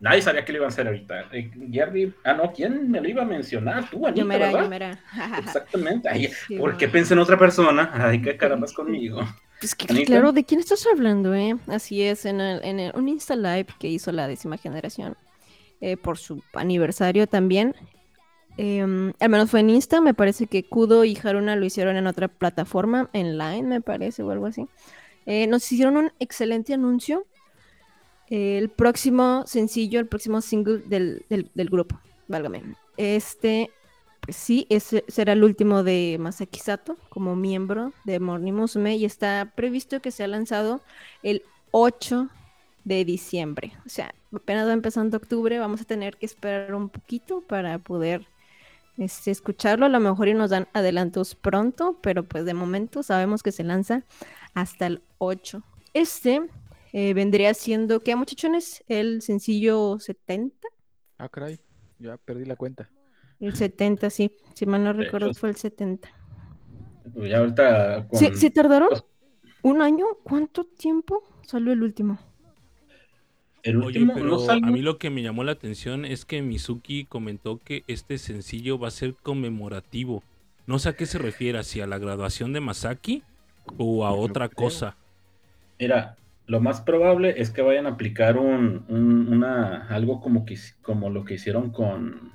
nadie 0.00 0.22
sabía 0.22 0.44
que 0.44 0.52
lo 0.52 0.58
iban 0.58 0.66
a 0.66 0.72
hacer 0.72 0.86
ahorita. 0.86 1.26
Eh, 1.32 1.50
Jerry, 1.70 2.14
ah, 2.24 2.34
no, 2.34 2.52
¿quién 2.52 2.90
me 2.90 3.00
lo 3.00 3.08
iba 3.08 3.22
a 3.22 3.26
mencionar? 3.26 3.88
Tú, 3.90 4.06
Anita, 4.06 4.20
Yo 4.22 4.26
me 4.26 4.38
¿verdad? 4.38 4.62
yo 4.62 4.68
me 4.68 5.38
Exactamente. 5.38 6.08
Ay, 6.08 6.28
Sí, 6.46 6.56
¿Por 6.58 6.72
va. 6.74 6.78
qué 6.78 6.88
pensé 6.88 7.14
en 7.14 7.20
otra 7.20 7.38
persona? 7.38 7.90
Ay, 7.94 8.22
qué 8.22 8.36
carambas 8.36 8.72
conmigo. 8.72 9.20
Pues 9.60 9.74
que, 9.74 9.92
Anita. 9.92 10.06
claro, 10.06 10.30
¿de 10.30 10.44
quién 10.44 10.60
estás 10.60 10.86
hablando, 10.86 11.34
eh? 11.34 11.56
Así 11.66 12.00
es, 12.02 12.26
en, 12.26 12.40
el- 12.40 12.64
en 12.64 12.78
el- 12.78 12.92
un 12.94 13.08
Insta 13.08 13.34
Live 13.34 13.66
que 13.80 13.88
hizo 13.88 14.12
la 14.12 14.28
décima 14.28 14.56
generación 14.56 15.16
eh, 15.80 15.96
por 15.96 16.16
su 16.16 16.44
aniversario 16.54 17.26
también. 17.26 17.74
em, 18.56 19.12
al 19.20 19.28
menos 19.28 19.50
fue 19.50 19.60
en 19.60 19.70
Insta, 19.70 20.00
me 20.00 20.14
parece 20.14 20.46
que 20.46 20.62
Kudo 20.64 21.04
y 21.04 21.18
Haruna 21.22 21.56
lo 21.56 21.64
hicieron 21.64 21.96
en 21.96 22.06
otra 22.06 22.28
plataforma, 22.28 23.10
en 23.12 23.36
Line, 23.38 23.62
me 23.64 23.80
parece, 23.80 24.22
o 24.22 24.30
algo 24.30 24.46
así. 24.46 24.66
Eh, 25.26 25.46
nos 25.48 25.70
hicieron 25.72 25.96
un 25.96 26.12
excelente 26.20 26.72
anuncio. 26.74 27.26
El 28.28 28.68
próximo 28.68 29.44
sencillo, 29.46 30.00
el 30.00 30.06
próximo 30.06 30.40
single 30.40 30.78
del, 30.86 31.24
del- 31.30 31.50
del 31.54 31.68
grupo, 31.70 31.98
válgame. 32.26 32.62
Este, 32.96 33.70
pues 34.20 34.36
sí, 34.36 34.66
ese 34.68 35.04
será 35.08 35.32
el 35.32 35.44
último 35.44 35.82
de 35.82 36.16
Masaki 36.20 36.60
Sato 36.60 36.96
como 37.08 37.36
miembro 37.36 37.92
de 38.04 38.20
Morning 38.20 38.52
Musume 38.52 38.96
y 38.96 39.04
está 39.04 39.52
previsto 39.54 40.00
que 40.02 40.10
sea 40.10 40.26
lanzado 40.28 40.82
el 41.22 41.42
8 41.70 42.28
de 42.84 43.04
diciembre. 43.04 43.72
O 43.86 43.88
sea, 43.88 44.14
apenas 44.34 44.66
va 44.68 44.72
empezando 44.72 45.16
octubre, 45.16 45.58
vamos 45.58 45.80
a 45.80 45.84
tener 45.84 46.16
que 46.16 46.26
esperar 46.26 46.74
un 46.74 46.88
poquito 46.90 47.40
para 47.42 47.78
poder 47.78 48.26
este, 48.98 49.30
escucharlo. 49.30 49.86
A 49.86 49.90
lo 49.90 50.00
mejor 50.00 50.28
y 50.28 50.34
nos 50.34 50.50
dan 50.50 50.68
adelantos 50.74 51.34
pronto, 51.34 51.98
pero 52.02 52.24
pues 52.24 52.44
de 52.44 52.54
momento 52.54 53.02
sabemos 53.02 53.42
que 53.42 53.52
se 53.52 53.64
lanza 53.64 54.02
hasta 54.54 54.86
el 54.86 55.02
8. 55.18 55.62
Este 55.94 56.42
eh, 56.92 57.14
vendría 57.14 57.54
siendo, 57.54 58.00
¿qué 58.00 58.16
muchachones? 58.16 58.84
El 58.88 59.22
sencillo 59.22 59.98
70. 59.98 60.68
Ah, 61.18 61.28
caray, 61.28 61.60
ya 61.98 62.16
perdí 62.16 62.44
la 62.44 62.56
cuenta. 62.56 62.90
El 63.38 63.54
70, 63.54 64.10
sí. 64.10 64.32
Si 64.54 64.66
mal 64.66 64.82
no 64.82 64.92
recuerdo, 64.92 65.32
fue 65.34 65.50
el 65.50 65.56
70. 65.56 66.08
Pues 67.14 67.30
ya 67.30 67.38
ahorita 67.38 68.06
con... 68.08 68.18
¿Se, 68.18 68.34
se 68.34 68.50
tardaron 68.50 68.90
un 69.62 69.82
año? 69.82 70.06
¿Cuánto 70.24 70.64
tiempo 70.64 71.22
salió 71.46 71.72
el 71.72 71.82
último? 71.82 72.18
el 73.62 73.76
Oye, 73.80 74.00
último 74.00 74.14
pero 74.14 74.26
no 74.26 74.38
salió. 74.38 74.66
a 74.66 74.70
mí 74.70 74.82
lo 74.82 74.98
que 74.98 75.10
me 75.10 75.22
llamó 75.22 75.44
la 75.44 75.52
atención 75.52 76.04
es 76.04 76.24
que 76.24 76.42
Mizuki 76.42 77.04
comentó 77.06 77.58
que 77.62 77.84
este 77.86 78.18
sencillo 78.18 78.78
va 78.78 78.88
a 78.88 78.92
ser 78.92 79.14
conmemorativo. 79.16 80.22
No 80.66 80.78
sé 80.78 80.90
a 80.90 80.96
qué 80.96 81.06
se 81.06 81.18
refiere, 81.18 81.62
si 81.64 81.80
a 81.80 81.86
la 81.86 81.98
graduación 81.98 82.52
de 82.52 82.60
Masaki 82.60 83.22
o 83.76 84.04
a 84.06 84.12
otra 84.12 84.48
cosa. 84.48 84.96
Mira, 85.78 86.16
lo 86.48 86.60
más 86.60 86.80
probable 86.82 87.40
es 87.40 87.50
que 87.52 87.62
vayan 87.62 87.86
a 87.86 87.90
aplicar 87.90 88.38
un, 88.38 88.84
un- 88.88 89.32
una 89.32 89.86
algo 89.88 90.20
como 90.20 90.44
que 90.46 90.56
como 90.82 91.10
lo 91.10 91.24
que 91.24 91.34
hicieron 91.34 91.70
con 91.72 92.32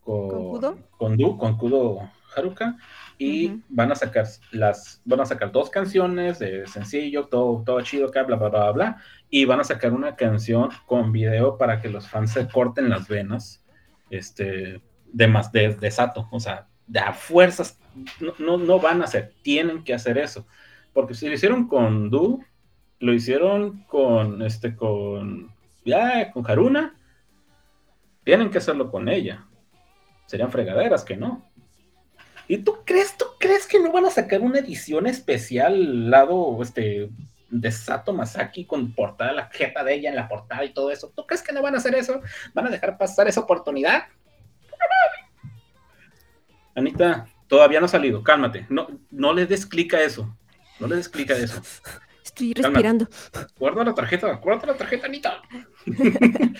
con, 0.00 0.26
¿Con 0.26 0.44
Kudo? 0.48 0.78
con 0.96 1.16
Du, 1.16 1.36
con 1.38 1.56
Kudo 1.56 2.10
Haruka 2.34 2.76
y 3.18 3.60
van 3.68 3.92
a 3.92 3.94
sacar 3.94 4.26
las 4.50 5.00
van 5.04 5.20
a 5.20 5.26
sacar 5.26 5.52
dos 5.52 5.70
canciones 5.70 6.38
de 6.38 6.66
sencillo, 6.66 7.26
todo 7.28 7.62
todo 7.64 7.80
chido 7.82 8.08
acá, 8.08 8.22
bla 8.24 8.36
bla 8.36 8.48
bla 8.48 8.60
bla, 8.60 8.72
bla 8.72 9.02
y 9.30 9.44
van 9.44 9.60
a 9.60 9.64
sacar 9.64 9.92
una 9.92 10.16
canción 10.16 10.70
con 10.86 11.12
video 11.12 11.58
para 11.58 11.80
que 11.80 11.88
los 11.90 12.08
fans 12.08 12.32
se 12.32 12.48
corten 12.48 12.88
las 12.90 13.08
venas 13.08 13.64
este 14.10 14.82
de 15.12 15.28
más 15.28 15.52
de, 15.52 15.74
de 15.74 15.90
Sato, 15.90 16.26
o 16.30 16.40
sea, 16.40 16.68
de 16.86 17.00
a 17.00 17.12
fuerzas 17.12 17.78
no, 18.20 18.32
no, 18.38 18.56
no 18.58 18.80
van 18.80 19.02
a 19.02 19.04
hacer, 19.04 19.34
tienen 19.42 19.84
que 19.84 19.92
hacer 19.94 20.16
eso. 20.18 20.46
Porque 20.94 21.14
si 21.14 21.28
lo 21.28 21.34
hicieron 21.34 21.68
con 21.68 22.10
Du, 22.10 22.42
lo 23.02 23.12
hicieron 23.12 23.82
con 23.88 24.42
este 24.42 24.76
con 24.76 25.52
ya 25.84 26.30
con 26.30 26.48
Haruna, 26.48 26.94
tienen 28.22 28.48
que 28.48 28.58
hacerlo 28.58 28.92
con 28.92 29.08
ella. 29.08 29.44
Serían 30.26 30.52
fregaderas 30.52 31.02
que 31.02 31.16
no. 31.16 31.44
¿Y 32.46 32.58
tú 32.58 32.78
crees, 32.84 33.16
tú 33.16 33.24
crees 33.40 33.66
que 33.66 33.80
no 33.80 33.90
van 33.90 34.06
a 34.06 34.10
sacar 34.10 34.40
una 34.40 34.60
edición 34.60 35.08
especial 35.08 36.10
lado 36.10 36.56
este 36.62 37.10
de 37.50 37.72
Sato 37.72 38.12
Masaki 38.12 38.66
con 38.66 38.94
portada, 38.94 39.32
la 39.32 39.46
jeta 39.48 39.82
de 39.82 39.94
ella 39.94 40.10
en 40.10 40.16
la 40.16 40.28
portada 40.28 40.64
y 40.64 40.72
todo 40.72 40.92
eso? 40.92 41.12
¿Tú 41.14 41.26
crees 41.26 41.42
que 41.42 41.52
no 41.52 41.60
van 41.60 41.74
a 41.74 41.78
hacer 41.78 41.96
eso? 41.96 42.20
¿Van 42.54 42.68
a 42.68 42.70
dejar 42.70 42.96
pasar 42.96 43.26
esa 43.26 43.40
oportunidad? 43.40 44.04
Anita, 46.76 47.26
todavía 47.48 47.80
no 47.80 47.86
ha 47.86 47.88
salido, 47.88 48.22
cálmate. 48.22 48.64
No, 48.70 48.86
no 49.10 49.32
le 49.32 49.44
des 49.46 49.66
clic 49.66 49.92
a 49.94 50.02
eso. 50.02 50.36
No 50.78 50.86
le 50.86 50.94
des 50.94 51.08
clic 51.08 51.32
a 51.32 51.36
eso. 51.36 51.60
Estoy 52.34 52.54
Calma. 52.54 52.68
respirando. 52.68 53.08
Guarda 53.58 53.84
la 53.84 53.94
tarjeta, 53.94 54.32
guarda 54.34 54.66
la 54.66 54.74
tarjeta, 54.76 55.06
Anita. 55.06 55.42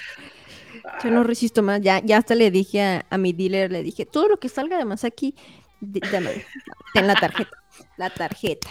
Yo 1.05 1.11
no 1.11 1.23
resisto 1.23 1.62
más. 1.62 1.81
Ya, 1.81 2.01
ya 2.01 2.18
hasta 2.18 2.35
le 2.35 2.51
dije 2.51 2.83
a, 2.83 3.07
a 3.09 3.18
mi 3.18 3.33
dealer, 3.33 3.70
le 3.70 3.83
dije, 3.83 4.05
todo 4.07 4.29
lo 4.29 4.37
que 4.39 4.49
salga 4.49 4.77
de 4.79 4.85
Masaki, 4.85 5.35
dame, 5.81 6.45
ten 6.93 7.07
la 7.07 7.14
tarjeta. 7.14 7.51
La 7.97 8.11
tarjeta. 8.11 8.68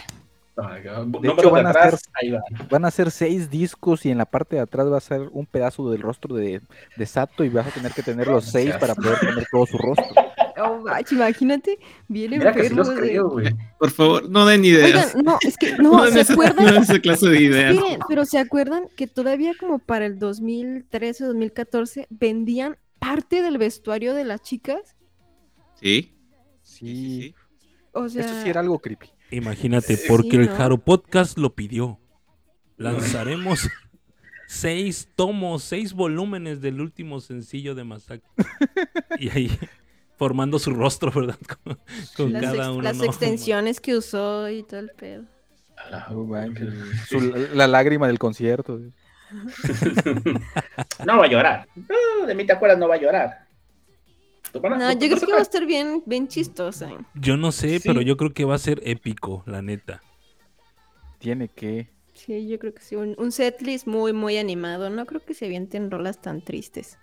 Número 0.54 1.32
hecho, 1.32 1.42
de 1.42 1.50
van 1.50 1.66
a 1.66 1.70
atrás, 1.70 1.94
hacer- 1.94 2.10
ahí 2.14 2.30
va. 2.30 2.40
Van 2.70 2.84
a 2.84 2.90
ser 2.90 3.10
seis 3.10 3.48
discos 3.48 4.04
y 4.04 4.10
en 4.10 4.18
la 4.18 4.26
parte 4.26 4.56
de 4.56 4.62
atrás 4.62 4.86
va 4.92 4.98
a 4.98 5.00
ser 5.00 5.22
un 5.32 5.46
pedazo 5.46 5.90
del 5.90 6.02
rostro 6.02 6.34
de, 6.34 6.60
de 6.96 7.06
Sato 7.06 7.42
y 7.44 7.48
vas 7.48 7.66
a 7.66 7.70
tener 7.70 7.92
que 7.92 8.02
tener 8.02 8.26
los 8.28 8.44
seis 8.44 8.74
para 8.76 8.94
poder 8.94 9.18
tener 9.18 9.46
todo 9.50 9.64
su 9.66 9.78
rostro. 9.78 10.04
Oh, 10.58 10.78
macho, 10.80 11.14
imagínate, 11.14 11.78
bien 12.08 12.30
Mira 12.30 12.52
que 12.52 12.60
sí 12.60 12.66
enfermo. 12.68 12.84
los 12.90 12.94
de- 13.00 13.08
creo, 13.08 13.28
güey. 13.30 13.54
Por 13.78 13.90
favor, 13.90 14.28
no 14.28 14.44
den 14.46 14.64
ideas. 14.64 15.14
Oigan, 15.14 15.24
no, 15.24 15.38
es 15.42 15.56
que 15.56 15.76
No, 15.78 16.04
¿se 16.10 16.20
esa, 16.20 16.32
acuerdan? 16.32 16.64
no 16.66 16.72
den 16.72 16.82
esa 16.82 16.98
clase 17.00 17.28
de 17.28 17.40
ideas. 17.42 17.74
Miren, 17.74 18.00
pero 18.08 18.24
¿se 18.24 18.38
acuerdan 18.38 18.84
que 18.96 19.06
todavía 19.06 19.52
como 19.58 19.78
para 19.78 20.06
el 20.06 20.18
2013, 20.18 21.24
2014 21.24 22.06
vendían 22.10 22.76
parte 22.98 23.42
del 23.42 23.58
vestuario 23.58 24.14
de 24.14 24.24
las 24.24 24.42
chicas? 24.42 24.96
Sí. 25.80 26.14
Sí, 26.62 27.34
O 27.92 28.08
sea, 28.08 28.24
eso 28.24 28.42
sí 28.42 28.48
era 28.48 28.60
algo 28.60 28.78
creepy. 28.78 29.08
Imagínate, 29.30 29.96
Sí, 29.96 30.04
porque 30.08 30.36
el. 30.36 30.48
Jaro 30.48 30.78
Podcast 30.78 31.36
lo 31.38 31.54
pidió. 31.54 31.98
Lanzaremos 32.76 33.68
seis 34.46 35.08
tomos, 35.16 35.62
seis 35.64 35.92
volúmenes 35.92 36.60
del 36.60 36.80
último 36.80 37.20
sencillo 37.20 37.74
de 37.74 37.84
Masaki. 37.84 38.24
Y 39.18 39.28
ahí 39.30 39.50
formando 40.16 40.58
su 40.58 40.70
rostro, 40.72 41.10
¿verdad? 41.10 41.36
Con, 41.64 41.78
con 42.16 42.32
las, 42.32 42.42
cada 42.42 42.56
ex- 42.56 42.66
uno. 42.68 42.82
las 42.82 42.96
no, 42.98 43.04
extensiones 43.04 43.80
que 43.80 43.96
usó 43.96 44.48
y 44.48 44.62
todo 44.62 44.80
el 44.80 44.90
pedo. 44.90 45.24
A 45.76 45.90
la- 45.90 46.08
su- 47.08 47.20
lágrima 47.66 48.06
del 48.06 48.18
concierto. 48.18 48.78
No 51.06 51.18
va 51.18 51.24
a 51.24 51.28
llorar. 51.28 51.68
No, 51.74 52.26
de 52.26 52.34
mí 52.34 52.44
te 52.46 52.52
acuerdas, 52.52 52.78
no 52.78 52.88
va 52.88 52.96
a 52.96 52.98
llorar. 53.00 53.46
¿Tú 54.52 54.60
van 54.60 54.74
a- 54.74 54.78
No, 54.78 54.92
tú- 54.98 55.06
yo 55.06 55.16
creo 55.16 55.26
que 55.26 55.32
va 55.32 55.38
a 55.38 55.42
estar 55.42 55.64
bien, 55.66 56.02
bien 56.06 56.28
chistosa. 56.28 56.90
Yo 57.14 57.36
no 57.36 57.52
sé, 57.52 57.78
Sí. 57.80 57.88
pero 57.88 58.02
yo 58.02 58.16
creo 58.16 58.32
que 58.32 58.44
va 58.44 58.54
a 58.54 58.58
ser 58.58 58.80
épico, 58.84 59.42
la 59.46 59.62
neta. 59.62 60.02
Tiene 61.18 61.48
que. 61.48 61.90
Sí, 62.24 62.46
yo 62.46 62.58
creo 62.60 62.72
que 62.72 62.82
sí. 62.82 62.94
Un, 62.94 63.16
un 63.18 63.32
setlist 63.32 63.88
muy, 63.88 64.12
muy 64.12 64.36
animado. 64.36 64.90
No 64.90 65.06
creo 65.06 65.24
que 65.24 65.34
se 65.34 65.46
avienten 65.46 65.90
rolas 65.90 66.20
tan 66.20 66.40
tristes. 66.40 66.96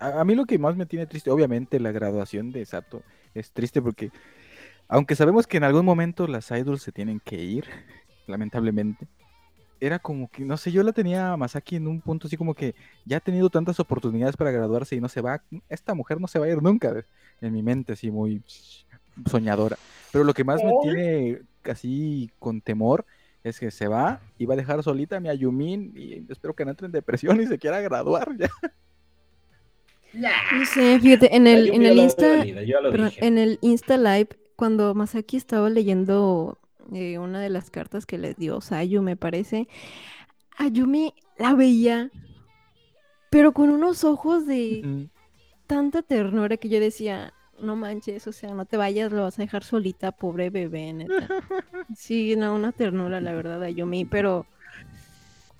A, 0.00 0.20
a 0.20 0.24
mí 0.24 0.34
lo 0.34 0.44
que 0.44 0.58
más 0.58 0.76
me 0.76 0.84
tiene 0.84 1.06
triste, 1.06 1.30
obviamente, 1.30 1.80
la 1.80 1.92
graduación 1.92 2.52
de 2.52 2.66
Sato 2.66 3.02
es 3.34 3.52
triste 3.52 3.80
porque, 3.80 4.10
aunque 4.86 5.16
sabemos 5.16 5.46
que 5.46 5.56
en 5.56 5.64
algún 5.64 5.86
momento 5.86 6.26
las 6.26 6.50
idols 6.50 6.82
se 6.82 6.92
tienen 6.92 7.20
que 7.20 7.36
ir, 7.36 7.64
lamentablemente, 8.26 9.06
era 9.80 9.98
como 9.98 10.30
que, 10.30 10.44
no 10.44 10.58
sé, 10.58 10.70
yo 10.72 10.82
la 10.82 10.92
tenía 10.92 11.32
a 11.32 11.36
Masaki 11.38 11.76
en 11.76 11.86
un 11.86 12.02
punto 12.02 12.26
así 12.26 12.36
como 12.36 12.54
que 12.54 12.74
ya 13.06 13.16
ha 13.16 13.20
tenido 13.20 13.48
tantas 13.48 13.80
oportunidades 13.80 14.36
para 14.36 14.50
graduarse 14.50 14.94
y 14.94 15.00
no 15.00 15.08
se 15.08 15.22
va, 15.22 15.42
esta 15.70 15.94
mujer 15.94 16.20
no 16.20 16.28
se 16.28 16.38
va 16.38 16.44
a 16.46 16.50
ir 16.50 16.62
nunca, 16.62 17.04
en 17.40 17.52
mi 17.52 17.62
mente 17.62 17.94
así 17.94 18.10
muy 18.10 18.42
soñadora. 19.26 19.76
Pero 20.12 20.24
lo 20.24 20.34
que 20.34 20.44
más 20.44 20.62
me 20.62 20.72
tiene 20.82 21.40
así 21.64 22.30
con 22.38 22.60
temor 22.60 23.06
es 23.44 23.60
que 23.60 23.70
se 23.70 23.86
va 23.86 24.20
y 24.38 24.46
va 24.46 24.54
a 24.54 24.56
dejar 24.56 24.82
solita 24.82 25.18
a 25.18 25.20
mi 25.20 25.28
Ayumin 25.28 25.92
y 25.94 26.24
espero 26.32 26.54
que 26.54 26.64
no 26.64 26.70
entre 26.70 26.86
en 26.86 26.92
depresión 26.92 27.40
y 27.40 27.46
se 27.46 27.58
quiera 27.58 27.80
graduar 27.80 28.36
ya. 28.36 28.50
No 30.52 30.64
sé, 30.64 30.98
fíjate, 31.00 31.34
en 31.34 31.46
el, 31.46 31.74
en 31.74 31.84
el 31.84 31.98
Insta, 31.98 32.44
perdón, 32.90 33.12
en 33.16 33.36
el 33.36 33.58
Insta 33.62 33.96
Live, 33.96 34.28
cuando 34.54 34.94
Masaki 34.94 35.36
estaba 35.36 35.68
leyendo 35.68 36.58
eh, 36.92 37.18
una 37.18 37.40
de 37.40 37.50
las 37.50 37.70
cartas 37.70 38.06
que 38.06 38.16
le 38.16 38.34
dio 38.34 38.60
Sayu, 38.60 39.02
me 39.02 39.16
parece, 39.16 39.66
Ayumi 40.56 41.14
la 41.36 41.54
veía, 41.54 42.12
pero 43.28 43.52
con 43.52 43.70
unos 43.70 44.04
ojos 44.04 44.46
de 44.46 44.82
Mm, 44.84 45.04
tanta 45.66 46.02
ternura 46.02 46.56
que 46.56 46.68
yo 46.68 46.78
decía, 46.78 47.34
no 47.60 47.76
manches, 47.76 48.26
o 48.26 48.32
sea, 48.32 48.54
no 48.54 48.64
te 48.64 48.76
vayas, 48.76 49.12
lo 49.12 49.22
vas 49.22 49.38
a 49.38 49.42
dejar 49.42 49.64
solita, 49.64 50.12
pobre 50.12 50.50
bebé, 50.50 50.92
neta. 50.92 51.28
Sí, 51.96 52.34
no, 52.36 52.54
una 52.54 52.72
ternura, 52.72 53.20
la 53.20 53.32
verdad, 53.32 53.62
a 53.62 53.70
Yumi, 53.70 54.04
pero 54.04 54.46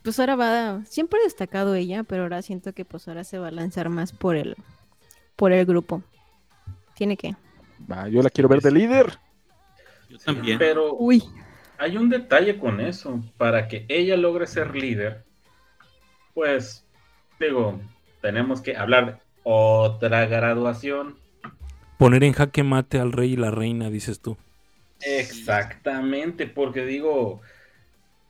pues 0.02 0.20
ahora 0.20 0.36
va, 0.36 0.84
siempre 0.84 1.18
ha 1.20 1.24
destacado 1.24 1.74
ella, 1.74 2.02
pero 2.04 2.24
ahora 2.24 2.42
siento 2.42 2.72
que 2.72 2.84
pues 2.84 3.08
ahora 3.08 3.24
se 3.24 3.38
va 3.38 3.48
a 3.48 3.50
lanzar 3.50 3.88
más 3.88 4.12
por 4.12 4.36
el, 4.36 4.54
por 5.34 5.52
el 5.52 5.64
grupo. 5.64 6.02
Tiene 6.94 7.16
que. 7.16 7.34
Va, 7.90 8.08
yo 8.08 8.22
la 8.22 8.30
quiero 8.30 8.48
ver 8.48 8.60
de 8.60 8.70
líder. 8.70 9.18
Yo 10.08 10.18
también. 10.18 10.58
Pero 10.58 10.94
Uy, 10.94 11.22
hay 11.78 11.96
un 11.96 12.08
detalle 12.08 12.58
con 12.58 12.80
eso. 12.80 13.22
Para 13.36 13.66
que 13.66 13.86
ella 13.88 14.16
logre 14.16 14.46
ser 14.46 14.76
líder, 14.76 15.24
pues, 16.34 16.84
digo, 17.40 17.80
tenemos 18.20 18.60
que 18.60 18.76
hablar 18.76 19.06
de 19.06 19.20
otra 19.42 20.26
graduación. 20.26 21.18
Poner 21.98 22.24
en 22.24 22.32
jaque 22.32 22.62
mate 22.62 22.98
al 22.98 23.12
rey 23.12 23.32
y 23.32 23.36
la 23.36 23.50
reina, 23.50 23.90
dices 23.90 24.20
tú. 24.20 24.36
Exactamente, 25.00 26.46
porque 26.46 26.84
digo, 26.84 27.40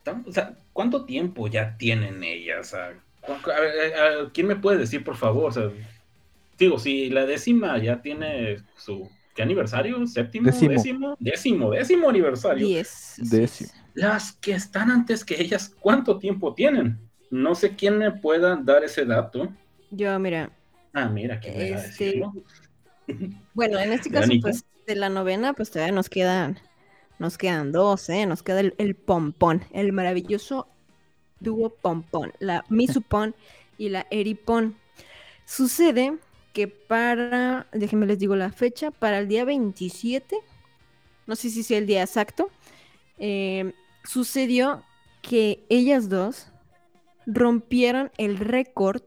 tam- 0.05 0.25
o 0.27 0.33
sea, 0.33 0.57
¿cuánto 0.73 1.05
tiempo 1.05 1.49
ya 1.49 1.77
tienen 1.79 2.25
ellas? 2.25 2.75
A 2.75 2.89
a- 3.27 4.25
a- 4.27 4.31
¿quién 4.33 4.47
me 4.47 4.57
puede 4.57 4.79
decir, 4.79 5.05
por 5.05 5.17
favor? 5.17 5.49
O 5.49 5.53
sea, 5.53 5.71
digo, 6.59 6.79
si 6.79 7.11
la 7.11 7.27
décima 7.27 7.79
ya 7.79 8.03
tiene 8.03 8.59
su 8.77 9.11
¿qué 9.35 9.43
aniversario? 9.43 10.07
¿Séptimo? 10.07 10.47
Décimo. 10.47 10.71
¿Décimo? 10.71 11.17
Décimo, 11.21 11.71
décimo 11.71 12.09
aniversario. 12.11 12.67
10. 12.69 13.17
Décimo. 13.19 13.71
Las 13.95 14.33
que 14.33 14.53
están 14.53 14.91
antes 14.91 15.25
que 15.25 15.41
ellas, 15.41 15.75
¿cuánto 15.81 16.19
tiempo 16.19 16.55
tienen? 16.55 16.99
No 17.31 17.55
sé 17.55 17.75
quién 17.77 17.99
me 17.99 18.11
pueda 18.13 18.57
dar 18.57 18.85
ese 18.85 19.05
dato. 19.05 19.49
Yo, 19.91 20.19
mira, 20.19 20.51
Ah, 20.93 21.09
mira, 21.09 21.41
que 21.41 21.51
me 21.51 21.71
va 21.71 21.79
a 21.79 21.83
decirlo. 21.83 22.33
Bueno, 23.55 23.79
en 23.79 23.93
este 23.93 24.11
caso, 24.11 24.33
pues, 24.41 24.65
de 24.87 24.97
la 24.97 25.09
novena, 25.09 25.53
pues 25.53 25.71
todavía 25.71 25.95
nos 25.95 26.09
quedan, 26.09 26.59
nos 27.19 27.39
quedan 27.39 27.73
dos, 27.73 28.09
¿eh? 28.09 28.27
Nos 28.27 28.43
queda 28.43 28.61
el, 28.61 28.75
el 28.79 28.95
pompón, 28.95 29.65
el 29.73 29.93
maravilloso 29.93 30.69
dúo 31.41 31.71
pompón, 31.71 32.33
la 32.39 32.65
Misupon 32.69 33.35
y 33.79 33.89
la 33.91 34.07
Eripon. 34.11 34.77
Sucede 35.47 36.19
que 36.53 36.69
para, 36.69 37.67
déjenme 37.73 38.07
les 38.07 38.19
digo 38.19 38.37
la 38.37 38.53
fecha, 38.53 38.91
para 38.91 39.19
el 39.19 39.29
día 39.29 39.45
27, 39.45 40.37
no 41.27 41.37
sé 41.37 41.51
si 41.51 41.63
sea 41.63 41.79
el 41.79 41.87
día 41.87 42.03
exacto, 42.03 42.51
eh, 43.19 43.73
sucedió 44.05 44.83
que 45.21 45.65
ellas 45.69 46.09
dos 46.09 46.49
rompieron 47.27 48.13
el 48.19 48.39
récord 48.39 49.03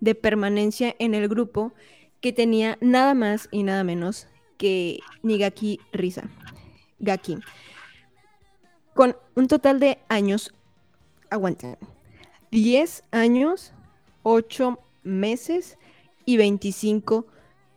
de 0.00 0.14
permanencia 0.14 0.96
en 0.98 1.14
el 1.14 1.28
grupo 1.28 1.72
que 2.20 2.32
tenía 2.32 2.78
nada 2.80 3.14
más 3.14 3.48
y 3.50 3.62
nada 3.62 3.84
menos 3.84 4.26
que 4.58 5.00
Nigaki 5.22 5.80
Risa. 5.92 6.28
Gaki. 6.98 7.38
Con 8.94 9.16
un 9.34 9.48
total 9.48 9.80
de 9.80 9.98
años, 10.08 10.52
aguanten, 11.30 11.78
10 12.50 13.04
años, 13.10 13.72
8 14.22 14.78
meses 15.02 15.78
y 16.26 16.36
25 16.36 17.26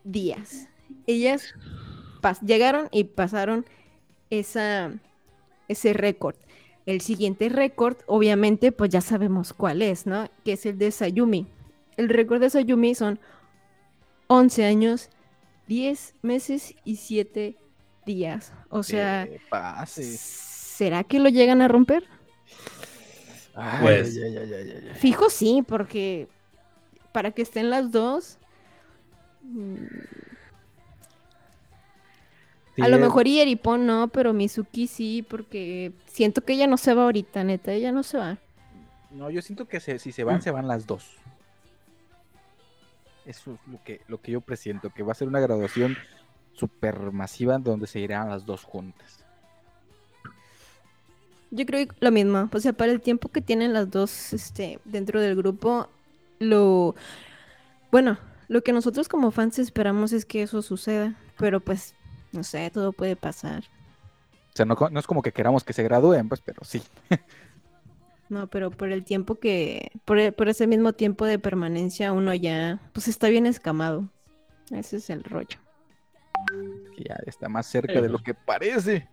días. 0.04 0.68
Ellas 1.08 1.54
llegaron 2.46 2.90
y 2.92 3.06
pasaron 3.06 3.66
esa, 4.30 4.92
ese 5.68 5.94
récord. 5.94 6.36
El 6.86 7.00
siguiente 7.00 7.48
récord, 7.48 7.98
obviamente, 8.08 8.74
pues 8.74 8.90
ya 8.90 9.00
sabemos 9.00 9.54
cuál 9.54 9.82
es, 9.82 10.06
¿no? 10.06 10.30
Que 10.44 10.54
es 10.54 10.66
el 10.66 10.78
de 10.78 10.92
Sayumi. 10.92 11.48
El 11.96 12.10
récord 12.10 12.42
de 12.42 12.50
Sayumi 12.50 12.96
son 12.96 13.20
11 14.34 14.66
años, 14.66 15.10
10 15.68 16.16
meses 16.22 16.74
y 16.84 16.96
7 16.98 17.56
días. 18.06 18.52
O 18.70 18.82
sea. 18.84 19.28
¿será 19.86 21.04
que 21.04 21.20
lo 21.20 21.30
llegan 21.30 21.62
a 21.62 21.68
romper? 21.68 22.04
Ay, 23.56 23.80
Pues- 23.82 24.18
ay, 24.18 24.36
ay, 24.38 24.54
ay. 24.54 24.92
Fijo 24.96 25.30
sí, 25.30 25.64
porque 25.68 26.28
para 27.12 27.30
que 27.32 27.44
estén 27.44 27.70
las 27.70 27.92
dos, 27.92 28.40
mm, 29.44 29.76
Sí, 32.76 32.82
a 32.82 32.88
lo 32.88 32.98
mejor 32.98 33.28
y 33.28 33.40
Eripon 33.40 33.86
no, 33.86 34.08
pero 34.08 34.34
Mizuki 34.34 34.88
sí, 34.88 35.24
porque 35.30 35.92
siento 36.08 36.42
que 36.44 36.54
ella 36.54 36.66
no 36.66 36.78
se 36.78 36.96
va 36.96 37.04
ahorita, 37.04 37.44
neta, 37.44 37.72
ella 37.72 37.92
no 37.92 38.02
se 38.02 38.18
va. 38.18 38.40
No, 39.12 39.30
yo 39.30 39.44
siento 39.44 39.68
que 39.68 39.80
se- 39.80 40.00
si 40.00 40.12
se 40.12 40.24
van, 40.24 40.42
se 40.42 40.50
van 40.50 40.68
las 40.68 40.88
dos. 40.88 41.06
Eso 43.26 43.54
es 43.54 43.72
lo 43.72 43.84
que, 43.84 44.02
lo 44.08 44.22
que 44.22 44.32
yo 44.32 44.42
presiento, 44.42 44.90
que 44.90 45.04
va 45.04 45.14
a 45.14 45.16
ser 45.16 45.28
una 45.28 45.40
graduación 45.40 45.98
super 46.54 47.12
masiva 47.12 47.58
donde 47.58 47.88
se 47.88 48.00
irán 48.00 48.30
las 48.30 48.46
dos 48.46 48.64
juntas. 48.64 49.24
Yo 51.52 51.66
creo 51.66 51.88
que 51.88 51.96
lo 52.00 52.12
mismo, 52.12 52.50
o 52.52 52.60
sea, 52.60 52.74
para 52.74 52.92
el 52.92 53.02
tiempo 53.02 53.30
que 53.30 53.42
tienen 53.42 53.74
las 53.74 53.90
dos 53.90 54.34
este, 54.34 54.80
dentro 54.86 55.22
del 55.22 55.36
grupo, 55.36 55.88
lo... 56.40 56.96
Bueno, 57.92 58.18
lo 58.48 58.64
que 58.64 58.74
nosotros 58.74 59.08
como 59.08 59.32
fans 59.32 59.60
esperamos 59.60 60.14
es 60.14 60.26
que 60.26 60.42
eso 60.42 60.62
suceda, 60.62 61.16
pero 61.38 61.60
pues, 61.60 61.94
no 62.32 62.44
sé, 62.44 62.72
todo 62.72 62.92
puede 62.92 63.16
pasar. 63.16 63.64
O 64.54 64.56
sea, 64.56 64.66
no, 64.66 64.76
no 64.92 65.00
es 65.00 65.08
como 65.08 65.22
que 65.22 65.32
queramos 65.32 65.64
que 65.64 65.74
se 65.74 65.84
gradúen, 65.84 66.28
pues, 66.28 66.42
pero 66.42 66.64
sí. 66.64 66.82
No, 68.30 68.48
pero 68.48 68.72
por 68.72 68.92
el 68.92 69.04
tiempo 69.04 69.36
que, 69.36 69.92
por, 70.06 70.18
e- 70.20 70.32
por 70.32 70.50
ese 70.50 70.66
mismo 70.66 70.94
tiempo 70.94 71.26
de 71.26 71.40
permanencia, 71.40 72.12
uno 72.14 72.34
ya, 72.34 72.80
pues 72.94 73.08
está 73.08 73.30
bien 73.30 73.46
escamado. 73.46 74.10
Ese 74.72 74.98
es 74.98 75.10
el 75.10 75.24
rollo. 75.24 75.60
Que 76.96 77.04
ya 77.10 77.16
está 77.26 77.50
más 77.50 77.68
cerca 77.68 77.94
Sí, 77.94 78.02
de 78.02 78.10
lo 78.10 78.20
que 78.20 78.34
parece. 78.34 79.08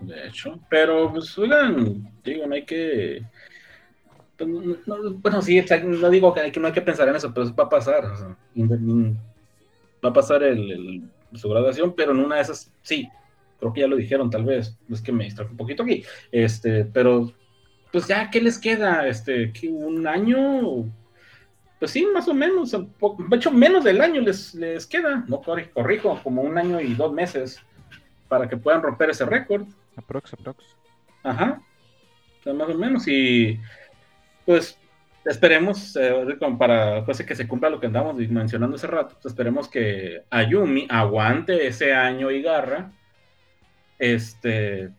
De 0.00 0.28
hecho, 0.28 0.58
pero 0.70 1.10
pues 1.12 1.36
oigan, 1.38 2.10
digo, 2.24 2.46
no 2.46 2.54
hay 2.54 2.64
que. 2.64 3.22
pues, 4.36 4.48
no- 4.48 4.76
no- 4.86 5.12
bueno, 5.14 5.42
sí, 5.42 5.62
no 5.84 6.08
digo 6.10 6.32
que, 6.32 6.40
hay 6.40 6.52
que 6.52 6.60
no 6.60 6.68
hay 6.68 6.72
que 6.72 6.82
pensar 6.82 7.08
en 7.08 7.16
eso, 7.16 7.32
pero 7.34 7.54
va 7.54 7.64
a 7.64 7.68
pasar. 7.68 8.04
o 8.04 8.16
sea, 8.16 8.36
va 10.04 10.10
a 10.10 10.12
pasar 10.12 10.42
el, 10.44 10.70
el- 10.70 11.10
su 11.38 11.48
graduación, 11.48 11.94
pero 11.94 12.12
en 12.12 12.20
una 12.20 12.36
de 12.36 12.42
esas, 12.42 12.70
sí, 12.82 13.08
creo 13.58 13.72
que 13.72 13.80
ya 13.82 13.88
lo 13.88 13.96
dijeron, 13.96 14.30
tal 14.30 14.44
vez. 14.44 14.78
Es 14.88 15.02
que 15.02 15.12
me 15.12 15.24
distrajo 15.24 15.50
un 15.50 15.56
poquito 15.56 15.82
aquí. 15.82 16.04
Este, 16.30 16.84
pero, 16.84 17.32
pues 17.92 18.06
ya, 18.06 18.30
¿qué 18.30 18.40
les 18.40 18.58
queda? 18.58 19.06
Este, 19.06 19.52
¿qué, 19.52 19.68
¿un 19.68 20.06
año? 20.06 20.84
Pues 21.78 21.90
sí, 21.92 22.06
más 22.12 22.28
o 22.28 22.34
menos. 22.34 22.72
De 22.72 23.36
hecho, 23.36 23.50
menos 23.50 23.84
del 23.84 24.00
año 24.00 24.20
les, 24.20 24.54
les 24.54 24.86
queda. 24.86 25.24
No 25.28 25.40
corri- 25.40 25.70
corrijo, 25.72 26.20
como 26.22 26.42
un 26.42 26.58
año 26.58 26.80
y 26.80 26.94
dos 26.94 27.12
meses 27.12 27.60
para 28.28 28.48
que 28.48 28.56
puedan 28.56 28.82
romper 28.82 29.10
ese 29.10 29.24
récord. 29.24 29.66
Aprox, 29.96 30.32
aprox. 30.34 30.76
Ajá. 31.22 31.62
O 32.40 32.42
sea, 32.42 32.52
más 32.52 32.68
o 32.68 32.74
menos. 32.74 33.06
Y 33.06 33.58
pues 34.44 34.78
esperemos, 35.24 35.96
eh, 35.96 36.36
para 36.58 37.04
pues, 37.04 37.22
que 37.22 37.34
se 37.36 37.46
cumpla 37.46 37.70
lo 37.70 37.80
que 37.80 37.86
andamos 37.86 38.16
mencionando 38.16 38.76
hace 38.76 38.86
rato, 38.86 39.16
pues, 39.22 39.32
esperemos 39.32 39.68
que 39.68 40.22
Ayumi 40.30 40.86
aguante 40.90 41.66
ese 41.66 41.94
año 41.94 42.30
y 42.30 42.42
garra. 42.42 42.90
Este. 43.98 44.90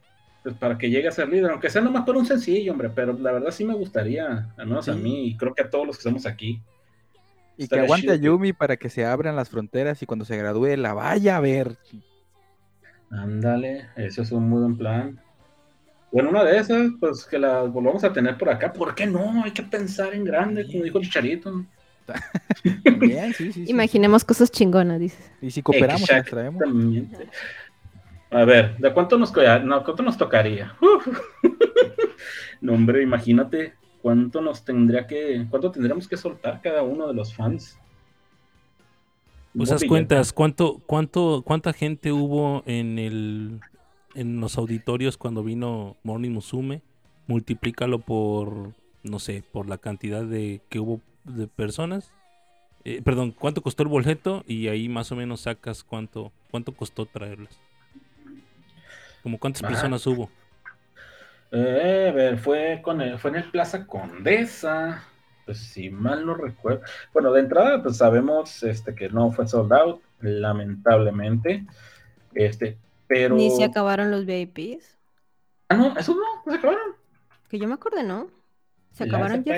Pues 0.49 0.57
para 0.57 0.79
que 0.79 0.89
llegue 0.89 1.07
a 1.07 1.11
ser 1.11 1.29
líder, 1.29 1.51
aunque 1.51 1.69
sea 1.69 1.79
nomás 1.79 2.03
por 2.05 2.17
un 2.17 2.25
sencillo, 2.25 2.71
hombre, 2.71 2.89
pero 2.89 3.13
la 3.13 3.31
verdad 3.31 3.51
sí 3.51 3.63
me 3.63 3.75
gustaría, 3.75 4.49
al 4.57 4.65
menos 4.65 4.89
a 4.89 4.95
mí, 4.95 5.27
y 5.27 5.37
creo 5.37 5.53
que 5.53 5.61
a 5.61 5.69
todos 5.69 5.85
los 5.85 5.95
que 5.95 5.99
estamos 5.99 6.25
aquí. 6.25 6.59
Y 7.55 7.67
que 7.67 7.79
aguante 7.79 8.07
a 8.07 8.15
chido 8.15 8.33
Yumi 8.33 8.51
para 8.51 8.75
que 8.75 8.89
se 8.89 9.05
abran 9.05 9.35
las 9.35 9.49
fronteras 9.49 10.01
y 10.01 10.07
cuando 10.07 10.25
se 10.25 10.37
gradúe 10.37 10.75
la 10.75 10.95
vaya 10.95 11.37
a 11.37 11.39
ver. 11.39 11.77
Ándale, 13.11 13.89
eso 13.95 14.23
es 14.23 14.31
un 14.31 14.49
muy 14.49 14.61
buen 14.61 14.75
plan. 14.75 15.21
Bueno, 16.11 16.31
una 16.31 16.43
de 16.43 16.57
esas, 16.57 16.89
pues 16.99 17.25
que 17.25 17.37
las 17.37 17.71
volvamos 17.71 18.03
a 18.03 18.11
tener 18.11 18.35
por 18.35 18.49
acá. 18.49 18.73
¿Por 18.73 18.95
qué 18.95 19.05
no? 19.05 19.43
Hay 19.43 19.51
que 19.51 19.61
pensar 19.61 20.15
en 20.15 20.23
grande, 20.23 20.65
como 20.65 20.83
dijo 20.83 20.99
Chicharito. 20.99 21.63
Bien, 22.97 23.31
sí, 23.35 23.51
sí, 23.51 23.65
sí. 23.65 23.71
Imaginemos 23.71 24.23
cosas 24.23 24.49
chingonas, 24.49 24.99
dices. 24.99 25.31
Y 25.43 25.51
si 25.51 25.61
cooperamos, 25.61 26.09
las 26.09 26.25
traemos. 26.25 26.63
A 28.32 28.45
ver, 28.45 28.77
¿de 28.77 28.93
cuánto 28.93 29.17
nos, 29.17 29.34
no, 29.34 29.84
cuánto 29.84 30.03
nos 30.03 30.17
tocaría? 30.17 30.75
No, 32.61 32.73
hombre, 32.73 33.01
imagínate 33.01 33.73
cuánto 34.01 34.41
nos 34.41 34.65
tendría 34.65 35.07
que, 35.07 35.45
cuánto 35.49 35.71
tendríamos 35.71 36.09
que 36.09 36.17
soltar 36.17 36.59
cada 36.61 36.84
uno 36.84 37.07
de 37.07 37.13
los 37.13 37.34
fans. 37.34 37.80
Pues 39.55 39.71
haz 39.71 39.84
cuentas, 39.86 40.34
¿cuánto, 40.34 40.82
cuánto, 40.86 41.41
¿cuánta 41.45 41.71
gente 41.71 42.11
hubo 42.11 42.63
en 42.65 42.99
el 42.99 43.59
en 44.15 44.39
los 44.41 44.57
auditorios 44.57 45.17
cuando 45.17 45.43
vino 45.43 45.95
Morning 46.03 46.32
Musume? 46.32 46.82
Multiplícalo 47.27 47.99
por, 47.99 48.73
no 49.03 49.19
sé, 49.19 49.43
por 49.51 49.67
la 49.69 49.77
cantidad 49.77 50.23
de 50.23 50.61
que 50.69 50.80
hubo 50.80 51.01
de 51.23 51.47
personas. 51.47 52.11
Eh, 52.86 53.01
perdón, 53.03 53.32
¿cuánto 53.32 53.61
costó 53.61 53.84
el 53.84 53.89
boleto? 53.89 54.43
Y 54.47 54.67
ahí 54.67 54.89
más 54.89 55.11
o 55.11 55.15
menos 55.15 55.41
sacas 55.41 55.84
cuánto, 55.84 56.32
cuánto 56.51 56.73
costó 56.73 57.05
traerlas. 57.05 57.59
Como 59.24 59.38
cuántas 59.39 59.63
Ajá. 59.63 59.72
personas 59.74 60.05
hubo. 60.07 60.30
Eh, 61.51 62.09
a 62.09 62.15
ver, 62.15 62.38
fue, 62.38 62.80
con 62.84 63.01
el- 63.01 63.17
fue 63.17 63.32
en 63.32 63.38
el 63.38 63.49
Plaza 63.51 63.86
Condesa, 63.88 65.03
pues 65.45 65.57
si 65.59 65.89
mal 65.89 66.26
no 66.26 66.36
recuerdo. 66.36 66.82
Bueno, 67.13 67.32
de 67.32 67.41
entrada, 67.41 67.82
pues 67.82 67.97
sabemos 67.97 68.61
este, 68.63 68.93
que 68.93 69.09
no 69.09 69.32
fue 69.32 69.47
sold 69.47 69.74
out, 69.74 70.01
lamentablemente. 70.20 71.65
Este, 72.36 72.78
pero. 73.07 73.36
Ni 73.36 73.49
se 73.49 73.63
acabaron 73.63 74.11
los 74.11 74.26
VIPs. 74.26 74.95
Ah, 75.70 75.76
no, 75.76 75.97
eso 75.97 76.13
no, 76.15 76.22
no 76.45 76.51
se 76.51 76.57
acabaron. 76.59 76.95
Que 77.49 77.57
yo 77.57 77.67
me 77.67 77.74
acuerde, 77.74 78.03
¿no? 78.03 78.28
¿Se 78.91 79.05
acabaron 79.05 79.43
ya? 79.43 79.55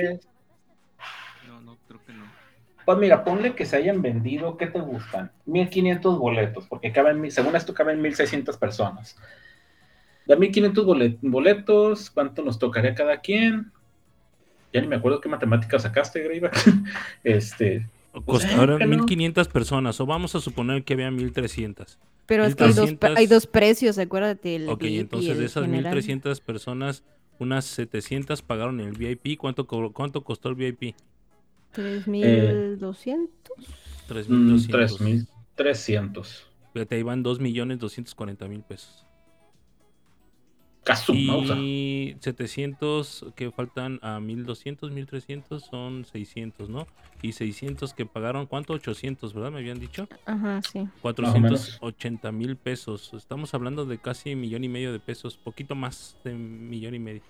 No, 1.47 1.59
no, 1.61 1.77
creo 1.87 1.99
que 2.05 2.13
no. 2.13 2.25
Pues 2.85 2.97
mira, 2.97 3.23
ponle 3.23 3.53
que 3.53 3.65
se 3.65 3.75
hayan 3.75 4.01
vendido, 4.01 4.57
¿qué 4.57 4.67
te 4.67 4.79
gustan? 4.79 5.31
1500 5.45 6.17
boletos, 6.17 6.67
porque 6.67 6.91
caben, 6.91 7.19
mil- 7.21 7.31
según 7.31 7.55
esto 7.55 7.73
caben 7.73 8.01
1600 8.01 8.57
personas. 8.57 9.17
De 10.31 10.37
1500 10.37 10.85
bolet- 10.85 11.17
boletos, 11.21 12.09
¿cuánto 12.09 12.41
nos 12.41 12.57
tocaría 12.57 12.95
cada 12.95 13.19
quien? 13.19 13.69
Ya 14.71 14.79
ni 14.79 14.87
me 14.87 14.95
acuerdo 14.95 15.19
qué 15.19 15.27
matemáticas 15.27 15.81
sacaste, 15.81 16.23
Greyback. 16.23 16.55
este, 17.25 17.85
Costaron 18.25 18.79
no. 18.79 18.87
1500 18.87 19.49
personas, 19.49 19.99
o 19.99 20.05
vamos 20.05 20.33
a 20.35 20.39
suponer 20.39 20.85
que 20.85 20.93
había 20.93 21.11
1300. 21.11 21.99
Pero 22.27 22.45
es 22.45 22.55
que 22.55 22.63
hay 22.63 22.69
dos, 22.71 22.85
1300. 22.85 23.17
hay 23.17 23.27
dos 23.27 23.45
precios, 23.45 23.97
acuérdate. 23.97 24.55
El 24.55 24.69
Ok, 24.69 24.83
VIP 24.83 25.01
entonces 25.01 25.37
de 25.37 25.43
esas 25.43 25.65
general. 25.65 25.93
1300 25.95 26.39
personas, 26.39 27.03
unas 27.37 27.65
700 27.65 28.41
pagaron 28.41 28.79
el 28.79 28.93
VIP. 28.93 29.37
¿Cuánto, 29.37 29.67
cuánto 29.67 30.23
costó 30.23 30.47
el 30.47 30.55
VIP? 30.55 30.95
3.200. 31.75 33.27
3200. 34.07 34.97
3300. 35.57 36.47
Fíjate, 36.71 36.95
ahí 36.95 37.03
van 37.03 37.21
2.240.000 37.21 38.63
pesos. 38.63 39.05
Y 41.13 42.15
700 42.19 43.25
que 43.35 43.51
faltan 43.51 43.99
a 44.01 44.19
1200, 44.19 44.91
1300 44.91 45.63
son 45.63 46.05
600, 46.05 46.69
¿no? 46.69 46.87
Y 47.21 47.33
600 47.33 47.93
que 47.93 48.05
pagaron, 48.05 48.47
¿cuánto? 48.47 48.73
800, 48.73 49.33
¿verdad? 49.33 49.51
Me 49.51 49.59
habían 49.59 49.79
dicho. 49.79 50.07
Ajá, 50.25 50.59
sí. 50.63 50.87
480 51.01 52.31
mil 52.31 52.55
pesos. 52.55 53.13
Estamos 53.13 53.53
hablando 53.53 53.85
de 53.85 53.99
casi 53.99 54.35
millón 54.35 54.63
y 54.63 54.69
medio 54.69 54.91
de 54.91 54.99
pesos, 54.99 55.37
poquito 55.37 55.75
más 55.75 56.17
de 56.23 56.33
millón 56.33 56.95
y 56.95 56.99
medio. 56.99 57.21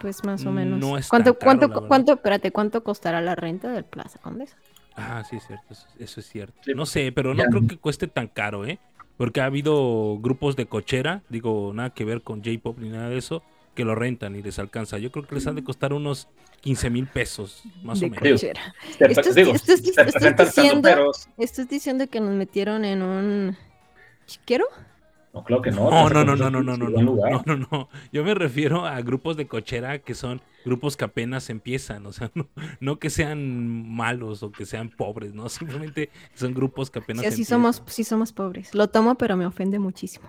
Pues 0.00 0.24
más 0.24 0.44
o 0.46 0.50
menos. 0.50 0.80
No 0.80 0.98
es 0.98 1.08
¿Cuánto, 1.08 1.34
tan 1.34 1.38
caro, 1.38 1.60
cuánto, 1.70 1.88
cuánto, 1.88 2.12
espérate, 2.14 2.50
cuánto 2.50 2.82
costará 2.82 3.20
la 3.20 3.36
renta 3.36 3.70
del 3.70 3.84
Plaza 3.84 4.18
Condesa? 4.18 4.56
Ah, 4.96 5.22
sí, 5.28 5.36
es 5.36 5.46
cierto, 5.46 5.66
eso, 5.70 5.86
eso 5.98 6.20
es 6.20 6.26
cierto. 6.26 6.54
No 6.74 6.84
sé, 6.86 7.12
pero 7.12 7.34
no 7.34 7.44
Ya. 7.44 7.48
creo 7.48 7.66
que 7.68 7.78
cueste 7.78 8.08
tan 8.08 8.26
caro, 8.26 8.66
¿eh? 8.66 8.80
Porque 9.20 9.42
ha 9.42 9.44
habido 9.44 10.16
grupos 10.18 10.56
de 10.56 10.64
cochera, 10.64 11.20
digo, 11.28 11.72
nada 11.74 11.90
que 11.90 12.06
ver 12.06 12.22
con 12.22 12.42
J-Pop 12.42 12.78
ni 12.78 12.88
nada 12.88 13.10
de 13.10 13.18
eso, 13.18 13.42
que 13.74 13.84
lo 13.84 13.94
rentan 13.94 14.34
y 14.34 14.40
les 14.42 14.58
alcanza. 14.58 14.96
Yo 14.96 15.12
creo 15.12 15.26
que 15.26 15.34
les 15.34 15.46
han 15.46 15.56
de 15.56 15.62
costar 15.62 15.92
unos 15.92 16.26
15 16.62 16.88
mil 16.88 17.06
pesos, 17.06 17.62
más 17.82 18.00
de 18.00 18.06
o 18.06 18.08
menos. 18.08 18.22
Digo, 18.24 18.36
cochera. 18.36 18.74
Te- 18.98 19.12
Esto 19.12 19.20
es- 19.28 19.34
digo, 19.34 19.52
esto 19.52 19.72
es- 19.74 19.82
te 19.82 19.88
esto 19.90 20.00
es 20.04 20.12
presentan 20.12 20.46
diciendo- 20.46 20.70
sanduperos. 20.88 21.28
¿Estás 21.36 21.68
diciendo 21.68 22.06
que 22.08 22.18
nos 22.18 22.30
metieron 22.34 22.82
en 22.86 23.02
un 23.02 23.56
chiquero? 24.26 24.64
No, 25.32 25.44
claro 25.44 25.62
que 25.62 25.70
no. 25.70 25.88
No, 25.90 26.08
no, 26.10 26.24
no, 26.24 26.34
no, 26.36 26.50
no, 26.50 26.62
no, 26.62 26.76
no, 26.76 26.90
no, 26.90 27.02
no, 27.14 27.42
no, 27.46 27.56
no. 27.70 27.88
Yo 28.12 28.24
me 28.24 28.34
refiero 28.34 28.84
a 28.84 29.00
grupos 29.00 29.36
de 29.36 29.46
cochera 29.46 30.00
que 30.00 30.14
son 30.14 30.42
grupos 30.64 30.96
que 30.96 31.04
apenas 31.04 31.48
empiezan, 31.50 32.04
o 32.06 32.12
sea, 32.12 32.30
no, 32.34 32.48
no 32.80 32.98
que 32.98 33.10
sean 33.10 33.88
malos 33.88 34.42
o 34.42 34.50
que 34.50 34.66
sean 34.66 34.90
pobres, 34.90 35.32
no, 35.32 35.48
simplemente 35.48 36.10
son 36.34 36.52
grupos 36.52 36.90
que 36.90 36.98
apenas 36.98 37.22
Sí, 37.22 37.28
empiezan. 37.28 37.58
somos, 37.58 37.82
sí 37.86 38.02
somos 38.04 38.32
pobres. 38.32 38.74
Lo 38.74 38.88
tomo, 38.88 39.14
pero 39.16 39.36
me 39.36 39.46
ofende 39.46 39.78
muchísimo. 39.78 40.28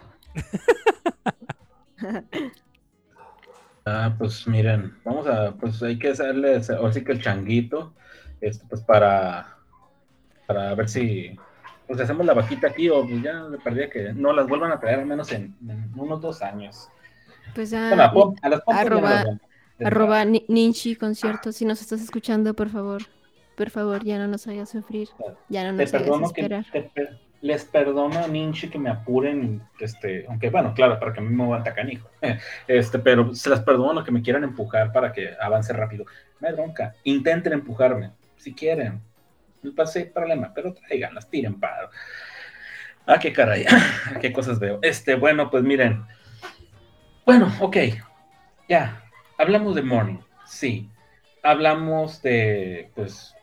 Ah, 3.85 4.13
pues 4.17 4.47
miren, 4.47 4.93
vamos 5.03 5.25
a, 5.27 5.55
pues 5.55 5.81
hay 5.81 5.97
que 5.97 6.09
hacerles, 6.09 6.69
ahora 6.69 6.93
sí 6.93 7.03
que 7.03 7.13
el 7.13 7.21
changuito, 7.21 7.95
este, 8.39 8.65
pues 8.67 8.81
para, 8.81 9.57
para 10.45 10.75
ver 10.75 10.87
si, 10.89 11.37
pues 11.91 12.01
hacemos 12.03 12.25
la 12.25 12.33
vaquita 12.33 12.67
aquí 12.67 12.89
o 12.89 13.03
pues 13.05 13.21
ya 13.21 13.43
me 13.43 13.57
perdí 13.57 13.89
que 13.89 14.13
no 14.13 14.31
las 14.33 14.47
vuelvan 14.47 14.71
a 14.71 14.79
traer 14.79 14.99
al 14.99 15.05
menos 15.05 15.31
en, 15.31 15.55
en 15.67 15.91
unos 15.95 16.21
dos 16.21 16.41
años. 16.41 16.87
Pues 17.53 17.69
ya. 17.69 17.89
Bueno, 17.89 18.03
a, 18.03 18.13
pom- 18.13 18.35
a 18.41 18.49
las 18.49 18.61
arroba- 18.67 19.09
las 19.25 19.27
a. 19.27 19.87
Arroba 19.87 20.23
Ni- 20.25 20.45
Ninchi 20.47 20.95
concierto, 20.95 21.51
si 21.51 21.65
nos 21.65 21.81
estás 21.81 22.01
escuchando, 22.01 22.53
por 22.53 22.69
favor. 22.69 23.01
Por 23.55 23.69
favor, 23.69 24.03
ya 24.03 24.17
no 24.19 24.27
nos 24.27 24.47
hagas 24.47 24.69
sufrir. 24.69 25.09
Ya 25.49 25.63
no 25.69 25.75
Te 25.77 25.83
nos 25.83 25.93
hagas 25.93 26.03
perdono 26.03 26.31
que, 26.31 26.41
esperar. 26.41 26.65
te 26.71 26.81
per- 26.83 27.19
les 27.41 27.65
perdono 27.65 28.19
a 28.19 28.27
Ninchi 28.27 28.69
que 28.69 28.77
me 28.77 28.89
apuren, 28.91 29.61
este, 29.79 30.25
aunque 30.29 30.49
bueno, 30.51 30.73
claro, 30.75 30.99
para 30.99 31.11
que 31.11 31.19
a 31.19 31.23
mí 31.23 31.35
me 31.35 31.43
aguanta 31.43 31.73
canijo, 31.73 32.07
este, 32.67 32.99
pero 32.99 33.33
se 33.33 33.49
las 33.49 33.61
perdono 33.61 34.03
que 34.03 34.11
me 34.11 34.21
quieran 34.21 34.43
empujar 34.43 34.91
para 34.93 35.11
que 35.11 35.31
avance 35.41 35.73
rápido. 35.73 36.05
Hay 36.41 36.53
bronca, 36.53 36.93
intenten 37.03 37.53
empujarme, 37.53 38.11
si 38.37 38.53
quieren, 38.53 39.01
no 39.63 39.73
pase 39.75 40.05
problema, 40.05 40.51
pero 40.53 40.73
traiganlas, 40.73 41.29
tiren 41.29 41.59
paro. 41.59 41.89
Ah, 43.05 43.19
qué 43.19 43.33
caray, 43.33 43.65
qué 44.21 44.31
cosas 44.31 44.59
veo. 44.59 44.79
Este, 44.81 45.15
bueno, 45.15 45.49
pues 45.49 45.63
miren, 45.63 46.05
bueno, 47.25 47.51
ok, 47.59 47.77
ya, 48.67 49.03
hablamos 49.37 49.75
de 49.75 49.81
Morning, 49.81 50.19
sí, 50.45 50.89
hablamos 51.43 52.21
de, 52.21 52.91
pues, 52.95 53.35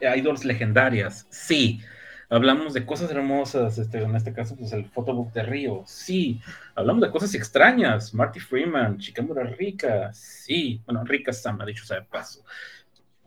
idols 0.00 0.44
legendarias, 0.44 1.26
sí. 1.30 1.80
Hablamos 2.28 2.74
de 2.74 2.84
cosas 2.84 3.10
hermosas, 3.12 3.78
este, 3.78 3.98
en 4.02 4.16
este 4.16 4.32
caso, 4.32 4.56
pues 4.56 4.72
el 4.72 4.86
photobook 4.86 5.32
de 5.32 5.44
Río, 5.44 5.84
sí. 5.86 6.40
Hablamos 6.74 7.02
de 7.02 7.10
cosas 7.10 7.34
extrañas, 7.34 8.12
Marty 8.14 8.40
Freeman, 8.40 8.98
Chikamura 8.98 9.44
Rica, 9.44 10.12
sí. 10.12 10.82
Bueno, 10.86 11.04
Rica 11.04 11.32
Sama, 11.32 11.64
dicho 11.64 11.84
sea 11.84 12.00
de 12.00 12.06
paso. 12.06 12.44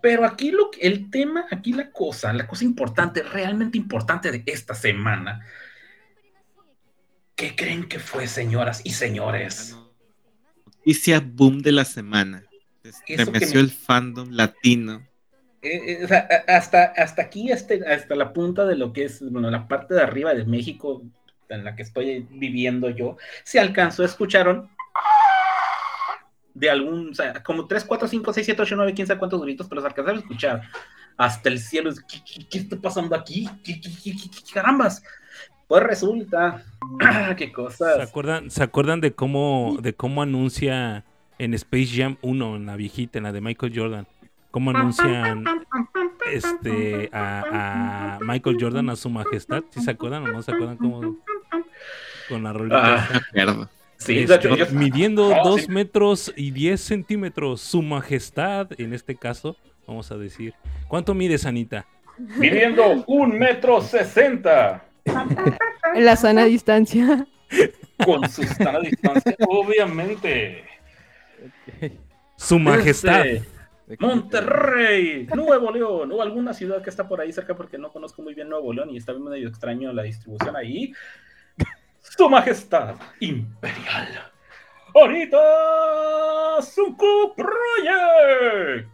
Pero 0.02 0.26
aquí 0.26 0.52
lo 0.52 0.72
que, 0.72 0.82
el 0.88 1.10
tema, 1.12 1.45
aquí 1.52 1.74
la 1.74 1.91
cosa, 1.91 2.32
la 2.34 2.47
cosa 2.47 2.64
importante, 2.64 3.22
realmente 3.24 3.78
importante 3.78 4.32
de 4.32 4.43
esta 4.45 4.74
semana, 4.74 5.45
¿qué 7.36 7.56
creen 7.56 7.88
que 7.88 8.00
fue, 8.00 8.28
señoras 8.28 8.82
y 8.84 8.91
señores? 8.91 9.78
Noticia 10.66 11.20
boom 11.20 11.62
de 11.62 11.72
la 11.72 11.86
semana. 11.86 12.43
Estremeció 12.84 13.56
me- 13.56 13.62
el 13.62 13.72
fandom 13.72 14.30
latino. 14.32 15.06
Eh, 15.62 16.06
eh, 16.10 16.43
hasta, 16.47 16.86
hasta 16.86 17.22
aquí, 17.22 17.52
este, 17.52 17.86
hasta 17.86 18.16
la 18.16 18.32
punta 18.32 18.66
de 18.66 18.78
lo 18.78 18.93
que 18.93 19.04
es, 19.06 19.22
bueno, 19.30 19.52
la 19.52 19.68
parte 19.68 19.93
de 19.93 20.02
arriba 20.02 20.34
de 20.34 20.45
México 20.45 21.04
en 21.50 21.66
la 21.66 21.76
que 21.76 21.84
estoy 21.84 22.26
viviendo 22.30 22.89
yo, 22.89 23.18
se 23.43 23.60
alcanzó, 23.60 24.06
escucharon 24.06 24.70
de 26.54 26.70
algún, 26.70 27.12
o 27.12 27.14
sea, 27.14 27.41
como 27.43 27.66
3, 27.68 27.86
4, 27.86 28.08
5, 28.08 28.34
6, 28.34 28.45
7, 28.45 28.62
8, 28.62 28.76
9, 28.76 28.93
quién 28.93 29.08
sabe 29.08 29.20
cuántos 29.20 29.41
gritos, 29.41 29.68
pero 29.68 29.82
se 29.82 29.88
alcanzaron 29.88 30.20
a 30.20 30.22
escuchar 30.22 30.62
hasta 31.18 31.50
el 31.50 31.60
cielo. 31.60 31.91
¿Qué, 32.12 32.20
qué- 32.26 32.47
qué 32.50 32.58
está 32.60 32.76
pasando 32.78 33.16
aquí? 33.16 33.47
¿Qué, 33.64 33.80
qué- 33.80 33.89
qué- 34.04 34.12
qué- 34.16 34.30
qué 34.30 34.54
carambas? 34.54 35.04
Pues 35.68 35.84
resulta, 35.84 36.64
qué 37.38 37.45
¿Se 37.45 37.52
cosas. 37.52 38.00
acuerdan, 38.00 38.50
¿Se 38.50 38.64
acuerdan 38.64 39.02
de 39.02 39.12
cómo, 39.14 39.78
de 39.82 39.93
cómo 39.93 40.22
anuncia 40.22 41.04
en 41.38 41.54
Space 41.54 41.89
Jam 41.95 42.18
1, 42.22 42.56
en 42.56 42.66
la 42.66 42.76
viejita, 42.76 43.20
en 43.20 43.24
la 43.26 43.32
de 43.32 43.41
Michael 43.41 43.74
Jordan? 43.76 44.08
¿Cómo 44.52 44.72
anuncian 44.72 45.45
este, 46.32 47.10
a, 47.14 48.18
a 48.18 48.20
Michael 48.22 48.58
Jordan 48.60 48.89
a 48.89 48.95
su 48.95 49.10
majestad? 49.10 49.64
¿Sí 49.70 49.82
se 49.82 49.91
acuerdan 49.91 50.24
o 50.24 50.28
no 50.30 50.41
se 50.41 50.52
acuerdan 50.52 50.78
cómo? 50.78 51.18
Con 52.28 52.43
la 52.43 52.54
rolita. 52.54 53.08
Ah. 53.36 53.70
Sí, 54.00 54.20
Este, 54.20 54.50
yo- 54.58 54.66
midiendo 54.72 55.30
No, 55.30 55.43
2 55.43 55.62
sí. 55.62 55.68
metros 55.72 56.34
y 56.36 56.52
10 56.52 56.82
centímetros, 56.82 57.62
su 57.62 57.82
majestad, 57.84 58.68
en 58.80 58.93
este 58.93 59.16
caso, 59.16 59.56
vamos 59.88 60.12
a 60.12 60.18
decir. 60.18 60.54
¿Cuánto 60.88 61.14
mides, 61.14 61.45
Anita? 61.45 61.86
midiendo 62.38 63.04
un 63.08 63.38
metro 63.39 63.80
sesenta. 63.82 64.84
En 65.95 66.04
la 66.06 66.16
sana 66.18 66.43
distancia. 66.45 67.26
con 68.06 68.28
su 68.30 68.43
sana 68.43 68.80
distancia, 68.82 69.36
obviamente. 69.47 70.64
Su 72.36 72.60
majestad. 72.60 73.26
Este, 73.26 73.47
Monterrey, 74.00 75.28
Nuevo 75.34 75.72
León, 75.72 76.12
o 76.12 76.22
alguna 76.22 76.54
ciudad 76.54 76.82
que 76.84 76.89
está 76.91 77.08
por 77.08 77.20
ahí 77.22 77.34
cerca 77.34 77.56
porque 77.56 77.78
no 77.80 77.91
conozco 77.91 78.22
muy 78.22 78.36
bien 78.36 78.47
Nuevo 78.50 78.72
León 78.72 78.91
y 78.91 78.97
está 78.97 79.14
medio 79.14 79.47
extraño 79.47 79.91
la 79.93 80.04
distribución 80.04 80.56
ahí. 80.56 80.93
Su 82.18 82.30
Majestad 82.30 82.95
Imperial. 83.20 84.32
Ahorita 84.93 86.62
Sunku 86.62 87.34
Project. 87.36 88.89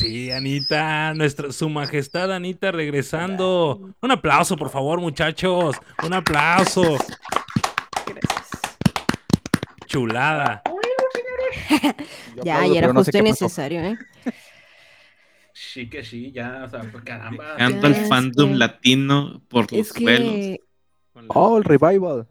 Sí, 0.00 0.30
Anita, 0.30 1.12
nuestra, 1.14 1.52
su 1.52 1.68
majestad 1.68 2.32
Anita 2.32 2.70
regresando. 2.72 3.92
Un 4.00 4.10
aplauso, 4.10 4.56
por 4.56 4.70
favor, 4.70 5.00
muchachos. 5.00 5.76
Un 6.02 6.14
aplauso. 6.14 6.96
Gracias. 8.06 8.50
Chulada. 9.86 10.62
Ya, 12.44 12.66
y 12.66 12.78
era 12.78 12.92
justo 12.92 13.16
y 13.18 13.22
necesario, 13.22 13.80
¿eh? 13.80 13.98
Sí 15.72 15.88
que 15.88 16.02
sí, 16.04 16.32
ya, 16.32 16.64
o 16.64 16.68
sea, 16.68 16.80
pues, 16.90 17.04
caramba. 17.04 17.54
Dejando 17.54 17.86
al 17.86 17.94
fandom 18.06 18.50
que- 18.50 18.56
latino 18.56 19.42
por 19.48 19.70
los 19.72 19.80
Es 19.80 19.92
que 19.92 20.58
la- 21.14 21.24
Oh, 21.28 21.58
el 21.58 21.64
revival. 21.64 22.26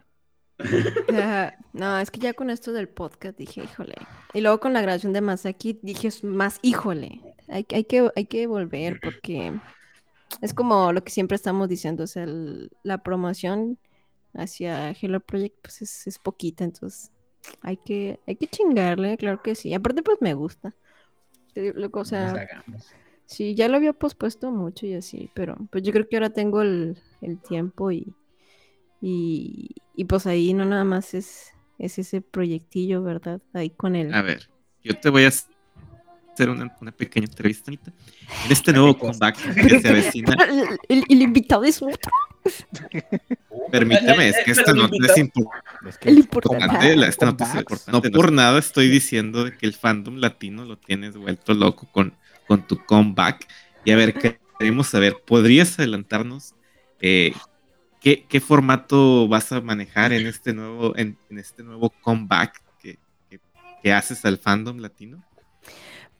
No, 1.73 1.99
es 1.99 2.11
que 2.11 2.19
ya 2.19 2.33
con 2.33 2.49
esto 2.49 2.73
del 2.73 2.89
podcast 2.89 3.37
dije, 3.37 3.63
híjole. 3.63 3.95
Y 4.33 4.41
luego 4.41 4.59
con 4.59 4.73
la 4.73 4.81
grabación 4.81 5.13
de 5.13 5.21
Masaki 5.21 5.79
dije 5.81 6.07
es 6.09 6.23
más, 6.23 6.59
híjole. 6.61 7.21
Hay, 7.47 7.65
hay 7.73 7.83
que, 7.85 8.09
hay 8.15 8.25
que 8.25 8.47
volver 8.47 8.99
porque 9.01 9.53
es 10.41 10.53
como 10.53 10.91
lo 10.91 11.03
que 11.03 11.11
siempre 11.11 11.35
estamos 11.35 11.69
diciendo, 11.69 12.03
o 12.03 12.07
sea, 12.07 12.23
el- 12.23 12.71
la 12.83 12.97
promoción 13.03 13.77
hacia 14.33 14.91
Hello 14.91 15.19
Project 15.21 15.55
pues 15.61 15.81
es, 15.81 16.07
es 16.07 16.19
poquita, 16.19 16.63
entonces 16.63 17.11
hay 17.61 17.77
que, 17.77 18.19
hay 18.27 18.35
que 18.35 18.47
chingarle, 18.47 19.15
claro 19.17 19.41
que 19.41 19.55
sí. 19.55 19.73
Aparte 19.73 20.03
pues 20.03 20.17
me 20.21 20.33
gusta. 20.33 20.75
O 21.93 22.05
sea. 22.05 22.33
Sí, 23.30 23.53
ya 23.55 23.67
lo 23.69 23.77
había 23.77 23.93
pospuesto 23.93 24.49
mucho 24.51 24.86
y 24.88 24.95
así, 24.95 25.30
pero 25.36 25.55
pues 25.71 25.84
yo 25.84 25.91
creo 25.93 26.07
que 26.09 26.15
ahora 26.17 26.32
tengo 26.32 26.61
el, 26.63 26.97
el 27.21 27.38
tiempo 27.39 27.91
y, 27.91 28.13
y, 29.01 29.69
y 29.95 30.05
pues 30.05 30.25
ahí 30.25 30.53
no 30.53 30.65
nada 30.65 30.84
más 30.84 31.13
es, 31.13 31.51
es 31.77 31.99
ese 31.99 32.21
proyectillo, 32.21 33.03
¿verdad? 33.03 33.39
Ahí 33.53 33.69
con 33.69 33.95
el... 33.95 34.13
A 34.13 34.21
ver, 34.21 34.49
yo 34.84 34.97
te 34.99 35.09
voy 35.09 35.25
a 35.25 35.27
hacer 35.27 36.49
una, 36.49 36.75
una 36.82 36.91
pequeña 36.91 37.27
entrevista, 37.27 37.69
Anita. 37.69 37.91
En 38.45 38.51
este 38.51 38.73
nuevo 38.73 38.97
comeback 38.97 39.38
que 39.67 39.80
se 39.80 39.88
avecina, 39.89 40.34
El, 40.49 40.80
el- 40.97 41.05
el 41.09 41.21
invitado 41.21 41.63
es 41.65 41.82
otro. 41.82 42.11
permíteme, 43.71 44.30
es 44.30 44.38
que 44.43 44.51
esta 44.51 44.73
nota 44.73 44.95
es 45.05 45.17
importante. 45.17 45.89
Es 45.89 45.97
que 45.97 46.09
El 46.09 46.17
es 46.17 46.23
importante. 46.25 46.65
comeback, 46.67 46.95
la- 46.97 47.07
esta 47.07 47.25
nota 47.27 47.43
es 47.43 47.49
comebacks. 47.51 47.71
importante. 47.71 48.09
No 48.09 48.17
por 48.17 48.32
nada 48.32 48.59
estoy 48.59 48.89
diciendo 48.89 49.43
de 49.45 49.55
que 49.57 49.65
el 49.65 49.73
fandom 49.73 50.15
latino 50.17 50.65
lo 50.65 50.77
tienes 50.77 51.15
vuelto 51.15 51.53
loco 51.53 51.88
con, 51.91 52.13
con 52.49 52.67
tu 52.67 52.85
comeback. 52.85 53.47
Y 53.85 53.91
a 53.93 53.97
ver, 53.97 54.17
que- 54.19 54.41
queremos 54.59 54.89
saber, 54.89 55.23
¿podrías 55.25 55.79
adelantarnos 55.79 56.55
eh, 57.01 57.33
qué, 58.01 58.27
qué 58.27 58.41
formato 58.41 59.27
vas 59.29 59.51
a 59.53 59.61
manejar 59.61 60.13
en 60.13 60.27
este 60.27 60.53
nuevo, 60.53 60.97
en, 60.97 61.19
en 61.29 61.39
este 61.39 61.63
nuevo 61.63 61.91
comeback 62.01 62.61
que, 62.79 62.99
que- 63.29 63.41
que 63.83 63.93
haces 63.93 64.25
al 64.25 64.39
fandom 64.39 64.79
latino? 64.79 65.23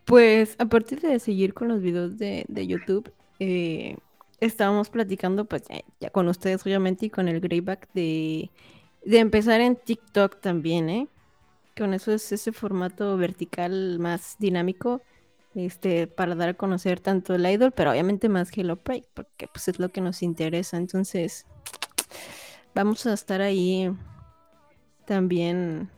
Pues 0.06 0.56
a 0.60 0.66
partir 0.66 1.02
de 1.02 1.20
seguir 1.20 1.54
con 1.54 1.68
los 1.68 1.82
videos 1.82 2.18
de, 2.18 2.46
de 2.48 2.68
YouTube, 2.68 3.14
eh, 3.40 3.98
estábamos 4.40 4.90
platicando 4.90 5.46
pues 5.46 5.64
ya, 5.70 5.82
ya 6.00 6.10
con 6.10 6.28
ustedes 6.28 6.64
obviamente 6.66 7.08
y 7.08 7.10
con 7.12 7.28
el 7.28 7.40
Greyback 7.42 7.90
de, 7.94 8.52
de 9.06 9.20
empezar 9.20 9.62
en 9.62 9.76
TikTok 9.76 10.42
también, 10.42 10.90
¿eh? 10.90 11.08
Con 11.78 11.94
eso 11.94 12.12
es 12.14 12.32
ese 12.32 12.52
formato 12.54 13.18
vertical 13.18 14.00
más 14.00 14.38
dinámico, 14.40 15.02
este, 15.66 16.08
para 16.08 16.36
dar 16.36 16.50
a 16.50 16.54
conocer 16.54 17.00
tanto 17.00 17.36
el 17.36 17.46
idol, 17.46 17.72
pero 17.72 17.92
obviamente 17.92 18.30
más 18.30 18.50
Hello 18.56 18.76
Pride, 18.76 19.08
porque 19.14 19.48
pues 19.48 19.68
es 19.68 19.80
lo 19.80 19.90
que 19.90 20.02
nos 20.02 20.22
interesa. 20.22 20.78
Entonces, 20.78 21.46
vamos 22.76 23.06
a 23.06 23.14
estar 23.14 23.42
ahí 23.42 23.92
también 25.06 25.90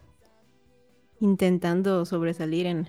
intentando 1.20 2.06
sobresalir 2.06 2.66
en, 2.66 2.88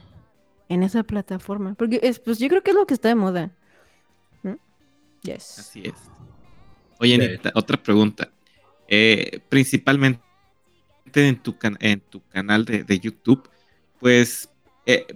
en 0.68 0.82
esa 0.82 1.02
plataforma. 1.02 1.74
Porque 1.74 2.00
es, 2.02 2.18
pues 2.18 2.38
yo 2.38 2.48
creo 2.48 2.62
que 2.62 2.70
es 2.70 2.76
lo 2.76 2.86
que 2.86 2.94
está 2.94 3.08
de 3.08 3.14
moda. 3.14 3.50
¿no? 4.42 4.58
Yes. 5.22 5.58
Así 5.58 5.82
es. 5.84 5.94
Oye, 6.98 7.16
Sí. 7.16 7.22
Anita, 7.24 7.52
otra 7.54 7.76
pregunta. 7.82 8.30
Eh, 8.88 9.40
principalmente 9.48 10.20
en 11.14 11.42
tu, 11.42 11.58
can- 11.58 11.76
en 11.80 12.00
tu 12.00 12.22
canal 12.28 12.64
de, 12.64 12.84
de 12.84 12.98
YouTube, 13.00 13.48
pues 13.98 14.48
eh, 14.86 15.06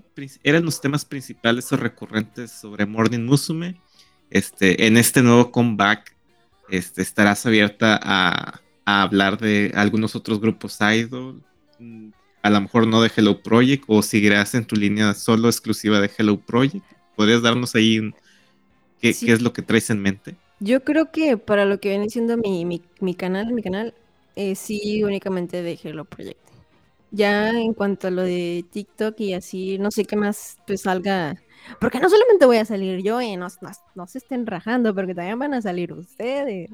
eran 0.43 0.65
los 0.65 0.81
temas 0.81 1.05
principales 1.05 1.73
o 1.73 1.77
recurrentes 1.77 2.53
sobre 2.53 2.87
Morning 2.87 3.21
Musume. 3.25 3.81
Este, 4.31 4.87
en 4.87 4.97
este 4.97 5.23
nuevo 5.23 5.51
comeback, 5.53 6.15
este, 6.69 7.03
estarás 7.03 7.47
abierta 7.47 7.99
a, 8.03 8.61
a 8.85 9.03
hablar 9.03 9.39
de 9.39 9.73
algunos 9.75 10.15
otros 10.17 10.41
grupos 10.41 10.79
idol. 10.81 11.43
Mm, 11.79 12.11
A 12.43 12.51
lo 12.51 12.61
mejor 12.61 12.87
no 12.87 13.03
de 13.03 13.11
Hello 13.15 13.43
Project, 13.43 13.85
o 13.89 14.03
seguirás 14.03 14.55
en 14.55 14.65
tu 14.65 14.77
línea 14.77 15.15
solo 15.15 15.49
exclusiva 15.49 16.01
de 16.01 16.11
Hello 16.17 16.39
Project. 16.41 16.85
¿Podrías 17.17 17.43
darnos 17.43 17.75
ahí 17.75 17.99
un, 17.99 18.15
qué, 19.01 19.13
Sí. 19.13 19.27
qué 19.27 19.33
es 19.33 19.43
lo 19.43 19.53
que 19.53 19.63
traes 19.63 19.91
en 19.91 20.01
mente? 20.01 20.37
Yo 20.61 20.85
creo 20.85 21.11
que 21.11 21.37
para 21.37 21.65
lo 21.65 21.81
que 21.81 21.89
viene 21.91 22.09
siendo 22.09 22.37
mi, 22.37 22.65
mi, 22.65 22.83
mi 23.01 23.15
canal, 23.15 23.53
mi 23.53 23.63
canal, 23.63 23.95
eh, 24.37 24.55
sí 24.55 25.03
únicamente 25.03 25.63
de 25.63 25.79
Hello 25.83 26.05
Project. 26.05 26.39
Ya 27.11 27.51
en 27.51 27.73
cuanto 27.73 28.09
a 28.09 28.11
lo 28.11 28.23
de 28.23 28.65
TikTok 28.71 29.19
y 29.21 29.35
así, 29.35 29.79
no 29.79 29.91
sé 29.91 30.05
qué 30.05 30.17
más 30.17 30.59
pues 30.67 30.83
salga. 30.83 31.37
Porque 31.81 31.99
no 31.99 32.09
solamente 32.09 32.47
voy 32.47 32.59
a 32.59 32.65
salir 32.65 33.03
yo 33.03 33.21
y 33.21 33.37
no, 33.37 33.49
no, 33.61 33.71
no 33.95 34.07
se 34.07 34.19
estén 34.19 34.47
rajando, 34.47 34.95
porque 34.95 35.15
también 35.15 35.39
van 35.39 35.55
a 35.55 35.63
salir 35.63 35.93
ustedes. 35.93 36.71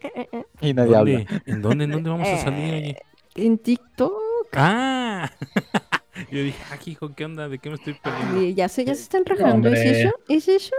Eh, 0.00 0.12
eh, 0.14 0.28
eh. 0.32 0.44
Y 0.60 0.74
nadie 0.74 0.96
habla. 0.96 1.18
¿Dónde? 1.18 1.42
¿En 1.46 1.62
dónde? 1.62 1.84
¿En 1.84 1.90
dónde 1.90 2.10
vamos 2.10 2.28
a 2.28 2.38
salir? 2.38 2.74
oye? 2.74 2.96
En 3.34 3.58
TikTok. 3.58 4.48
¡Ah! 4.52 5.30
Yo 6.32 6.42
dije, 6.42 6.58
ah, 6.70 6.78
hijo, 6.84 7.14
¿qué 7.14 7.24
onda? 7.24 7.48
¿De 7.48 7.58
qué 7.58 7.68
me 7.68 7.76
estoy 7.76 7.94
perdiendo? 7.94 8.56
Ya 8.56 8.68
se, 8.68 8.84
ya 8.84 8.94
se 8.94 9.02
están 9.02 9.24
rajando, 9.24 9.68
¿es 9.68 9.84
eso? 9.84 10.14
¿Es 10.28 10.48
eso? 10.48 10.74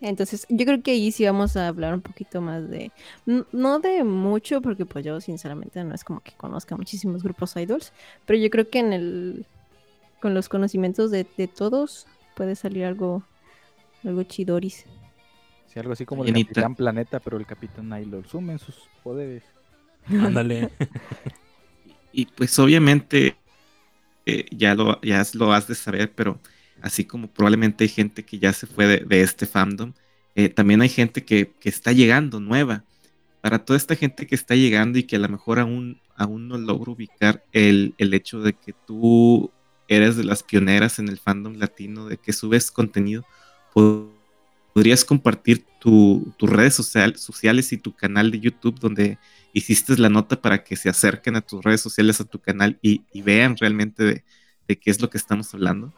Entonces, 0.00 0.46
yo 0.48 0.64
creo 0.64 0.82
que 0.82 0.92
ahí 0.92 1.12
sí 1.12 1.24
vamos 1.24 1.56
a 1.56 1.68
hablar 1.68 1.92
un 1.94 2.00
poquito 2.00 2.40
más 2.40 2.68
de, 2.70 2.90
no 3.26 3.80
de 3.80 4.02
mucho, 4.02 4.62
porque 4.62 4.86
pues 4.86 5.04
yo 5.04 5.20
sinceramente 5.20 5.82
no 5.84 5.94
es 5.94 6.04
como 6.04 6.20
que 6.20 6.32
conozca 6.32 6.76
muchísimos 6.76 7.22
grupos 7.22 7.54
idols, 7.56 7.92
pero 8.24 8.38
yo 8.38 8.48
creo 8.48 8.70
que 8.70 8.78
en 8.78 8.92
el, 8.94 9.46
con 10.20 10.32
los 10.32 10.48
conocimientos 10.48 11.10
de, 11.10 11.26
de 11.36 11.48
todos 11.48 12.06
puede 12.34 12.56
salir 12.56 12.84
algo, 12.84 13.22
algo 14.02 14.22
chidoris. 14.22 14.86
Sí, 15.66 15.78
algo 15.78 15.92
así 15.92 16.06
como 16.06 16.22
el 16.22 16.28
Llenita. 16.28 16.54
Capitán 16.54 16.74
Planeta, 16.74 17.20
pero 17.20 17.36
el 17.36 17.46
Capitán 17.46 17.88
Nylor. 17.90 18.26
Sumen 18.26 18.58
sus 18.58 18.88
poderes. 19.02 19.44
Ándale. 20.06 20.70
Y 22.12 22.26
pues 22.26 22.58
obviamente 22.58 23.36
eh, 24.26 24.46
ya, 24.50 24.74
lo, 24.74 25.00
ya 25.00 25.24
lo 25.34 25.52
has 25.52 25.68
de 25.68 25.74
saber, 25.74 26.12
pero 26.12 26.40
así 26.82 27.04
como 27.04 27.28
probablemente 27.28 27.84
hay 27.84 27.88
gente 27.88 28.24
que 28.24 28.38
ya 28.38 28.52
se 28.52 28.66
fue 28.66 28.86
de, 28.86 29.22
este 29.22 29.46
fandom, 29.46 29.92
eh, 30.34 30.48
también 30.48 30.80
hay 30.82 30.88
gente 30.88 31.24
que, 31.24 31.52
está 31.64 31.92
llegando 31.92 32.40
nueva. 32.40 32.84
Para 33.40 33.64
toda 33.64 33.76
esta 33.76 33.96
gente 33.96 34.26
que 34.26 34.34
está 34.34 34.54
llegando 34.54 34.98
y 34.98 35.04
que 35.04 35.16
a 35.16 35.18
lo 35.18 35.28
mejor 35.28 35.58
aún, 35.60 36.00
aún 36.16 36.48
no 36.48 36.58
logro 36.58 36.92
ubicar 36.92 37.44
el, 37.52 37.94
el 37.98 38.12
hecho 38.14 38.40
de 38.40 38.52
que 38.52 38.74
tú 38.86 39.50
eres 39.88 40.16
de 40.16 40.24
las 40.24 40.42
pioneras 40.42 40.98
en 40.98 41.08
el 41.08 41.18
fandom 41.18 41.54
latino, 41.54 42.06
de 42.06 42.18
que 42.18 42.32
subes 42.32 42.70
contenido, 42.70 43.24
po- 43.74 44.10
podrías 44.74 45.04
compartir 45.04 45.64
tu- 45.80 46.32
tus 46.38 46.50
redes 46.50 46.74
social- 46.74 47.16
sociales 47.16 47.72
y 47.72 47.78
tu 47.78 47.94
canal 47.94 48.30
de 48.30 48.40
YouTube 48.40 48.78
donde 48.78 49.18
hiciste 49.52 49.96
la 49.98 50.08
nota 50.08 50.40
para 50.40 50.62
que 50.62 50.76
se 50.76 50.88
acerquen 50.88 51.36
a 51.36 51.40
tus 51.40 51.62
redes 51.64 51.80
sociales, 51.80 52.20
a 52.20 52.24
tu 52.24 52.38
canal 52.38 52.78
y, 52.82 53.02
y 53.12 53.22
vean 53.22 53.56
realmente 53.56 54.04
de, 54.04 54.24
de 54.68 54.78
qué 54.78 54.90
es 54.90 55.00
lo 55.00 55.10
que 55.10 55.18
estamos 55.18 55.52
hablando. 55.54 55.92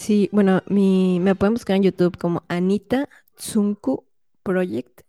Sí, 0.00 0.30
bueno, 0.32 0.62
mi, 0.66 1.20
me 1.20 1.34
pueden 1.34 1.52
buscar 1.52 1.76
en 1.76 1.82
YouTube 1.82 2.16
como 2.16 2.42
Anita 2.48 3.10
Tsunku 3.36 4.06
Project, 4.42 5.02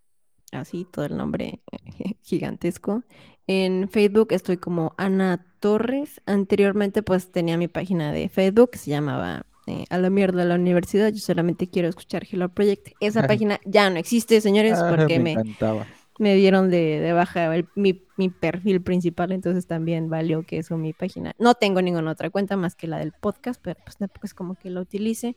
así 0.51 0.85
todo 0.91 1.05
el 1.05 1.15
nombre 1.15 1.61
gigantesco. 2.23 3.01
En 3.47 3.87
Facebook 3.89 4.33
estoy 4.33 4.57
como 4.57 4.93
Ana 4.97 5.45
Torres. 5.61 6.21
Anteriormente 6.25 7.03
pues 7.03 7.31
tenía 7.31 7.57
mi 7.57 7.69
página 7.69 8.11
de 8.11 8.27
Facebook 8.27 8.71
se 8.75 8.91
llamaba 8.91 9.45
eh, 9.65 9.85
A 9.89 9.97
la 9.97 10.09
mierda 10.09 10.43
la 10.43 10.55
universidad. 10.55 11.09
Yo 11.13 11.19
solamente 11.19 11.69
quiero 11.69 11.87
escuchar 11.87 12.25
Hello 12.29 12.49
Project. 12.49 12.89
Esa 12.99 13.25
página 13.25 13.61
ya 13.63 13.89
no 13.89 13.95
existe, 13.97 14.41
señores, 14.41 14.83
Ah, 14.83 14.89
porque 14.89 15.19
me 15.19 15.19
me, 15.19 15.31
encantaba. 15.31 15.85
me 15.85 16.00
dieron 16.19 16.69
de, 16.69 16.99
de 16.99 17.13
baja 17.13 17.55
el- 17.55 17.67
mi, 17.75 18.03
mi 18.17 18.29
perfil 18.29 18.81
principal, 18.81 19.31
entonces 19.31 19.65
también 19.67 20.09
valió 20.09 20.43
que 20.43 20.57
eso 20.59 20.77
mi 20.77 20.93
página. 20.93 21.33
No 21.39 21.55
tengo 21.55 21.81
ninguna 21.81 22.11
otra 22.11 22.29
cuenta 22.29 22.57
más 22.57 22.75
que 22.75 22.87
la 22.87 22.97
del 22.99 23.11
podcast, 23.13 23.59
pero 23.63 23.79
pues 23.83 23.97
tampoco 23.97 24.25
es 24.27 24.33
como 24.33 24.55
que 24.55 24.69
la 24.69 24.81
utilice. 24.81 25.35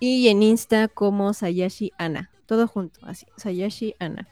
Y 0.00 0.28
en 0.28 0.42
Insta 0.42 0.88
como 0.88 1.32
Sayashi 1.34 1.92
Ana, 1.98 2.30
todo 2.46 2.66
junto, 2.68 3.00
así, 3.06 3.26
Sayashi 3.36 3.94
Ana. 3.98 4.28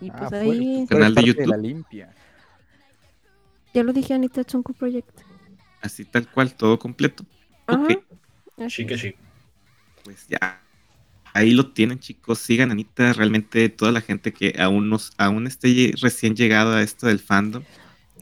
Y 0.00 0.10
Ah, 0.10 0.16
pues 0.18 0.30
fue- 0.30 0.40
ahí, 0.40 0.86
fue 0.86 0.96
Canal 0.98 1.14
de 1.14 1.22
YouTube. 1.24 1.46
la 1.46 1.56
limpia. 1.56 2.14
ya 3.72 3.82
lo 3.82 3.92
dije, 3.92 4.14
Anita 4.14 4.44
Chunku 4.44 4.72
Project. 4.74 5.20
Así 5.80 6.04
tal 6.04 6.30
cual, 6.30 6.54
todo 6.54 6.78
completo. 6.78 7.24
Ajá. 7.66 7.82
Ok, 7.82 8.68
Sí 8.70 8.86
que 8.86 8.96
sí. 8.96 9.14
pues 10.04 10.26
ya. 10.28 10.60
Ahí 11.34 11.52
lo 11.52 11.72
tienen, 11.72 11.98
chicos. 11.98 12.38
Sigan 12.38 12.70
Anita, 12.70 13.12
realmente 13.12 13.68
toda 13.68 13.92
la 13.92 14.00
gente 14.00 14.32
que 14.32 14.54
aún 14.58 14.88
nos, 14.88 15.12
aún 15.18 15.46
esté 15.48 15.92
recién 16.00 16.36
llegado 16.36 16.74
a 16.74 16.82
esto 16.82 17.08
del 17.08 17.18
fandom. 17.20 17.64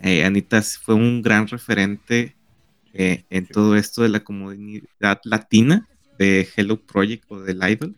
eh, 0.02 0.24
Anita 0.24 0.62
fue 0.62 0.94
un 0.96 1.22
gran 1.22 1.46
referente 1.48 2.36
eh, 2.94 3.24
en 3.30 3.46
todo 3.46 3.76
esto 3.76 4.02
de 4.02 4.08
la 4.10 4.20
comunidad 4.24 5.20
latina 5.24 5.88
de 6.18 6.48
Hello 6.56 6.80
Project 6.80 7.24
o 7.28 7.40
del 7.40 7.60
Idol. 7.70 7.96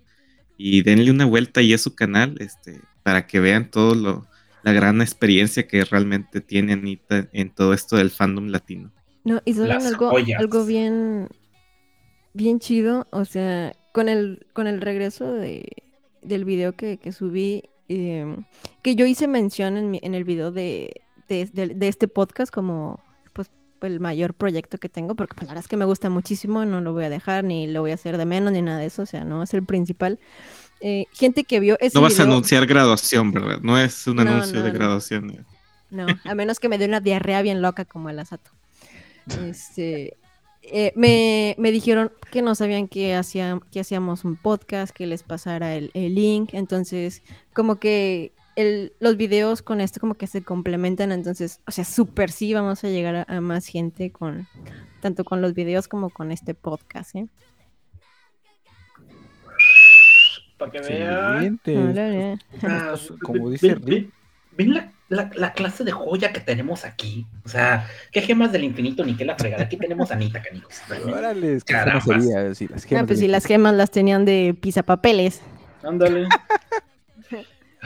Y 0.59 0.83
denle 0.83 1.11
una 1.11 1.27
vuelta 1.27 1.61
ahí 1.61 1.73
a 1.75 1.79
su 1.79 1.95
canal 1.95 2.37
este, 2.41 2.81
para 3.05 3.27
que 3.27 3.41
vean 3.41 3.71
todo 3.71 3.95
lo, 3.95 4.27
la 4.63 4.73
gran 4.73 5.01
experiencia 5.03 5.69
que 5.69 5.85
realmente 5.85 6.41
tiene 6.41 6.73
Anita 6.75 7.29
en 7.33 7.51
todo 7.51 7.73
esto 7.75 7.97
del 7.97 8.11
fandom 8.11 8.49
latino. 8.49 8.93
No, 9.25 9.41
y 9.45 9.55
Las 9.55 9.87
algo, 9.87 10.11
joyas. 10.11 10.41
algo 10.41 10.67
bien, 10.67 11.29
bien 12.35 12.61
chido, 12.61 13.07
o 13.11 13.25
sea, 13.25 13.75
con 13.95 14.09
el, 14.09 14.45
con 14.53 14.67
el 14.67 14.81
regreso 14.81 15.33
de, 15.33 15.65
del 16.21 16.45
video 16.45 16.73
que, 16.73 16.97
que 16.99 17.13
subí, 17.13 17.63
eh, 17.89 18.37
que 18.83 18.97
yo 18.97 19.07
hice 19.07 19.29
mención 19.29 19.77
en, 19.77 19.91
mi- 19.93 20.01
en 20.03 20.15
el 20.17 20.25
video 20.25 20.51
de, 20.51 21.01
de, 21.29 21.77
este 21.89 22.09
podcast 22.09 22.53
como 22.53 22.99
pues 23.33 23.51
el 23.83 24.01
mayor 24.01 24.35
proyecto 24.35 24.79
que 24.79 24.89
tengo, 24.89 25.15
porque 25.15 25.35
pues, 25.35 25.47
la 25.47 25.53
verdad 25.53 25.65
es 25.65 25.69
que 25.69 25.77
me 25.77 25.85
gusta 25.85 26.11
muchísimo, 26.11 26.65
no 26.65 26.81
lo 26.81 26.93
voy 26.93 27.05
a 27.05 27.09
dejar, 27.09 27.45
ni 27.45 27.69
lo 27.69 27.83
voy 27.83 27.93
a 27.93 27.95
hacer 27.95 28.19
de 28.19 28.25
menos, 28.27 28.53
ni 28.53 28.63
nada 28.63 28.79
de 28.79 28.87
eso, 28.87 29.03
o 29.03 29.07
sea, 29.07 29.23
no 29.25 29.43
es 29.45 29.55
el 29.55 29.63
principal. 29.65 30.19
Eh, 30.81 31.07
gente 31.13 31.45
que 31.45 31.61
vio 31.61 31.77
ese 31.81 31.97
No 31.97 32.03
vas 32.03 32.19
a 32.19 32.25
anunciar 32.25 32.67
graduación, 32.67 33.31
¿verdad? 33.31 33.61
No 33.63 33.79
es 33.79 34.07
un 34.09 34.17
No, 34.17 34.23
anuncio 34.23 34.59
no, 34.59 34.63
de 34.65 34.73
no. 34.73 34.79
graduación. 34.79 35.47
No, 35.91 36.07
a 36.25 36.35
menos 36.35 36.59
que 36.59 36.69
me 36.69 36.79
dé 36.79 36.87
una 36.87 36.99
diarrea 37.01 37.43
bien 37.43 37.63
loca 37.63 37.85
como 37.85 38.11
el 38.11 38.19
asato. 38.19 38.51
Este, 39.49 40.17
eh, 40.73 40.93
me, 40.97 41.55
me 41.59 41.71
dijeron 41.71 42.13
que 42.31 42.43
no 42.43 42.55
sabían 42.55 42.89
que, 42.89 43.15
hacía, 43.15 43.59
que 43.71 43.81
hacíamos 43.81 44.25
un 44.25 44.37
podcast, 44.37 44.95
que 44.95 45.07
les 45.07 45.23
pasara 45.23 45.75
el, 45.77 45.91
el 45.95 46.15
link. 46.15 46.51
Entonces, 46.55 47.23
como 47.53 47.77
que 47.77 48.33
el- 48.57 48.93
los 49.01 49.17
videos 49.17 49.63
con 49.63 49.81
esto 49.81 50.01
como 50.01 50.15
que 50.15 50.27
se 50.27 50.43
complementan. 50.43 51.13
Entonces, 51.13 51.61
o 51.67 51.71
sea, 51.71 51.85
súper 51.85 52.31
sí 52.31 52.55
vamos 52.55 52.83
a 52.85 52.89
llegar 52.89 53.15
a, 53.17 53.25
a 53.29 53.41
más 53.41 53.67
gente 53.67 54.11
con 54.11 54.47
tanto 55.01 55.25
con 55.25 55.43
los 55.43 55.55
videos 55.55 55.87
como 55.89 56.09
con 56.11 56.33
este 56.33 56.55
podcast. 56.55 57.15
¿eh? 57.17 57.27
Para 60.59 60.71
que 60.73 60.81
vean. 60.81 61.61
Ah, 62.63 62.95
Estos, 62.95 63.19
como 63.23 63.51
dice 63.51 63.75
Rick. 63.83 64.11
Ven- 64.57 64.75
la, 64.75 64.91
la- 65.09 65.31
la 65.35 65.53
clase 65.53 65.85
de 65.85 65.93
joya 65.93 66.33
que 66.33 66.41
tenemos 66.41 66.85
aquí. 66.85 67.27
O 67.45 67.49
sea, 67.49 67.87
qué 68.13 68.21
gemas 68.23 68.53
del 68.53 68.65
infinito 68.65 69.05
ni 69.05 69.15
qué 69.17 69.25
la 69.25 69.37
fregada. 69.37 69.65
Aquí 69.65 69.77
tenemos 69.77 70.11
a 70.11 70.15
Anita, 70.15 70.43
canijos. 70.43 70.75
Órale, 71.07 71.57
es 71.57 71.65
que 71.65 71.75
sería, 71.75 72.55
si 72.55 72.69
las 72.69 72.85
Ah, 72.85 72.89
gemas 72.89 73.07
pues 73.07 73.19
de- 73.19 73.25
si 73.27 73.29
las 73.29 73.45
gemas 73.45 73.75
las 73.75 73.91
tenían 73.91 74.25
de 74.25 74.57
pisapapeles. 74.61 75.41
Ándale. 75.83 76.29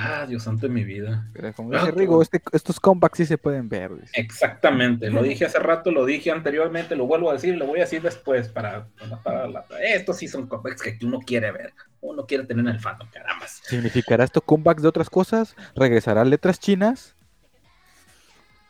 Ah, 0.00 0.24
Dios 0.26 0.44
santo 0.44 0.68
de 0.68 0.72
mi 0.72 0.84
vida. 0.84 1.28
Pero 1.32 1.52
como 1.52 1.72
Ah, 1.72 1.80
dice 1.80 1.92
qué 1.92 1.98
Rigo, 1.98 2.22
este- 2.22 2.40
estos 2.52 2.78
compacts 2.78 3.18
sí 3.18 3.26
se 3.26 3.36
pueden 3.36 3.68
ver. 3.68 3.90
Exactamente, 4.12 5.10
lo 5.10 5.24
dije 5.24 5.44
hace 5.44 5.58
rato, 5.58 5.90
lo 5.90 6.04
dije 6.04 6.30
anteriormente, 6.30 6.94
lo 6.94 7.06
vuelvo 7.06 7.30
a 7.30 7.32
decir, 7.32 7.56
lo 7.56 7.66
voy 7.66 7.78
a 7.80 7.82
decir 7.82 8.00
después 8.00 8.48
para, 8.48 8.86
para 9.24 9.48
la- 9.48 9.64
estos 9.82 10.18
sí 10.18 10.28
son 10.28 10.46
cómics 10.46 10.82
que 10.82 10.96
uno 11.04 11.18
quiere 11.18 11.50
ver, 11.50 11.74
uno 12.00 12.26
quiere 12.26 12.44
tener 12.44 12.64
en 12.64 12.74
el 12.74 12.80
fandom, 12.80 13.08
carambas. 13.10 13.60
¿Significará 13.64 14.22
esto 14.22 14.40
comebacks 14.40 14.82
de 14.82 14.88
otras 14.88 15.10
cosas? 15.10 15.56
¿Regresará 15.74 16.24
letras 16.24 16.60
chinas? 16.60 17.16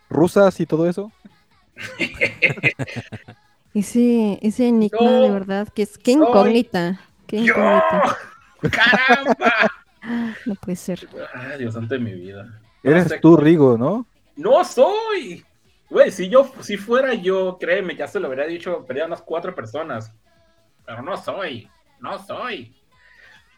¿Rusas 0.09 0.59
y 0.61 0.67
todo 0.67 0.89
eso? 0.89 1.13
Ese, 3.75 4.39
ese 4.43 4.67
enigma 4.69 5.21
de 5.21 5.31
verdad, 5.31 5.69
que 5.69 5.83
es 5.83 5.99
qué 5.99 6.15
soy 6.15 6.23
incógnita. 6.23 7.01
Qué 7.27 7.37
incógnita. 7.37 8.17
¡Caramba! 8.73 9.71
No 10.47 10.55
puede 10.57 10.77
ser. 10.77 11.09
Ay, 11.35 11.59
Dios 11.59 11.75
santo 11.75 11.95
de 11.95 12.01
mi 12.01 12.13
vida. 12.15 12.61
Eres 12.83 13.09
sé 13.09 13.19
tú, 13.19 13.37
Rigo, 13.37 13.77
¿no? 13.77 14.07
¡No 14.37 14.65
soy! 14.65 15.45
Güey, 15.91 16.11
si 16.13 16.29
yo, 16.29 16.51
si 16.61 16.77
fuera 16.77 17.15
yo, 17.15 17.57
créeme, 17.59 17.97
ya 17.97 18.07
se 18.07 18.21
lo 18.21 18.27
habría 18.29 18.47
dicho, 18.47 18.85
pero 18.87 19.07
unas 19.07 19.23
cuatro 19.23 19.55
personas. 19.55 20.15
Pero 20.85 21.03
no 21.03 21.17
soy, 21.17 21.69
no 22.01 22.19
soy. 22.25 22.75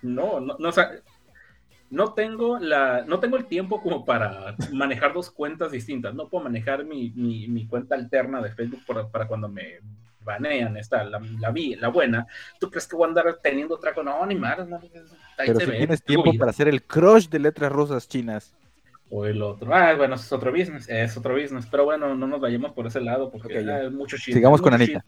No, 0.03 0.41
no, 0.41 0.57
no, 0.59 0.69
o 0.69 0.73
sea, 0.73 0.91
no 1.91 2.15
tengo 2.15 2.59
la, 2.59 3.05
no 3.07 3.19
tengo 3.21 3.37
el 3.37 3.47
tiempo 3.47 3.83
como 3.83 4.05
para 4.05 4.55
manejar 4.73 5.13
dos 5.13 5.31
cuentas 5.31 5.73
distintas. 5.73 6.15
No 6.15 6.29
puedo 6.29 6.45
manejar 6.45 6.85
mi, 6.85 7.11
mi, 7.11 7.49
mi 7.49 7.67
cuenta 7.67 7.95
alterna 7.97 8.41
de 8.41 8.53
Facebook 8.53 8.83
por- 8.87 9.11
para 9.11 9.27
cuando 9.27 9.49
me 9.49 9.81
banean 10.23 10.77
esta, 10.77 11.03
la, 11.05 11.19
la, 11.39 11.53
la 11.79 11.89
buena. 11.89 12.27
¿Tú 12.59 12.71
crees 12.71 12.87
que 12.87 12.97
voy 12.97 13.07
a 13.07 13.09
andar 13.09 13.39
teniendo 13.43 13.75
otra 13.75 13.93
cosa? 13.95 14.11
No, 14.11 14.27
ni 14.27 14.35
madre, 14.35 14.65
no, 14.67 14.79
Pero 15.37 15.61
si 15.61 15.67
ve, 15.67 15.77
tienes 15.79 16.03
tiempo 16.03 16.33
para 16.39 16.51
hacer 16.51 16.69
el 16.69 16.83
crush 16.83 17.29
de 17.29 17.39
letras 17.39 17.71
rusas 17.73 18.09
chinas. 18.09 18.55
O 19.11 19.27
el 19.27 19.43
otro. 19.43 19.75
Ah, 19.75 19.95
bueno, 19.97 20.15
es 20.15 20.33
otro 20.33 20.53
business, 20.53 20.89
es 20.89 21.17
otro 21.17 21.35
business. 21.35 21.67
Pero 21.67 21.85
bueno, 21.85 22.15
no 22.15 22.27
nos 22.27 22.41
vayamos 22.41 22.73
por 22.73 22.87
ese 22.87 23.01
lado 23.01 23.31
porque 23.31 23.59
Ok, 23.59 23.65
ya. 23.65 23.83
es 23.83 23.93
mucho 23.93 24.17
chisme. 24.17 24.35
Sigamos 24.35 24.63
con 24.63 24.73
Anita. 24.73 25.05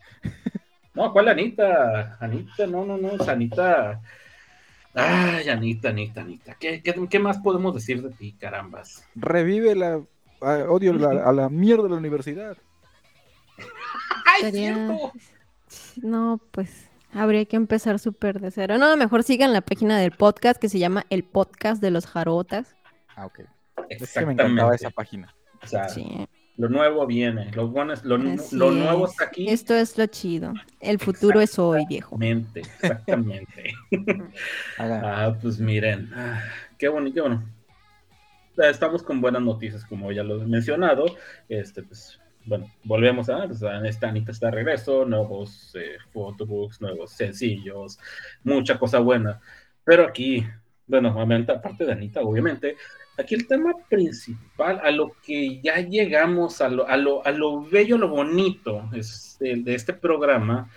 No, 0.95 1.13
¿cuál 1.13 1.29
Anita? 1.29 2.17
Anita, 2.21 2.67
no, 2.67 2.85
no, 2.85 2.97
no, 2.99 3.13
es 3.13 3.29
Anita. 3.29 4.01
Ay, 4.95 5.49
Anita, 5.49 5.89
Anita, 5.91 6.21
Anita. 6.21 6.57
¿Qué, 6.59 6.83
qué, 6.83 6.95
qué 7.09 7.19
más 7.19 7.39
podemos 7.39 7.75
decir 7.75 8.03
de 8.03 8.11
ti, 8.11 8.33
carambas? 8.33 9.07
Revive 9.15 9.75
la... 9.77 10.03
odio 10.41 10.93
la- 10.95 11.23
a 11.25 11.33
la 11.33 11.49
mierda 11.49 11.85
de 11.85 11.91
la 11.91 11.97
universidad. 11.97 12.57
¡Ay, 14.25 14.45
Estaría- 14.47 14.75
cierto! 14.75 15.13
No, 16.03 16.41
pues 16.51 16.89
habría 17.15 17.45
que 17.47 17.57
empezar 17.57 17.99
súper 17.99 18.41
de 18.41 18.51
cero. 18.51 18.79
No, 18.79 18.97
mejor 18.97 19.23
sigan 19.23 19.53
la 19.53 19.61
página 19.63 19.99
del 19.99 20.13
podcast 20.13 20.61
que 20.61 20.69
se 20.69 20.79
llama 20.79 21.05
El 21.11 21.25
Podcast 21.25 21.81
de 21.83 21.91
los 21.91 22.07
Jarotas. 22.07 22.75
Ah, 23.17 23.27
ok. 23.27 23.41
Es 23.89 24.13
que 24.13 24.27
me 24.27 24.33
encantaba 24.33 24.75
Exactamente. 24.75 24.77
esa 24.77 24.91
página. 24.91 25.35
O 25.63 25.67
sea, 25.67 25.89
Sí. 25.89 26.27
lo 26.57 26.69
nuevo 26.69 27.07
viene, 27.07 27.51
lo, 27.53 27.69
bueno 27.69 27.93
es- 27.93 28.05
lo, 28.05 28.19
lo 28.19 28.71
nuevo 28.71 29.05
es. 29.07 29.13
está 29.13 29.25
aquí. 29.25 29.49
Esto 29.49 29.75
es 29.75 29.97
lo 29.97 30.07
chido. 30.07 30.53
El 30.81 30.99
futuro 30.99 31.41
es 31.41 31.59
hoy, 31.59 31.85
viejo. 31.89 32.17
Exactamente, 32.21 32.61
exactamente. 32.61 33.73
Ah, 34.79 35.35
pues 35.41 35.59
miren, 35.59 36.11
ah, 36.15 36.41
qué 36.79 36.89
bonito, 36.89 37.15
qué 37.15 37.21
bueno. 37.23 37.43
Estamos 38.59 39.03
con 39.03 39.21
buenas 39.21 39.41
noticias, 39.43 39.85
como 39.87 40.13
ya 40.13 40.23
lo 40.23 40.43
he 40.43 40.47
mencionado. 40.47 41.07
Este, 41.49 41.83
pues, 41.83 42.19
bueno, 42.45 42.71
volvemos 42.85 43.29
a, 43.29 43.47
pues, 43.47 43.63
a 43.63 43.87
esta 43.87 44.09
Anita 44.09 44.33
está 44.33 44.47
de 44.47 44.53
regreso, 44.53 45.05
nuevos 45.05 45.75
eh, 45.75 45.97
photobooks, 46.13 46.81
nuevos 46.81 47.13
sencillos, 47.13 47.99
mucha 48.45 48.79
cosa 48.79 48.99
buena. 48.99 49.41
Pero 49.85 50.07
aquí, 50.07 50.47
bueno, 50.87 51.15
obviamente, 51.15 51.53
aparte 51.53 51.85
de 51.85 51.93
Anita, 51.93 52.21
obviamente, 52.21 52.77
aquí 53.19 53.35
el 53.35 53.47
tema 53.47 53.73
principal, 53.89 54.81
a 54.83 54.91
lo 54.91 55.13
que 55.25 55.61
ya 55.61 55.79
llegamos, 55.81 56.61
a 56.61 56.69
lo, 56.69 56.89
a 56.89 56.97
lo, 56.97 57.25
a 57.27 57.31
lo 57.31 57.63
bello, 57.63 57.99
lo 57.99 58.09
bonito 58.09 58.89
es, 58.93 59.37
de, 59.41 59.57
de 59.57 59.75
este 59.75 59.93
programa, 59.93 60.71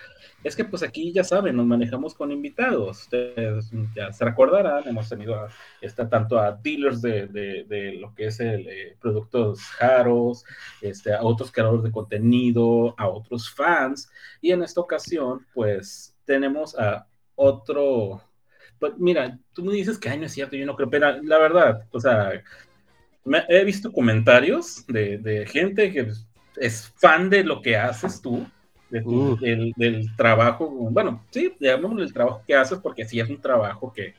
es 0.46 0.56
que 0.56 0.64
pues 0.64 0.84
aquí 0.84 1.12
ya 1.12 1.24
saben, 1.24 1.56
nos 1.56 1.66
manejamos 1.66 2.14
con 2.14 2.32
invitados. 2.32 3.02
Ustedes 3.02 3.72
ya 3.96 4.14
se 4.14 4.24
recordarán, 4.24 4.88
hemos 4.88 5.10
tenido 5.10 5.34
a, 5.34 5.50
está 5.82 6.08
tanto 6.08 6.38
a 6.38 6.52
dealers 6.52 7.02
de, 7.02 7.26
de, 7.26 7.64
de 7.64 7.93
lo 7.93 8.14
que 8.14 8.28
es 8.28 8.39
el 8.39 8.68
eh, 8.68 8.96
productos 9.02 9.60
caros, 9.80 10.46
este, 10.82 11.16
a 11.16 11.24
otros 11.24 11.52
creadores 11.52 11.84
de 11.84 11.91
contenido, 11.91 12.93
a 12.96 13.10
otros 13.10 13.50
fans. 13.50 14.08
Y 14.39 14.52
en 14.52 14.62
esta 14.62 14.82
ocasión, 14.82 15.43
pues 15.52 16.16
tenemos 16.26 16.78
a 16.78 17.08
otro. 17.34 18.22
Pues 18.78 18.93
mira, 18.98 19.39
tú 19.52 19.66
me 19.66 19.74
dices 19.74 19.98
que 19.98 20.10
ay, 20.10 20.20
no 20.20 20.28
es 20.28 20.32
cierto, 20.32 20.56
yo 20.56 20.68
no 20.68 20.76
creo, 20.76 20.91
pero 20.91 21.24
la 21.24 21.39
verdad, 21.39 21.88
o 21.89 22.00
sea, 22.00 22.43
he 23.50 23.64
visto 23.64 23.91
comentarios 23.91 24.86
de, 24.86 25.18
de 25.18 25.48
gente 25.48 25.91
que 25.91 26.12
es 26.58 26.93
fan 26.98 27.32
de 27.32 27.43
lo 27.43 27.64
que 27.64 27.78
haces 27.78 28.22
tú 28.22 28.46
de 29.00 29.02
tu- 29.04 29.32
Uh. 29.34 29.36
del, 29.38 29.74
del 29.76 30.16
trabajo, 30.16 30.68
bueno, 30.70 31.24
sí, 31.30 31.54
llamémosle 31.60 32.04
el 32.04 32.14
trabajo 32.14 32.41
que 32.48 32.56
haces, 32.56 32.80
porque 32.80 33.06
sí 33.06 33.20
es 33.20 33.30
un 33.30 33.41
trabajo 33.41 33.91
que, 33.93 34.14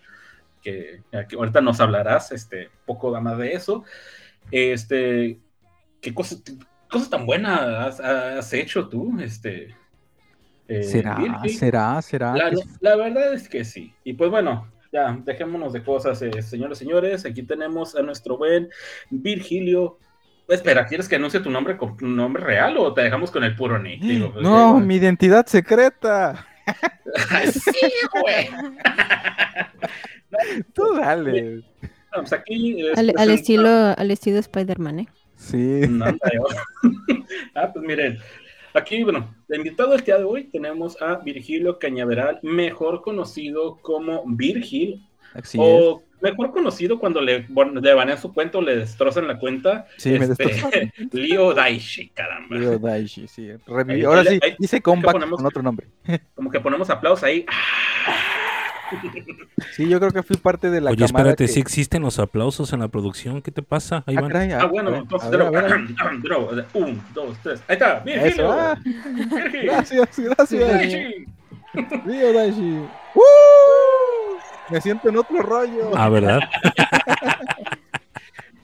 que, 0.63 1.03
que 1.29 1.37
ahorita 1.37 1.61
nos 1.61 1.81
hablarás, 1.81 2.33
este, 2.33 2.69
poco 2.85 3.19
más 3.21 3.39
de 3.39 3.53
eso. 3.53 3.85
Este, 4.51 5.39
¿qué 6.01 6.15
cosas, 6.15 6.43
qué 6.45 6.55
cosas 6.91 7.11
tan 7.11 7.27
buenas 7.27 7.61
has, 7.61 8.01
has 8.01 8.53
hecho 8.53 8.89
tú? 8.89 9.19
Este, 9.21 9.75
eh, 10.69 10.83
¿Será? 10.83 11.17
Virgil? 11.17 11.51
¿Será? 11.59 12.03
¿Será? 12.03 12.35
La, 12.37 12.51
la 12.81 12.97
verdad 12.97 13.33
es 13.35 13.49
que 13.49 13.65
sí. 13.65 13.93
Y 14.05 14.13
pues 14.13 14.31
bueno, 14.31 14.71
ya, 14.93 15.19
dejémonos 15.25 15.73
de 15.73 15.83
cosas, 15.83 16.21
eh, 16.23 16.43
señores, 16.43 16.79
señores. 16.79 17.25
Aquí 17.25 17.43
tenemos 17.43 17.95
a 17.97 18.03
nuestro 18.03 18.37
buen 18.37 18.69
Virgilio. 19.11 19.99
Espera, 20.49 20.87
¿quieres 20.87 21.09
que 21.09 21.17
anuncie 21.17 21.41
tu 21.41 21.51
nombre 21.51 21.77
con 21.77 21.97
tu 21.97 22.07
nombre 22.07 22.43
real 22.43 22.77
o 22.79 22.95
te 22.95 23.03
dejamos 23.03 23.31
con 23.31 23.43
el 23.43 23.57
puro 23.57 23.79
nick? 23.79 24.01
Digo, 24.01 24.33
pues, 24.33 24.45
No, 24.45 24.79
mi 24.79 24.97
identidad 24.97 25.47
secreta. 25.47 26.47
Sí, 27.53 27.93
güey. 28.21 28.49
Tú 30.75 30.95
dale. 30.97 31.63
Vamos 32.15 32.33
aquí. 32.33 32.83
eh, 32.83 32.93
Al, 32.97 33.31
estilo, 33.31 33.69
al 33.97 34.11
estilo 34.11 34.39
Spider-Man, 34.39 35.01
¿eh? 35.01 35.09
Sí. 35.37 35.83
No, 35.89 36.07
yo. 36.11 36.47
ah, 37.55 37.71
pues 37.73 37.85
miren, 37.85 38.19
aquí, 38.75 39.03
bueno, 39.03 39.35
de 39.49 39.57
invitado 39.57 39.95
el 39.95 40.03
día 40.03 40.19
de 40.19 40.25
hoy 40.25 40.45
tenemos 40.45 41.01
a 41.03 41.17
Virgilio 41.17 41.79
Cañaveral, 41.79 42.39
mejor 42.43 43.03
conocido 43.03 43.79
como 43.83 44.23
Virgil, 44.27 45.07
Así 45.35 45.59
o 45.61 46.03
mejor 46.21 46.51
conocido 46.53 46.99
cuando 46.99 47.21
le, 47.21 47.47
bueno, 47.49 47.81
le 47.81 47.95
banean 47.95 48.19
su 48.19 48.33
cuenta 48.33 48.59
o 48.59 48.63
le 48.63 48.77
destrozan 48.77 49.27
la 49.29 49.39
cuenta, 49.39 49.87
Sí, 49.99 50.11
me 50.11 50.25
este, 50.25 50.45
destrozaron. 50.45 50.93
Leo 51.13 51.53
Daishi, 51.55 52.09
caramba. 52.09 52.57
Leo 52.57 52.79
Daishi, 52.79 53.29
sí. 53.29 53.49
Ahí- 53.89 54.03
Ahora 54.05 54.21
ahí- 54.23 54.27
sí, 54.29 54.41
ahí- 54.43 54.57
hice 54.59 54.81
comeback 54.81 55.15
ponemos- 55.17 55.37
con 55.37 55.47
otro 55.47 55.63
nombre. 55.63 55.87
Como 56.35 56.51
que 56.51 56.61
ponemos 56.61 56.89
aplausos 56.91 57.25
ahí. 57.25 57.45
Sí, 59.75 59.89
yo 59.89 59.99
creo 59.99 60.13
que 60.13 60.23
fui 60.23 60.37
parte 60.37 60.71
de 60.71 60.81
la 60.81 60.91
Oye, 60.93 61.05
espérate, 61.07 61.47
que- 61.47 61.49
¿sí 61.49 61.59
existen 61.59 62.03
los 62.03 62.19
aplausos 62.21 62.73
en 62.73 62.81
la 62.81 62.89
producción? 62.89 63.43
¿Qué 63.43 63.51
te 63.51 63.63
pasa? 63.63 64.05
Ahí 64.07 64.15
Ah, 64.17 64.21
van. 64.21 64.53
Ah, 64.53 64.67
bueno, 64.67 64.95
entonces, 64.95 65.29
un, 66.75 67.03
dos, 67.13 67.37
tres. 67.43 67.63
Ahí 67.67 67.75
está, 67.75 67.99
Virgilio. 68.01 68.27
Eso, 68.29 68.53
ah. 68.53 68.79
Virgil. 68.85 69.63
Gracias, 69.65 70.09
gracias. 70.19 70.69
Daishi. 70.69 71.27
Leo 72.07 72.33
Daishi. 72.33 72.61
¡Uh! 73.15 73.21
Me 74.71 74.81
siento 74.81 75.09
en 75.09 75.17
otro 75.17 75.43
rollo. 75.43 75.91
Ah, 75.95 76.09
¿verdad? 76.09 76.41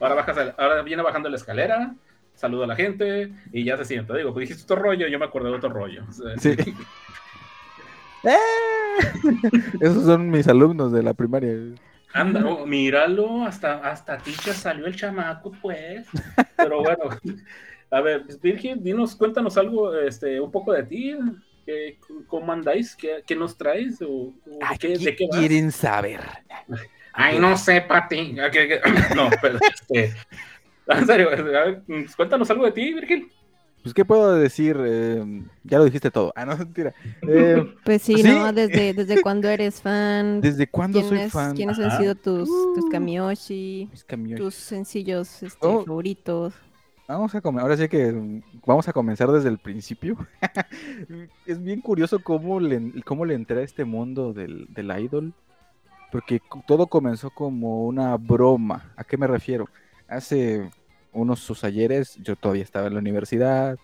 Ahora, 0.00 0.14
bajas 0.16 0.54
ahora 0.58 0.82
viene 0.82 1.00
bajando 1.00 1.28
la 1.28 1.36
escalera, 1.36 1.94
saluda 2.34 2.64
a 2.64 2.66
la 2.66 2.74
gente 2.74 3.32
y 3.52 3.62
ya 3.62 3.76
se 3.76 3.84
sienta. 3.84 4.16
Digo, 4.16 4.32
pues 4.32 4.48
dijiste 4.48 4.64
otro 4.64 4.82
rollo, 4.82 5.06
yo 5.06 5.16
me 5.16 5.26
acordé 5.26 5.48
de 5.50 5.56
otro 5.56 5.70
rollo. 5.70 6.02
Sí. 6.38 6.56
¡Eh! 8.24 8.36
Esos 9.80 10.04
son 10.04 10.28
mis 10.28 10.48
alumnos 10.48 10.90
de 10.90 11.04
la 11.04 11.14
primaria. 11.14 11.54
Anda, 12.12 12.44
oh, 12.44 12.66
míralo, 12.66 13.44
hasta, 13.44 13.76
hasta 13.88 14.18
ti 14.18 14.32
ya 14.44 14.52
salió 14.52 14.86
el 14.86 14.96
chamaco, 14.96 15.52
pues. 15.62 16.08
Pero 16.56 16.80
bueno, 16.80 17.04
a 17.92 18.00
ver, 18.00 18.24
Virgin, 18.42 18.82
dinos, 18.82 19.14
cuéntanos 19.14 19.56
algo, 19.56 19.94
este, 19.94 20.40
un 20.40 20.50
poco 20.50 20.72
de 20.72 20.82
ti. 20.82 21.16
¿Qué- 21.66 21.98
¿Cómo 22.26 22.52
andáis? 22.52 22.96
¿Qué, 22.96 23.22
qué 23.26 23.36
nos 23.36 23.56
traes? 23.56 24.00
¿O, 24.02 24.08
o 24.10 24.32
qué- 24.80 24.98
¿De 24.98 25.16
qué 25.16 25.26
vas? 25.30 25.38
quieren 25.38 25.70
saber? 25.72 26.20
Ay, 27.12 27.38
no 27.38 27.56
sé, 27.56 27.80
Pati. 27.82 28.34
No, 29.16 29.30
pero 29.40 29.58
este. 29.60 30.14
En 30.88 31.06
serio, 31.06 31.28
a 31.30 31.34
ver, 31.36 31.82
pues, 31.86 32.16
cuéntanos 32.16 32.50
algo 32.50 32.64
de 32.64 32.72
ti, 32.72 32.92
Virgil. 32.92 33.30
Pues, 33.82 33.94
¿qué 33.94 34.04
puedo 34.04 34.34
decir? 34.36 34.76
Eh, 34.84 35.24
ya 35.64 35.78
lo 35.78 35.84
dijiste 35.84 36.10
todo. 36.10 36.32
Ah, 36.36 36.44
no, 36.44 36.56
mentira. 36.56 36.94
Eh, 37.28 37.64
Pues 37.84 38.02
sí, 38.02 38.16
Sí. 38.16 38.22
¿no? 38.24 38.52
Desde, 38.52 38.92
desde 38.94 39.20
cuándo 39.22 39.48
eres 39.48 39.80
fan. 39.80 40.40
¿Desde 40.40 40.66
cuándo 40.68 41.00
soy 41.00 41.10
¿Quiénes, 41.10 41.32
fan? 41.32 41.54
¿quiénes 41.56 41.78
Ajá. 41.78 41.96
han 41.96 42.00
sido 42.02 42.14
tus, 42.14 42.48
tus 42.48 42.84
Uh. 42.84 42.90
Mis. 42.90 44.36
Tus 44.38 44.54
sencillos 44.54 45.42
este, 45.42 45.66
Oh. 45.66 45.84
favoritos. 45.84 46.54
Vamos 47.08 47.34
a 47.34 47.40
comer. 47.40 47.62
Ahora 47.62 47.76
sí 47.76 47.88
que 47.88 48.12
mm, 48.12 48.42
vamos 48.64 48.88
a 48.88 48.92
comenzar 48.92 49.30
desde 49.30 49.48
el 49.48 49.58
principio. 49.58 50.16
es 51.46 51.62
bien 51.62 51.80
curioso 51.80 52.20
cómo 52.22 52.60
le, 52.60 53.02
cómo 53.04 53.24
le 53.24 53.34
entré 53.34 53.60
a 53.60 53.64
este 53.64 53.84
mundo 53.84 54.32
del, 54.32 54.66
del 54.72 55.00
idol. 55.00 55.34
Porque 56.12 56.40
todo 56.66 56.86
comenzó 56.86 57.30
como 57.30 57.86
una 57.86 58.16
broma. 58.16 58.92
¿A 58.96 59.04
qué 59.04 59.16
me 59.16 59.26
refiero? 59.26 59.68
Hace 60.08 60.70
unos 61.12 61.40
sus 61.40 61.64
ayeres, 61.64 62.16
yo 62.22 62.36
todavía 62.36 62.62
estaba 62.62 62.86
en 62.86 62.94
la 62.94 63.00
universidad. 63.00 63.78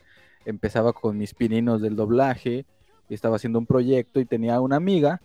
Empezaba 0.45 0.93
con 0.93 1.19
mis 1.19 1.35
pininos 1.35 1.83
del 1.83 1.97
doblaje. 1.97 2.67
Y 3.09 3.15
estaba 3.15 3.37
haciendo 3.37 3.59
un 3.59 3.67
proyecto 3.67 4.21
y 4.21 4.27
tenía 4.27 4.61
una 4.61 4.77
amiga. 4.77 5.21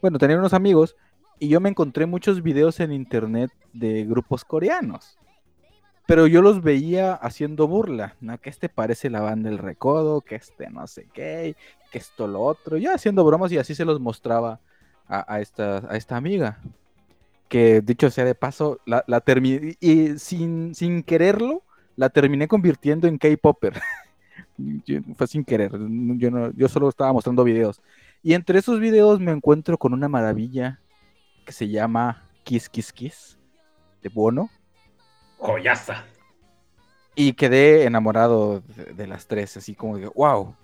Bueno, 0.00 0.18
tenía 0.18 0.38
unos 0.38 0.54
amigos. 0.54 0.96
Y 1.38 1.48
yo 1.48 1.60
me 1.60 1.70
encontré 1.70 2.06
muchos 2.06 2.42
videos 2.42 2.78
en 2.78 2.92
internet 2.92 3.50
de 3.72 4.04
grupos 4.04 4.44
coreanos 4.44 5.18
pero 6.06 6.26
yo 6.26 6.42
los 6.42 6.62
veía 6.62 7.14
haciendo 7.14 7.68
burla, 7.68 8.16
¿no? 8.20 8.38
Que 8.40 8.50
este 8.50 8.68
parece 8.68 9.10
la 9.10 9.20
banda 9.20 9.50
del 9.50 9.58
recodo, 9.58 10.20
que 10.20 10.34
este 10.34 10.68
no 10.70 10.86
sé 10.86 11.08
qué, 11.12 11.56
que 11.90 11.98
esto 11.98 12.26
lo 12.26 12.40
otro, 12.42 12.76
yo 12.76 12.92
haciendo 12.94 13.24
bromas 13.24 13.52
y 13.52 13.58
así 13.58 13.74
se 13.74 13.84
los 13.84 14.00
mostraba 14.00 14.60
a, 15.08 15.40
esta, 15.40 15.82
a 15.90 15.96
esta 15.96 16.16
amiga, 16.16 16.58
que 17.48 17.82
dicho 17.82 18.10
sea 18.10 18.24
de 18.24 18.34
paso, 18.34 18.80
la, 18.86 19.20
terminé, 19.20 19.76
y 19.78 20.18
sin, 20.18 20.74
sin 20.74 21.02
quererlo, 21.02 21.62
la 21.96 22.08
terminé 22.08 22.48
convirtiendo 22.48 23.06
en 23.06 23.18
K-Popper. 23.18 23.80
Fue 25.16 25.26
sin 25.26 25.44
querer, 25.44 25.72
yo, 25.72 26.30
no, 26.30 26.50
yo 26.52 26.68
solo 26.68 26.88
estaba 26.88 27.12
mostrando 27.12 27.44
videos. 27.44 27.82
Y 28.22 28.34
entre 28.34 28.58
esos 28.58 28.80
videos 28.80 29.20
me 29.20 29.32
encuentro 29.32 29.76
con 29.76 29.92
una 29.92 30.08
maravilla 30.08 30.80
que 31.44 31.52
se 31.52 31.68
llama 31.68 32.28
Kiss 32.44 32.68
Kiss 32.68 32.92
Kiss, 32.92 33.38
de 34.02 34.08
Bono. 34.08 34.48
Joyaza. 35.42 36.04
Y 37.14 37.34
quedé 37.34 37.84
enamorado 37.84 38.62
de, 38.96 39.06
las 39.06 39.26
tres, 39.26 39.56
así 39.56 39.74
como 39.74 39.98
de, 39.98 40.06
wow. 40.06 40.54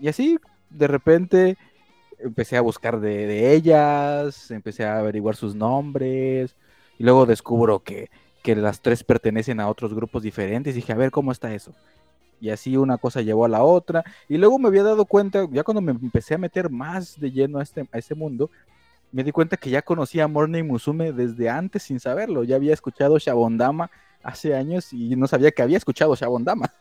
Y 0.00 0.08
así, 0.08 0.38
de 0.70 0.88
repente, 0.88 1.56
empecé 2.18 2.56
a 2.56 2.62
buscar 2.62 2.98
de, 2.98 3.54
ellas, 3.54 4.50
empecé 4.50 4.84
a 4.84 4.98
averiguar 4.98 5.36
sus 5.36 5.54
nombres, 5.54 6.56
y 6.98 7.04
luego 7.04 7.26
descubro 7.26 7.80
que, 7.80 8.10
que 8.42 8.56
las 8.56 8.80
tres 8.80 9.04
pertenecen 9.04 9.60
a 9.60 9.68
otros 9.68 9.94
grupos 9.94 10.22
diferentes, 10.22 10.74
dije, 10.74 10.92
a 10.92 10.96
ver, 10.96 11.10
¿cómo 11.10 11.30
está 11.30 11.54
eso? 11.54 11.72
Y 12.40 12.50
así 12.50 12.76
una 12.76 12.98
cosa 12.98 13.20
llevó 13.20 13.44
a 13.44 13.48
la 13.48 13.62
otra, 13.62 14.02
y 14.28 14.38
luego 14.38 14.58
me 14.58 14.68
había 14.68 14.82
dado 14.82 15.04
cuenta, 15.04 15.46
ya 15.52 15.62
cuando 15.62 15.82
me 15.82 15.92
empecé 15.92 16.34
a 16.34 16.38
meter 16.38 16.70
más 16.70 17.20
de 17.20 17.30
lleno 17.30 17.58
a 17.58 17.62
este, 17.62 17.86
a 17.92 17.98
este 17.98 18.14
mundo, 18.14 18.50
me 19.12 19.24
di 19.24 19.32
cuenta 19.32 19.56
que 19.56 19.70
ya 19.70 19.82
conocía 19.82 20.24
a 20.24 20.28
Morning 20.28 20.64
Musume 20.64 21.12
desde 21.12 21.48
antes 21.48 21.82
sin 21.84 22.00
saberlo, 22.00 22.44
ya 22.44 22.56
había 22.56 22.74
escuchado 22.74 23.18
Shabondama 23.18 23.90
hace 24.22 24.54
años 24.54 24.92
y 24.92 25.16
no 25.16 25.26
sabía 25.26 25.50
que 25.50 25.62
había 25.62 25.76
escuchado 25.76 26.14
Shabondama. 26.14 26.72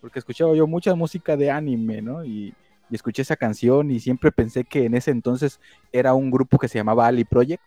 Porque 0.00 0.18
escuchaba 0.18 0.54
yo 0.54 0.66
mucha 0.66 0.94
música 0.94 1.36
de 1.36 1.50
anime, 1.50 2.02
¿no? 2.02 2.24
Y, 2.24 2.54
escuché 2.88 3.22
esa 3.22 3.34
canción 3.34 3.90
y 3.90 3.98
siempre 3.98 4.30
pensé 4.30 4.62
que 4.62 4.84
en 4.84 4.94
ese 4.94 5.10
entonces 5.10 5.58
era 5.90 6.14
un 6.14 6.30
grupo 6.30 6.56
que 6.56 6.68
se 6.68 6.78
llamaba 6.78 7.08
Ali 7.08 7.24
Project. 7.24 7.60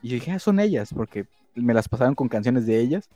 Y 0.00 0.10
dije, 0.10 0.30
ah, 0.30 0.38
son 0.38 0.60
ellas, 0.60 0.94
porque 0.94 1.26
me 1.56 1.74
las 1.74 1.88
pasaron 1.88 2.14
con 2.14 2.28
canciones 2.28 2.64
de 2.64 2.78
ellas. 2.78 3.10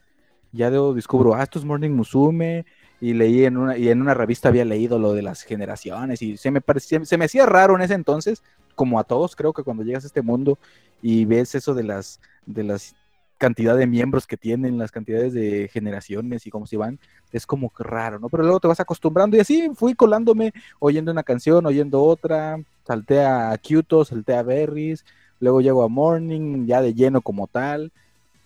Ya 0.51 0.69
luego 0.69 0.95
descubro, 0.95 1.37
ah, 1.37 1.45
esto 1.45 1.61
es 1.61 1.65
Morning 1.65 1.91
Musume. 1.91 2.67
Y 3.03 3.15
leí 3.15 3.45
en 3.45 3.57
una, 3.57 3.77
y 3.77 3.89
en 3.89 4.01
una 4.01 4.15
revista 4.15 4.49
había 4.49 4.65
leído 4.65 4.99
lo 4.99 5.13
de 5.13 5.23
las 5.23 5.43
generaciones. 5.43 6.23
Y 6.23 6.37
se 6.37 6.53
me 6.53 6.61
parecía, 6.61 7.05
se 7.05 7.19
me 7.19 7.25
hacía 7.25 7.47
raro 7.47 7.75
en 7.75 7.83
ese 7.83 7.95
entonces, 7.95 8.43
como 8.77 8.99
a 9.01 9.05
todos, 9.05 9.35
creo 9.35 9.53
que 9.53 9.65
cuando 9.65 9.83
llegas 9.83 10.05
a 10.05 10.07
este 10.07 10.23
mundo 10.23 10.59
y 11.03 11.25
ves 11.25 11.55
eso 11.57 11.75
de 11.75 11.83
las, 11.83 12.21
de 12.47 12.63
las 12.63 12.95
cantidad 13.43 13.77
de 13.77 13.89
miembros 13.89 14.29
que 14.29 14.37
tienen, 14.37 14.79
las 14.79 14.93
cantidades 14.93 15.33
de 15.33 15.69
generaciones 15.73 16.47
y 16.47 16.51
cómo 16.51 16.65
se 16.65 16.77
van, 16.77 17.01
es 17.33 17.45
como 17.45 17.71
que 17.71 17.83
raro, 17.83 18.21
¿no? 18.21 18.29
Pero 18.29 18.45
luego 18.45 18.61
te 18.61 18.69
vas 18.69 18.79
acostumbrando 18.79 19.37
y 19.37 19.41
así 19.41 19.69
fui 19.75 19.97
colándome, 19.97 20.53
oyendo 20.79 21.11
una 21.11 21.25
canción, 21.25 21.67
oyendo 21.67 22.05
otra, 22.05 22.63
salté 22.87 23.25
a 23.25 23.59
Kyoto, 23.59 24.05
salté 24.05 24.37
a 24.37 24.45
Berries, 24.45 25.05
luego 25.41 25.61
llego 25.61 25.83
a 25.83 25.89
Morning, 25.89 26.67
ya 26.67 26.81
de 26.81 26.95
lleno 26.95 27.21
como 27.21 27.49
tal, 27.49 27.91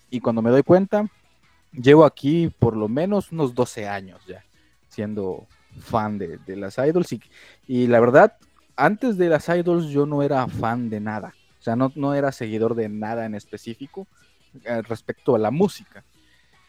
y 0.09 0.21
cuando 0.21 0.41
me 0.41 0.51
doy 0.51 0.63
cuenta, 0.63 1.07
llevo 1.73 2.07
aquí 2.07 2.51
por 2.59 2.75
lo 2.75 2.89
menos 2.89 3.33
unos 3.33 3.55
12 3.55 3.87
años 3.87 4.23
ya, 4.27 4.46
siendo 4.97 5.47
fan 5.79 6.19
de, 6.19 6.39
de 6.47 6.57
las 6.57 6.79
idols, 6.79 7.13
y, 7.13 7.21
y 7.69 7.87
la 7.87 8.01
verdad, 8.01 8.33
antes 8.77 9.17
de 9.19 9.29
las 9.29 9.49
idols 9.49 9.87
yo 9.91 10.07
no 10.07 10.23
era 10.23 10.49
fan 10.49 10.89
de 10.91 11.01
nada, 11.01 11.35
o 11.61 11.63
sea, 11.63 11.77
no, 11.77 11.93
no 11.95 12.15
era 12.15 12.33
seguidor 12.33 12.75
de 12.75 12.89
nada 12.89 13.27
en 13.27 13.35
específico, 13.35 14.07
eh, 14.65 14.83
respecto 14.83 15.35
a 15.35 15.39
la 15.39 15.51
música. 15.51 16.03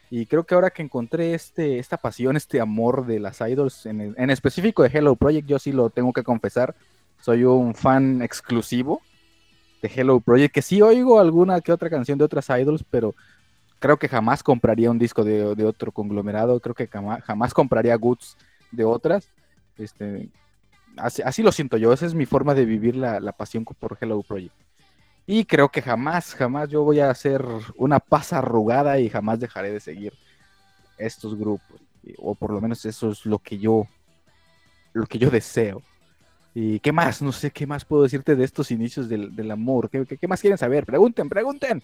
Y 0.10 0.26
creo 0.26 0.44
que 0.46 0.56
ahora 0.56 0.70
que 0.70 0.82
encontré 0.82 1.34
este, 1.34 1.80
esta 1.80 1.98
pasión, 1.98 2.38
este 2.38 2.62
amor 2.62 3.06
de 3.06 3.20
las 3.20 3.42
idols, 3.42 3.86
en, 3.86 4.16
en 4.18 4.30
específico 4.30 4.84
de 4.84 4.90
Hello 4.90 5.16
Project, 5.16 5.48
yo 5.48 5.60
sí 5.60 5.72
lo 5.72 5.90
tengo 5.90 6.14
que 6.14 6.24
confesar, 6.24 6.76
soy 7.22 7.44
un 7.44 7.74
fan 7.76 8.22
exclusivo 8.22 9.02
de 9.82 9.92
Hello 9.94 10.20
Project, 10.20 10.54
que 10.54 10.62
sí 10.62 10.82
oigo 10.82 11.20
alguna 11.20 11.62
que 11.62 11.72
otra 11.72 11.90
canción 11.90 12.18
de 12.18 12.26
otras 12.26 12.50
idols, 12.50 12.84
pero 12.90 13.16
creo 13.80 13.98
que 13.98 14.08
jamás 14.08 14.44
compraría 14.44 14.92
un 14.92 15.00
disco 15.00 15.24
de, 15.24 15.66
otro 15.66 15.92
conglomerado, 15.92 16.60
creo 16.60 16.76
que 16.76 16.88
jamás, 16.88 17.24
jamás 17.24 17.54
compraría 17.54 17.96
goods 17.96 18.38
de 18.72 18.84
otras. 18.84 19.30
Este, 19.78 20.30
así, 20.98 21.44
lo 21.44 21.52
siento 21.52 21.78
yo, 21.78 21.94
esa 21.94 22.06
es 22.06 22.14
mi 22.14 22.26
forma 22.26 22.54
de 22.54 22.66
vivir 22.66 22.96
la, 22.96 23.32
pasión 23.32 23.64
por 23.64 23.98
Hello 24.00 24.22
Project. 24.22 24.56
Y 25.26 25.44
creo 25.44 25.70
que 25.70 25.82
jamás, 25.82 26.34
jamás 26.34 26.70
yo 26.70 26.84
voy 26.84 27.02
a 27.02 27.10
hacer 27.10 27.46
una 27.76 28.00
pasa 28.00 28.38
arrugada 28.38 28.98
y 29.00 29.10
jamás 29.10 29.40
dejaré 29.40 29.72
de 29.72 29.82
seguir 29.82 30.14
estos 30.98 31.38
grupos. 31.38 31.82
O 32.18 32.34
por 32.34 32.54
lo 32.54 32.62
menos 32.62 32.86
eso 32.86 33.12
es 33.12 33.26
lo 33.26 33.38
que 33.40 33.58
yo, 33.58 33.86
lo 34.94 35.06
que 35.06 35.18
yo 35.18 35.30
deseo. 35.30 35.82
¿Y 36.60 36.80
qué 36.80 36.92
más? 36.92 37.22
No 37.22 37.32
sé 37.32 37.52
qué 37.52 37.68
más 37.68 37.86
puedo 37.86 38.02
decirte 38.02 38.36
de 38.36 38.44
estos 38.44 38.72
inicios 38.72 39.08
del, 39.08 39.36
del 39.36 39.52
amor. 39.52 39.92
¿Qué, 39.92 40.08
qué, 40.08 40.18
qué 40.18 40.28
más 40.28 40.42
quieren 40.42 40.58
saber? 40.58 40.88
Pregunten, 40.88 41.30
pregunten. 41.30 41.84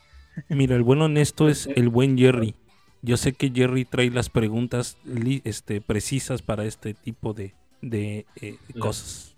Mira, 0.50 0.76
el 0.76 0.82
buen 0.82 1.00
honesto 1.00 1.48
es 1.48 1.68
el 1.76 1.90
buen 1.90 2.18
Jerry. 2.18 2.56
Yo 3.04 3.18
sé 3.18 3.34
que 3.34 3.52
Jerry 3.52 3.86
trae 3.86 4.10
las 4.10 4.30
preguntas 4.30 4.98
este, 5.44 5.80
precisas 5.80 6.42
para 6.42 6.66
este 6.66 6.96
tipo 6.96 7.36
de, 7.36 7.54
de 7.84 8.26
eh, 8.42 8.58
cosas. 8.80 9.36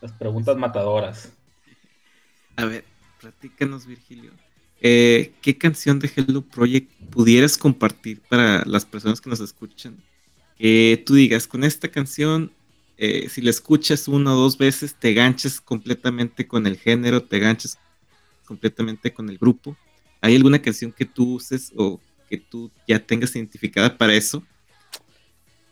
Las 0.00 0.10
preguntas 0.10 0.56
matadoras. 0.56 1.32
A 2.56 2.64
ver, 2.64 2.84
platícanos, 3.20 3.86
Virgilio. 3.86 4.32
Eh, 4.80 5.34
¿Qué 5.40 5.56
canción 5.56 6.00
de 6.00 6.10
Hello 6.16 6.42
Project 6.42 6.90
pudieras 7.10 7.56
compartir 7.56 8.20
para 8.22 8.64
las 8.64 8.84
personas 8.86 9.20
que 9.20 9.30
nos 9.30 9.38
escuchan? 9.38 10.02
Que 10.58 11.00
tú 11.06 11.14
digas, 11.14 11.46
con 11.46 11.62
esta 11.62 11.86
canción, 11.86 12.50
eh, 13.02 13.28
si 13.28 13.42
la 13.42 13.50
escuchas 13.50 14.08
una 14.08 14.34
o 14.34 14.36
dos 14.38 14.58
veces, 14.58 14.96
te 14.98 15.14
ganches 15.14 15.60
completamente 15.60 16.46
con 16.48 16.66
el 16.66 16.78
género, 16.78 17.26
te 17.26 17.38
ganches 17.40 17.78
completamente 18.44 19.12
con 19.14 19.28
el 19.30 19.38
grupo. 19.38 19.76
¿Hay 20.20 20.36
alguna 20.36 20.62
canción 20.62 20.92
que 20.92 21.06
tú 21.06 21.34
uses 21.36 21.72
o 21.76 22.00
que 22.28 22.38
tú 22.38 22.72
ya 22.86 23.04
tengas 23.04 23.36
identificada 23.36 23.96
para 23.98 24.14
eso? 24.14 24.46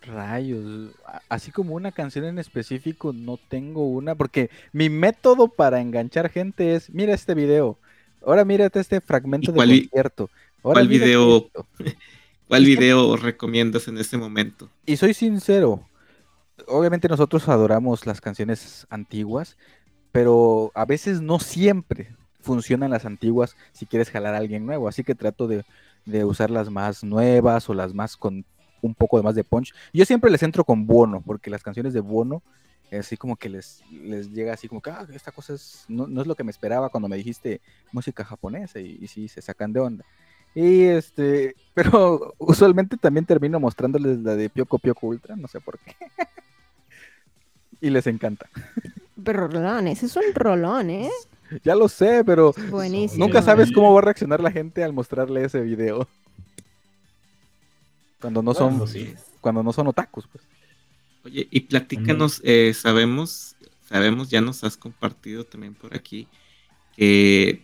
Rayos, 0.03 0.95
así 1.29 1.53
como 1.53 1.75
una 1.75 1.93
canción 1.93 2.25
en 2.25 2.39
específico, 2.39 3.13
no 3.13 3.37
tengo 3.37 3.87
una, 3.87 4.15
porque 4.15 4.49
mi 4.73 4.89
método 4.89 5.49
para 5.55 5.83
enganchar 5.83 6.31
gente 6.31 6.75
es, 6.75 6.89
mira 6.91 7.13
este 7.15 7.35
video, 7.35 7.79
ahora 8.23 8.47
mírate 8.47 8.81
este 8.81 9.03
fragmento 9.03 9.53
¿Y 9.53 9.53
de 9.53 9.59
cuál 9.59 9.71
vi- 9.71 9.91
concierto. 9.91 10.31
ahora 10.63 10.81
cuál 10.81 10.89
video? 10.89 11.51
esto". 11.53 11.69
¿Cuál 12.49 12.65
video 12.65 13.17
recomiendas 13.17 13.89
en 13.89 13.99
este 13.99 14.17
momento? 14.19 14.71
Y 14.87 14.97
soy 14.97 15.15
sincero, 15.15 15.90
obviamente 16.71 17.09
nosotros 17.09 17.49
adoramos 17.49 18.07
las 18.07 18.21
canciones 18.21 18.87
antiguas, 18.91 19.57
pero 20.13 20.73
a 20.75 20.85
veces 20.85 21.21
no 21.21 21.39
siempre 21.39 22.15
funcionan 22.41 22.91
las 22.91 23.05
antiguas 23.05 23.57
si 23.73 23.87
quieres 23.87 24.11
jalar 24.11 24.35
a 24.35 24.39
alguien 24.39 24.67
nuevo, 24.67 24.89
así 24.89 25.05
que 25.05 25.15
trato 25.15 25.47
de, 25.47 25.65
de 26.07 26.25
usar 26.25 26.51
las 26.51 26.71
más 26.71 27.05
nuevas 27.05 27.69
o 27.69 27.75
las 27.75 27.95
más 27.95 28.17
con 28.17 28.45
un 28.83 28.95
poco 28.95 29.19
de 29.19 29.23
más 29.23 29.35
de 29.35 29.45
punch. 29.45 29.75
Yo 29.93 30.05
siempre 30.05 30.31
les 30.31 30.43
entro 30.43 30.65
con 30.65 30.87
Bono, 30.87 31.21
porque 31.21 31.51
las 31.51 31.63
canciones 31.63 31.93
de 31.93 32.01
Bono, 32.01 32.43
así 32.91 33.17
como 33.17 33.37
que 33.37 33.49
les, 33.49 33.83
les 33.91 34.31
llega 34.33 34.55
así 34.55 34.69
como 34.69 34.81
que, 34.81 34.91
ah, 34.91 35.07
esta 35.13 35.33
cosa 35.33 35.55
es, 35.55 35.85
no, 35.89 36.07
no 36.07 36.21
es 36.21 36.27
lo 36.27 36.35
que 36.35 36.45
me 36.45 36.51
esperaba 36.51 36.89
cuando 36.89 37.09
me 37.09 37.17
dijiste 37.17 37.61
música 37.93 38.25
japonesa, 38.25 38.81
y, 38.81 38.99
y 39.01 39.07
sí, 39.07 39.29
se 39.29 39.43
sacan 39.43 39.73
de 39.73 39.81
onda. 39.81 40.05
Y 40.55 40.85
este, 40.85 41.55
pero 41.75 42.35
usualmente 42.39 42.97
también 42.97 43.27
termino 43.27 43.61
mostrándoles 43.61 44.19
la 44.19 44.35
de 44.35 44.51
Pioco 44.51 44.79
Pioco 44.79 45.07
Ultra, 45.07 45.37
no 45.37 45.49
sé 45.49 45.61
por 45.61 45.79
qué. 45.79 45.95
y 47.81 47.91
les 47.91 48.07
encanta. 48.07 48.49
Pero 49.23 49.49
rolón, 49.49 49.89
ese 49.89 50.07
es 50.07 50.17
un 50.17 50.35
rolón, 50.35 50.91
¿eh? 50.91 51.11
Ya 51.65 51.75
lo 51.75 51.89
sé, 51.89 52.23
pero 52.25 52.55
Buenísimo. 52.71 53.25
nunca 53.27 53.43
sabes 53.43 53.73
cómo 53.73 53.93
va 53.93 53.99
a 53.99 54.03
reaccionar 54.05 54.41
la 54.41 54.53
gente 54.53 54.85
al 54.85 54.93
mostrarle 54.93 55.45
ese 55.45 55.61
video. 55.61 56.09
Cuando 58.21 58.43
no 58.43 58.55
son, 58.55 58.71
Bueno, 58.79 58.87
sí. 58.87 59.15
cuando 59.41 59.63
no 59.63 59.73
son 59.73 59.89
otakus, 59.89 60.27
pues. 60.31 60.45
Oye, 61.25 61.49
y 61.51 61.61
platícanos, 61.61 62.41
eh, 62.45 62.73
sabemos, 62.75 63.57
sabemos, 63.89 64.31
ya 64.31 64.41
nos 64.41 64.63
has 64.65 64.77
compartido 64.77 65.45
también 65.45 65.75
por 65.75 65.95
aquí 65.95 66.29
que 66.97 67.63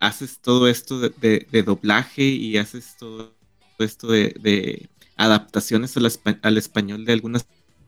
haces 0.00 0.38
todo 0.38 0.68
esto 0.68 1.00
de, 1.00 1.10
de- 1.20 1.46
de 1.50 1.62
doblaje 1.62 2.22
y 2.22 2.56
haces 2.56 2.96
todo 2.98 3.34
esto 3.78 4.08
de, 4.08 4.34
de 4.40 4.88
adaptaciones 5.16 5.96
al, 5.96 6.06
espa- 6.06 6.38
al 6.42 6.56
español 6.56 7.04
de 7.04 7.12
algunas 7.12 7.46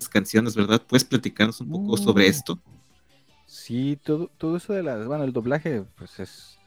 canciones, 0.09 0.55
¿verdad? 0.56 0.82
¿Puedes 0.86 1.05
platicarnos 1.05 1.60
un 1.60 1.68
poco 1.68 1.97
sobre 1.97 2.27
Uh. 2.27 2.28
esto? 2.28 2.60
Sí, 3.47 3.97
todo, 4.05 4.28
todo 4.39 4.56
eso 4.56 4.72
de 4.72 4.82
las, 4.82 5.06
bueno, 5.06 5.24
el 5.24 5.32
doblaje, 5.32 5.82
pues 5.97 6.20
es 6.20 6.60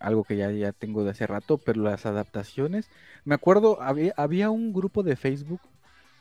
algo 0.00 0.24
que 0.24 0.36
ya, 0.36 0.50
ya 0.50 0.72
tengo 0.72 1.04
de 1.04 1.10
hace 1.10 1.26
rato, 1.26 1.58
pero 1.58 1.82
las 1.82 2.06
adaptaciones, 2.06 2.90
me 3.24 3.34
acuerdo, 3.34 3.80
había, 3.82 4.12
había 4.16 4.50
un 4.50 4.72
grupo 4.72 5.02
de 5.02 5.16
Facebook 5.16 5.60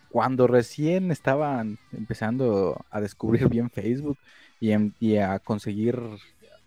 cuando 0.09 0.47
recién 0.47 1.11
estaban 1.11 1.80
empezando 1.91 2.85
a 2.89 3.01
descubrir 3.01 3.49
bien 3.49 3.69
Facebook 3.72 4.19
y, 4.59 4.72
en- 4.72 4.95
y 4.99 5.18
a 5.18 5.39
conseguir, 5.39 5.99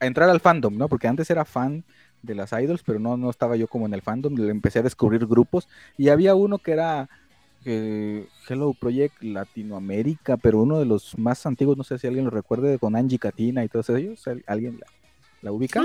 a 0.01 0.07
entrar 0.07 0.29
al 0.31 0.41
fandom, 0.41 0.77
¿no? 0.77 0.89
Porque 0.89 1.09
antes 1.09 1.31
era 1.31 1.45
fan 1.45 1.85
de 2.23 2.35
las 2.35 2.53
idols, 2.53 2.83
pero 2.85 2.99
no, 3.01 3.17
no 3.17 3.31
estaba 3.31 3.57
yo 3.57 3.69
como 3.69 3.87
en 3.87 3.95
el 3.95 4.03
fandom, 4.03 4.39
empecé 4.51 4.81
a 4.81 4.83
descubrir 4.83 5.27
grupos 5.27 5.69
y 5.97 6.09
había 6.09 6.35
uno 6.35 6.59
que 6.61 6.73
era 6.73 7.11
eh, 7.65 8.27
Hello 8.49 8.75
Project 8.75 9.23
Latinoamérica, 9.23 10.37
pero 10.37 10.63
uno 10.63 10.79
de 10.79 10.85
los 10.87 11.17
más 11.19 11.45
antiguos, 11.47 11.77
no 11.77 11.85
sé 11.85 11.99
si 11.99 12.07
alguien 12.07 12.25
lo 12.27 12.31
recuerde, 12.31 12.79
con 12.79 12.97
Angie 12.97 13.19
Katina 13.19 13.65
y 13.65 13.69
todos 13.69 13.89
ellos, 13.91 14.27
¿al- 14.29 14.45
¿alguien 14.47 14.79
la, 14.79 14.87
la 15.43 15.53
ubica? 15.53 15.83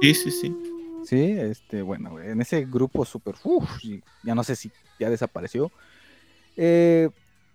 Sí, 0.00 0.14
sí, 0.14 0.30
sí. 0.30 0.56
Sí, 1.04 1.22
este, 1.38 1.82
bueno, 1.82 2.20
en 2.20 2.40
ese 2.40 2.64
grupo 2.66 3.04
súper, 3.04 3.34
uf, 3.44 3.68
ya 4.22 4.34
no 4.34 4.44
sé 4.44 4.56
si 4.56 4.70
ya 4.98 5.08
desapareció. 5.10 5.70
eh, 6.56 7.08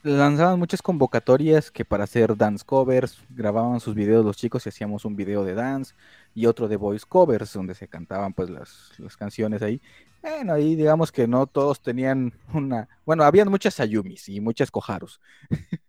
lanzaban 0.03 0.59
muchas 0.59 0.81
convocatorias 0.81 1.71
que 1.71 1.85
para 1.85 2.03
hacer 2.03 2.35
dance 2.35 2.63
covers, 2.65 3.17
grababan 3.30 3.80
sus 3.80 3.95
videos 3.95 4.25
los 4.25 4.38
chicos 4.38 4.65
y 4.65 4.69
hacíamos 4.69 5.05
un 5.05 5.15
video 5.15 5.43
de 5.45 5.53
dance 5.53 5.95
y 6.35 6.45
otro 6.45 6.67
de 6.67 6.75
voice 6.75 7.05
covers 7.07 7.53
donde 7.53 7.73
se 7.73 7.88
cantaban 7.88 8.34
pues 8.34 8.49
las, 8.49 8.91
las 8.97 9.15
canciones 9.17 9.61
ahí. 9.61 9.81
Bueno, 10.21 10.53
ahí 10.53 10.75
digamos 10.75 11.11
que 11.11 11.27
no 11.27 11.47
todos 11.47 11.81
tenían 11.81 12.34
una, 12.53 12.88
bueno, 13.05 13.23
habían 13.23 13.49
muchas 13.49 13.80
Ayumis 13.80 14.30
y 14.30 14.41
muchas 14.41 14.69
Koharus. 14.71 15.19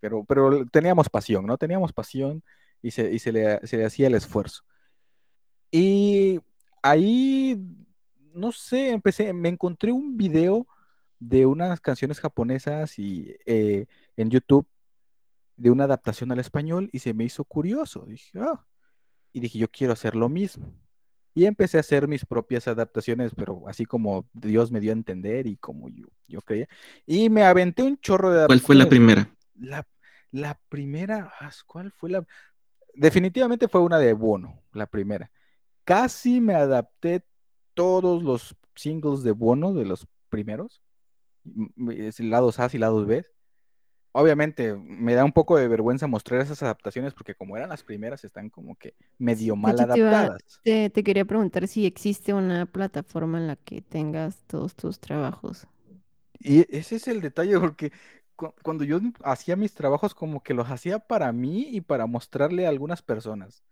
Pero, 0.00 0.24
pero 0.24 0.66
teníamos 0.66 1.08
pasión, 1.08 1.46
¿no? 1.46 1.56
Teníamos 1.56 1.92
pasión 1.92 2.42
y 2.82 2.90
se, 2.90 3.12
y 3.12 3.18
se 3.20 3.30
le, 3.30 3.64
se 3.64 3.76
le 3.76 3.84
hacía 3.84 4.08
el 4.08 4.14
esfuerzo. 4.14 4.64
Y 5.70 6.40
ahí, 6.82 7.60
no 8.32 8.50
sé, 8.50 8.90
empecé, 8.90 9.32
me 9.32 9.50
encontré 9.50 9.92
un 9.92 10.16
video 10.16 10.66
de 11.28 11.46
unas 11.46 11.80
canciones 11.80 12.20
japonesas 12.20 12.98
y 12.98 13.34
eh, 13.46 13.86
en 14.16 14.30
YouTube 14.30 14.66
de 15.56 15.70
una 15.70 15.84
adaptación 15.84 16.32
al 16.32 16.40
español 16.40 16.90
y 16.92 16.98
se 16.98 17.14
me 17.14 17.24
hizo 17.24 17.44
curioso. 17.44 18.04
Dije, 18.06 18.38
"Ah". 18.40 18.66
Y 19.32 19.40
dije, 19.40 19.58
yo 19.58 19.68
quiero 19.68 19.92
hacer 19.92 20.14
lo 20.16 20.28
mismo. 20.28 20.72
Y 21.34 21.46
empecé 21.46 21.78
a 21.78 21.80
hacer 21.80 22.06
mis 22.06 22.24
propias 22.24 22.68
adaptaciones, 22.68 23.32
pero 23.34 23.66
así 23.68 23.84
como 23.86 24.28
Dios 24.32 24.70
me 24.70 24.78
dio 24.80 24.92
a 24.92 24.94
entender 24.94 25.46
y 25.48 25.56
como 25.56 25.88
yo, 25.88 26.06
yo 26.28 26.40
creía. 26.42 26.68
Y 27.06 27.28
me 27.30 27.42
aventé 27.42 27.82
un 27.82 27.98
chorro 27.98 28.30
de 28.30 28.46
¿Cuál 28.46 28.60
fue 28.60 28.76
la 28.76 28.84
adaptaciones. 28.84 29.26
primera? 29.26 29.36
La, 29.56 29.86
la 30.30 30.60
primera, 30.68 31.32
ah, 31.40 31.50
¿cuál 31.66 31.90
fue 31.90 32.10
la? 32.10 32.24
Definitivamente 32.94 33.66
fue 33.66 33.80
una 33.80 33.98
de 33.98 34.12
Bono, 34.12 34.62
la 34.72 34.86
primera. 34.86 35.30
Casi 35.84 36.40
me 36.40 36.54
adapté 36.54 37.24
todos 37.74 38.22
los 38.22 38.54
singles 38.76 39.22
de 39.24 39.32
Bono, 39.32 39.72
de 39.74 39.84
los 39.84 40.06
primeros, 40.28 40.80
es 41.92 42.20
lados 42.20 42.58
A 42.60 42.68
y 42.72 42.78
lados 42.78 43.06
B. 43.06 43.24
Obviamente 44.12 44.74
me 44.76 45.14
da 45.14 45.24
un 45.24 45.32
poco 45.32 45.56
de 45.58 45.68
vergüenza 45.68 46.06
mostrar 46.08 46.40
esas 46.42 46.62
adaptaciones 46.62 47.14
porque 47.14 47.34
como 47.36 47.56
eran 47.56 47.70
las 47.70 47.84
primeras, 47.84 48.24
están 48.24 48.50
como 48.50 48.76
que 48.76 48.94
medio 49.18 49.56
De 49.64 49.70
mal 49.70 49.72
hecho, 49.72 49.86
te 49.86 49.98
iba- 49.98 50.30
adaptadas. 50.30 50.62
Te, 50.62 50.90
te 50.90 51.02
quería 51.04 51.24
preguntar 51.24 51.66
si 51.68 51.84
existe 51.86 52.32
una 52.34 52.66
plataforma 52.66 53.38
en 53.38 53.46
la 53.48 53.56
que 53.56 53.82
tengas 53.82 54.36
todos 54.46 54.74
tus 54.74 54.98
trabajos. 55.00 55.66
Y 56.38 56.66
ese 56.76 56.96
es 56.96 57.08
el 57.08 57.20
detalle, 57.20 57.58
porque 57.58 57.92
cu- 58.36 58.52
cuando 58.62 58.84
yo 58.84 59.00
hacía 59.22 59.56
mis 59.56 59.74
trabajos, 59.74 60.14
como 60.14 60.42
que 60.42 60.54
los 60.54 60.70
hacía 60.70 60.98
para 60.98 61.32
mí 61.32 61.68
y 61.70 61.80
para 61.80 62.06
mostrarle 62.06 62.66
a 62.66 62.68
algunas 62.70 63.02
personas. 63.02 63.64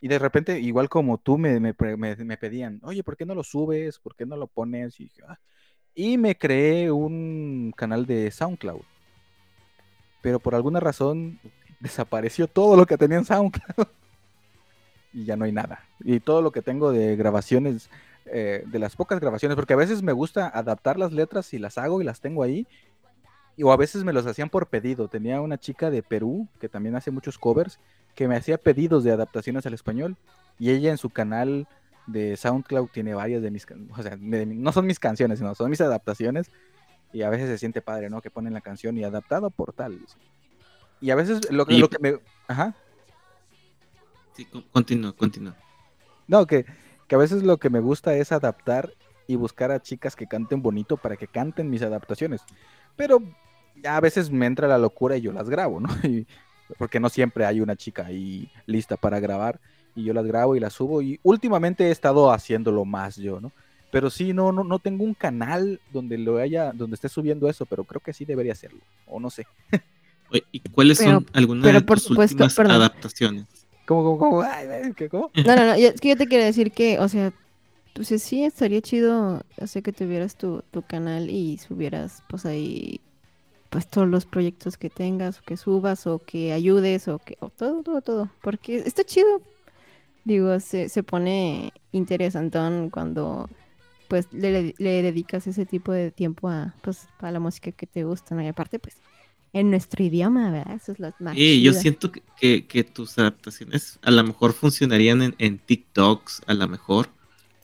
Y 0.00 0.08
de 0.08 0.18
repente, 0.20 0.60
igual 0.60 0.88
como 0.90 1.18
tú, 1.18 1.38
me, 1.38 1.60
me 1.60 1.74
me- 1.98 2.16
me 2.16 2.38
pedían, 2.38 2.80
oye, 2.84 3.04
¿por 3.04 3.16
qué 3.16 3.26
no 3.26 3.34
lo 3.34 3.44
subes? 3.44 3.98
¿Por 4.00 4.16
qué 4.16 4.26
no 4.26 4.36
lo 4.36 4.48
pones? 4.48 5.00
Y, 5.00 5.04
dije, 5.04 5.22
"Ah". 5.28 5.40
Y 5.98 6.16
me 6.16 6.36
creé 6.36 6.92
un 6.92 7.74
canal 7.76 8.06
de 8.06 8.30
SoundCloud. 8.30 8.82
Pero 10.22 10.38
por 10.38 10.54
alguna 10.54 10.78
razón 10.78 11.40
desapareció 11.80 12.46
todo 12.46 12.76
lo 12.76 12.86
que 12.86 12.96
tenía 12.96 13.18
en 13.18 13.24
SoundCloud. 13.24 13.88
Y 15.12 15.24
ya 15.24 15.36
no 15.36 15.46
hay 15.46 15.52
nada. 15.52 15.82
Y 16.00 16.20
todo 16.20 16.42
lo 16.42 16.52
que 16.52 16.62
tengo 16.62 16.92
de 16.92 17.16
grabaciones, 17.16 17.90
eh, 18.26 18.62
de 18.66 18.78
las 18.78 18.94
pocas 18.94 19.18
grabaciones, 19.18 19.56
porque 19.56 19.72
a 19.72 19.76
veces 19.76 20.02
me 20.02 20.12
gusta 20.12 20.46
adaptar 20.46 20.98
las 20.98 21.12
letras 21.12 21.52
y 21.54 21.58
las 21.58 21.78
hago 21.78 22.00
y 22.00 22.04
las 22.04 22.20
tengo 22.20 22.42
ahí. 22.44 22.66
Y, 23.56 23.64
o 23.64 23.72
a 23.72 23.76
veces 23.76 24.04
me 24.04 24.12
los 24.12 24.26
hacían 24.26 24.50
por 24.50 24.68
pedido. 24.68 25.08
Tenía 25.08 25.40
una 25.40 25.58
chica 25.58 25.90
de 25.90 26.04
Perú 26.04 26.46
que 26.60 26.68
también 26.68 26.94
hace 26.94 27.10
muchos 27.10 27.38
covers 27.38 27.80
que 28.14 28.28
me 28.28 28.36
hacía 28.36 28.58
pedidos 28.58 29.02
de 29.02 29.10
adaptaciones 29.10 29.66
al 29.66 29.74
español. 29.74 30.16
Y 30.60 30.70
ella 30.70 30.90
en 30.90 30.98
su 30.98 31.10
canal 31.10 31.66
de 32.08 32.36
SoundCloud 32.36 32.88
tiene 32.88 33.14
varias 33.14 33.42
de 33.42 33.50
mis, 33.50 33.66
o 33.96 34.02
sea, 34.02 34.16
de 34.16 34.46
no 34.46 34.72
son 34.72 34.86
mis 34.86 34.98
canciones, 34.98 35.38
sino 35.38 35.54
son 35.54 35.70
mis 35.70 35.80
adaptaciones. 35.80 36.50
Y 37.12 37.22
a 37.22 37.30
veces 37.30 37.48
se 37.48 37.58
siente 37.58 37.80
padre, 37.80 38.10
¿no? 38.10 38.20
Que 38.20 38.30
ponen 38.30 38.52
la 38.52 38.60
canción 38.60 38.98
y 38.98 39.04
adaptado 39.04 39.50
por 39.50 39.72
tal. 39.72 39.98
Y 41.00 41.10
a 41.10 41.14
veces 41.14 41.50
lo, 41.50 41.64
Y- 41.68 41.78
lo 41.78 41.88
que 41.88 41.98
me... 42.00 42.18
Ajá. 42.48 42.74
Sí, 44.34 44.44
co- 44.44 44.64
continúa, 44.72 45.12
continúa. 45.12 45.56
No, 46.26 46.46
que, 46.46 46.66
que 47.06 47.14
a 47.14 47.18
veces 47.18 47.42
lo 47.42 47.56
que 47.56 47.70
me 47.70 47.80
gusta 47.80 48.14
es 48.14 48.32
adaptar 48.32 48.92
y 49.26 49.36
buscar 49.36 49.70
a 49.70 49.80
chicas 49.80 50.16
que 50.16 50.26
canten 50.26 50.62
bonito 50.62 50.96
para 50.96 51.16
que 51.16 51.26
canten 51.28 51.70
mis 51.70 51.82
adaptaciones. 51.82 52.42
Pero 52.96 53.22
a 53.84 54.00
veces 54.00 54.30
me 54.30 54.46
entra 54.46 54.68
la 54.68 54.78
locura 54.78 55.16
y 55.16 55.22
yo 55.22 55.32
las 55.32 55.48
grabo, 55.48 55.80
¿no? 55.80 55.88
Y- 56.04 56.26
porque 56.76 57.00
no 57.00 57.08
siempre 57.08 57.46
hay 57.46 57.62
una 57.62 57.76
chica 57.76 58.04
ahí 58.04 58.52
lista 58.66 58.98
para 58.98 59.20
grabar 59.20 59.58
y 59.94 60.04
yo 60.04 60.12
las 60.14 60.26
grabo 60.26 60.54
y 60.56 60.60
las 60.60 60.72
subo 60.74 61.02
y 61.02 61.18
últimamente 61.22 61.88
he 61.88 61.90
estado 61.90 62.30
haciéndolo 62.32 62.84
más 62.84 63.16
yo, 63.16 63.40
¿no? 63.40 63.52
Pero 63.90 64.10
sí, 64.10 64.32
no, 64.34 64.52
no, 64.52 64.64
no 64.64 64.78
tengo 64.78 65.02
un 65.04 65.14
canal 65.14 65.80
donde 65.92 66.18
lo 66.18 66.36
haya, 66.38 66.72
donde 66.72 66.94
esté 66.94 67.08
subiendo 67.08 67.48
eso, 67.48 67.64
pero 67.66 67.84
creo 67.84 68.00
que 68.02 68.12
sí 68.12 68.24
debería 68.26 68.52
hacerlo, 68.52 68.80
o 69.06 69.18
no 69.18 69.30
sé. 69.30 69.46
¿Y 70.52 70.60
cuáles 70.60 70.98
Pero- 70.98 71.10
son 71.12 71.26
algunas 71.32 71.64
pero 71.64 71.80
de 71.80 71.86
por 71.86 71.98
tus 71.98 72.08
supuesto, 72.08 72.34
últimas 72.34 72.54
perdón. 72.54 72.76
adaptaciones? 72.76 73.46
¿Cómo, 73.86 74.02
cómo, 74.04 74.18
cómo? 74.18 74.42
Ay, 74.42 74.66
ay, 74.68 74.92
¿qué, 74.94 75.08
cómo? 75.08 75.30
No, 75.46 75.56
no, 75.56 75.64
no, 75.64 75.78
yo, 75.78 75.88
es 75.88 76.00
que 76.00 76.10
yo 76.10 76.16
te 76.16 76.26
quiero 76.26 76.44
decir 76.44 76.70
que, 76.70 76.98
o 76.98 77.08
sea, 77.08 77.32
pues 77.94 78.08
sí, 78.22 78.44
estaría 78.44 78.82
chido, 78.82 79.42
o 79.56 79.66
sea, 79.66 79.80
que 79.80 79.92
tuvieras 79.92 80.36
tu, 80.36 80.62
tu 80.70 80.82
canal 80.82 81.30
y 81.30 81.56
subieras, 81.56 82.22
pues 82.28 82.44
ahí, 82.44 83.00
pues 83.70 83.88
todos 83.88 84.06
los 84.06 84.26
proyectos 84.26 84.76
que 84.76 84.90
tengas, 84.90 85.38
o 85.38 85.42
que 85.42 85.56
subas, 85.56 86.06
o 86.06 86.18
que 86.18 86.52
ayudes, 86.52 87.08
o 87.08 87.18
que, 87.18 87.38
o 87.40 87.48
todo, 87.48 87.82
todo, 87.82 88.02
todo, 88.02 88.30
porque 88.42 88.76
está 88.76 89.02
chido. 89.04 89.40
Digo, 90.24 90.60
se, 90.60 90.88
se 90.88 91.02
pone 91.02 91.72
interesantón 91.92 92.90
cuando, 92.90 93.50
pues, 94.08 94.28
le, 94.32 94.74
le 94.78 95.02
dedicas 95.02 95.46
ese 95.46 95.66
tipo 95.66 95.92
de 95.92 96.12
tiempo 96.12 96.48
a, 96.48 96.76
pues, 96.82 97.10
a 97.18 97.30
la 97.32 97.40
música 97.40 97.72
que 97.72 97.86
te 97.86 98.04
gusta, 98.04 98.34
¿no? 98.34 98.42
Y 98.42 98.48
aparte, 98.48 98.78
pues, 98.78 99.02
en 99.52 99.70
nuestro 99.70 100.04
idioma, 100.04 100.50
¿verdad? 100.50 100.76
Eso 100.76 100.92
es 100.92 100.98
lo 101.00 101.12
más 101.18 101.40
Sí, 101.40 101.62
yo 101.62 101.72
siento 101.72 102.10
que, 102.10 102.22
que- 102.36 102.66
que 102.66 102.84
tus 102.84 103.18
adaptaciones 103.18 103.98
a 104.02 104.10
lo 104.10 104.24
mejor 104.24 104.52
funcionarían 104.54 105.22
en, 105.22 105.34
en 105.38 105.58
TikToks, 105.58 106.42
a 106.46 106.54
lo 106.54 106.68
mejor. 106.68 107.10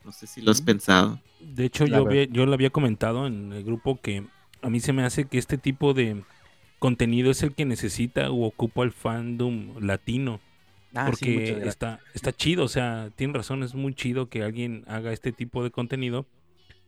No 0.05 0.13
sé 0.13 0.27
si 0.27 0.43
lo 0.43 0.51
has 0.51 0.61
pensado. 0.61 1.21
De 1.39 1.65
hecho, 1.65 1.87
La 1.87 1.99
yo, 2.01 2.07
yo 2.31 2.47
lo 2.47 2.55
había 2.55 2.71
comentado 2.71 3.27
en 3.27 3.53
el 3.53 3.65
grupo 3.65 4.01
que 4.01 4.27
a 4.63 4.71
mí 4.71 4.81
se 4.81 4.93
me 4.93 5.05
hace 5.05 5.27
que 5.27 5.39
este 5.39 5.59
tipo 5.59 5.95
de 5.95 6.25
contenido 6.79 7.31
es 7.31 7.43
el 7.43 7.55
que 7.55 7.65
necesita 7.65 8.31
o 8.31 8.45
ocupa 8.47 8.83
el 8.85 8.93
fandom 8.93 9.75
latino. 9.81 10.41
Ah, 10.95 11.07
sí, 11.07 11.25
porque 11.27 11.45
gracias. 11.53 11.69
está, 11.69 12.01
está 12.15 12.33
chido, 12.33 12.65
o 12.65 12.69
sea, 12.69 13.11
tiene 13.17 13.33
razón, 13.35 13.63
es 13.63 13.75
muy 13.75 13.95
chido 13.95 14.29
que 14.29 14.43
alguien 14.43 14.85
haga 14.87 15.13
este 15.13 15.33
tipo 15.33 15.63
de 15.65 15.71
contenido, 15.71 16.27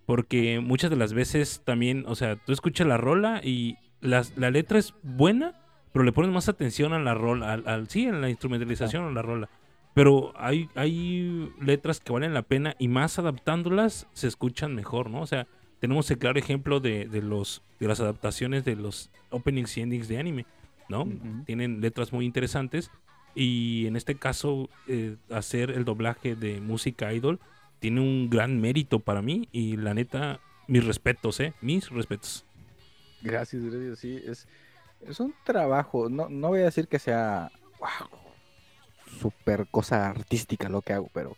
porque 0.06 0.60
muchas 0.60 0.90
de 0.90 0.96
las 0.96 1.12
veces 1.12 1.62
también, 1.64 2.04
o 2.06 2.14
sea, 2.14 2.36
tú 2.36 2.52
escuchas 2.52 2.86
la 2.86 2.96
rola 2.96 3.40
y 3.42 3.76
las- 4.00 4.36
la 4.36 4.50
letra 4.50 4.78
es 4.78 4.94
buena, 5.02 5.54
pero 5.92 6.04
le 6.04 6.12
pones 6.12 6.30
más 6.30 6.48
atención 6.48 6.92
a 6.92 6.98
la 7.00 7.14
rola, 7.14 7.52
al, 7.54 7.66
al- 7.66 7.88
sí, 7.88 8.04
en 8.04 8.20
la 8.20 8.28
instrumentalización 8.30 9.04
a 9.04 9.10
la 9.10 9.22
rola. 9.22 9.48
Pero 9.94 10.34
hay, 10.36 10.68
hay 10.74 11.50
letras 11.60 12.00
que 12.00 12.12
valen 12.12 12.34
la 12.34 12.42
pena 12.42 12.76
y 12.78 12.86
más 12.88 13.18
adaptándolas 13.18 14.06
se 14.12 14.28
escuchan 14.28 14.74
mejor, 14.74 15.08
¿no? 15.10 15.22
O 15.22 15.26
sea, 15.26 15.46
tenemos 15.80 16.10
el 16.10 16.18
claro 16.18 16.38
ejemplo 16.38 16.80
de, 16.80 17.06
de 17.06 17.22
los, 17.22 17.62
de 17.80 17.88
las 17.88 18.00
adaptaciones 18.00 18.64
de 18.64 18.76
los 18.76 19.10
openings 19.30 19.76
y 19.78 19.80
endings 19.80 20.06
de 20.08 20.18
anime, 20.18 20.44
¿no? 20.90 21.02
Ujú. 21.02 21.44
Tienen 21.46 21.80
letras 21.80 22.12
muy 22.12 22.26
interesantes 22.26 22.90
y 23.36 23.86
en 23.86 23.96
este 23.96 24.16
caso 24.18 24.70
eh, 24.88 25.16
hacer 25.30 25.70
el 25.72 25.84
doblaje 25.84 26.36
de 26.36 26.60
música 26.60 27.14
idol 27.14 27.40
tiene 27.80 28.00
un 28.00 28.30
gran 28.30 28.60
mérito 28.60 29.00
para 29.00 29.22
mí 29.22 29.48
y 29.52 29.76
la 29.76 29.94
neta, 29.94 30.40
mis 30.68 30.84
respetos, 30.84 31.40
¿eh? 31.40 31.54
Mis 31.62 31.90
respetos. 31.90 32.46
Gracias, 33.22 33.62
gracias. 33.64 33.98
Sí, 34.00 34.22
es, 34.26 34.48
es 35.00 35.20
un 35.20 35.34
trabajo. 35.44 36.08
No, 36.08 36.28
no 36.28 36.48
voy 36.48 36.60
a 36.60 36.64
decir 36.66 36.88
que 36.88 36.98
sea 36.98 37.52
wow, 37.80 38.08
super 39.20 39.66
cosa 39.68 40.10
artística 40.10 40.68
lo 40.68 40.82
que 40.82 40.92
hago, 40.94 41.10
pero, 41.12 41.36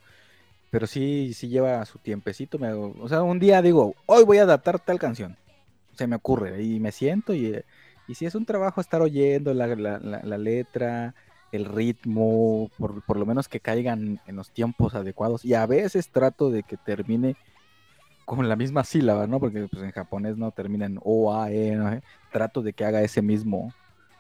pero 0.70 0.87
sí, 0.87 1.33
sí 1.35 1.49
lleva 1.49 1.85
su 1.87 1.99
tiempecito. 1.99 2.59
Me, 2.59 2.73
o 2.73 3.09
sea, 3.09 3.23
un 3.23 3.39
día 3.41 3.62
digo, 3.62 3.95
hoy 4.07 4.25
voy 4.25 4.39
a 4.39 4.45
adaptar 4.45 4.81
tal 4.81 4.99
canción. 4.99 5.37
Se 5.97 6.07
me 6.07 6.16
ocurre 6.16 6.62
y 6.62 6.81
me 6.81 6.93
siento 6.93 7.35
y, 7.35 7.47
eh, 7.47 7.65
y 8.09 8.15
sí 8.16 8.27
es 8.27 8.35
un 8.35 8.47
trabajo 8.47 8.81
estar 8.81 9.03
oyendo 9.03 9.55
la- 9.55 9.66
la 9.69 10.39
letra, 10.39 11.15
el 11.53 11.65
ritmo, 11.65 12.70
por, 12.79 13.03
por 13.03 13.16
lo 13.16 13.27
menos 13.27 13.49
que 13.49 13.61
caigan 13.61 14.20
en 14.27 14.37
los 14.37 14.51
tiempos 14.51 14.95
adecuados. 14.95 15.45
Y 15.45 15.55
a 15.55 15.66
veces 15.66 16.09
trato 16.09 16.51
de 16.51 16.62
que 16.62 16.77
termine 16.77 17.37
con 18.25 18.47
la 18.49 18.57
misma 18.57 18.85
sílaba, 18.85 19.27
¿no? 19.27 19.41
Porque 19.41 19.66
pues, 19.69 19.83
en 19.83 19.91
japonés 19.93 20.37
no 20.37 20.51
termina 20.51 20.85
en 20.87 21.01
O, 21.03 21.35
A, 21.35 21.51
E. 21.51 21.73
¿Eh? 21.73 22.01
Trato 22.31 22.61
de 22.61 22.75
que 22.75 22.85
haga 22.85 23.01
ese 23.03 23.23
mismo 23.23 23.73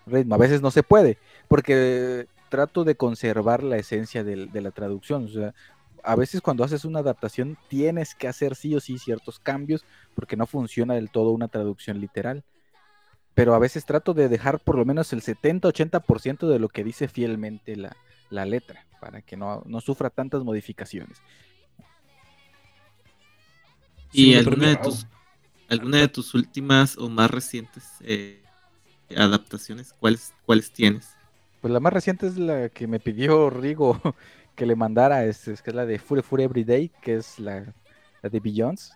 ritmo. 0.06 0.34
A 0.34 0.38
veces 0.38 0.62
no 0.62 0.70
se 0.70 0.82
puede, 0.82 1.18
porque 1.48 2.26
trato 2.48 2.84
de 2.84 2.94
conservar 2.94 3.62
la 3.62 3.76
esencia 3.76 4.24
del- 4.24 4.50
de 4.50 4.62
la 4.62 4.70
traducción. 4.70 5.26
O 5.26 5.28
sea, 5.28 5.54
a 6.02 6.16
veces 6.16 6.40
cuando 6.40 6.64
haces 6.64 6.86
una 6.86 7.00
adaptación 7.00 7.58
tienes 7.68 8.14
que 8.14 8.28
hacer 8.28 8.54
sí 8.54 8.74
o 8.74 8.80
sí 8.80 8.98
ciertos 8.98 9.38
cambios, 9.38 9.84
porque 10.14 10.36
no 10.36 10.46
funciona 10.46 10.94
del 10.94 11.10
todo 11.10 11.32
una 11.32 11.48
traducción 11.48 12.00
literal. 12.00 12.42
Pero 13.38 13.54
a 13.54 13.60
veces 13.60 13.84
trato 13.84 14.14
de 14.14 14.28
dejar 14.28 14.58
por 14.58 14.76
lo 14.76 14.84
menos 14.84 15.12
el 15.12 15.22
70-80% 15.22 16.48
de 16.48 16.58
lo 16.58 16.68
que 16.68 16.82
dice 16.82 17.06
fielmente 17.06 17.76
la, 17.76 17.96
la 18.30 18.44
letra, 18.44 18.84
para 19.00 19.22
que 19.22 19.36
no, 19.36 19.62
no 19.64 19.80
sufra 19.80 20.10
tantas 20.10 20.42
modificaciones. 20.42 21.22
¿Y 24.10 24.34
alguna 24.34 24.70
de, 24.70 24.76
tus, 24.78 25.06
alguna 25.68 25.98
de 25.98 26.08
tus 26.08 26.34
últimas 26.34 26.98
o 26.98 27.08
más 27.08 27.30
recientes 27.30 27.84
eh, 28.00 28.42
adaptaciones? 29.16 29.94
¿Cuáles, 30.00 30.34
¿Cuáles 30.44 30.72
tienes? 30.72 31.08
Pues 31.60 31.72
la 31.72 31.78
más 31.78 31.92
reciente 31.92 32.26
es 32.26 32.38
la 32.38 32.70
que 32.70 32.88
me 32.88 32.98
pidió 32.98 33.50
Rigo 33.50 34.00
que 34.56 34.66
le 34.66 34.74
mandara, 34.74 35.24
es, 35.26 35.46
es 35.46 35.62
que 35.62 35.70
es 35.70 35.76
la 35.76 35.86
de 35.86 36.00
Fure 36.00 36.24
Fure 36.24 36.42
Everyday, 36.42 36.90
que 37.00 37.14
es 37.14 37.38
la, 37.38 37.72
la 38.20 38.30
de 38.30 38.40
Billions. 38.40 38.94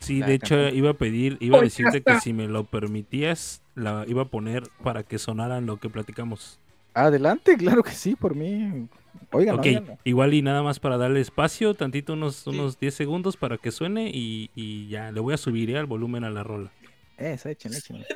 Sí, 0.00 0.20
La 0.20 0.28
de 0.28 0.34
hecho 0.36 0.54
canción. 0.54 0.74
iba 0.74 0.88
a 0.88 0.94
pedir, 0.94 1.36
iba 1.40 1.58
a 1.58 1.60
¡Ay, 1.60 1.66
decirte 1.66 2.02
que 2.02 2.18
si 2.20 2.32
me 2.32 2.48
lo 2.48 2.64
permitías, 2.64 3.60
la 3.74 4.04
iba 4.06 4.22
a 4.22 4.26
poner 4.26 4.64
para 4.82 5.02
que 5.02 5.18
sonara 5.18 5.60
lo 5.60 5.78
que 5.78 5.88
platicamos. 5.88 6.58
Adelante, 6.94 7.56
claro 7.56 7.82
que 7.82 7.90
sí, 7.90 8.14
por 8.14 8.34
mí. 8.34 8.88
Oigan, 9.32 9.58
ok, 9.58 9.66
igual 10.04 10.34
y 10.34 10.42
nada 10.42 10.62
más 10.62 10.78
para 10.78 10.96
darle 10.96 11.20
espacio, 11.20 11.74
tantito 11.74 12.12
unos, 12.12 12.46
unos 12.46 12.78
10 12.78 12.94
segundos 12.94 13.36
para 13.36 13.58
que 13.58 13.70
suene 13.70 14.10
y, 14.12 14.50
y 14.54 14.88
ya, 14.88 15.10
le 15.10 15.20
voy 15.20 15.34
a 15.34 15.36
subir 15.36 15.70
eh, 15.70 15.78
al 15.78 15.86
volumen 15.86 16.24
a 16.24 16.30
la 16.30 16.44
rola. 16.44 16.70
Eso, 17.16 17.48
échenle, 17.48 17.78
échenle. 17.78 18.06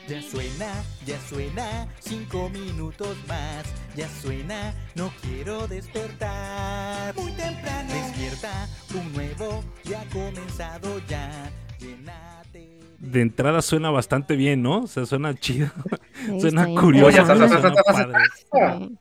Ya 0.10 0.22
suena, 0.24 0.84
ya 1.06 1.20
suena, 1.20 1.88
cinco 2.00 2.50
minutos 2.50 3.16
más. 3.28 3.64
Ya 3.96 4.10
suena, 4.10 4.74
no 4.96 5.12
quiero 5.22 5.68
despertar. 5.68 7.14
Muy 7.16 7.32
temprano. 7.34 7.94
Despierta, 7.94 8.68
un 8.96 9.14
nuevo 9.14 9.64
ya 9.84 10.02
ha 10.02 10.06
comenzado 10.06 11.00
ya. 11.08 11.52
Llénate. 11.80 12.80
De 12.98 13.22
entrada 13.22 13.62
suena 13.62 13.92
bastante 13.92 14.36
bien, 14.36 14.64
¿no? 14.64 14.82
O 14.84 14.88
sea, 14.88 15.06
suena 15.06 15.36
chido, 15.36 15.70
Sí, 16.26 16.42
suena 16.42 16.66
curioso. 16.74 17.24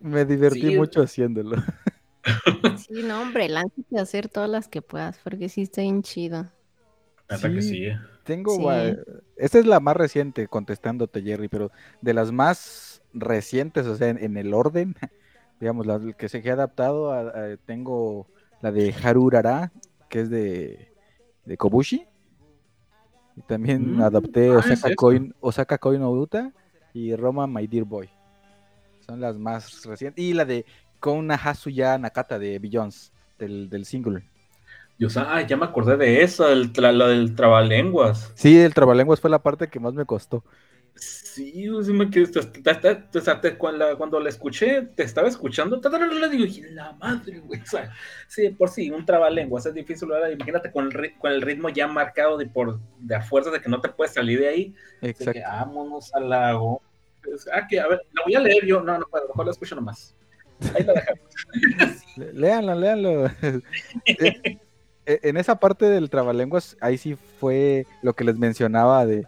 Me 0.00 0.24
divertí 0.24 0.60
Sí. 0.70 0.76
mucho 0.76 1.02
haciéndolo. 1.02 1.56
Sí, 2.78 3.02
no, 3.02 3.22
hombre, 3.22 3.48
lánzate 3.48 3.98
a 3.98 4.02
hacer 4.02 4.28
todas 4.28 4.48
las 4.50 4.68
que 4.68 4.82
puedas, 4.82 5.18
porque 5.24 5.48
sí 5.48 5.62
está 5.62 5.80
bien 5.82 6.02
chido. 6.02 6.50
Neta 7.30 7.50
que 7.50 7.62
sí. 7.62 7.86
eh. 7.86 7.98
Tengo. 8.24 8.56
Sí. 8.56 8.96
Esta 9.36 9.58
es 9.58 9.66
la 9.66 9.80
más 9.80 9.96
reciente, 9.96 10.48
contestándote, 10.48 11.22
Jerry, 11.22 11.48
pero 11.48 11.70
de 12.00 12.14
las 12.14 12.32
más 12.32 13.02
recientes, 13.12 13.86
o 13.86 13.96
sea, 13.96 14.08
en, 14.08 14.18
en 14.18 14.36
el 14.36 14.54
orden, 14.54 14.94
digamos, 15.60 15.86
la 15.86 16.00
que 16.16 16.28
se 16.28 16.48
ha 16.48 16.52
adaptado, 16.54 17.12
a- 17.12 17.20
a- 17.20 17.56
tengo 17.66 18.26
la 18.62 18.72
de 18.72 18.94
Harurara, 19.02 19.72
que 20.08 20.20
es 20.20 20.30
de, 20.30 20.92
de 21.44 21.56
Kobushi. 21.56 22.06
Y 23.36 23.42
también 23.42 23.96
Mm, 23.96 24.00
adapté 24.02 24.50
ah, 24.50 24.58
es 24.60 24.70
Osaka. 24.72 24.94
Coin, 24.94 25.34
Osaka 25.40 25.78
y 26.92 27.16
Roma 27.16 27.46
My 27.46 27.66
Dear 27.66 27.84
Boy. 27.84 28.08
Son 29.00 29.20
las 29.20 29.36
más 29.36 29.84
recientes. 29.84 30.24
Y 30.24 30.32
la 30.32 30.44
de 30.44 30.64
Kona 31.00 31.34
Hasuya 31.34 31.98
Nakata 31.98 32.38
de 32.38 32.58
Billions, 32.58 33.12
del, 33.38 33.68
del 33.68 33.84
single. 33.84 34.24
Dios, 34.98 35.16
ah, 35.16 35.40
ya 35.42 35.56
me 35.56 35.64
acordé 35.64 35.96
de 35.96 36.22
eso, 36.22 36.48
el 36.48 36.72
tra- 36.72 36.92
lo 36.92 37.08
del 37.08 37.34
trabalenguas. 37.34 38.32
Sí, 38.36 38.58
el 38.60 38.74
trabalenguas 38.74 39.20
fue 39.20 39.30
la 39.30 39.42
parte 39.42 39.68
que 39.68 39.80
más 39.80 39.94
me 39.94 40.04
costó. 40.04 40.44
Sí, 40.96 41.68
o 41.68 41.82
sea, 41.82 41.92
me 41.92 42.08
quedé- 42.08 42.28
o 43.12 43.20
sea, 43.20 43.40
te- 43.40 43.56
cuando, 43.58 43.84
la, 43.90 43.96
cuando 43.96 44.20
la 44.20 44.28
escuché, 44.28 44.82
te 44.94 45.02
estaba 45.02 45.26
escuchando, 45.26 45.80
ta, 45.80 45.90
ta, 45.90 45.98
ta, 45.98 46.08
ta, 46.08 46.28
digo, 46.28 46.44
"Y 46.44 46.62
la 46.72 46.92
madre, 46.92 47.40
güey. 47.40 47.60
O 47.60 47.66
sea, 47.66 47.90
sí, 48.28 48.50
por 48.50 48.68
sí, 48.68 48.92
un 48.92 49.04
trabalenguas 49.04 49.66
es 49.66 49.74
difícil, 49.74 50.08
¿verdad? 50.08 50.30
Imagínate 50.30 50.70
con 50.70 50.86
el, 50.92 51.14
con 51.18 51.32
el 51.32 51.42
ritmo 51.42 51.68
ya 51.70 51.88
marcado 51.88 52.36
de 52.38 52.46
por 52.46 52.78
de 53.00 53.16
a 53.16 53.20
fuerza 53.22 53.50
de 53.50 53.60
que 53.60 53.68
no 53.68 53.80
te 53.80 53.88
puedes 53.88 54.14
salir 54.14 54.38
de 54.38 54.48
ahí. 54.48 54.74
Exacto. 55.02 55.32
que 55.32 55.40
vámonos 55.40 56.14
al 56.14 56.30
lago. 56.30 56.80
Pues, 57.24 57.48
Ah, 57.52 57.66
que 57.68 57.80
a 57.80 57.88
ver, 57.88 58.00
la 58.12 58.22
voy 58.24 58.34
a 58.36 58.40
leer 58.40 58.64
yo. 58.64 58.80
No, 58.80 58.96
no 58.96 59.06
puedo, 59.10 59.26
mejor 59.26 59.46
la 59.46 59.50
escucho 59.50 59.74
nomás. 59.74 60.14
Ahí 60.72 60.84
la 60.84 60.92
dejamos. 60.92 61.24
Le- 62.16 62.32
Léanlo, 62.32 62.74
léanlo. 62.76 63.26
Eh, 64.06 64.40
eh, 64.44 64.58
en 65.06 65.36
esa 65.36 65.56
parte 65.56 65.86
del 65.86 66.10
trabalenguas, 66.10 66.76
ahí 66.80 66.98
sí 66.98 67.16
fue 67.38 67.86
lo 68.02 68.14
que 68.14 68.24
les 68.24 68.36
mencionaba 68.36 69.06
de 69.06 69.26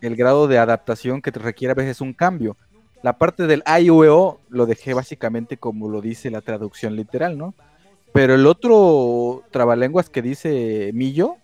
el 0.00 0.16
grado 0.16 0.48
de 0.48 0.58
adaptación 0.58 1.20
que 1.20 1.30
requiere 1.30 1.72
a 1.72 1.74
veces 1.74 2.00
un 2.00 2.12
cambio. 2.14 2.56
La 3.02 3.18
parte 3.18 3.46
del 3.46 3.62
A, 3.66 3.80
I, 3.80 3.90
U, 3.90 4.04
E, 4.04 4.38
lo 4.48 4.66
dejé 4.66 4.94
básicamente 4.94 5.56
como 5.56 5.88
lo 5.88 6.00
dice 6.00 6.30
la 6.30 6.40
traducción 6.40 6.96
literal, 6.96 7.36
¿no? 7.36 7.54
Pero 8.12 8.34
el 8.34 8.46
otro 8.46 9.42
trabalenguas 9.50 10.08
que 10.10 10.22
dice 10.22 10.90
Millo 10.94 11.36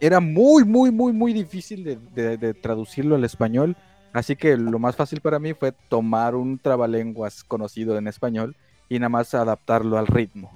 era 0.00 0.20
muy, 0.20 0.64
muy, 0.64 0.90
muy, 0.90 1.12
muy 1.12 1.32
difícil 1.32 1.84
de- 2.14 2.36
de 2.36 2.54
traducirlo 2.54 3.16
al 3.16 3.24
español. 3.24 3.76
Así 4.12 4.36
que 4.36 4.56
lo 4.56 4.78
más 4.78 4.96
fácil 4.96 5.20
para 5.20 5.38
mí 5.38 5.52
fue 5.52 5.72
tomar 5.88 6.34
un 6.34 6.58
trabalenguas 6.58 7.44
conocido 7.44 7.98
en 7.98 8.08
español 8.08 8.56
y 8.88 8.98
nada 8.98 9.08
más 9.10 9.34
adaptarlo 9.34 9.98
al 9.98 10.06
ritmo, 10.06 10.50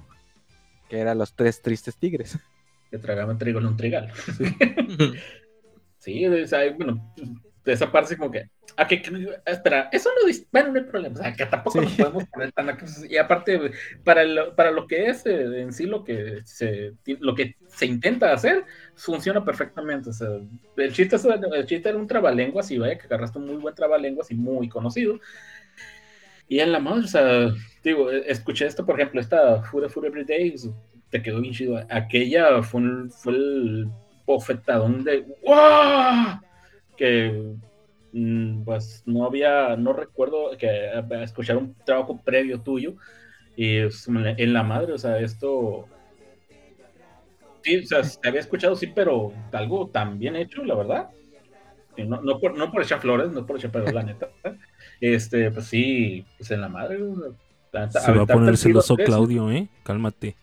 que 0.91 0.99
era 0.99 1.15
los 1.15 1.33
tres 1.33 1.61
tristes 1.61 1.95
tigres. 1.97 2.37
Que 2.91 2.97
tragaban 2.97 3.37
trigo 3.37 3.59
en 3.59 3.67
un 3.67 3.77
trigal. 3.77 4.11
Sí, 5.97 6.25
o 6.27 6.45
sea, 6.45 6.69
bueno, 6.73 7.13
de 7.63 7.71
esa 7.71 7.89
parte 7.89 8.17
como 8.17 8.31
que, 8.31 8.49
ah, 8.75 8.85
que, 8.85 9.01
que- 9.01 9.29
espera, 9.45 9.87
eso 9.93 10.09
no 10.09 10.29
bueno, 10.51 10.73
no 10.73 10.79
hay 10.79 10.85
problema, 10.85 11.15
o 11.17 11.21
sea, 11.23 11.33
que 11.33 11.45
tampoco 11.45 11.79
Sí. 11.79 11.85
nos 11.85 11.93
podemos 11.93 12.25
poner 12.27 12.51
tan 12.51 12.77
y 13.09 13.15
aparte, 13.15 13.71
para 14.03 14.25
lo, 14.25 14.55
para 14.57 14.71
lo 14.71 14.87
que 14.87 15.07
es 15.09 15.25
eh, 15.25 15.61
en 15.61 15.71
sí 15.71 15.85
lo 15.85 16.03
que 16.03 16.41
se, 16.43 16.93
lo 17.21 17.33
que 17.33 17.55
se 17.67 17.85
intenta 17.85 18.33
hacer, 18.33 18.65
funciona 18.95 19.45
perfectamente, 19.45 20.09
o 20.09 20.13
sea, 20.13 20.27
el 20.75 20.91
chiste, 20.91 21.15
el 21.53 21.65
chiste 21.65 21.87
era 21.89 21.97
un 21.97 22.07
trabalenguas 22.07 22.69
y 22.71 22.77
vaya 22.77 22.97
que 22.97 23.05
agarraste 23.05 23.39
un 23.39 23.45
muy 23.47 23.55
buen 23.55 23.73
trabalenguas 23.73 24.31
y 24.31 24.35
muy 24.35 24.67
conocido, 24.67 25.17
y 26.51 26.59
en 26.59 26.71
la 26.73 26.79
madre, 26.79 27.05
o 27.05 27.07
sea, 27.07 27.49
digo, 27.83 28.11
eh, 28.11 28.23
escuché 28.27 28.65
esto, 28.65 28.85
por 28.85 28.95
ejemplo, 28.99 29.21
esta 29.21 29.63
Food 29.63 29.89
Food 29.89 30.05
Every 30.07 30.25
Day, 30.25 30.53
te 31.09 31.21
quedó 31.21 31.41
bien 31.41 31.53
chido, 31.53 31.77
aquella 31.89 32.61
fue, 32.63 32.81
fue 33.11 33.33
el 33.33 33.87
bofetadón 34.25 35.03
de 35.03 35.21
¡Wow! 35.43 36.41
que 36.95 37.55
mm, 38.11 38.63
pues 38.65 39.03
no 39.05 39.25
había, 39.25 39.75
no 39.77 39.93
recuerdo 39.93 40.57
que 40.57 40.91
escuchar 41.23 41.57
un 41.57 41.75
trabajo 41.83 42.21
previo 42.23 42.61
tuyo 42.61 42.95
y 43.55 43.77
en 43.79 44.53
la- 44.53 44.63
madre, 44.63 44.93
o 44.93 44.97
sea, 44.97 45.19
esto 45.19 45.91
sí, 47.63 47.77
o 47.77 47.85
sea, 47.85 48.03
se 48.03 48.17
había 48.27 48.39
escuchado, 48.41 48.75
sí, 48.75 48.87
pero 48.87 49.35
algo 49.51 49.89
tan 49.91 50.17
bien 50.19 50.35
hecho, 50.35 50.63
la 50.63 50.75
verdad. 50.75 51.09
No, 51.97 52.21
no, 52.21 52.39
por, 52.39 52.57
no 52.57 52.71
por 52.71 52.83
echar 52.83 53.01
flores, 53.01 53.31
no 53.31 53.45
por 53.45 53.57
echar 53.57 53.71
pedo, 53.71 53.91
la 53.91 54.03
neta. 54.03 54.33
Este, 55.01 55.49
pues 55.49 55.65
sí, 55.65 56.23
pues 56.37 56.51
en 56.51 56.61
la 56.61 56.69
madre. 56.69 56.99
Se 57.89 58.11
va 58.11 58.23
a 58.23 58.27
poner 58.27 58.55
celoso. 58.55 58.95
Claudio, 58.95 59.51
¿eh? 59.51 59.67
Cálmate. 59.83 60.35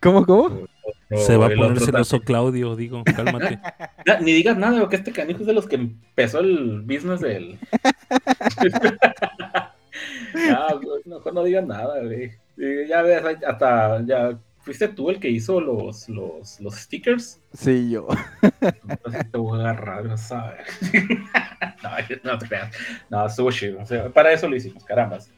¿Cómo, 0.00 0.24
cómo? 0.24 0.66
Se 1.10 1.36
va 1.36 1.46
a 1.46 1.50
poner 1.50 1.80
celoso. 1.80 2.20
Claudio, 2.20 2.76
digo, 2.76 3.04
cálmate. 3.04 3.60
Ni 4.22 4.32
digas 4.32 4.56
nada, 4.56 4.80
porque 4.80 4.96
este 4.96 5.12
canijo 5.12 5.40
es 5.40 5.46
de 5.46 5.52
los 5.52 5.66
que 5.66 5.76
empezó 5.76 6.40
el 6.40 6.80
business 6.80 7.20
del. 7.20 7.58
ah, 10.50 10.74
güey, 10.82 11.02
mejor 11.04 11.34
no 11.34 11.44
digas 11.44 11.66
nada, 11.66 12.02
güey. 12.02 12.32
Ya 12.88 13.02
ves, 13.02 13.22
hasta 13.46 14.02
ya 14.06 14.38
fuiste 14.60 14.88
tú 14.88 15.10
el 15.10 15.20
que 15.20 15.28
hizo 15.28 15.60
los, 15.60 16.08
los, 16.08 16.58
los 16.60 16.74
stickers. 16.74 17.38
Sí, 17.52 17.90
yo. 17.90 18.08
Entonces 18.88 19.30
te 19.30 19.38
voy 19.38 19.60
a 19.60 19.70
agarrar, 19.70 20.08
vas 20.08 20.32
a 20.32 20.52
ver. 20.52 20.64
No, 21.90 22.32
no 22.32 22.38
te 22.38 22.46
creas. 22.48 22.74
No, 23.10 23.26
estuvo 23.26 23.50
chido. 23.50 23.80
O 23.80 23.86
sea, 23.86 24.08
para 24.10 24.32
eso 24.32 24.48
lo 24.48 24.56
hicimos, 24.56 24.84
carambas. 24.84 25.30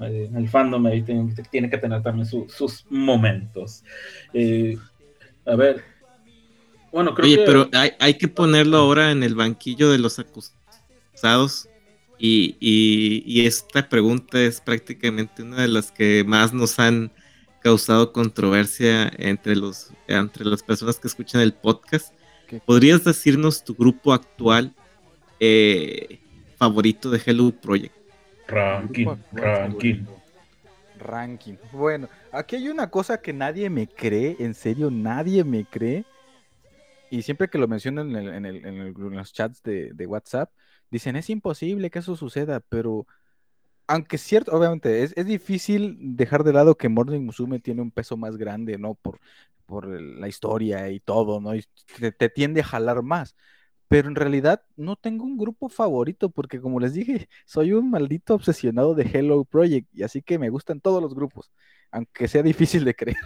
Eh, 0.00 0.28
El 0.34 0.48
fandom 0.48 0.84
ahí 0.86 1.02
tiene, 1.02 1.32
tiene 1.50 1.70
que 1.70 1.78
tener 1.78 2.02
también 2.02 2.26
su- 2.26 2.48
sus 2.48 2.84
momentos. 2.90 3.84
Eh, 4.34 4.76
a 5.46 5.54
ver. 5.54 5.84
Bueno, 6.92 7.14
creo 7.14 7.26
Oye, 7.26 7.36
que. 7.36 7.44
pero 7.44 7.68
hay, 7.72 7.92
hay 8.00 8.14
que 8.14 8.26
ponerlo 8.26 8.78
ahora 8.78 9.12
en 9.12 9.22
el 9.22 9.34
banquillo 9.36 9.90
de 9.90 9.98
los 9.98 10.18
acusados. 10.18 11.68
Y, 12.18 12.56
y- 12.60 13.22
y 13.24 13.46
esta 13.46 13.88
pregunta 13.88 14.40
es 14.40 14.60
prácticamente 14.60 15.42
una 15.42 15.62
de 15.62 15.68
las 15.68 15.90
que 15.92 16.22
más 16.26 16.52
nos 16.52 16.78
han 16.78 17.12
causado 17.62 18.12
controversia 18.12 19.10
entre, 19.18 19.54
los, 19.56 19.90
entre 20.08 20.44
las 20.44 20.62
personas 20.62 20.98
que 20.98 21.08
escuchan 21.08 21.40
el 21.42 21.52
podcast. 21.54 22.12
¿Qué? 22.48 22.60
¿Podrías 22.66 23.04
decirnos 23.04 23.62
tu 23.64 23.74
grupo 23.74 24.12
actual 24.12 24.74
eh, 25.40 26.20
favorito 26.56 27.10
de 27.10 27.22
Hello 27.26 27.52
Project? 27.58 27.96
Ranking, 28.48 29.24
ranking. 29.32 30.06
Ranking. 30.94 31.56
Bueno, 31.70 32.08
aquí 32.30 32.56
hay 32.56 32.68
una 32.68 32.90
cosa 32.90 33.18
que 33.18 33.32
nadie 33.32 33.70
me 33.70 33.88
cree, 33.88 34.36
en 34.40 34.54
serio, 34.54 34.90
nadie 34.90 35.44
me 35.44 35.66
cree. 35.66 36.06
Y 37.08 37.22
siempre 37.22 37.48
que 37.48 37.58
lo 37.58 37.68
menciono 37.68 38.02
en, 38.02 38.14
el- 38.16 38.28
en 38.34 38.46
el- 38.46 38.56
en 38.66 38.78
el- 38.78 38.94
en 38.96 39.16
los 39.16 39.32
chats 39.32 39.62
de, 39.62 39.92
de 39.94 40.06
WhatsApp, 40.06 40.52
dicen, 40.90 41.16
es 41.16 41.30
imposible 41.30 41.90
que 41.90 41.98
eso 42.00 42.16
suceda, 42.16 42.60
pero 42.60 43.06
aunque 43.88 44.16
es 44.16 44.22
cierto, 44.22 44.52
obviamente, 44.52 45.02
es, 45.04 45.12
es 45.16 45.26
difícil 45.26 45.96
dejar 46.00 46.44
de 46.44 46.52
lado 46.54 46.76
que 46.76 46.88
Morning 46.88 47.22
Musume 47.22 47.60
tiene 47.60 47.82
un 47.82 47.90
peso 47.92 48.16
más 48.16 48.36
grande, 48.36 48.78
¿no? 48.78 48.94
Por, 48.96 49.20
la 50.00 50.28
historia 50.28 50.90
y 50.90 51.00
todo, 51.00 51.40
¿no? 51.40 51.54
Y 51.54 51.64
te, 51.98 52.12
te 52.12 52.28
tiende 52.28 52.60
a 52.60 52.64
jalar 52.64 53.02
más. 53.02 53.36
Pero 53.90 54.06
en 54.06 54.14
realidad 54.14 54.62
no 54.76 54.94
tengo 54.94 55.24
un 55.24 55.36
grupo 55.36 55.68
favorito 55.68 56.30
porque 56.30 56.60
como 56.60 56.78
les 56.78 56.94
dije, 56.94 57.28
soy 57.44 57.72
un 57.72 57.90
maldito 57.90 58.34
obsesionado 58.34 58.94
de 58.94 59.02
Hello 59.02 59.44
Project 59.44 59.88
y 59.92 60.04
así 60.04 60.22
que 60.22 60.38
me 60.38 60.48
gustan 60.48 60.80
todos 60.80 61.02
los 61.02 61.12
grupos, 61.12 61.50
aunque 61.90 62.28
sea 62.28 62.44
difícil 62.44 62.84
de 62.84 62.94
creer. 62.94 63.18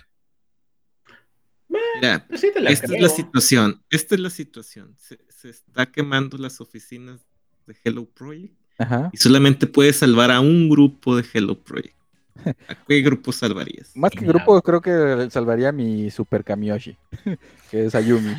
Mira, 1.69 2.25
Pues 2.27 2.41
sí 2.41 2.51
te 2.55 2.61
la 2.61 2.71
esta 2.71 2.87
es 2.87 3.03
la 3.03 3.09
situación. 3.11 3.83
Esta 3.91 4.15
es 4.15 4.21
la 4.23 4.31
situación. 4.31 4.97
Se, 4.99 5.19
se 5.29 5.51
está 5.51 5.85
quemando 5.85 6.39
las 6.39 6.63
oficinas 6.63 7.21
de 7.67 7.77
Hello 7.85 8.07
Project 8.07 8.55
Ajá. 8.79 9.11
y 9.13 9.19
solamente 9.19 9.67
puedes 9.67 9.97
salvar 9.97 10.31
a 10.31 10.41
un 10.41 10.71
grupo 10.71 11.15
de 11.15 11.27
Hello 11.31 11.63
Project. 11.63 11.95
¿A 12.69 12.75
qué 12.87 13.01
grupo 13.01 13.33
salvarías? 13.33 13.91
Más 13.95 14.11
que 14.11 14.25
grupo, 14.27 14.61
creo 14.63 14.81
que 14.81 15.29
salvaría 15.31 15.69
a 15.69 15.73
mi 15.73 16.11
Super 16.11 16.43
Kamioshi, 16.45 16.97
que 17.71 17.87
es 17.87 17.95
Ayumi. 17.95 18.35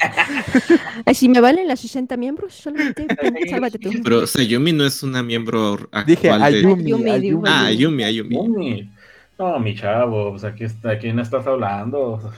Ay, 1.04 1.14
si 1.14 1.28
me 1.28 1.40
valen 1.40 1.68
las 1.68 1.80
60 1.80 2.16
miembros, 2.16 2.54
solamente 2.54 3.06
sálvate 3.50 3.78
tú. 3.78 3.90
Pero 4.02 4.26
Sayumi 4.26 4.72
no 4.72 4.84
es 4.84 5.02
una 5.02 5.22
miembro 5.22 5.74
actual 5.74 6.06
Dije 6.06 6.28
de- 6.28 6.34
Ayumi, 6.34 6.92
Ayumi, 6.92 7.10
Ayumi. 7.10 7.20
digo, 7.20 7.42
Ah, 7.46 7.64
Ayumi, 7.66 8.04
Ayumi. 8.04 8.90
No, 9.38 9.58
mi 9.58 9.74
chavo, 9.74 10.30
pues 10.30 10.44
aquí 10.44 10.64
está, 10.64 10.92
¿a 10.92 10.98
quién 10.98 11.18
estás 11.18 11.46
hablando? 11.46 12.32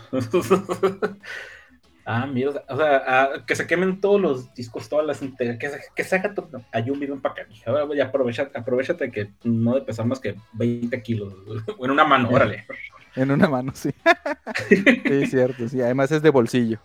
Ah, 2.09 2.27
mira, 2.27 2.51
o 2.69 2.77
sea, 2.77 3.03
ah, 3.07 3.29
que 3.47 3.55
se 3.55 3.67
quemen 3.67 4.01
todos 4.01 4.21
los 4.21 4.55
discos, 4.55 4.89
todas 4.89 5.07
las 5.07 5.21
que 5.21 5.69
se, 5.69 5.81
que 5.95 6.05
se 6.05 6.17
haga 6.17 6.35
todo. 6.35 6.63
Ayumi, 6.73 7.07
ven 7.07 7.21
para 7.21 7.43
acá. 7.43 7.47
Ahora 7.67 7.95
ya 7.95 8.07
aprovecha, 8.07 8.51
aprovechate 8.55 9.11
que 9.11 9.29
no 9.45 9.75
de 9.75 9.83
pesar 9.83 10.07
más 10.07 10.19
que 10.19 10.35
20 10.55 11.03
kilos. 11.03 11.35
O 11.79 11.85
en 11.85 11.91
una 11.91 12.05
mano, 12.05 12.31
órale. 12.31 12.67
En 13.15 13.31
una 13.31 13.49
mano, 13.49 13.73
sí. 13.75 13.91
Sí, 15.07 15.27
cierto, 15.27 15.69
sí. 15.69 15.81
Además 15.83 16.11
es 16.11 16.23
de 16.23 16.31
bolsillo. 16.31 16.79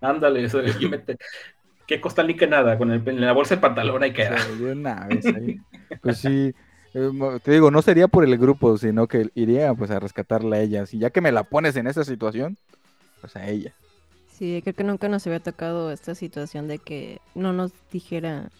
Ándale, 0.00 0.44
eso, 0.44 0.60
mete- 0.62 1.18
¿Qué 1.86 2.00
costa 2.00 2.22
ni 2.22 2.36
que 2.36 2.46
nada? 2.46 2.76
Con 2.76 2.90
el, 2.90 3.06
en 3.08 3.20
la 3.20 3.32
bolsa 3.32 3.54
de 3.56 3.62
pantalón 3.62 4.02
ahí 4.02 4.12
queda. 4.12 4.36
Sí. 5.22 5.58
Pues 6.02 6.18
sí, 6.18 6.54
eh, 6.94 7.10
te 7.42 7.52
digo, 7.52 7.70
no 7.70 7.80
sería 7.80 8.08
por 8.08 8.24
el 8.24 8.36
grupo, 8.36 8.76
sino 8.76 9.08
que 9.08 9.30
iría 9.34 9.72
pues 9.74 9.90
a 9.90 9.98
rescatarla 9.98 10.56
a 10.56 10.60
ella. 10.60 10.84
Si 10.86 10.98
ya 10.98 11.10
que 11.10 11.22
me 11.22 11.32
la 11.32 11.44
pones 11.44 11.76
en 11.76 11.86
esa 11.86 12.04
situación, 12.04 12.58
pues 13.22 13.36
a 13.36 13.48
ella. 13.48 13.72
Sí, 14.38 14.60
creo 14.62 14.74
que 14.74 14.84
nunca 14.84 15.08
nos 15.08 15.26
había 15.26 15.40
tocado 15.40 15.90
esta 15.90 16.14
situación 16.14 16.68
de 16.68 16.78
que 16.78 17.18
no 17.34 17.52
nos 17.52 17.72
dijera 17.92 18.50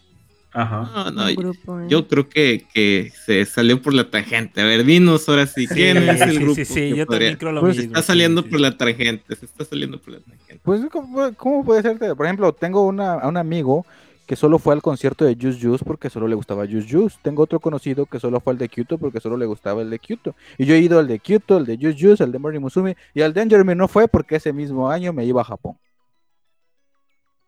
Ajá. 0.51 0.89
No, 1.05 1.11
no, 1.11 1.35
grupo. 1.35 1.79
¿eh? 1.79 1.85
yo 1.89 2.07
creo 2.07 2.27
que, 2.27 2.65
que 2.73 3.11
se 3.25 3.45
salió 3.45 3.81
por 3.81 3.93
la 3.93 4.09
tangente. 4.09 4.61
A 4.61 4.65
ver, 4.65 4.83
dinos 4.83 5.29
ahora 5.29 5.45
sí, 5.45 5.67
¿quién 5.67 5.97
es 5.97 6.21
el 6.21 6.31
sí, 6.31 6.37
grupo? 6.39 6.55
sí, 6.55 6.65
sí, 6.65 6.89
yo 6.95 7.05
podría- 7.05 7.05
también 7.05 7.37
creo 7.37 7.51
lo 7.51 7.61
Pues 7.61 7.75
Se 7.75 7.81
mismo. 7.83 7.93
está 7.97 8.01
sí, 8.01 8.07
saliendo 8.07 8.41
sí. 8.41 8.49
por 8.49 8.59
la 8.59 8.75
tangente, 8.75 9.35
se 9.35 9.45
está 9.45 9.63
saliendo 9.63 10.01
por 10.01 10.13
la 10.15 10.19
tangente. 10.21 10.59
Pues, 10.63 10.81
¿cómo, 10.91 11.33
cómo 11.35 11.63
puede 11.63 11.83
ser? 11.83 11.97
Por 12.15 12.25
ejemplo, 12.25 12.51
tengo 12.51 12.85
una, 12.87 13.13
a 13.13 13.27
un 13.27 13.37
amigo 13.37 13.85
que 14.29 14.35
solo 14.35 14.59
fue 14.59 14.75
al 14.75 14.83
concierto 14.83 15.25
de 15.25 15.33
Juice 15.33 15.59
Juice 15.59 15.83
porque 15.83 16.11
solo 16.11 16.27
le 16.27 16.35
gustaba 16.35 16.67
Juice 16.67 16.87
Juice. 16.87 17.17
Tengo 17.23 17.41
otro 17.41 17.59
conocido 17.59 18.05
que 18.05 18.19
solo 18.19 18.39
fue 18.39 18.53
al 18.53 18.59
de 18.59 18.69
Kyoto 18.69 18.99
porque 18.99 19.19
solo 19.19 19.37
le 19.37 19.47
gustaba 19.47 19.81
el 19.81 19.89
de 19.89 19.97
Kyoto. 19.97 20.35
Y 20.59 20.67
yo 20.67 20.75
he 20.75 20.77
ido 20.77 20.99
al 20.99 21.07
de 21.07 21.17
Kyoto, 21.17 21.57
el 21.57 21.65
de 21.65 21.77
Juice 21.77 21.97
Juice, 21.99 22.23
el 22.23 22.31
de 22.31 22.37
Morning 22.37 22.59
Musume 22.59 22.95
y 23.15 23.23
al 23.23 23.33
de 23.33 23.49
Jeremy 23.49 23.73
no 23.73 23.87
fue 23.87 24.07
porque 24.07 24.35
ese 24.35 24.53
mismo 24.53 24.87
año 24.87 25.13
me 25.13 25.25
iba 25.25 25.41
a 25.41 25.45
Japón. 25.45 25.79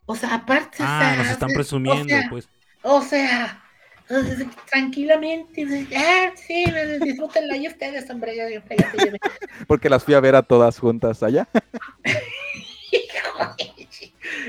O 0.07 0.15
sea, 0.15 0.33
aparte, 0.33 0.81
o 0.81 0.85
Ah, 0.87 1.13
sea, 1.13 1.17
nos 1.17 1.31
están 1.31 1.51
o 1.51 1.53
presumiendo, 1.53 2.07
sea, 2.07 2.27
pues. 2.31 2.49
O 2.81 2.99
sea, 3.03 3.63
tranquilamente, 4.71 5.87
ah, 5.95 6.31
sí, 6.33 6.65
disfrútenla 6.99 7.57
y 7.57 7.67
ustedes, 7.67 8.09
hombre. 8.09 8.33
Porque 9.67 9.87
las 9.87 10.03
fui 10.03 10.15
a 10.15 10.19
ver 10.19 10.35
a 10.35 10.41
todas 10.41 10.79
juntas 10.79 11.21
allá. 11.21 11.47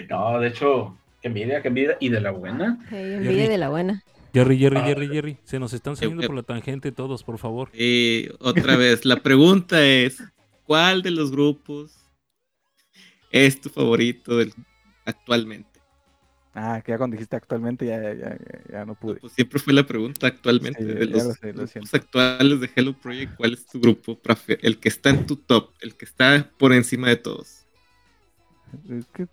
No, 0.09 0.41
de 0.41 0.49
hecho, 0.49 0.97
que 1.23 1.29
envidia, 1.29 1.63
que 1.63 1.69
envidia. 1.69 1.97
Y 2.01 2.09
de 2.11 2.21
la 2.21 2.33
buena. 2.33 2.79
Hey, 2.91 3.15
envidia 3.15 3.49
de 3.49 3.59
la 3.59 3.69
buena. 3.71 4.03
Jerry, 4.35 4.59
Jerry, 4.59 4.79
Ah. 4.79 4.85
Jerry, 4.87 5.09
Jerry. 5.09 5.39
Se 5.45 5.59
nos 5.59 5.73
están 5.73 5.95
saliendo 5.97 6.23
eh. 6.23 6.27
por 6.27 6.37
la 6.37 6.43
tangente 6.43 6.91
todos, 6.93 7.23
por 7.23 7.39
favor. 7.39 7.71
Y 7.75 8.29
otra 8.41 8.77
vez, 8.77 9.05
la 9.05 9.17
pregunta 9.17 9.85
es, 9.85 10.23
¿cuál 10.65 11.03
de 11.03 11.11
los 11.13 11.31
grupos 11.31 11.93
es 13.31 13.61
tu 13.61 13.69
favorito 13.69 14.37
del- 14.37 14.53
actualmente? 15.05 15.69
Ah, 16.55 16.83
que 16.85 16.93
ya 16.93 16.99
cuando 16.99 17.15
dijiste 17.15 17.35
actualmente 17.37 17.87
ya, 17.87 17.99
ya, 18.03 18.15
ya, 18.15 18.39
ya 18.71 18.85
no 18.85 18.95
pude. 18.95 19.17
Pues 19.21 19.33
siempre 19.33 19.59
fue 19.59 19.73
la 19.73 19.87
pregunta 19.87 20.27
actualmente 20.27 20.81
Sí, 20.81 20.87
de 20.87 21.07
los 21.07 21.25
lo 21.25 21.33
sé, 21.33 21.47
lo 21.53 21.65
grupos 21.65 21.95
actuales 21.95 22.61
de 22.61 22.71
Hello 22.77 22.93
Project, 22.95 23.37
¿cuál 23.37 23.53
es 23.55 23.67
tu 23.67 23.81
grupo? 23.81 24.21
El 24.61 24.79
que 24.79 24.89
está 24.91 25.09
en 25.11 25.27
tu 25.27 25.37
top, 25.37 25.71
el 25.81 25.95
que 25.95 26.05
está 26.05 26.51
por 26.59 26.75
encima 26.75 27.09
de 27.09 27.17
todos. 27.17 27.65
Es 28.91 29.07
que, 29.07 29.27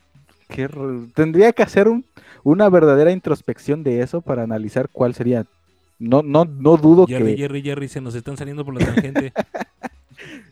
qué 0.50 0.68
tendría 1.14 1.54
que 1.54 1.64
hacer 1.64 1.88
un- 1.88 2.06
una 2.44 2.70
verdadera 2.70 3.12
introspección 3.12 3.84
de 3.84 4.02
eso 4.02 4.22
para 4.22 4.44
analizar 4.44 4.90
cuál 4.92 5.14
sería. 5.14 5.46
No, 6.00 6.22
no, 6.24 6.46
no 6.46 6.78
dudo 6.78 7.06
Jerry, 7.08 7.36
que. 7.36 7.38
Jerry, 7.38 7.62
Jerry, 7.62 7.88
se 7.88 8.02
nos 8.02 8.16
están 8.16 8.38
saliendo 8.38 8.66
por 8.66 8.74
la 8.80 8.86
tangente. 8.86 9.34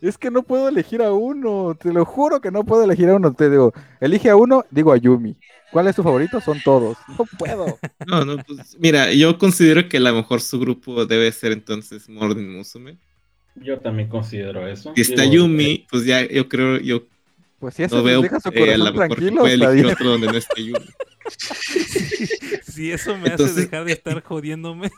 Es 0.02 0.18
que 0.18 0.32
no 0.32 0.44
puedo 0.44 0.70
elegir 0.70 1.02
a 1.02 1.12
uno. 1.12 1.76
Te 1.78 1.92
lo 1.92 2.06
juro 2.06 2.40
que 2.40 2.52
no 2.52 2.64
puedo 2.64 2.84
elegir 2.84 3.10
a 3.10 3.16
uno. 3.16 3.34
Te 3.34 3.50
digo, 3.50 3.74
elige 4.00 4.30
a 4.30 4.36
uno, 4.38 4.64
digo 4.72 4.94
a 4.94 4.98
Yumi. 4.98 5.36
¿Cuál 5.72 5.88
es 5.88 5.96
tu 5.96 6.04
favorito? 6.04 6.40
Son 6.40 6.62
todos. 6.64 6.98
No 7.18 7.26
puedo. 7.38 7.78
No, 8.08 8.24
no, 8.24 8.38
pues 8.38 8.78
mira, 8.80 9.12
yo 9.12 9.38
considero 9.38 9.90
que 9.90 9.98
a 9.98 10.00
lo 10.00 10.14
mejor 10.14 10.40
su 10.40 10.60
grupo 10.60 11.06
debe 11.06 11.30
ser 11.34 11.52
entonces 11.52 12.08
Morning 12.08 12.48
Musume. 12.48 12.98
Yo 13.56 13.80
también 13.80 14.08
considero 14.08 14.66
eso. 14.66 14.94
Si 14.96 15.02
está 15.02 15.24
Digo, 15.24 15.34
Yumi, 15.34 15.86
pues 15.90 16.06
ya 16.06 16.26
yo 16.26 16.48
creo, 16.48 16.78
yo 16.80 17.02
Pues 17.60 17.76
si 17.76 17.84
eso 17.84 18.02
no 18.02 18.04
veo 18.04 18.22
deja 18.22 18.40
su 18.40 18.52
corazón 18.54 18.84
lo 18.86 18.94
mejor 18.94 19.22
que 19.22 19.32
tranquilo, 19.32 19.38
puede 19.38 19.54
está 19.54 19.68
elegir 19.68 19.86
bien. 19.86 19.88
otro 19.88 20.10
donde 20.12 20.30
no 20.30 20.38
esté 20.38 20.64
Yumi. 20.66 20.96
Si 22.62 22.92
eso 22.92 23.18
me 23.18 23.30
hace 23.30 23.54
dejar 23.54 23.86
de 23.86 23.94
estar 23.94 24.22
jodiéndome. 24.24 24.90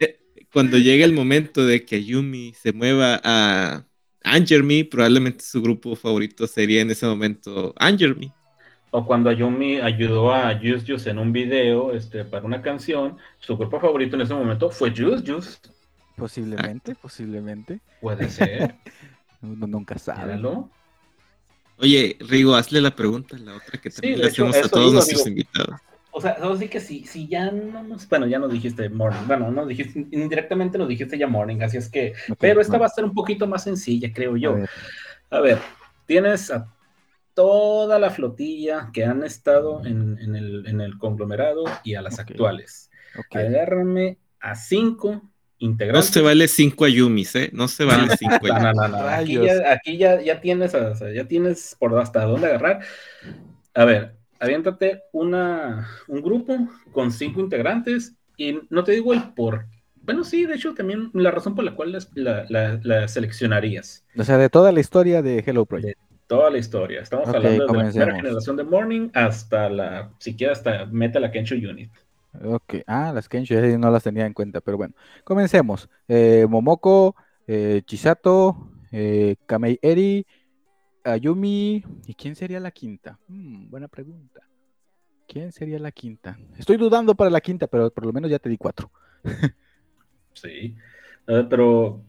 Eh, 0.00 0.18
Cuando 0.52 0.78
llegue 0.78 1.04
el 1.04 1.12
momento 1.12 1.64
de 1.66 1.84
que 1.84 2.04
Yumi 2.04 2.54
se 2.54 2.72
mueva 2.72 3.20
a 3.24 3.86
Angermy, 4.24 4.84
probablemente 4.84 5.44
su 5.44 5.62
grupo 5.62 5.96
favorito 5.96 6.46
sería 6.46 6.80
en 6.82 6.90
ese 6.90 7.06
momento 7.06 7.74
Angermy. 7.78 8.34
O 8.90 9.04
cuando 9.06 9.30
Ayumi 9.30 9.78
ayudó 9.80 10.32
a 10.32 10.54
Juice 10.58 10.84
Juice 10.86 11.10
en 11.10 11.18
un 11.18 11.32
video 11.32 11.92
este, 11.92 12.24
para 12.24 12.44
una 12.46 12.62
canción, 12.62 13.18
su 13.38 13.56
grupo 13.56 13.80
favorito 13.80 14.16
en 14.16 14.22
ese 14.22 14.34
momento 14.34 14.70
fue 14.70 14.90
Juice 14.94 15.24
Juice. 15.26 15.58
Posiblemente, 16.16 16.94
posiblemente. 16.96 17.80
Puede 18.00 18.28
ser. 18.28 18.80
Uno 19.42 19.66
nunca 19.66 19.98
sabe. 19.98 20.40
Míralo. 20.40 20.70
Oye, 21.78 22.16
Rigo, 22.20 22.54
hazle 22.56 22.80
la 22.80 22.94
pregunta, 22.94 23.38
la 23.38 23.56
otra 23.56 23.80
que 23.80 23.90
Sí, 23.90 23.90
también 23.90 24.20
de 24.20 24.22
le 24.22 24.28
hecho, 24.28 24.30
hacemos 24.30 24.62
a 24.62 24.68
todos 24.70 24.92
digo, 24.92 24.92
nuestros 24.92 25.24
digo, 25.24 25.26
invitados. 25.26 25.80
O 26.10 26.20
sea, 26.20 26.32
ahora 26.40 26.58
sí 26.58 26.68
que 26.70 26.80
si, 26.80 27.04
si 27.06 27.28
ya 27.28 27.50
no 27.52 27.82
nos. 27.84 28.08
Bueno, 28.08 28.26
ya 28.26 28.38
nos 28.38 28.52
dijiste 28.52 28.88
morning. 28.90 29.26
Bueno, 29.26 29.50
nos 29.50 29.68
dijiste, 29.68 30.06
indirectamente 30.12 30.78
nos 30.78 30.88
dijiste 30.88 31.18
ya 31.18 31.26
morning, 31.28 31.62
así 31.62 31.76
es 31.78 31.90
que. 31.90 32.14
Pero 32.40 32.60
esta 32.60 32.78
bueno, 32.78 32.78
va 32.78 32.86
a 32.86 32.88
ser 32.90 33.04
un 33.04 33.14
poquito 33.14 33.46
más 33.46 33.64
sencilla, 33.64 34.12
creo 34.12 34.36
a 34.42 34.50
yo. 34.50 34.52
ver, 34.52 34.70
A 35.30 35.40
ver, 35.40 35.60
tienes 36.06 36.50
a 36.50 36.74
toda 37.34 37.98
la 37.98 38.10
flotilla 38.10 38.90
que 38.92 39.04
han 39.04 39.24
estado 39.24 39.84
en, 39.86 40.18
en 40.20 40.36
el, 40.36 40.66
en 40.68 40.80
el 40.82 40.98
conglomerado 40.98 41.64
y 41.84 41.94
a 41.96 42.02
las 42.02 42.18
actuales. 42.20 42.90
Agárrame 43.30 44.18
a 44.40 44.56
cinco 44.56 45.22
No 45.60 45.66
integrantes. 45.70 46.10
se 46.10 46.20
vale 46.22 46.48
5 46.48 46.84
Ayumis, 46.84 47.34
¿eh? 47.36 47.50
No 47.52 47.68
se 47.68 47.84
vale 47.84 48.08
5 48.18 48.46
No, 48.48 48.72
no, 48.72 48.72
Ayumis. 48.72 48.74
no, 48.74 48.88
no. 48.88 48.98
Aquí, 49.08 49.40
ya, 49.40 49.72
aquí 49.72 49.96
ya, 49.98 50.20
ya 50.20 50.40
tienes, 50.40 50.74
o 50.74 50.94
sea, 50.94 51.12
ya 51.12 51.26
tienes 51.26 51.76
por 51.78 51.98
hasta 51.98 52.24
dónde 52.24 52.46
agarrar. 52.48 52.80
A 53.74 53.84
ver, 53.84 54.16
aviéntate 54.40 55.02
una, 55.12 55.88
un 56.08 56.22
grupo 56.22 56.56
con 56.92 57.12
cinco 57.12 57.40
integrantes 57.40 58.14
y 58.36 58.60
no 58.70 58.84
te 58.84 58.92
digo 58.92 59.12
el 59.12 59.32
por. 59.34 59.66
Bueno, 59.96 60.24
sí, 60.24 60.46
de 60.46 60.54
hecho, 60.54 60.74
también 60.74 61.10
la 61.12 61.30
razón 61.30 61.54
por 61.54 61.64
la 61.64 61.74
cual 61.74 61.92
las- 61.92 62.10
la, 62.14 62.46
la- 62.48 62.80
la 62.82 63.08
seleccionarías. 63.08 64.04
O 64.16 64.24
sea, 64.24 64.38
de 64.38 64.48
toda 64.48 64.72
la 64.72 64.80
historia 64.80 65.22
de 65.22 65.44
Hello 65.46 65.66
Project. 65.66 65.98
Toda 66.26 66.50
la 66.50 66.58
historia. 66.58 67.00
Estamos 67.00 67.28
Ok, 67.28 67.34
hablando 67.36 67.66
de 67.66 67.72
la 67.74 67.90
primera 67.90 68.14
generación 68.16 68.56
de 68.56 68.64
Morning 68.64 69.08
hasta 69.14 69.68
la, 69.70 70.10
siquiera 70.18 70.52
hasta 70.52 70.86
Meta 70.86 71.20
la 71.20 71.30
Kensho 71.30 71.54
Unit. 71.56 71.90
Ok, 72.44 72.76
ah, 72.86 73.12
las 73.14 73.28
Kensho 73.28 73.54
ya 73.54 73.78
no 73.78 73.90
las 73.90 74.02
tenía 74.02 74.26
en 74.26 74.32
cuenta, 74.32 74.60
pero 74.60 74.76
bueno, 74.76 74.94
comencemos. 75.24 75.88
Eh, 76.06 76.46
Momoko, 76.48 77.16
eh, 77.46 77.82
Chisato, 77.84 78.70
eh, 78.92 79.36
Kamei 79.46 79.78
Eri, 79.82 80.26
Ayumi, 81.04 81.84
¿y 82.06 82.14
quién 82.14 82.36
sería 82.36 82.60
la 82.60 82.70
quinta? 82.70 83.18
Hmm, 83.28 83.70
buena 83.70 83.88
pregunta. 83.88 84.42
¿Quién 85.26 85.52
sería 85.52 85.78
la 85.78 85.90
quinta? 85.90 86.38
Estoy 86.56 86.76
dudando 86.76 87.14
para 87.14 87.30
la 87.30 87.40
quinta, 87.40 87.66
pero 87.66 87.90
por 87.90 88.06
lo 88.06 88.12
menos 88.12 88.30
ya 88.30 88.38
te 88.38 88.48
di 88.48 88.56
cuatro. 88.56 88.90
Sí. 90.34 90.76
Pero 91.26 92.00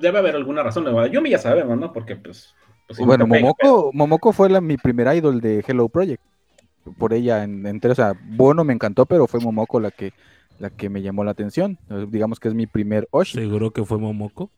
debe 0.00 0.18
haber 0.18 0.34
alguna 0.34 0.62
razón. 0.62 0.84
¿no? 0.84 1.06
Yumi 1.06 1.28
ya 1.28 1.38
sabemos, 1.38 1.78
¿no? 1.78 1.92
Porque, 1.92 2.16
pues. 2.16 2.54
pues, 2.86 2.98
Bueno, 3.00 3.26
Momoko, 3.26 3.90
Momoko 3.92 4.32
fue 4.32 4.48
la, 4.48 4.62
mi 4.62 4.78
primer 4.78 5.14
idol 5.14 5.42
de 5.42 5.62
Hello 5.66 5.90
Project. 5.90 6.22
Por 6.98 7.12
ella 7.14 7.44
en, 7.44 7.66
entero, 7.66 7.92
o 7.92 7.94
sea, 7.96 8.14
Bono 8.22 8.64
me 8.64 8.72
encantó, 8.74 9.06
pero 9.06 9.26
fue 9.26 9.40
Momoko 9.40 9.80
la 9.80 9.90
que, 9.90 10.12
la 10.58 10.70
que 10.70 10.88
me 10.88 11.02
llamó 11.02 11.24
la 11.24 11.30
atención. 11.32 11.78
Eh, 11.90 12.06
Digamos 12.10 12.38
que 12.40 12.48
es 12.48 12.54
mi 12.54 12.66
primer 12.66 13.08
Oshi. 13.10 13.38
¿Seguro 13.38 13.70
que 13.72 13.84
fue 13.84 13.98
Momoko? 13.98 14.50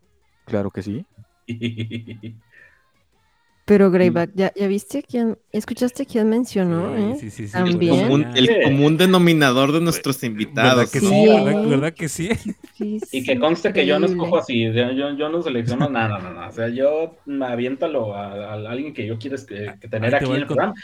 Claro 0.44 0.70
que 0.70 0.82
sí. 0.82 1.04
pero- 3.64 3.90
Greyback, 3.90 4.30
¿ya, 4.34 4.52
¿ya 4.54 4.68
viste 4.68 5.02
quién? 5.02 5.38
¿Escuchaste 5.50 6.06
quién 6.06 6.28
mencionó? 6.30 6.94
Sí, 6.96 7.02
eh? 7.02 7.16
sí, 7.18 7.30
sí, 7.30 7.46
sí, 7.48 7.52
También. 7.52 8.00
Común- 8.06 8.26
el 8.36 8.62
común 8.62 8.96
denominador 8.96 9.72
de 9.72 9.80
nuestros 9.80 10.20
¿Verdad 10.20 10.30
invitados. 10.30 10.90
que 10.92 11.00
Sí. 11.00 11.06
sí? 11.08 11.26
¿Verdad, 11.26 11.68
verdad 11.68 11.92
que 11.94 12.08
sí? 12.08 12.28
Sí, 12.74 13.00
Y 13.12 13.24
que 13.24 13.38
conste 13.40 13.72
que 13.72 13.84
yo 13.84 13.98
no 13.98 14.06
escojo 14.06 14.38
así, 14.38 14.72
yo, 14.72 14.90
yo, 14.92 15.28
no 15.28 15.42
selecciono 15.42 15.88
nada, 15.90 16.18
no, 16.20 16.32
no, 16.32 16.48
O 16.48 16.52
sea, 16.52 16.68
yo 16.68 17.16
me 17.26 17.46
aviéntalo 17.46 18.14
a, 18.14 18.52
a 18.52 18.70
alguien 18.70 18.94
que 18.94 19.04
yo 19.04 19.18
quiero 19.18 19.36
que, 19.44 19.74
que 19.80 19.88
tener 19.88 20.10
te 20.10 20.16
aquí 20.16 20.24
en 20.26 20.30
el 20.32 20.36
el 20.42 20.46
con- 20.46 20.56
programa. 20.56 20.74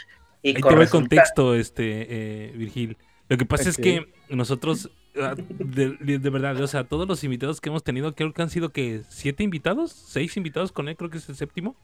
Y 0.43 0.49
Ahí 0.49 0.53
te 0.55 0.61
con 0.61 0.69
va 0.71 0.73
el 0.75 0.79
resulta- 0.81 0.99
contexto, 1.09 1.55
este, 1.55 2.05
eh, 2.09 2.51
Virgil. 2.55 2.97
Lo 3.29 3.37
que 3.37 3.45
pasa 3.45 3.69
es 3.69 3.77
que 3.77 4.05
nosotros, 4.29 4.91
ah, 5.19 5.33
de, 5.37 6.17
verdad, 6.29 6.59
o 6.61 6.67
sea, 6.67 6.83
todos 6.83 7.07
los 7.07 7.23
invitados 7.23 7.61
que 7.61 7.69
hemos 7.69 7.83
tenido, 7.83 8.13
creo 8.13 8.33
que 8.33 8.41
han 8.41 8.49
sido 8.49 8.69
que 8.69 9.01
siete 9.09 9.43
invitados, 9.43 9.91
seis 9.91 10.35
invitados 10.37 10.71
con 10.71 10.89
él, 10.89 10.97
creo 10.97 11.09
que 11.09 11.17
es 11.17 11.27
el 11.29 11.35
séptimo. 11.35 11.75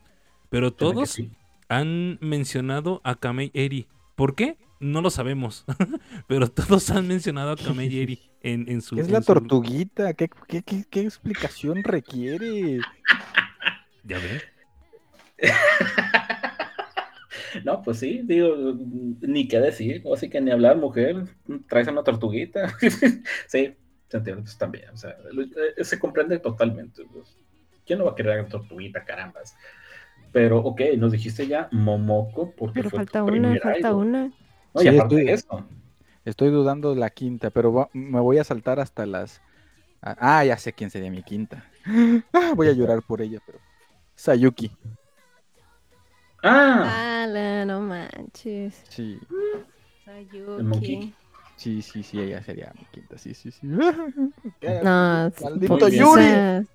Pero 0.49 0.73
todos 0.73 1.11
sí. 1.11 1.31
han 1.69 2.17
mencionado 2.21 2.99
a 3.03 3.15
Kamei 3.15 3.49
Eri. 3.53 3.87
¿Por 4.15 4.35
qué? 4.35 4.57
No 4.81 5.01
lo 5.01 5.09
sabemos. 5.09 5.65
Pero 6.27 6.49
todos 6.49 6.89
han 6.89 7.07
mencionado 7.07 7.51
a 7.51 7.55
Kamei 7.55 7.99
Eri 8.01 8.19
en, 8.41 8.67
en 8.69 8.81
su. 8.81 8.95
¿Qué 8.95 9.01
es 9.01 9.07
en 9.07 9.13
la 9.13 9.21
su- 9.21 9.27
tortuguita? 9.27 10.13
¿Qué, 10.13 10.29
qué, 10.47 10.61
qué- 10.63 10.85
qué 10.89 11.01
explicación 11.01 11.83
requiere? 11.83 12.79
Ya 14.03 14.17
ven. 14.17 14.41
No, 17.63 17.81
pues 17.81 17.99
sí, 17.99 18.21
digo, 18.23 18.55
ni 19.21 19.47
qué 19.47 19.59
decir, 19.59 20.03
así 20.13 20.29
que 20.29 20.41
ni 20.41 20.51
hablar, 20.51 20.77
mujer, 20.77 21.23
traes 21.67 21.87
una 21.87 22.03
tortuguita. 22.03 22.73
sí, 23.47 23.75
se 24.07 24.17
entiende, 24.17 24.41
pues 24.43 24.57
también, 24.57 24.89
o 24.89 24.97
sea, 24.97 25.15
eh, 25.77 25.83
se 25.83 25.99
comprende 25.99 26.39
totalmente. 26.39 27.03
pues. 27.11 27.37
¿Quién 27.85 27.99
no 27.99 28.05
va 28.05 28.11
a 28.11 28.15
querer 28.15 28.39
una 28.39 28.49
tortuguita, 28.49 29.03
carambas? 29.05 29.55
Pero, 30.31 30.59
ok, 30.59 30.81
nos 30.97 31.11
dijiste 31.11 31.47
ya 31.47 31.69
Momoko, 31.71 32.53
porque 32.55 32.75
Pero 32.75 32.89
fue 32.89 32.99
tu 32.99 33.07
falta 33.13 33.23
una, 33.23 33.57
falta 33.59 33.89
idol. 33.89 33.97
una. 33.97 34.31
No, 34.73 34.81
y 34.83 34.85
Sí, 34.85 34.89
aparte 34.89 35.15
estoy- 35.15 35.25
de 35.25 35.33
eso, 35.33 35.67
Estoy 36.25 36.49
dudando 36.51 36.95
la 36.95 37.09
quinta, 37.09 37.49
pero 37.49 37.73
va- 37.73 37.89
me 37.93 38.19
voy 38.19 38.37
a 38.37 38.43
saltar 38.43 38.79
hasta 38.79 39.05
las. 39.05 39.41
Ah, 40.01 40.17
ah, 40.19 40.45
ya 40.45 40.57
sé 40.57 40.73
quién 40.73 40.89
sería 40.91 41.11
mi 41.11 41.23
quinta. 41.23 41.65
Ah, 42.33 42.53
voy 42.55 42.67
a 42.67 42.73
llorar 42.73 43.01
por 43.03 43.21
ella, 43.21 43.39
pero. 43.45 43.59
Sayuki. 44.15 44.71
Ah, 46.43 47.23
Ala, 47.23 47.65
no 47.65 47.81
manches. 47.81 48.83
Sí, 48.89 49.19
Sayuki. 50.05 50.63
monkey. 50.63 51.13
sí, 51.55 51.81
sí, 51.81 52.03
sí, 52.03 52.19
ella 52.19 52.41
sería 52.43 52.71
mi 52.77 52.85
quinta. 52.91 53.17
Sí, 53.17 53.33
sí, 53.33 53.51
sí. 53.51 53.59
No, 54.83 55.31
Maldito 55.41 55.89
Yuri. 55.89 56.67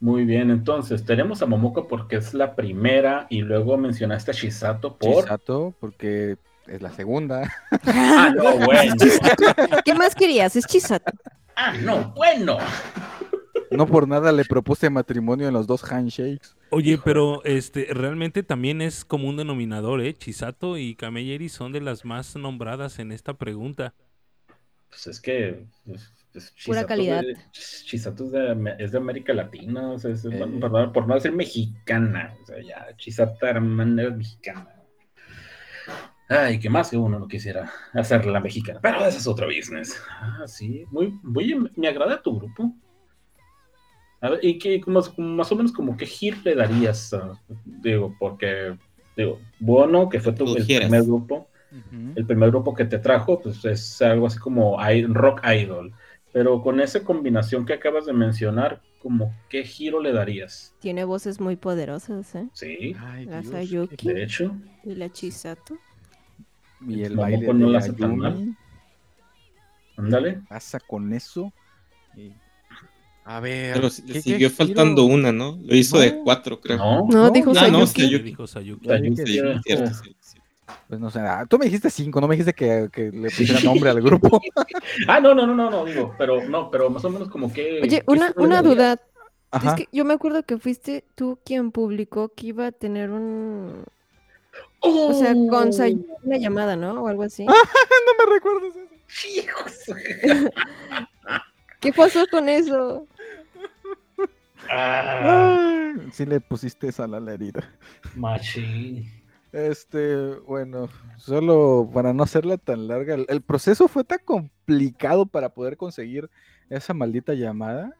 Muy 0.00 0.24
bien, 0.24 0.50
entonces 0.50 1.04
tenemos 1.04 1.42
a 1.42 1.46
Momoko 1.46 1.86
porque 1.86 2.16
es 2.16 2.34
la 2.34 2.56
primera 2.56 3.26
y 3.30 3.42
luego 3.42 3.76
mencionaste 3.76 4.32
a 4.32 4.34
Shisato 4.34 4.96
por... 4.96 5.22
Chisato, 5.22 5.74
porque 5.78 6.36
es 6.66 6.82
la 6.82 6.90
segunda. 6.90 7.48
Ah, 7.86 8.32
no, 8.34 8.56
bueno. 8.58 8.94
¿Qué 9.84 9.94
más 9.94 10.14
querías? 10.16 10.56
Es 10.56 10.66
Chisato. 10.66 11.12
Ah, 11.54 11.74
no, 11.80 12.12
bueno. 12.16 12.58
No 13.76 13.86
por 13.86 14.06
nada 14.08 14.32
le 14.32 14.44
propuse 14.44 14.90
matrimonio 14.90 15.48
en 15.48 15.54
los 15.54 15.66
dos 15.66 15.82
handshakes. 15.90 16.56
Oye, 16.70 16.98
pero 17.04 17.42
este 17.44 17.86
realmente 17.90 18.42
también 18.42 18.80
es 18.82 19.04
como 19.04 19.28
un 19.28 19.36
denominador, 19.36 20.00
¿eh? 20.00 20.14
Chisato 20.14 20.76
y 20.78 20.94
Kamei 20.94 21.32
Eri 21.32 21.48
son 21.48 21.72
de 21.72 21.80
las 21.80 22.04
más 22.04 22.36
nombradas 22.36 22.98
en 22.98 23.12
esta 23.12 23.34
pregunta. 23.34 23.94
Pues 24.88 25.06
es 25.06 25.20
que... 25.20 25.64
pues, 25.86 26.12
Pura 26.32 26.46
Chisato 26.56 26.86
calidad. 26.88 27.20
de- 27.22 27.36
Chisato 27.52 28.24
es 28.24 28.32
de, 28.32 28.74
es 28.78 28.92
de 28.92 28.98
América 28.98 29.34
Latina, 29.34 29.90
o 29.90 29.98
sea, 29.98 30.12
es- 30.12 30.24
Eh. 30.24 30.46
por 30.94 31.06
no 31.06 31.14
decir 31.14 31.32
mexicana. 31.32 32.34
O 32.42 32.46
sea, 32.46 32.62
ya, 32.62 32.86
Chisato 32.96 33.46
hermana 33.46 34.04
es 34.04 34.16
mexicana. 34.16 34.68
Ay, 36.28 36.58
que 36.58 36.70
más 36.70 36.88
que 36.90 36.96
uno 36.96 37.18
no 37.18 37.28
quisiera 37.28 37.70
hacer 37.92 38.24
la 38.24 38.40
mexicana. 38.40 38.80
Pero 38.80 39.04
ese 39.04 39.18
es 39.18 39.26
otro 39.26 39.46
business. 39.48 40.00
Ah, 40.08 40.44
sí. 40.46 40.84
Muy, 40.90 41.18
muy, 41.22 41.70
me 41.76 41.88
agrada 41.88 42.22
tu 42.22 42.38
grupo. 42.38 42.74
A 44.22 44.30
ver, 44.30 44.38
y 44.42 44.56
que 44.58 44.80
como 44.80 45.00
más 45.18 45.50
o 45.52 45.56
menos 45.56 45.72
como 45.72 45.96
qué 45.96 46.06
giro 46.06 46.38
le 46.44 46.54
darías, 46.54 47.10
digo, 47.64 48.14
porque, 48.20 48.76
digo, 49.16 49.40
Bono, 49.58 50.08
que 50.08 50.20
fue 50.20 50.32
tu 50.32 50.56
el 50.56 50.64
primer 50.64 51.02
grupo, 51.02 51.48
el 52.14 52.24
primer 52.24 52.50
grupo 52.50 52.72
que 52.72 52.84
te 52.84 52.98
trajo, 53.00 53.40
pues 53.40 53.64
es 53.64 54.00
algo 54.00 54.28
así 54.28 54.38
como 54.38 54.78
rock 55.08 55.40
idol. 55.44 55.92
Pero 56.32 56.62
con 56.62 56.80
esa 56.80 57.02
combinación 57.02 57.66
que 57.66 57.74
acabas 57.74 58.06
de 58.06 58.12
mencionar, 58.12 58.80
como 59.02 59.34
qué 59.48 59.64
giro 59.64 60.00
le 60.00 60.12
darías? 60.12 60.72
Tiene 60.78 61.04
voces 61.04 61.40
muy 61.40 61.56
poderosas, 61.56 62.34
¿eh? 62.36 62.48
Sí, 62.52 62.94
Ay, 63.00 63.26
La 63.26 63.40
Dios, 63.40 63.52
Sayuki 63.52 64.06
de 64.06 64.22
hecho. 64.22 64.54
y 64.84 64.94
la 64.94 65.10
Chisato. 65.12 65.76
Y 66.86 67.02
el 67.02 67.16
baile 67.16 67.52
no 67.52 67.66
de 67.66 67.72
la 67.72 67.78
hace 67.80 67.92
tan 67.92 68.12
Ayumi, 68.12 68.22
mal. 68.22 68.56
Ándale. 69.96 70.40
pasa 70.48 70.78
con 70.80 71.12
eso. 71.12 71.52
Y- 72.16 72.32
A 73.24 73.40
ver. 73.40 73.74
Pero 73.74 73.88
¿qué- 74.06 74.20
siguió 74.20 74.50
faltando 74.50 75.04
una, 75.04 75.30
¿no? 75.32 75.58
Lo 75.62 75.74
hizo 75.76 75.98
de 75.98 76.18
cuatro, 76.18 76.60
creo. 76.60 76.76
No, 76.78 77.06
No, 77.08 77.30
dijo 77.30 77.52
no, 77.52 77.60
Sayuki. 77.60 77.86
Sayuki. 77.86 78.08
¿Qué 78.08 78.18
dijo 78.22 78.46
Sayuki? 78.46 78.88
Pues 80.88 81.00
no 81.00 81.10
sé, 81.10 81.20
ah, 81.20 81.44
tú 81.48 81.58
me 81.58 81.66
dijiste 81.66 81.88
cinco, 81.90 82.20
no 82.20 82.28
me 82.28 82.34
dijiste 82.36 82.52
que, 82.52 82.88
que 82.92 83.10
le 83.10 83.28
pusiera 83.30 83.60
nombre 83.60 83.90
al 83.90 84.00
grupo. 84.02 84.40
Ah, 85.08 85.20
no, 85.20 85.34
no, 85.34 85.46
no, 85.46 85.54
no, 85.54 85.70
no, 85.70 85.84
digo, 85.84 86.14
pero 86.18 86.42
no, 86.48 86.70
pero 86.70 86.90
más 86.90 87.04
o 87.04 87.10
menos 87.10 87.28
como 87.28 87.52
que. 87.52 87.80
Oye, 87.82 88.00
¿qué 88.00 88.04
una, 88.06 88.32
una 88.36 88.60
duda. 88.62 89.00
Ajá. 89.50 89.70
Es 89.70 89.74
que 89.76 89.88
yo 89.92 90.04
me 90.04 90.14
acuerdo 90.14 90.42
que 90.44 90.58
fuiste 90.58 91.04
tú 91.14 91.38
quien 91.44 91.72
publicó 91.72 92.30
que 92.30 92.48
iba 92.48 92.66
a 92.66 92.72
tener 92.72 93.10
un... 93.10 93.84
O 94.80 95.12
sea, 95.14 95.32
con 95.34 95.68
Oh. 95.68 95.72
Sayuki 95.72 96.06
una 96.24 96.36
llamada, 96.38 96.74
¿no? 96.76 97.02
O 97.02 97.08
algo 97.08 97.22
así. 97.22 97.44
no 97.46 97.52
me 97.52 98.34
recuerdas 98.34 98.76
eso. 98.76 99.28
Hijos. 99.38 99.72
¿Qué 101.80 101.92
pasó 101.92 102.26
con 102.30 102.48
eso? 102.48 103.06
Ah, 104.70 105.92
Ay, 105.94 106.10
sí 106.12 106.26
le 106.26 106.40
pusiste 106.40 106.88
esa 106.88 107.04
a 107.04 107.06
la 107.08 107.32
herida. 107.32 107.62
machín. 108.16 109.10
Este, 109.52 110.36
bueno, 110.46 110.88
solo 111.18 111.90
para 111.92 112.14
no 112.14 112.22
hacerla 112.22 112.56
tan 112.56 112.88
larga, 112.88 113.14
el, 113.14 113.26
el 113.28 113.42
proceso 113.42 113.86
fue 113.86 114.02
tan 114.02 114.20
complicado 114.24 115.26
para 115.26 115.50
poder 115.50 115.76
conseguir 115.76 116.30
esa 116.70 116.94
maldita 116.94 117.34
llamada 117.34 117.94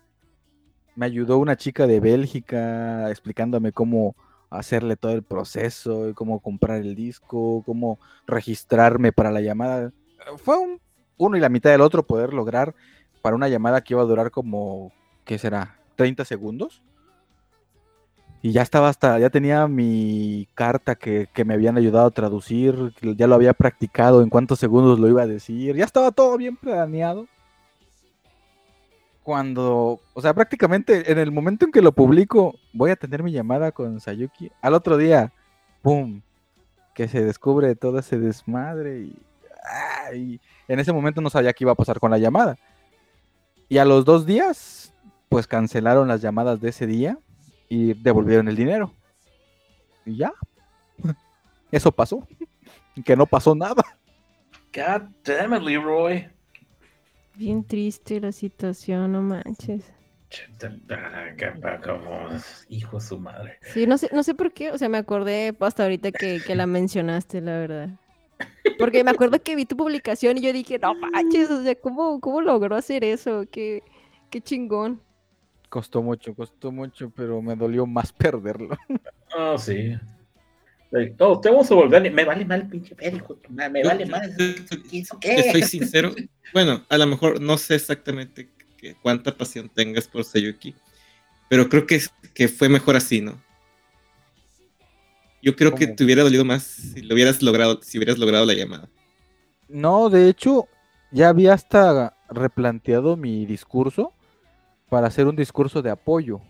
me 0.95 1.07
ayudó 1.07 1.39
una 1.39 1.57
chica 1.57 1.87
de 1.87 2.01
Bélgica 2.01 3.11
explicándome 3.11 3.73
cómo 3.73 4.15
hacerle 4.51 4.97
todo 4.97 5.13
el 5.13 5.23
proceso, 5.23 6.11
y 6.11 6.15
cómo 6.15 6.41
comprar 6.41 6.79
el 6.79 6.95
disco, 6.95 7.63
cómo 7.65 7.99
registrarme 8.27 9.13
para 9.13 9.31
la 9.31 9.41
llamada. 9.41 9.93
Fue 10.37 10.59
un, 10.59 10.81
uno 11.17 11.37
y 11.37 11.41
la 11.41 11.49
mitad 11.49 11.71
del 11.71 11.81
otro 11.81 12.03
poder 12.03 12.35
lograr 12.35 12.75
para 13.23 13.35
una 13.35 13.49
llamada 13.49 13.81
que 13.81 13.95
iba 13.95 14.03
a 14.03 14.07
durar 14.07 14.31
como, 14.31 14.93
¿qué 15.25 15.39
será? 15.39 15.79
30 15.97 16.25
segundos. 16.25 16.83
Y 18.41 18.51
ya 18.51 18.63
estaba 18.63 18.89
hasta, 18.89 19.21
ya 19.21 19.31
tenía 19.31 19.69
mi 19.69 20.49
carta 20.55 20.97
que, 20.97 21.29
que 21.33 21.45
me 21.45 21.55
habían 21.55 21.77
ayudado 21.77 22.07
a 22.07 22.11
traducir, 22.11 22.93
ya 23.01 23.29
lo 23.29 23.37
había 23.37 23.53
practicado 23.53 24.21
en 24.21 24.31
cuántos 24.31 24.59
segundos 24.59 24.99
lo 24.99 25.09
iba 25.09 25.23
a 25.23 25.29
decir, 25.29 25.77
ya 25.77 25.85
estaba 25.85 26.11
todo 26.11 26.37
bien 26.37 26.57
planeado 26.57 27.29
cuando, 29.23 30.01
o 30.15 30.21
sea, 30.21 30.35
prácticamente 30.35 31.11
en 31.11 31.19
el 31.19 31.31
momento 31.31 31.65
en 31.65 31.73
que 31.73 31.81
lo 31.81 31.93
publico, 31.93 32.57
voy 32.73 32.91
a 32.91 32.97
tener 32.97 33.23
mi 33.23 33.33
llamada 33.33 33.71
con 33.71 34.01
Sayuki. 34.01 34.51
Al 34.61 34.75
otro 34.75 34.97
día, 34.97 35.33
¡pum! 35.81 36.23
Que 36.95 37.09
se 37.09 37.25
descubre 37.25 37.75
todo 37.77 38.01
ese 38.01 38.19
desmadre 38.19 39.01
y, 39.03 39.17
ah, 39.65 40.15
y 40.15 40.41
en 40.67 40.81
ese 40.81 40.93
momento 40.93 41.21
no 41.21 41.31
sabía 41.31 41.53
qué 41.53 41.65
iba 41.65 41.73
a 41.73 41.77
pasar 41.77 42.01
con 42.01 42.11
la 42.11 42.19
llamada. 42.19 42.57
Y 43.69 43.79
a 43.79 43.85
los 43.85 44.05
dos 44.05 44.27
días, 44.27 44.82
pues 45.33 45.47
cancelaron 45.47 46.09
las 46.09 46.21
llamadas 46.21 46.61
de 46.61 46.69
ese 46.69 46.87
día 46.87 47.19
y 47.71 47.95
devolvieron 47.95 48.49
el 48.49 48.57
dinero. 48.57 48.93
Y 50.05 50.19
ya. 50.19 50.33
Eso 51.73 51.91
pasó. 51.91 52.27
Que 53.07 53.17
no 53.17 53.25
pasó 53.25 53.55
nada. 53.55 53.83
God 54.75 55.09
damn 55.25 55.55
it, 55.55 55.63
Leroy. 55.63 56.29
Bien 57.35 57.65
triste 57.65 58.21
la 58.21 58.33
situación, 58.33 59.13
no 59.13 59.23
manches. 59.23 59.91
Como 61.83 62.29
hijo 62.69 62.99
de 62.99 63.03
su 63.03 63.19
madre. 63.19 63.59
Sí, 63.63 63.87
no 63.87 63.97
sé, 63.97 64.11
no 64.13 64.23
sé 64.23 64.35
por 64.35 64.53
qué, 64.53 64.71
o 64.71 64.77
sea, 64.77 64.91
me 64.91 64.99
acordé 64.99 65.57
hasta 65.59 65.85
ahorita 65.85 66.13
que, 66.13 66.43
que 66.47 66.55
la 66.55 66.67
mencionaste, 66.67 67.41
la 67.41 67.53
verdad. 67.53 67.89
Porque 68.79 69.03
me 69.05 69.11
acuerdo 69.11 69.43
que 69.43 69.57
vi 69.57 69.65
tu 69.65 69.79
publicación 69.79 70.37
y 70.37 70.43
yo 70.43 70.53
dije, 70.53 70.79
no 70.79 70.95
manches, 70.95 71.51
o 71.51 71.63
sea, 71.63 71.75
¿cómo, 71.77 72.21
cómo 72.21 72.43
logró 72.43 72.77
hacer 72.77 73.05
eso? 73.05 73.47
Qué, 73.51 73.83
qué 74.29 74.43
chingón. 74.43 75.01
Costó 75.73 76.03
mucho, 76.03 76.35
costó 76.35 76.71
mucho, 76.71 77.11
pero 77.17 77.41
me 77.41 77.57
dolió 77.57 77.87
más 77.87 78.13
perderlo. 78.19 78.77
Oh, 79.35 79.57
sí. 79.57 79.99
Todos 81.17 81.41
te 81.41 81.49
vamos 81.49 81.71
a 81.71 81.75
volver. 81.75 82.13
Me 82.13 82.25
vale 82.27 82.45
mal, 82.45 82.69
pinche 82.69 82.95
médico. 82.95 83.39
Me 83.49 83.83
vale 83.83 84.05
mal. 84.05 84.35
¿Eso 84.93 85.17
Te 85.19 85.35
qué? 85.35 85.51
soy 85.51 85.63
sincero. 85.63 86.15
Bueno, 86.53 86.85
a 86.91 86.99
lo 86.99 87.07
mejor 87.07 87.41
no 87.41 87.57
sé 87.57 87.77
exactamente 87.77 88.51
que- 88.77 88.95
cuánta 88.97 89.35
pasión 89.35 89.71
tengas 89.71 90.07
por 90.07 90.23
Sayuki, 90.23 90.75
pero 91.49 91.67
creo 91.71 91.87
que, 91.87 91.99
que 92.35 92.47
fue 92.49 92.69
mejor 92.69 92.95
así, 92.95 93.23
¿no? 93.23 93.41
Yo 95.41 95.57
creo 95.57 95.75
que 95.75 95.87
te 95.87 96.05
hubiera 96.05 96.23
dolido 96.23 96.45
más 96.45 96.63
si 96.65 97.01
lo 97.01 97.15
hubieras 97.15 97.41
logrado, 97.41 97.81
si 97.81 97.97
hubieras 97.97 98.19
logrado 98.19 98.45
la 98.45 98.53
llamada. 98.53 98.91
No, 99.67 100.11
de 100.11 100.29
hecho, 100.29 100.69
ya 101.11 101.31
había 101.31 101.55
hasta 101.55 102.19
replanteado 102.29 103.17
mi 103.17 103.47
discurso 103.47 104.13
para 104.93 105.07
hacer 105.07 105.27
un 105.27 105.35
discurso 105.35 105.81
de 105.81 105.89
apoyo. 105.89 106.43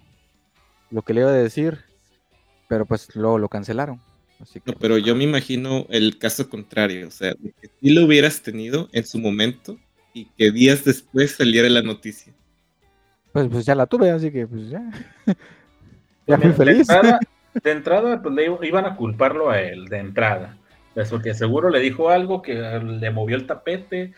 Lo 0.90 1.02
que 1.02 1.14
le 1.14 1.20
iba 1.20 1.30
a 1.30 1.32
decir, 1.32 1.78
pero 2.66 2.84
pues 2.86 3.14
luego 3.14 3.38
lo 3.38 3.48
cancelaron. 3.48 4.00
Así 4.40 4.58
que, 4.58 4.72
No, 4.72 4.78
pero 4.80 4.98
yo 4.98 5.14
me 5.14 5.22
imagino 5.22 5.86
el 5.90 6.18
caso 6.18 6.50
contrario, 6.50 7.06
o 7.06 7.10
sea, 7.12 7.34
de 7.38 7.52
que 7.52 7.70
si 7.80 7.90
lo 7.90 8.04
hubieras 8.04 8.42
tenido 8.42 8.88
en 8.90 9.06
su 9.06 9.20
momento 9.20 9.78
y 10.12 10.24
que 10.24 10.50
días 10.50 10.84
después 10.84 11.36
saliera 11.36 11.68
la 11.68 11.82
noticia. 11.82 12.32
pues, 13.30 13.46
pues 13.48 13.64
ya 13.64 13.76
la 13.76 13.86
tuve, 13.86 14.10
así 14.10 14.32
que 14.32 14.44
pues 14.44 14.70
ya. 14.70 14.90
ya 16.26 16.36
fui 16.36 16.50
feliz. 16.50 16.88
De 16.88 16.94
entrada, 16.94 17.20
de 17.62 17.70
entrada, 17.70 18.22
pues 18.22 18.34
le 18.34 18.66
iban 18.66 18.86
a 18.86 18.96
culparlo 18.96 19.50
a 19.50 19.60
él, 19.60 19.84
de 19.84 19.98
entrada. 19.98 20.58
Pues 20.94 21.08
porque 21.08 21.32
seguro 21.34 21.70
le 21.70 21.80
dijo 21.80 22.10
algo 22.10 22.42
que 22.42 22.54
le 22.54 23.10
movió 23.10 23.36
el 23.36 23.46
tapete. 23.46 24.12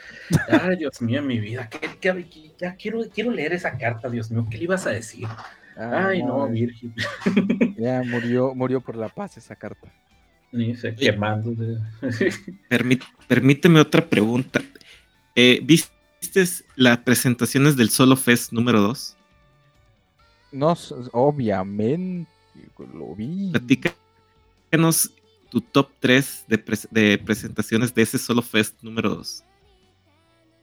Ay, 0.48 0.76
Dios 0.76 1.00
mío, 1.00 1.22
mi 1.22 1.38
vida. 1.38 1.68
¿qué- 1.68 1.78
qué- 2.00 2.28
qué- 2.28 2.52
ya 2.58 2.74
quiero, 2.74 3.00
quiero 3.14 3.30
leer 3.30 3.52
esa 3.52 3.78
carta, 3.78 4.08
Dios 4.08 4.30
mío. 4.30 4.44
¿Qué 4.50 4.58
le 4.58 4.64
ibas 4.64 4.86
a 4.86 4.90
decir? 4.90 5.26
Ah, 5.76 6.06
Ay, 6.08 6.22
no, 6.22 6.48
Virgen. 6.48 6.94
ya 7.78 8.02
murió, 8.04 8.54
murió 8.54 8.80
por 8.80 8.96
la 8.96 9.08
paz 9.08 9.36
esa 9.36 9.54
carta. 9.56 9.92
Ni 10.52 10.74
se 10.76 10.94
quemando. 10.94 11.52
Permí- 12.70 13.00
permíteme 13.28 13.80
otra 13.80 14.04
pregunta. 14.04 14.60
Eh, 15.34 15.60
¿Viste 15.64 15.92
las 16.76 16.98
presentaciones 16.98 17.76
del 17.76 17.90
Solo 17.90 18.16
Fest 18.16 18.52
número 18.52 18.80
2? 18.80 19.16
No, 20.52 20.74
obviamente, 21.12 22.30
lo 22.94 23.14
vi. 23.16 23.50
Platícanos 23.50 25.10
tu 25.54 25.60
top 25.60 25.88
3 26.00 26.44
de, 26.48 26.58
pres- 26.64 26.88
de 26.90 27.16
presentaciones 27.16 27.94
de 27.94 28.02
ese 28.02 28.18
Solo 28.18 28.42
Fest 28.42 28.82
número 28.82 29.10
2. 29.10 29.44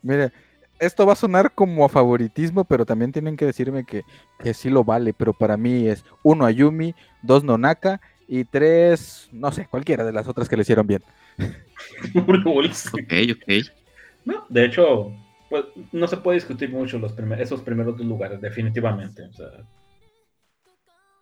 Mire, 0.02 0.34
esto 0.80 1.06
va 1.06 1.14
a 1.14 1.16
sonar 1.16 1.54
como 1.56 1.86
a 1.86 1.90
favoritismo, 1.90 2.66
pero 2.66 2.86
también 2.86 3.14
tienen 3.14 3.38
que 3.38 3.46
decirme 3.46 3.86
que, 3.86 4.04
que 4.38 4.54
sí 4.54 4.70
lo 4.70 4.84
vale. 4.84 5.14
Pero 5.14 5.32
para 5.32 5.56
mí 5.56 5.88
es 5.88 6.04
uno 6.24 6.46
Ayumi, 6.46 6.94
dos 7.22 7.42
Nonaka 7.46 8.02
y 8.28 8.44
tres, 8.44 9.30
no 9.32 9.50
sé, 9.54 9.66
cualquiera 9.68 10.04
de 10.04 10.12
las 10.12 10.28
otras 10.28 10.50
que 10.50 10.58
le 10.58 10.64
hicieron 10.64 10.86
bien. 10.88 11.02
Ok, 12.94 13.14
ok. 13.32 13.66
No, 14.26 14.46
de 14.50 14.66
hecho, 14.66 15.14
pues 15.50 15.66
no 15.94 16.06
se 16.08 16.18
puede 16.18 16.36
discutir 16.36 16.70
mucho 16.70 17.00
los 17.00 17.14
primer- 17.14 17.42
esos 17.42 17.62
primeros 17.62 17.96
dos 17.98 18.06
lugares, 18.06 18.42
definitivamente. 18.42 19.24
O 19.24 19.32
sea, 19.34 19.48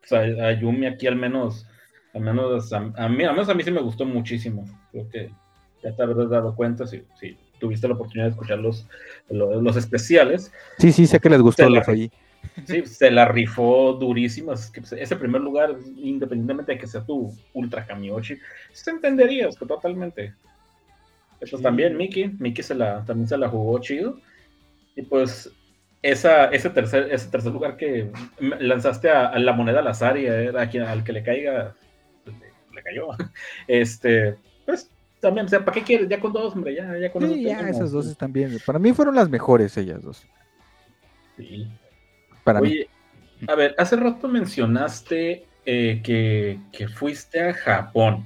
o 0.03 0.07
sea, 0.07 0.47
a 0.47 0.59
Yumi 0.59 0.87
aquí 0.87 1.05
al 1.05 1.15
menos, 1.17 1.67
al 2.13 2.21
menos 2.21 2.73
a, 2.73 2.77
a 2.77 3.09
mí, 3.09 3.23
al 3.23 3.33
menos 3.33 3.49
a 3.49 3.53
mí 3.53 3.63
sí 3.63 3.71
me 3.71 3.81
gustó 3.81 4.05
muchísimo. 4.05 4.65
Creo 4.91 5.09
que 5.09 5.31
ya 5.83 5.95
te 5.95 6.03
habrás 6.03 6.29
dado 6.29 6.55
cuenta 6.55 6.85
si, 6.87 7.03
si 7.19 7.37
tuviste 7.59 7.87
la 7.87 7.93
oportunidad 7.93 8.25
de 8.25 8.31
escuchar 8.31 8.59
los, 8.59 8.87
los, 9.29 9.61
los 9.61 9.75
especiales. 9.75 10.51
Sí, 10.77 10.91
sí, 10.91 11.07
sé 11.07 11.19
que 11.19 11.29
les 11.29 11.41
gustó 11.41 11.63
Se 11.63 11.69
la 11.69 11.79
los 11.79 11.87
oí. 11.87 12.11
Sí, 12.65 12.85
se 12.85 13.11
la 13.11 13.25
rifó 13.25 13.93
durísimo. 13.93 14.53
Es 14.53 14.71
que 14.71 14.81
pues, 14.81 14.93
ese 14.93 15.15
primer 15.15 15.41
lugar, 15.41 15.75
independientemente 15.97 16.73
de 16.73 16.77
que 16.77 16.87
sea 16.87 17.03
tu 17.03 17.33
ultra 17.53 17.85
kamioshi, 17.85 18.37
se 18.71 18.91
entendería 18.91 19.47
es 19.47 19.57
que 19.57 19.65
totalmente. 19.65 20.33
Sí. 21.41 21.61
también 21.61 21.95
Miki, 21.95 22.27
Miki 22.39 22.63
se 22.63 22.75
la, 22.75 23.03
también 23.05 23.27
se 23.27 23.37
la 23.37 23.49
jugó 23.49 23.79
chido. 23.79 24.19
Y 24.95 25.03
pues 25.03 25.51
esa, 26.01 26.45
ese, 26.45 26.69
tercer, 26.69 27.07
ese 27.11 27.29
tercer 27.29 27.51
lugar 27.51 27.77
que 27.77 28.11
lanzaste 28.39 29.09
a, 29.09 29.27
a 29.27 29.39
la 29.39 29.53
moneda 29.53 29.79
al 29.79 29.87
azar 29.87 30.17
y 30.17 30.27
a, 30.27 30.61
a 30.61 30.69
quien, 30.69 30.83
al 30.83 31.03
que 31.03 31.13
le 31.13 31.23
caiga, 31.23 31.75
le, 32.79 32.83
cayó. 32.83 33.09
Este, 33.67 34.35
pues 34.65 34.89
también, 35.19 35.45
o 35.45 35.49
sea, 35.49 35.63
¿para 35.63 35.75
qué 35.75 35.83
quieres? 35.83 36.07
Ya 36.07 36.19
con 36.19 36.31
dos, 36.31 36.53
hombre, 36.53 36.75
ya, 36.75 36.97
ya 36.97 37.11
con 37.11 37.27
Sí, 37.27 37.43
ya, 37.43 37.59
esas 37.69 37.91
dos 37.91 38.07
están 38.07 38.31
bien. 38.31 38.57
Para 38.65 38.79
mí 38.79 38.93
fueron 38.93 39.15
las 39.15 39.29
mejores 39.29 39.75
ellas 39.77 40.01
dos. 40.01 40.25
Sí. 41.37 41.67
Para 42.43 42.61
mí. 42.61 42.69
Oye, 42.69 42.89
a 43.47 43.55
ver, 43.55 43.75
hace 43.77 43.95
rato 43.95 44.27
mencionaste 44.27 45.45
eh, 45.65 46.01
que, 46.03 46.59
que 46.71 46.87
fuiste 46.87 47.41
a 47.41 47.53
Japón. 47.53 48.25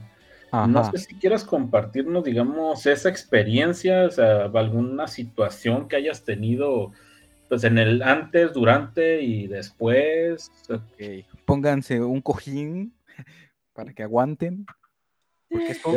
No 0.51 0.83
sé 0.91 0.99
si 0.99 1.15
quieras 1.15 1.43
compartirnos, 1.43 2.23
digamos, 2.23 2.85
esa 2.85 3.09
experiencia, 3.09 4.05
o 4.05 4.11
sea, 4.11 4.43
alguna 4.53 5.07
situación 5.07 5.87
que 5.87 5.95
hayas 5.95 6.23
tenido, 6.23 6.91
pues 7.49 7.63
en 7.63 7.79
el 7.79 8.03
antes, 8.03 8.53
durante 8.53 9.23
y 9.23 9.47
después. 9.47 10.51
Ok, 10.69 11.25
Pónganse 11.45 12.01
un 12.01 12.21
cojín 12.21 12.93
para 13.73 13.93
que 13.93 14.03
aguanten. 14.03 14.65
Porque 15.49 15.71
esto 15.71 15.91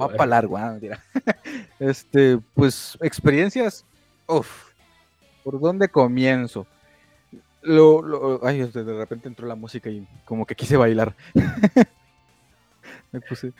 va 0.00 0.08
para 0.08 0.26
largo, 0.26 0.56
ah, 0.56 0.70
mentira. 0.72 1.02
Este, 1.80 2.38
pues, 2.54 2.96
experiencias. 3.00 3.84
Uf, 4.28 4.72
¿por 5.42 5.58
dónde 5.58 5.88
comienzo? 5.88 6.66
Lo, 7.62 8.02
lo- 8.02 8.40
ay, 8.46 8.60
de 8.62 8.96
repente 8.96 9.28
entró 9.28 9.46
la 9.46 9.54
música 9.54 9.88
y 9.90 10.06
como 10.24 10.46
que 10.46 10.54
quise 10.54 10.76
bailar. 10.76 11.14
Me 13.12 13.20
puse. 13.20 13.52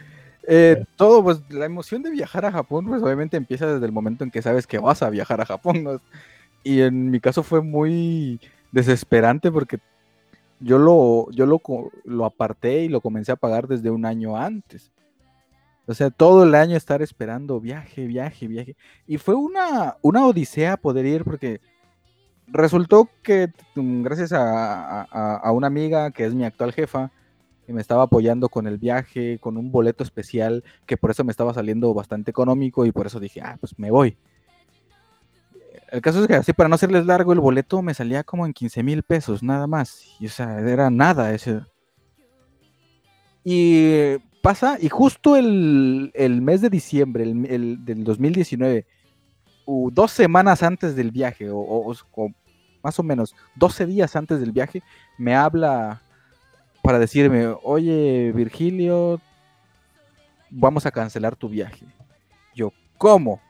Eh, 0.47 0.85
todo, 0.97 1.23
pues, 1.23 1.41
la 1.51 1.67
emoción 1.67 2.03
de 2.03 2.11
viajar 2.11 2.45
a 2.45 2.53
Japón, 2.53 2.87
pues, 2.87 3.03
obviamente 3.03 3.37
empieza 3.37 3.67
desde 3.73 3.87
el 3.87 3.93
momento 3.93 4.25
en 4.25 4.31
que 4.31 4.43
sabes 4.43 4.67
que 4.67 4.79
vas 4.79 5.03
a 5.03 5.11
viajar 5.11 5.41
a 5.41 5.47
Japón, 5.47 5.83
¿no? 5.85 6.01
Y 6.63 6.83
en 6.83 7.11
mi 7.11 7.21
caso 7.21 7.43
fue 7.43 7.63
muy 7.63 8.41
desesperante 8.73 9.51
porque 9.51 9.79
yo 10.61 10.79
lo, 10.79 11.31
yo 11.33 11.47
lo, 11.47 11.61
lo 12.05 12.25
aparté 12.25 12.85
y 12.85 12.89
lo 12.89 13.01
comencé 13.01 13.33
a 13.33 13.37
pagar 13.37 13.67
desde 13.69 13.91
un 13.91 14.05
año 14.07 14.37
antes. 14.37 14.93
O 15.87 15.95
sea, 15.95 16.11
todo 16.11 16.45
el 16.45 16.55
año 16.55 16.77
estar 16.77 17.03
esperando 17.03 17.59
viaje, 17.61 18.07
viaje, 18.07 18.47
viaje. 18.47 18.77
Y 19.07 19.19
fue 19.19 19.35
una, 19.35 19.97
una 20.03 20.25
odisea 20.27 20.77
poder 20.77 21.05
ir 21.07 21.25
porque 21.25 21.61
resultó 22.47 23.09
que 23.23 23.49
mm, 23.75 24.03
gracias 24.03 24.33
a, 24.33 25.03
a- 25.03 25.37
a 25.37 25.53
una 25.53 25.67
amiga 25.67 26.11
que 26.11 26.25
es 26.27 26.35
mi 26.35 26.45
actual 26.45 26.73
jefa, 26.73 27.11
que 27.67 27.73
me 27.73 27.81
estaba 27.81 28.05
apoyando 28.05 28.49
con 28.49 28.67
el 28.67 28.79
viaje, 28.79 29.39
con 29.41 29.57
un 29.57 29.71
boleto 29.73 30.03
especial, 30.05 30.65
que 30.87 30.97
por 30.97 31.11
eso 31.11 31.25
me 31.25 31.31
estaba 31.31 31.55
saliendo 31.55 31.93
bastante 31.95 32.31
económico 32.31 32.85
y 32.87 32.93
por 32.93 33.07
eso 33.07 33.21
dije, 33.21 33.41
ah, 33.43 33.57
pues 33.61 33.79
me 33.79 33.91
voy. 33.91 34.17
El 35.91 36.01
caso 36.01 36.21
es 36.21 36.27
que 36.29 36.35
así 36.35 36.53
para 36.53 36.69
no 36.69 36.77
hacerles 36.77 37.05
largo, 37.07 37.33
el 37.33 37.41
boleto 37.41 37.83
me 37.83 37.95
salía 37.95 38.23
como 38.23 38.47
en 38.47 38.53
15 38.53 38.83
mil 38.83 39.03
pesos, 39.03 39.43
nada 39.43 39.67
más. 39.67 40.05
Y 40.21 40.27
o 40.27 40.31
sea, 40.31 40.61
era 40.61 40.89
nada 40.91 41.33
ese. 41.35 41.61
Y 43.45 44.17
pasa, 44.43 44.77
y 44.81 44.89
justo 44.89 45.37
el, 45.37 46.11
el 46.15 46.43
mes 46.43 46.61
de 46.61 46.71
diciembre 46.71 47.25
el, 47.25 47.47
el 47.47 47.85
del 47.85 48.05
2019, 48.05 48.87
u 49.67 49.91
dos 49.91 50.11
semanas 50.13 50.63
antes 50.63 50.95
del 50.95 51.11
viaje, 51.11 51.51
o, 51.51 51.59
o- 51.59 51.95
o 52.15 52.29
más 52.83 52.99
o 52.99 53.03
menos 53.03 53.35
12 53.57 53.87
días 53.87 54.15
antes 54.17 54.41
del 54.41 54.53
viaje, 54.53 54.83
me 55.19 55.35
habla 55.35 56.01
para 56.83 56.99
decirme, 56.99 57.47
oye 57.63 58.33
Virgilio, 58.35 59.21
vamos 60.51 60.87
a 60.87 60.91
cancelar 60.91 61.37
tu 61.37 61.49
viaje. 61.49 61.85
Yo, 62.55 62.73
¿cómo? 62.97 63.41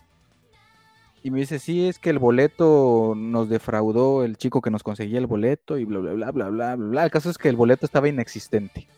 Y 1.22 1.30
me 1.30 1.40
dice, 1.40 1.58
sí, 1.58 1.86
es 1.86 1.98
que 1.98 2.10
el 2.10 2.18
boleto 2.18 3.14
nos 3.16 3.48
defraudó 3.48 4.24
el 4.24 4.36
chico 4.38 4.62
que 4.62 4.70
nos 4.70 4.82
conseguía 4.82 5.18
el 5.18 5.26
boleto 5.26 5.76
y 5.76 5.84
bla, 5.84 5.98
bla, 5.98 6.12
bla, 6.12 6.30
bla, 6.30 6.50
bla, 6.50 6.76
bla, 6.76 6.86
bla. 6.86 7.04
El 7.04 7.10
caso 7.10 7.28
es 7.28 7.36
que 7.36 7.50
el 7.50 7.56
boleto 7.56 7.84
estaba 7.84 8.08
inexistente. 8.08 8.88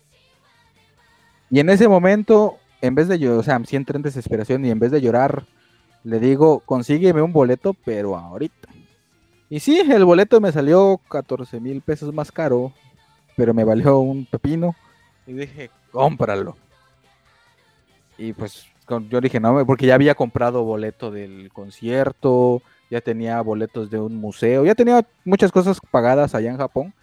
Y 1.51 1.59
en 1.61 1.69
ese 1.69 1.89
momento, 1.89 2.59
en 2.81 2.95
vez 2.95 3.09
de 3.09 3.19
yo, 3.19 3.39
o 3.39 3.43
sea, 3.43 3.61
sí 3.65 3.77
entré 3.77 3.97
en 3.97 4.03
desesperación 4.03 4.65
y 4.65 4.71
en 4.71 4.79
vez 4.79 4.93
de 4.93 5.01
llorar, 5.01 5.45
le 6.05 6.21
digo, 6.21 6.61
consígueme 6.61 7.23
un 7.23 7.33
boleto, 7.33 7.75
pero 7.85 8.17
ahorita. 8.17 8.69
Y 9.51 9.61
sí, 9.61 9.81
el 9.81 10.05
boleto 10.05 10.41
me 10.41 10.51
salió 10.51 10.99
14 11.09 11.61
mil 11.61 11.83
pesos 11.83 12.15
más 12.15 12.33
caro, 12.33 12.73
pero 13.37 13.53
me 13.53 13.65
valió 13.65 13.99
un 13.99 14.25
pepino. 14.25 14.75
Y 15.27 15.33
dije, 15.35 15.71
cómpralo. 15.91 16.57
Y 18.17 18.33
pues 18.33 18.67
yo 19.01 19.21
dije, 19.21 19.41
no, 19.41 19.65
porque 19.67 19.87
ya 19.87 19.95
había 19.95 20.15
comprado 20.15 20.65
boleto 20.65 21.11
del 21.11 21.51
concierto, 21.53 22.63
ya 22.91 23.01
tenía 23.01 23.41
boletos 23.41 23.91
de 23.91 23.99
un 23.99 24.17
museo, 24.17 24.65
ya 24.65 24.75
tenía 24.75 25.07
muchas 25.25 25.51
cosas 25.53 25.81
pagadas 25.91 26.35
allá 26.35 26.51
en 26.51 26.59
Japón. 26.59 26.95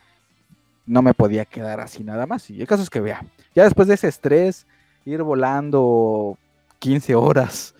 No 0.85 1.01
me 1.01 1.13
podía 1.13 1.45
quedar 1.45 1.79
así 1.79 2.03
nada 2.03 2.25
más. 2.25 2.49
Y 2.49 2.61
el 2.61 2.67
caso 2.67 2.83
es 2.83 2.89
que 2.89 2.99
vea, 2.99 3.25
ya 3.55 3.63
después 3.63 3.87
de 3.87 3.95
ese 3.95 4.07
estrés, 4.07 4.67
ir 5.05 5.23
volando 5.23 6.37
15 6.79 7.15
horas, 7.15 7.75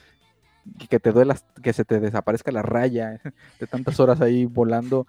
que 0.90 0.99
te 0.99 1.11
duela, 1.11 1.38
que 1.61 1.73
se 1.73 1.86
te 1.86 1.99
desaparezca 1.99 2.52
la 2.52 2.61
raya 2.61 3.22
de 3.60 3.68
tantas 3.68 3.99
horas 3.99 4.22
ahí 4.22 4.45
volando. 4.45 5.07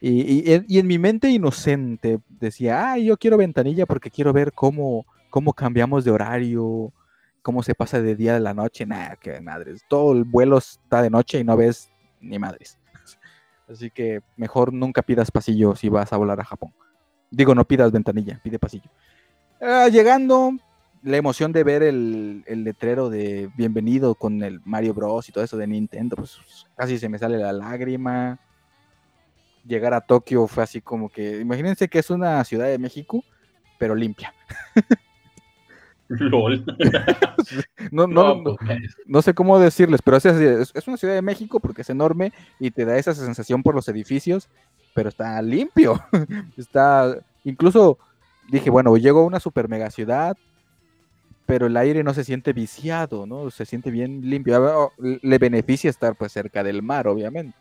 Y, 0.00 0.52
en 0.78 0.86
mi 0.86 0.98
mente 0.98 1.28
inocente 1.28 2.20
decía, 2.28 2.92
ay, 2.92 3.06
yo 3.06 3.16
quiero 3.16 3.36
ventanilla 3.36 3.84
porque 3.84 4.10
quiero 4.10 4.32
ver 4.32 4.52
cómo, 4.52 5.06
cómo 5.28 5.52
cambiamos 5.52 6.04
de 6.04 6.12
horario, 6.12 6.92
cómo 7.48 7.62
se 7.62 7.74
pasa 7.74 8.02
de 8.02 8.14
día 8.14 8.36
a 8.36 8.40
la 8.40 8.52
noche. 8.52 8.84
Nada, 8.84 9.16
que 9.16 9.40
madres. 9.40 9.82
Todo 9.88 10.12
el 10.12 10.24
vuelo 10.24 10.58
está 10.58 11.00
de 11.00 11.08
noche 11.08 11.38
y 11.38 11.44
no 11.44 11.56
ves 11.56 11.90
ni 12.20 12.38
madres. 12.38 12.78
Así 13.66 13.90
que 13.90 14.20
mejor 14.36 14.70
nunca 14.70 15.00
pidas 15.00 15.30
pasillo 15.30 15.74
si 15.74 15.88
vas 15.88 16.12
a 16.12 16.18
volar 16.18 16.38
a 16.40 16.44
Japón. 16.44 16.74
Digo, 17.30 17.54
no 17.54 17.66
pidas 17.66 17.90
ventanilla, 17.90 18.38
pide 18.44 18.58
pasillo. 18.58 18.90
Ah, 19.62 19.88
llegando, 19.88 20.52
la 21.02 21.16
emoción 21.16 21.50
de 21.50 21.64
ver 21.64 21.82
el, 21.82 22.44
el 22.46 22.64
letrero 22.64 23.08
de 23.08 23.50
bienvenido 23.56 24.14
con 24.14 24.42
el 24.42 24.60
Mario 24.66 24.92
Bros 24.92 25.30
y 25.30 25.32
todo 25.32 25.42
eso 25.42 25.56
de 25.56 25.68
Nintendo, 25.68 26.16
pues 26.16 26.38
casi 26.76 26.98
se 26.98 27.08
me 27.08 27.18
sale 27.18 27.38
la 27.38 27.54
lágrima. 27.54 28.38
Llegar 29.64 29.94
a 29.94 30.02
Tokio 30.02 30.46
fue 30.48 30.64
así 30.64 30.82
como 30.82 31.08
que, 31.08 31.40
imagínense 31.40 31.88
que 31.88 32.00
es 32.00 32.10
una 32.10 32.44
ciudad 32.44 32.66
de 32.66 32.78
México, 32.78 33.24
pero 33.78 33.94
limpia. 33.94 34.34
LOL. 36.20 36.64
No, 37.90 38.06
no, 38.06 38.34
no, 38.34 38.56
pues, 38.56 38.96
no 39.06 39.22
sé 39.22 39.32
cómo 39.32 39.58
decirles, 39.58 40.02
pero 40.02 40.18
es, 40.18 40.24
una 40.86 40.96
ciudad 40.98 41.14
de 41.14 41.22
México 41.22 41.58
porque 41.60 41.82
es 41.82 41.88
enorme 41.88 42.32
y 42.60 42.70
te 42.70 42.84
da 42.84 42.98
esa 42.98 43.14
sensación 43.14 43.62
por 43.62 43.74
los 43.74 43.88
edificios, 43.88 44.48
pero 44.94 45.08
está 45.08 45.40
limpio. 45.40 45.98
está, 46.58 47.16
incluso 47.44 47.98
dije, 48.50 48.68
bueno, 48.68 48.94
llego 48.98 49.20
a 49.20 49.26
una 49.26 49.40
super 49.40 49.68
mega 49.68 49.90
ciudad, 49.90 50.36
pero 51.46 51.66
el 51.66 51.76
aire 51.78 52.04
no 52.04 52.12
se 52.12 52.24
siente 52.24 52.52
viciado, 52.52 53.26
¿no? 53.26 53.50
Se 53.50 53.64
siente 53.64 53.90
bien 53.90 54.28
limpio. 54.28 54.56
A 54.56 54.58
ver, 54.58 54.72
oh, 54.74 54.92
Le 54.98 55.38
beneficia 55.38 55.88
estar 55.88 56.14
pues 56.14 56.32
cerca 56.32 56.62
del 56.62 56.82
mar, 56.82 57.08
obviamente. 57.08 57.56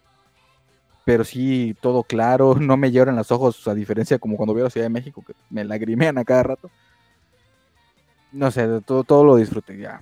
Pero 1.05 1.23
sí, 1.23 1.73
todo 1.79 2.03
claro, 2.03 2.55
no 2.59 2.75
me 2.75 2.91
lloran 2.91 3.15
los 3.15 3.31
ojos, 3.31 3.65
a 3.67 3.73
diferencia 3.73 4.19
como 4.19 4.35
cuando 4.35 4.53
veo 4.53 4.65
la 4.65 4.69
Ciudad 4.69 4.85
de 4.85 4.89
México, 4.89 5.23
que 5.25 5.33
me 5.49 5.63
lagrimean 5.63 6.17
a 6.17 6.25
cada 6.25 6.43
rato. 6.43 6.69
No 8.37 8.51
sé, 8.51 8.81
todo, 8.85 9.03
todo 9.03 9.23
lo 9.23 9.35
disfruté 9.35 9.77
ya 9.77 10.01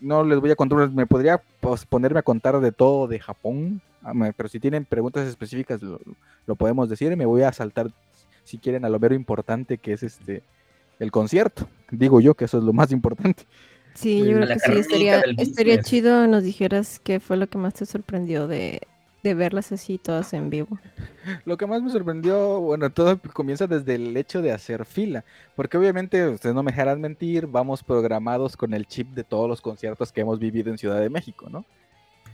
no 0.00 0.24
les 0.24 0.40
voy 0.40 0.50
a 0.50 0.56
contar, 0.56 0.90
me 0.90 1.06
podría 1.06 1.40
pues, 1.60 1.84
ponerme 1.84 2.20
a 2.20 2.22
contar 2.22 2.58
de 2.60 2.72
todo 2.72 3.06
de 3.06 3.20
Japón, 3.20 3.80
ah, 4.02 4.12
pero 4.36 4.48
si 4.48 4.58
tienen 4.58 4.84
preguntas 4.84 5.28
específicas 5.28 5.82
lo, 5.82 6.00
lo 6.46 6.56
podemos 6.56 6.88
decir 6.88 7.12
y 7.12 7.16
me 7.16 7.26
voy 7.26 7.42
a 7.42 7.52
saltar 7.52 7.90
si 8.44 8.58
quieren 8.58 8.84
a 8.84 8.88
lo 8.88 8.98
mero 8.98 9.14
importante 9.14 9.78
que 9.78 9.92
es 9.92 10.02
este 10.02 10.42
el 10.98 11.10
concierto. 11.10 11.68
Digo 11.90 12.20
yo 12.20 12.34
que 12.34 12.44
eso 12.46 12.58
es 12.58 12.64
lo 12.64 12.72
más 12.72 12.92
importante. 12.92 13.44
Sí, 13.94 14.18
yo 14.18 14.36
creo 14.36 14.46
que 14.46 14.58
sí, 14.58 14.72
estaría, 14.72 15.20
estaría 15.38 15.80
chido 15.82 16.26
nos 16.26 16.44
dijeras 16.44 17.00
qué 17.02 17.20
fue 17.20 17.36
lo 17.36 17.48
que 17.48 17.58
más 17.58 17.74
te 17.74 17.86
sorprendió 17.86 18.46
de, 18.46 18.82
de 19.22 19.34
verlas 19.34 19.72
así 19.72 19.98
todas 19.98 20.32
en 20.32 20.50
vivo. 20.50 20.78
Lo 21.44 21.56
que 21.56 21.66
más 21.66 21.82
me 21.82 21.90
sorprendió, 21.90 22.60
bueno, 22.60 22.90
todo 22.90 23.18
comienza 23.32 23.66
desde 23.66 23.94
el 23.96 24.16
hecho 24.16 24.40
de 24.40 24.52
hacer 24.52 24.84
fila, 24.86 25.24
porque 25.54 25.76
obviamente 25.76 26.26
ustedes 26.28 26.54
no 26.54 26.62
me 26.62 26.72
dejarán 26.72 27.00
mentir, 27.00 27.46
vamos 27.46 27.82
programados 27.82 28.56
con 28.56 28.72
el 28.72 28.86
chip 28.86 29.08
de 29.14 29.24
todos 29.24 29.48
los 29.48 29.60
conciertos 29.60 30.12
que 30.12 30.22
hemos 30.22 30.38
vivido 30.38 30.70
en 30.70 30.78
Ciudad 30.78 31.00
de 31.00 31.10
México, 31.10 31.48
¿no? 31.50 31.64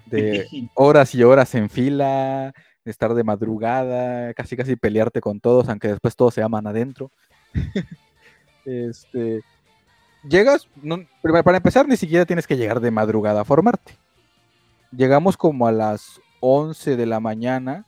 De 0.06 0.46
horas 0.74 1.14
y 1.14 1.24
horas 1.24 1.54
en 1.56 1.68
fila, 1.68 2.54
de 2.84 2.90
estar 2.90 3.12
de 3.14 3.24
madrugada, 3.24 4.32
casi 4.34 4.56
casi 4.56 4.76
pelearte 4.76 5.20
con 5.20 5.40
todos, 5.40 5.68
aunque 5.68 5.88
después 5.88 6.14
todos 6.14 6.34
se 6.34 6.42
aman 6.42 6.68
adentro. 6.68 7.10
este, 8.64 9.40
llegas, 10.28 10.68
no- 10.80 11.04
para 11.22 11.56
empezar, 11.56 11.88
ni 11.88 11.96
siquiera 11.96 12.24
tienes 12.24 12.46
que 12.46 12.56
llegar 12.56 12.78
de 12.78 12.92
madrugada 12.92 13.40
a 13.40 13.44
formarte. 13.44 13.98
Llegamos 14.92 15.36
como 15.36 15.66
a 15.66 15.72
las 15.72 16.20
11 16.40 16.96
de 16.96 17.06
la 17.06 17.20
mañana, 17.20 17.84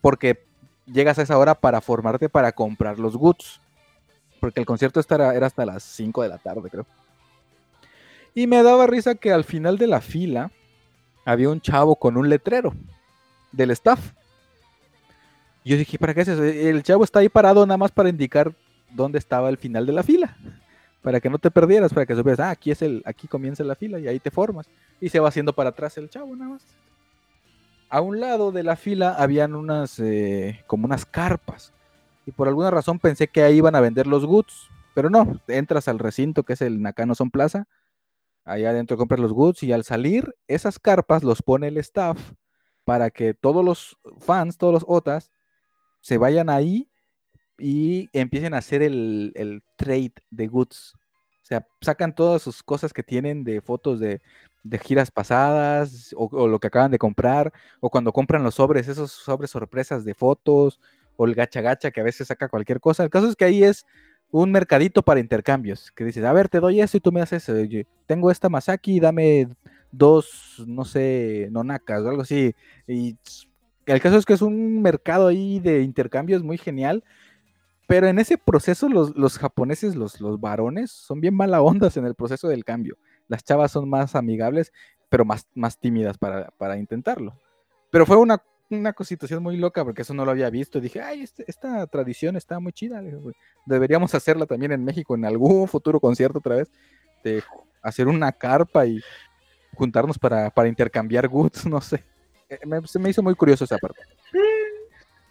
porque 0.00 0.44
llegas 0.86 1.18
a 1.18 1.22
esa 1.22 1.38
hora 1.38 1.54
para 1.54 1.80
formarte 1.80 2.28
para 2.28 2.52
comprar 2.52 2.98
los 2.98 3.16
goods. 3.16 3.60
Porque 4.40 4.60
el 4.60 4.66
concierto 4.66 5.00
estará- 5.00 5.34
era 5.34 5.46
hasta 5.46 5.64
las 5.64 5.82
5 5.82 6.22
de 6.22 6.28
la 6.28 6.38
tarde, 6.38 6.68
creo. 6.70 6.86
Y 8.34 8.46
me 8.46 8.62
daba 8.62 8.86
risa 8.86 9.14
que 9.14 9.32
al 9.32 9.44
final 9.44 9.78
de 9.78 9.86
la 9.86 10.00
fila 10.00 10.50
había 11.24 11.48
un 11.48 11.60
chavo 11.60 11.96
con 11.96 12.16
un 12.16 12.28
letrero 12.28 12.74
del 13.52 13.70
staff. 13.70 14.12
Yo 15.64 15.76
dije, 15.78 15.98
¿para 15.98 16.12
qué 16.12 16.20
es 16.22 16.28
eso? 16.28 16.42
El 16.44 16.82
chavo 16.82 17.04
está 17.04 17.20
ahí 17.20 17.28
parado 17.28 17.64
nada 17.64 17.78
más 17.78 17.90
para 17.90 18.08
indicar 18.10 18.52
dónde 18.90 19.18
estaba 19.18 19.48
el 19.48 19.56
final 19.56 19.86
de 19.86 19.92
la 19.92 20.02
fila. 20.02 20.36
Para 21.00 21.20
que 21.20 21.30
no 21.30 21.38
te 21.38 21.50
perdieras, 21.50 21.92
para 21.92 22.04
que 22.06 22.14
supieras, 22.14 22.40
ah, 22.40 22.50
aquí 22.50 22.70
es 22.70 22.82
el, 22.82 23.02
aquí 23.06 23.28
comienza 23.28 23.62
la 23.64 23.74
fila 23.74 23.98
y 23.98 24.08
ahí 24.08 24.18
te 24.20 24.30
formas. 24.30 24.66
Y 25.00 25.08
se 25.08 25.20
va 25.20 25.28
haciendo 25.28 25.52
para 25.54 25.70
atrás 25.70 25.96
el 25.96 26.10
chavo 26.10 26.34
nada 26.36 26.50
más. 26.52 26.62
A 27.94 28.00
un 28.00 28.18
lado 28.18 28.50
de 28.50 28.64
la 28.64 28.74
fila 28.74 29.14
habían 29.14 29.54
unas, 29.54 30.00
eh, 30.00 30.64
como 30.66 30.84
unas 30.84 31.06
carpas. 31.06 31.72
Y 32.26 32.32
por 32.32 32.48
alguna 32.48 32.72
razón 32.72 32.98
pensé 32.98 33.28
que 33.28 33.44
ahí 33.44 33.58
iban 33.58 33.76
a 33.76 33.80
vender 33.80 34.08
los 34.08 34.26
goods. 34.26 34.68
Pero 34.96 35.10
no, 35.10 35.40
entras 35.46 35.86
al 35.86 36.00
recinto 36.00 36.42
que 36.42 36.54
es 36.54 36.60
el 36.60 36.82
Nakano 36.82 37.14
Son 37.14 37.30
Plaza. 37.30 37.68
Allá 38.44 38.70
adentro 38.70 38.96
compras 38.96 39.20
los 39.20 39.32
goods 39.32 39.62
y 39.62 39.70
al 39.70 39.84
salir, 39.84 40.34
esas 40.48 40.80
carpas 40.80 41.22
los 41.22 41.40
pone 41.40 41.68
el 41.68 41.76
staff 41.76 42.18
para 42.82 43.10
que 43.10 43.32
todos 43.32 43.64
los 43.64 43.96
fans, 44.18 44.58
todos 44.58 44.74
los 44.74 44.84
OTAs, 44.88 45.30
se 46.00 46.18
vayan 46.18 46.50
ahí 46.50 46.90
y 47.58 48.08
empiecen 48.12 48.54
a 48.54 48.58
hacer 48.58 48.82
el, 48.82 49.30
el 49.36 49.62
trade 49.76 50.14
de 50.30 50.48
goods. 50.48 50.94
O 51.44 51.46
sea, 51.46 51.64
sacan 51.80 52.12
todas 52.12 52.42
sus 52.42 52.60
cosas 52.64 52.92
que 52.92 53.04
tienen 53.04 53.44
de 53.44 53.60
fotos 53.60 54.00
de, 54.00 54.20
de 54.64 54.78
giras 54.78 55.10
pasadas 55.10 56.14
o, 56.16 56.48
lo 56.48 56.58
que 56.58 56.68
acaban 56.68 56.90
de 56.90 56.98
comprar, 56.98 57.52
o 57.80 57.90
cuando 57.90 58.12
compran 58.12 58.42
los 58.42 58.56
sobres, 58.56 58.88
esos 58.88 59.12
sobres 59.12 59.50
sorpresas 59.50 60.04
de 60.04 60.14
fotos, 60.14 60.80
o 61.16 61.26
el 61.26 61.34
gacha 61.34 61.60
gacha 61.60 61.90
que 61.90 62.00
a 62.00 62.04
veces 62.04 62.28
saca 62.28 62.48
cualquier 62.48 62.80
cosa. 62.80 63.04
El 63.04 63.10
caso 63.10 63.28
es 63.28 63.36
que 63.36 63.44
ahí 63.44 63.62
es 63.62 63.86
un 64.30 64.50
mercadito 64.50 65.02
para 65.02 65.20
intercambios, 65.20 65.92
que 65.92 66.04
dices, 66.04 66.24
a 66.24 66.32
ver, 66.32 66.48
te 66.48 66.60
doy 66.60 66.80
eso 66.80 66.96
y 66.96 67.00
tú 67.00 67.12
me 67.12 67.20
haces, 67.20 67.48
eso. 67.48 67.88
Tengo 68.06 68.30
esta 68.30 68.48
Masaki, 68.48 68.98
dame 68.98 69.48
dos, 69.92 70.64
no 70.66 70.84
sé, 70.84 71.48
nonakas 71.52 72.02
o 72.02 72.08
algo 72.08 72.22
así. 72.22 72.54
Y 72.88 73.16
el 73.86 74.00
caso 74.00 74.16
es 74.16 74.24
que 74.24 74.32
es 74.32 74.42
un 74.42 74.82
mercado 74.82 75.28
ahí 75.28 75.60
de 75.60 75.82
intercambios 75.82 76.42
muy 76.42 76.58
genial. 76.58 77.04
Pero 77.86 78.06
en 78.06 78.18
ese 78.18 78.38
proceso 78.38 78.88
los, 78.88 79.14
los 79.14 79.38
japoneses, 79.38 79.94
los, 79.94 80.18
los 80.20 80.40
varones, 80.40 80.90
son 80.90 81.20
bien 81.20 81.34
mala 81.34 81.60
ondas 81.62 81.96
en 81.98 82.06
el 82.06 82.14
proceso 82.14 82.48
del 82.48 82.64
cambio. 82.64 82.96
Las 83.28 83.44
chavas 83.44 83.72
son 83.72 83.88
más 83.88 84.14
amigables, 84.14 84.72
pero 85.08 85.24
más, 85.24 85.46
más 85.54 85.78
tímidas 85.78 86.18
para, 86.18 86.50
para 86.58 86.76
intentarlo. 86.76 87.38
Pero 87.90 88.06
fue 88.06 88.16
una, 88.16 88.42
una 88.70 88.94
situación 89.02 89.42
muy 89.42 89.56
loca 89.56 89.84
porque 89.84 90.02
eso 90.02 90.14
no 90.14 90.24
lo 90.24 90.30
había 90.30 90.50
visto. 90.50 90.80
Dije, 90.80 91.00
ay, 91.00 91.22
este- 91.22 91.44
esta 91.46 91.86
tradición 91.86 92.36
está 92.36 92.58
muy 92.60 92.72
chida. 92.72 93.00
"Güey, 93.00 93.34
Deberíamos 93.66 94.14
hacerla 94.14 94.46
también 94.46 94.72
en 94.72 94.84
México 94.84 95.14
en 95.14 95.24
algún 95.24 95.68
futuro 95.68 96.00
concierto 96.00 96.38
otra 96.38 96.56
vez. 96.56 96.70
De 97.22 97.42
hacer 97.82 98.08
una 98.08 98.32
carpa 98.32 98.84
y 98.86 99.00
juntarnos 99.74 100.18
para, 100.18 100.50
para 100.50 100.68
intercambiar 100.68 101.28
goods, 101.28 101.64
no 101.66 101.80
sé. 101.80 102.04
eh, 102.48 102.58
me- 102.66 102.86
se 102.86 102.98
me 102.98 103.10
hizo 103.10 103.22
muy 103.22 103.34
curioso 103.34 103.64
esa 103.64 103.78
parte. 103.78 104.00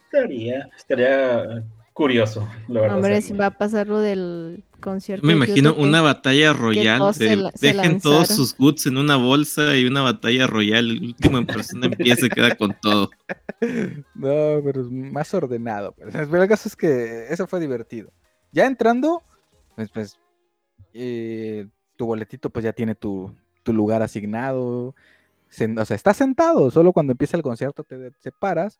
Estaría, 0.05 0.69
estaría 0.77 1.63
curioso, 1.93 2.47
la 2.67 2.81
verdad. 2.81 2.95
Hombre, 2.97 3.21
si 3.21 3.33
va 3.33 3.47
a 3.47 3.57
pasar 3.57 3.87
lo 3.87 3.99
del 3.99 4.63
concierto. 4.83 5.25
Me 5.25 5.33
imagino 5.33 5.73
una 5.75 6.01
batalla 6.01 6.53
royal 6.53 6.99
todos 6.99 7.15
se 7.17 7.23
de 7.25 7.35
la- 7.37 7.51
se 7.51 7.67
dejen 7.73 7.99
todos 8.01 8.27
sus 8.27 8.55
goods 8.57 8.85
en 8.85 8.97
una 8.97 9.15
bolsa 9.15 9.75
y 9.77 9.85
una 9.85 10.01
batalla 10.01 10.45
royal. 10.47 10.91
El 10.91 11.03
último 11.03 11.37
en 11.39 11.45
persona 11.47 11.87
empieza 11.87 12.25
y 12.25 12.29
queda 12.29 12.55
con 12.55 12.75
todo. 12.81 13.09
No, 14.15 14.61
pero 14.63 14.81
es 14.81 14.89
más 14.91 15.33
ordenado. 15.33 15.93
pues. 15.93 16.09
Pero 16.29 16.43
el 16.43 16.49
caso 16.49 16.67
es 16.67 16.75
que 16.75 17.27
eso 17.29 17.47
fue 17.47 17.59
divertido. 17.59 18.11
Ya 18.51 18.65
entrando, 18.65 19.23
pues, 19.75 19.89
pues, 19.89 20.19
eh, 20.93 21.67
tu 21.95 22.05
boletito 22.05 22.49
pues 22.49 22.63
ya 22.65 22.73
tiene 22.73 22.93
tu, 22.95 23.33
tu 23.63 23.73
lugar 23.73 24.01
asignado. 24.01 24.95
Sen- 25.49 25.79
o 25.79 25.85
sea, 25.85 25.95
estás 25.95 26.17
sentado, 26.17 26.71
solo 26.71 26.91
cuando 26.93 27.11
empieza 27.11 27.37
el 27.37 27.43
concierto 27.43 27.83
te 27.83 28.11
separas. 28.19 28.79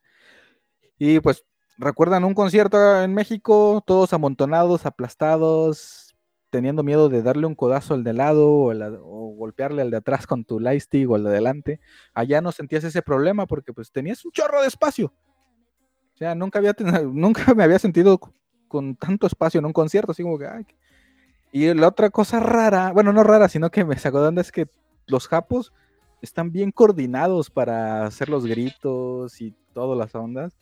Y 1.00 1.20
pues 1.20 1.44
recuerdan 1.78 2.24
un 2.24 2.34
concierto 2.34 3.02
en 3.02 3.14
México, 3.14 3.84
todos 3.86 4.14
amontonados, 4.14 4.86
aplastados, 4.86 6.14
teniendo 6.54 6.84
miedo 6.84 7.10
de 7.10 7.24
darle 7.24 7.48
un 7.48 7.56
codazo 7.56 7.96
al 7.96 8.04
de 8.04 8.14
lado 8.14 8.48
o, 8.48 9.36
golpearle 9.36 9.82
al 9.82 9.90
de 9.90 9.98
atrás 9.98 10.28
con 10.28 10.46
tu 10.46 10.60
lightstick 10.60 11.10
o 11.10 11.16
al 11.16 11.24
de 11.24 11.30
adelante. 11.30 11.80
Allá 12.14 12.42
no 12.42 12.52
sentías 12.52 12.84
ese 12.84 13.02
problema 13.02 13.48
porque 13.48 13.74
pues 13.74 13.92
tenías 13.92 14.24
un 14.24 14.32
chorro 14.32 14.62
de 14.62 14.68
espacio. 14.68 15.12
O 16.14 16.18
sea, 16.18 16.36
nunca 16.36 16.60
había 16.60 16.76
nunca 17.12 17.56
me 17.56 17.64
había 17.64 17.80
sentido 17.80 18.20
con 18.68 18.96
tanto 18.96 19.26
espacio 19.26 19.60
en 19.60 19.66
un 19.66 19.74
concierto, 19.74 20.12
así 20.12 20.22
como 20.22 20.38
que 20.38 20.46
ay, 20.46 20.66
Y 21.52 21.74
la 21.74 21.88
otra 21.88 22.12
cosa 22.12 22.40
rara, 22.40 22.92
bueno, 22.92 23.12
no 23.12 23.24
rara, 23.24 23.50
sino 23.50 23.72
que 23.72 23.84
me 23.84 23.98
sacó 23.98 24.22
de 24.22 24.28
onda 24.28 24.42
es 24.42 24.52
que 24.52 24.68
los 25.08 25.28
japos 25.28 25.74
están 26.22 26.52
bien 26.52 26.72
coordinados 26.72 27.50
para 27.50 28.06
hacer 28.06 28.30
los 28.30 28.46
gritos 28.46 29.42
y 29.42 29.56
todas 29.74 29.98
las 29.98 30.14
ondas. 30.14 30.56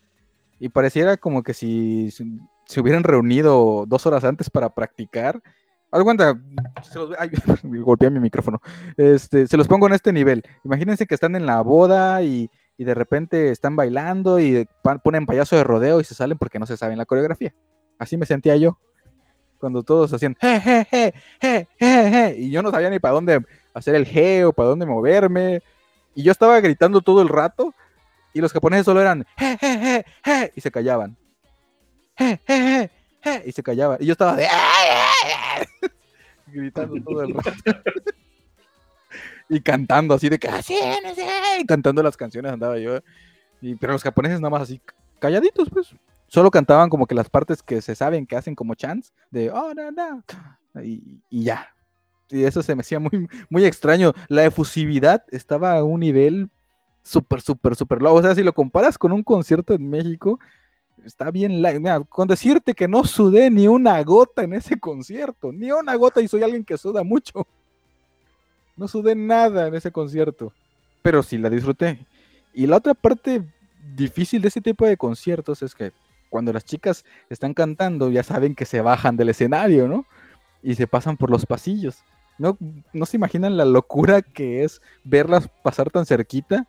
Y 0.62 0.70
pareciera 0.70 1.18
como 1.18 1.42
que 1.42 1.56
si 1.56 2.12
se- 2.12 2.80
hubieran 2.80 3.04
reunido 3.04 3.86
dos 3.88 4.06
horas 4.06 4.24
antes 4.24 4.48
para 4.50 4.70
practicar. 4.70 5.42
Cuenta, 5.90 6.40
se 6.84 7.00
los, 7.00 7.10
ay, 7.18 7.32
golpeé 7.64 8.12
mi 8.12 8.20
micrófono. 8.20 8.62
Este, 8.96 9.48
se 9.48 9.58
los 9.58 9.68
pongo 9.68 9.88
en 9.88 9.94
este 9.94 10.14
nivel. 10.14 10.44
Imagínense 10.64 11.08
que 11.08 11.16
están 11.16 11.36
en 11.36 11.48
la 11.48 11.62
boda 11.62 12.22
y, 12.22 12.50
y 12.78 12.84
de 12.84 12.94
repente 12.94 13.50
están 13.50 13.76
bailando 13.76 14.40
y 14.40 14.66
ponen 15.04 15.26
payaso 15.26 15.56
de 15.56 15.64
rodeo 15.64 16.00
y 16.00 16.04
se 16.04 16.14
salen 16.14 16.38
porque 16.38 16.60
no 16.60 16.68
se 16.68 16.78
saben 16.78 17.00
la 17.00 17.06
coreografía. 17.08 17.54
Así 17.98 18.16
me 18.16 18.28
sentía 18.28 18.56
yo. 18.56 18.78
Cuando 19.58 19.82
todos 19.84 20.14
hacían 20.14 20.36
je, 20.40 20.60
je, 20.60 21.14
je, 21.42 21.68
je", 21.80 22.36
y 22.38 22.52
yo 22.52 22.62
no 22.62 22.70
sabía 22.72 22.90
ni 22.92 23.00
para 23.00 23.16
dónde 23.16 23.44
hacer 23.74 23.96
el 23.96 24.06
je 24.06 24.46
o 24.46 24.54
para 24.54 24.70
dónde 24.70 24.86
moverme. 24.86 25.62
Y 26.14 26.22
yo 26.24 26.32
estaba 26.32 26.60
gritando 26.62 27.02
todo 27.02 27.22
el 27.24 27.30
rato 27.30 27.74
y 28.34 28.42
los 28.42 28.52
japoneses 28.52 28.86
solo 28.86 29.02
eran 29.02 29.26
je, 29.38 29.58
je, 29.60 30.06
je, 30.24 30.52
y 30.56 30.62
se 30.62 30.72
callaban. 30.72 31.18
Y 33.46 33.52
se 33.52 33.64
callaban. 33.64 33.98
Y 34.00 34.06
yo 34.06 34.14
estaba 34.14 34.36
de 34.36 34.48
gritando 36.48 37.02
todo 37.04 37.24
el 37.24 37.34
rato. 37.34 37.52
y 39.50 39.60
cantando 39.62 40.14
así 40.14 40.30
de 40.30 40.40
que 40.40 40.48
así, 40.48 40.78
no 41.04 41.14
sé", 41.14 41.28
y 41.60 41.66
cantando 41.66 42.02
las 42.04 42.18
canciones 42.18 42.52
andaba 42.52 42.78
yo. 42.78 43.00
Y, 43.62 43.76
pero 43.76 43.94
los 43.94 44.04
japoneses 44.04 44.40
nada 44.40 44.50
más 44.50 44.64
así 44.64 44.82
calladitos, 45.20 45.70
pues. 45.70 45.96
Solo 46.28 46.50
cantaban 46.50 46.90
como 46.90 47.08
que 47.08 47.16
las 47.16 47.30
partes 47.30 47.62
que 47.62 47.82
se 47.82 47.94
saben 47.94 48.26
que 48.26 48.38
hacen 48.38 48.56
como 48.56 48.76
chants 48.76 49.12
de 49.32 49.52
oh 49.52 49.74
no 49.74 49.92
no 49.92 50.24
y, 50.82 51.20
y 51.30 51.44
ya. 51.44 51.68
Y 52.30 52.46
eso 52.46 52.64
se 52.64 52.74
me 52.76 52.82
hacía 52.82 53.00
muy, 53.00 53.28
muy 53.50 53.66
extraño. 53.66 54.14
La 54.30 54.46
efusividad 54.46 55.26
estaba 55.32 55.74
a 55.74 55.84
un 55.84 56.00
nivel 56.00 56.50
súper, 57.04 57.42
súper, 57.42 57.76
súper 57.76 58.02
low. 58.02 58.16
O 58.16 58.22
sea, 58.22 58.36
si 58.36 58.44
lo 58.44 58.54
comparas 58.54 58.98
con 58.98 59.12
un 59.12 59.24
concierto 59.24 59.74
en 59.74 59.90
México, 59.90 60.40
está 61.06 61.32
bien. 61.32 61.62
light. 61.62 61.80
Mira, 61.80 62.02
con 62.02 62.28
decirte 62.28 62.74
que 62.74 62.88
no 62.88 63.04
sudé 63.04 63.50
ni 63.50 63.68
una 63.68 64.02
gota 64.04 64.44
en 64.44 64.54
ese 64.54 64.80
concierto, 64.80 65.52
ni 65.52 65.72
una 65.72 65.96
gota, 65.96 66.22
y 66.22 66.28
soy 66.28 66.44
alguien 66.44 66.64
que 66.64 66.78
suda 66.78 67.04
mucho. 67.04 67.46
No 68.78 68.88
sudé 68.88 69.16
nada 69.16 69.68
en 69.68 69.76
ese 69.76 69.92
concierto, 69.92 70.54
pero 71.02 71.22
sí 71.24 71.38
la 71.38 71.50
disfruté. 71.50 72.00
Y 72.54 72.68
la 72.68 72.78
otra 72.78 72.94
parte 72.94 73.44
difícil 73.96 74.42
de 74.42 74.48
ese 74.48 74.62
tipo 74.62 74.86
de 74.86 74.98
conciertos 74.98 75.62
es 75.62 75.76
que 75.76 75.92
cuando 76.30 76.54
las 76.54 76.66
chicas 76.66 77.04
están 77.30 77.54
cantando, 77.54 78.10
ya 78.10 78.24
saben 78.24 78.56
que 78.56 78.66
se 78.66 78.82
bajan 78.82 79.18
del 79.18 79.30
escenario, 79.30 79.88
¿no? 79.88 80.06
Y 80.64 80.76
se 80.76 80.88
pasan 80.88 81.18
por 81.18 81.30
los 81.30 81.46
pasillos. 81.46 82.04
No, 82.38 82.58
no 82.94 83.06
se 83.06 83.18
imaginan 83.18 83.58
la 83.58 83.66
locura 83.66 84.22
que 84.22 84.64
es 84.64 84.82
verlas 85.04 85.50
pasar 85.62 85.92
tan 85.92 86.06
cerquita 86.06 86.68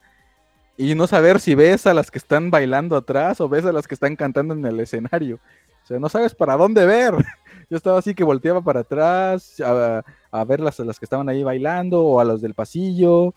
y 0.76 0.94
no 0.94 1.06
saber 1.06 1.40
si 1.40 1.54
ves 1.54 1.86
a 1.86 1.94
las 1.94 2.10
que 2.10 2.18
están 2.18 2.50
bailando 2.50 2.96
atrás 2.96 3.40
o 3.40 3.48
ves 3.48 3.64
a 3.64 3.72
las 3.72 3.86
que 3.86 3.94
están 3.94 4.16
cantando 4.16 4.54
en 4.54 4.64
el 4.64 4.80
escenario. 4.80 5.38
O 5.82 5.86
sea, 5.86 5.98
no 5.98 6.08
sabes 6.08 6.34
para 6.34 6.56
dónde 6.56 6.86
ver. 6.86 7.14
Yo 7.70 7.76
estaba 7.76 7.98
así 7.98 8.14
que 8.14 8.24
volteaba 8.24 8.62
para 8.62 8.80
atrás 8.80 9.60
a, 9.60 10.44
ver 10.44 10.60
las, 10.60 10.78
a 10.80 10.84
las 10.84 10.98
que 10.98 11.06
estaban 11.06 11.28
ahí 11.28 11.42
bailando 11.42 12.02
o 12.02 12.20
a 12.20 12.24
los 12.24 12.40
del 12.40 12.54
pasillo. 12.54 13.34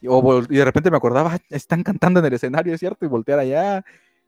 Y, 0.00 0.08
y 0.08 0.56
de 0.56 0.64
repente 0.64 0.90
me 0.90 0.96
acordaba, 0.96 1.34
"Ah, 1.34 1.38
están 1.50 1.82
cantando 1.82 2.20
en 2.20 2.26
el 2.26 2.34
escenario, 2.34 2.74
es 2.74 2.80
cierto, 2.80 3.04
y 3.04 3.08
voltear 3.08 3.38
allá. 3.38 3.84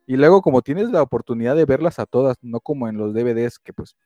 Y 0.07 0.17
luego 0.17 0.43
como 0.43 0.63
tienes 0.63 0.91
la 0.91 1.03
oportunidad 1.03 1.55
de 1.55 1.65
verlas 1.67 1.99
a 1.99 2.07
todas, 2.07 2.37
no 2.43 2.61
como 2.61 2.89
en 2.89 2.97
los 2.97 3.13
DVDs 3.13 3.59
que 3.59 3.73
pues 3.73 3.97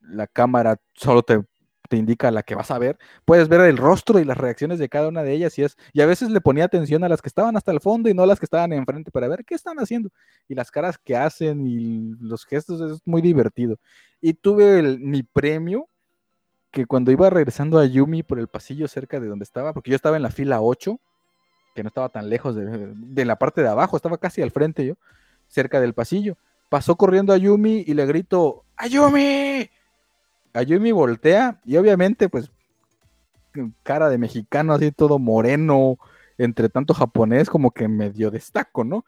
la 0.00 0.26
cámara 0.26 0.76
solo 0.94 1.22
te, 1.22 1.42
te 1.88 1.96
indica 1.96 2.30
la 2.30 2.42
que 2.42 2.54
vas 2.54 2.70
a 2.70 2.78
ver, 2.78 2.98
puedes 3.24 3.48
ver 3.48 3.62
el 3.62 3.78
rostro 3.78 4.20
y 4.20 4.24
las 4.24 4.36
reacciones 4.36 4.78
de 4.78 4.88
cada 4.88 5.08
una 5.08 5.22
de 5.22 5.32
ellas 5.32 5.58
y 5.58 5.62
es 5.62 5.76
y 5.92 6.02
a 6.02 6.06
veces 6.06 6.30
le 6.30 6.40
ponía 6.40 6.64
atención 6.64 7.02
a 7.02 7.08
las 7.08 7.22
que 7.22 7.28
estaban 7.28 7.56
hasta 7.56 7.72
el 7.72 7.80
fondo 7.80 8.08
y 8.08 8.14
no 8.14 8.22
a 8.22 8.26
las 8.26 8.38
que 8.38 8.46
estaban 8.46 8.72
enfrente 8.72 9.10
para 9.10 9.26
ver 9.28 9.44
qué 9.44 9.54
están 9.54 9.78
haciendo 9.78 10.10
y 10.48 10.54
las 10.54 10.70
caras 10.70 10.98
que 10.98 11.16
hacen 11.16 11.66
y 11.66 12.14
los 12.20 12.44
gestos 12.44 12.80
es 12.80 13.00
muy 13.06 13.22
divertido. 13.22 13.78
Y 14.20 14.34
tuve 14.34 14.98
mi 14.98 15.22
premio 15.22 15.88
que 16.70 16.86
cuando 16.86 17.10
iba 17.10 17.30
regresando 17.30 17.78
a 17.78 17.86
Yumi 17.86 18.22
por 18.22 18.38
el 18.38 18.48
pasillo 18.48 18.88
cerca 18.88 19.20
de 19.20 19.28
donde 19.28 19.44
estaba, 19.44 19.72
porque 19.72 19.90
yo 19.90 19.96
estaba 19.96 20.16
en 20.16 20.22
la 20.22 20.30
fila 20.30 20.60
8, 20.60 21.00
que 21.74 21.82
no 21.82 21.88
estaba 21.88 22.10
tan 22.10 22.28
lejos 22.28 22.54
de, 22.54 22.92
de 22.94 23.24
la 23.24 23.36
parte 23.36 23.62
de 23.62 23.68
abajo, 23.68 23.96
estaba 23.96 24.18
casi 24.18 24.42
al 24.42 24.50
frente 24.50 24.84
yo, 24.84 24.94
cerca 25.46 25.80
del 25.80 25.94
pasillo. 25.94 26.36
Pasó 26.68 26.96
corriendo 26.96 27.32
a 27.32 27.38
Yumi 27.38 27.84
y 27.86 27.94
le 27.94 28.04
grito, 28.04 28.66
¡Ayumi! 28.76 29.70
Ayumi 30.58 30.92
voltea 30.92 31.60
y 31.64 31.76
obviamente 31.76 32.28
pues 32.28 32.50
cara 33.82 34.08
de 34.08 34.18
mexicano 34.18 34.72
así 34.74 34.92
todo 34.92 35.18
moreno, 35.18 35.96
entre 36.36 36.68
tanto 36.68 36.94
japonés 36.94 37.48
como 37.50 37.70
que 37.72 37.88
medio 37.88 38.30
destaco, 38.30 38.84
¿no? 38.84 39.04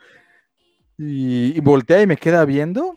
Y, 0.98 1.56
y 1.56 1.60
voltea 1.60 2.02
y 2.02 2.06
me 2.06 2.16
queda 2.16 2.44
viendo, 2.44 2.94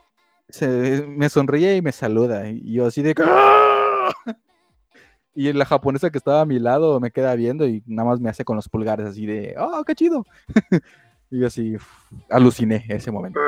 se- 0.50 1.06
me 1.08 1.30
sonríe 1.30 1.76
y 1.78 1.82
me 1.82 1.92
saluda 1.92 2.50
y 2.50 2.74
yo 2.74 2.86
así 2.88 3.02
de... 3.02 3.14
"¡Ah!". 3.24 4.12
Y 5.36 5.52
la 5.54 5.66
japonesa 5.66 6.12
que 6.12 6.18
estaba 6.20 6.42
a 6.42 6.46
mi 6.46 6.60
lado 6.60 7.00
me 7.00 7.10
queda 7.12 7.34
viendo 7.36 7.68
y 7.68 7.82
nada 7.88 8.10
más 8.10 8.20
me 8.20 8.30
hace 8.30 8.46
con 8.46 8.56
los 8.56 8.70
pulgares 8.70 9.08
así 9.08 9.26
de, 9.26 9.56
¡oh, 9.58 9.84
qué 9.84 9.96
chido! 9.96 10.26
y 11.32 11.40
yo 11.40 11.48
así, 11.48 11.76
aluciné 12.30 12.86
ese 12.90 13.10
momento. 13.10 13.40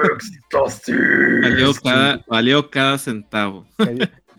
Valió 1.44 1.73
cada, 1.84 2.26
valió 2.27 2.69
cada 2.72 2.98
centavo. 2.98 3.68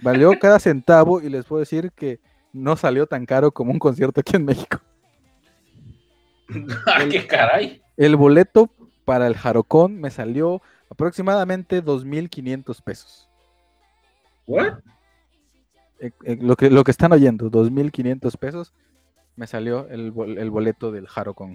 Valió 0.02 0.38
cada 0.38 0.58
centavo 0.58 1.20
y 1.20 1.28
les 1.30 1.44
puedo 1.44 1.60
decir 1.60 1.90
que 1.92 2.20
no 2.52 2.76
salió 2.76 3.06
tan 3.06 3.26
caro 3.26 3.50
como 3.52 3.72
un 3.72 3.78
concierto 3.78 4.20
aquí 4.20 4.36
en 4.36 4.44
México. 4.44 4.80
Ah, 6.86 7.04
qué 7.10 7.26
caray. 7.26 7.82
El 7.96 8.14
boleto 8.16 8.70
para 9.04 9.26
el 9.26 9.34
Jarocón 9.34 10.00
me 10.00 10.10
salió 10.10 10.62
aproximadamente 10.90 11.82
2.500 11.82 12.82
pesos. 12.82 13.28
¿What? 14.46 14.74
Eh, 15.98 16.10
eh, 16.24 16.38
lo, 16.40 16.54
que, 16.56 16.70
lo 16.70 16.84
que 16.84 16.92
están 16.92 17.12
oyendo, 17.12 17.50
2.500 17.50 18.36
pesos 18.38 18.72
me 19.34 19.46
salió 19.48 19.88
el, 19.88 20.12
bol- 20.12 20.38
el 20.38 20.50
boleto 20.50 20.92
del 20.92 21.08
Jarocón. 21.08 21.54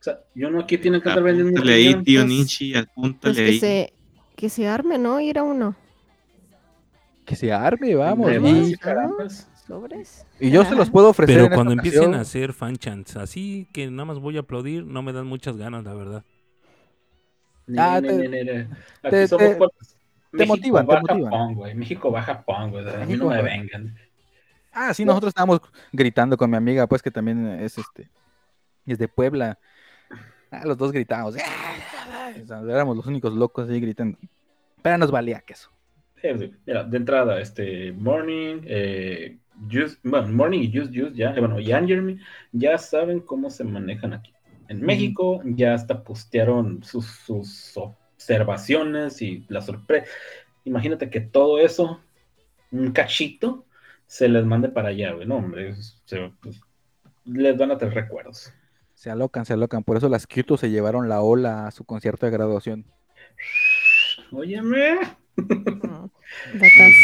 O 0.00 0.02
sea, 0.02 0.20
yo 0.36 0.50
no 0.50 0.60
aquí 0.60 0.78
tienen 0.78 1.00
que 1.00 1.08
estar 1.08 1.22
vendiendo. 1.24 1.60
Ahí, 1.62 1.94
tío 2.04 2.20
llantas. 2.20 2.36
Ninchi, 2.36 2.72
Pues 2.74 2.84
apúntale 2.86 3.34
que 3.34 3.42
ahí. 3.42 3.58
se, 3.58 3.92
que 4.36 4.48
se 4.48 4.68
arme, 4.68 4.98
¿no? 4.98 5.18
Ir 5.20 5.38
a 5.38 5.42
uno. 5.42 5.74
Que 7.28 7.36
se 7.36 7.52
arme, 7.52 7.94
vamos. 7.94 8.32
Y. 8.32 8.74
Sobres. 9.66 10.26
yo 10.40 10.64
se 10.64 10.74
los 10.74 10.88
Ah. 10.88 10.92
puedo 10.92 11.10
ofrecer. 11.10 11.34
Pero 11.36 11.46
en 11.48 11.52
cuando 11.52 11.72
esta 11.72 11.82
empiecen 11.86 12.14
a 12.14 12.20
hacer 12.22 12.54
fan 12.54 12.76
chants, 12.76 13.16
así 13.16 13.68
que 13.74 13.90
nada 13.90 14.06
más 14.06 14.18
voy 14.18 14.38
a 14.38 14.40
aplaudir, 14.40 14.86
no 14.86 15.02
me 15.02 15.12
dan 15.12 15.26
muchas 15.26 15.58
ganas, 15.58 15.84
la 15.84 15.92
verdad. 15.92 16.24
Ah, 17.76 18.00
te- 18.00 18.66
te- 19.10 19.28
somos 19.28 19.58
te- 20.32 20.46
motivan, 20.46 20.86
te 20.86 21.00
motivan. 21.00 21.54
Güey. 21.54 21.74
México 21.74 22.10
va 22.10 22.20
a 22.20 22.22
Japón, 22.22 22.70
güey. 22.70 22.88
A 22.88 23.04
mí 23.04 23.14
no 23.18 23.26
me 23.28 23.42
vengan. 23.42 23.94
Ah, 24.72 24.94
sí, 24.94 25.04
nosotros 25.04 25.28
estábamos 25.32 25.60
gritando 25.92 26.38
con 26.38 26.50
mi 26.50 26.56
amiga, 26.56 26.86
pues 26.86 27.02
que 27.02 27.10
también 27.10 27.46
es 27.60 27.76
este, 27.76 28.08
es 28.86 28.96
de 28.96 29.06
Puebla. 29.06 29.58
Ah, 30.50 30.62
los 30.64 30.78
dos 30.78 30.92
gritábamos. 30.92 31.34
O 31.34 32.46
sea, 32.46 32.60
éramos 32.62 32.96
los 32.96 33.04
únicos 33.06 33.34
locos 33.34 33.68
ahí 33.68 33.80
gritando. 33.80 34.16
Pero 34.80 34.96
nos 34.96 35.10
valía 35.10 35.40
queso. 35.40 35.68
Mira, 36.66 36.84
de 36.84 36.96
entrada, 36.96 37.40
este, 37.40 37.92
Morning, 37.92 38.60
eh, 38.64 39.38
Juice, 39.70 39.98
bueno, 40.02 40.28
Morning 40.28 40.60
y 40.60 40.72
Juice 40.72 40.90
Juice 40.92 41.14
ya, 41.16 41.30
eh, 41.30 41.40
bueno, 41.40 41.58
y 41.60 41.72
Angermy 41.72 42.18
ya 42.52 42.76
saben 42.78 43.20
cómo 43.20 43.50
se 43.50 43.64
manejan 43.64 44.12
aquí. 44.14 44.32
en 44.68 44.82
México, 44.82 45.40
ya 45.44 45.72
hasta 45.74 46.02
postearon 46.04 46.82
sus, 46.82 47.06
sus 47.06 47.74
observaciones 47.76 49.22
y 49.22 49.46
la 49.48 49.62
sorpresa. 49.62 50.06
Imagínate 50.64 51.08
que 51.08 51.20
todo 51.20 51.58
eso, 51.58 52.00
un 52.70 52.92
cachito, 52.92 53.64
se 54.06 54.28
les 54.28 54.44
mande 54.44 54.68
para 54.68 54.88
allá, 54.88 55.12
güey. 55.12 55.26
No, 55.26 55.36
hombre, 55.36 55.74
se- 56.04 56.32
pues, 56.42 56.60
les 57.24 57.56
van 57.56 57.70
a 57.70 57.78
tener 57.78 57.94
recuerdos. 57.94 58.52
Se 58.94 59.10
alocan, 59.10 59.46
se 59.46 59.54
alocan. 59.54 59.84
Por 59.84 59.96
eso 59.96 60.08
las 60.10 60.26
Kyoto 60.26 60.56
se 60.58 60.70
llevaron 60.70 61.08
la 61.08 61.22
ola 61.22 61.66
a 61.66 61.70
su 61.70 61.84
concierto 61.84 62.26
de 62.26 62.32
graduación. 62.32 62.84
Óyeme. 64.32 64.98
Datas. 66.44 66.96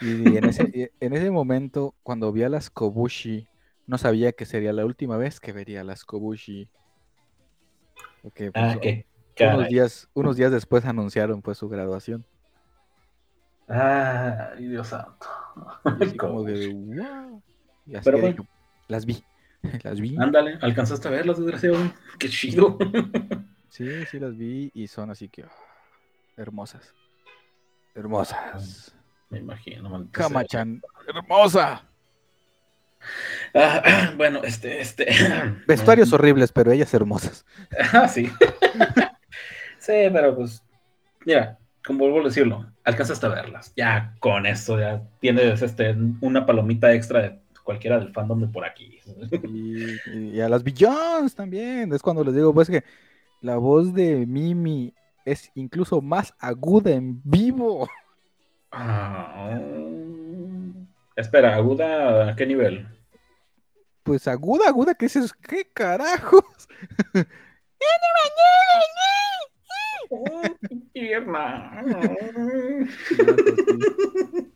Y 0.00 0.36
en 0.36 0.44
ese, 0.46 0.68
y 0.72 0.88
en 1.04 1.12
ese 1.14 1.30
momento, 1.30 1.94
cuando 2.02 2.32
vi 2.32 2.42
a 2.42 2.48
las 2.48 2.70
Kobushi, 2.70 3.48
no 3.86 3.98
sabía 3.98 4.32
que 4.32 4.44
sería 4.46 4.72
la 4.72 4.84
última 4.84 5.16
vez 5.16 5.40
que 5.40 5.52
vería 5.52 5.80
a 5.82 5.84
las 5.84 6.04
Kobushi. 6.04 6.68
Porque 8.22 8.50
pues, 8.52 8.74
Ah, 8.74 8.78
qué 8.80 9.06
unos, 9.38 9.68
días, 9.68 10.08
unos 10.14 10.36
días 10.36 10.52
después 10.52 10.84
anunciaron 10.84 11.42
pues 11.42 11.58
su 11.58 11.68
graduación. 11.68 12.26
Ay, 13.68 14.66
Dios 14.68 14.88
santo. 14.88 15.26
Y 15.98 16.02
así 16.04 16.16
como 16.18 16.44
que, 16.44 16.52
"Wow". 16.66 17.42
Y 17.86 17.94
así 17.94 18.04
Pero 18.04 18.18
bueno. 18.18 18.36
dije, 18.36 18.48
las 18.88 19.06
vi, 19.06 19.24
las 19.84 20.00
vi. 20.00 20.16
Ándale, 20.18 20.58
alcanzaste 20.60 21.08
a 21.08 21.10
verlas, 21.10 21.38
desgraciado. 21.38 21.78
Qué 22.18 22.28
chido. 22.28 22.78
Sí, 23.68 24.06
sí 24.06 24.18
las 24.18 24.36
vi 24.36 24.70
y 24.74 24.86
son 24.88 25.10
así 25.10 25.28
que 25.28 25.42
ah, 25.42 25.52
hermosas. 26.36 26.94
Hermosas. 27.94 28.94
Me 29.30 29.38
imagino, 29.38 29.88
maldita. 29.88 30.22
Kamachan, 30.22 30.82
hermosa. 31.08 31.82
Ah, 33.54 34.12
bueno, 34.16 34.42
este, 34.42 34.80
este. 34.80 35.06
Vestuarios 35.66 36.12
horribles, 36.12 36.52
pero 36.52 36.72
ellas 36.72 36.92
hermosas. 36.92 37.44
Ah, 37.92 38.08
sí. 38.08 38.26
sí, 39.78 39.92
pero 40.12 40.34
pues, 40.36 40.62
mira, 41.24 41.58
como 41.84 42.00
vuelvo 42.00 42.20
a 42.20 42.24
decirlo, 42.24 42.66
alcanzaste 42.84 43.26
a 43.26 43.30
verlas. 43.30 43.72
Ya 43.76 44.14
con 44.18 44.46
eso, 44.46 44.78
ya 44.78 45.02
tienes 45.20 45.62
este, 45.62 45.96
una 46.20 46.46
palomita 46.46 46.92
extra 46.92 47.22
de 47.22 47.38
cualquiera 47.62 47.98
del 47.98 48.12
fandom 48.12 48.40
de 48.40 48.48
por 48.48 48.64
aquí. 48.64 48.98
Y, 49.44 50.36
y 50.36 50.40
a 50.40 50.48
las 50.48 50.64
Billions 50.64 51.34
también. 51.34 51.92
Es 51.92 52.02
cuando 52.02 52.24
les 52.24 52.34
digo, 52.34 52.52
pues 52.52 52.68
que 52.68 52.82
la 53.40 53.56
voz 53.56 53.92
de 53.94 54.26
Mimi 54.26 54.94
es 55.24 55.50
incluso 55.54 56.00
más 56.00 56.34
aguda 56.38 56.90
en 56.92 57.20
vivo. 57.24 57.88
Ah, 58.72 59.58
espera, 61.16 61.54
aguda, 61.56 62.30
¿a 62.30 62.36
qué 62.36 62.46
nivel? 62.46 62.86
Pues 64.02 64.26
aguda, 64.28 64.68
aguda, 64.68 64.94
que 64.94 65.06
dices, 65.06 65.32
¿qué 65.32 65.66
carajos? 65.72 66.44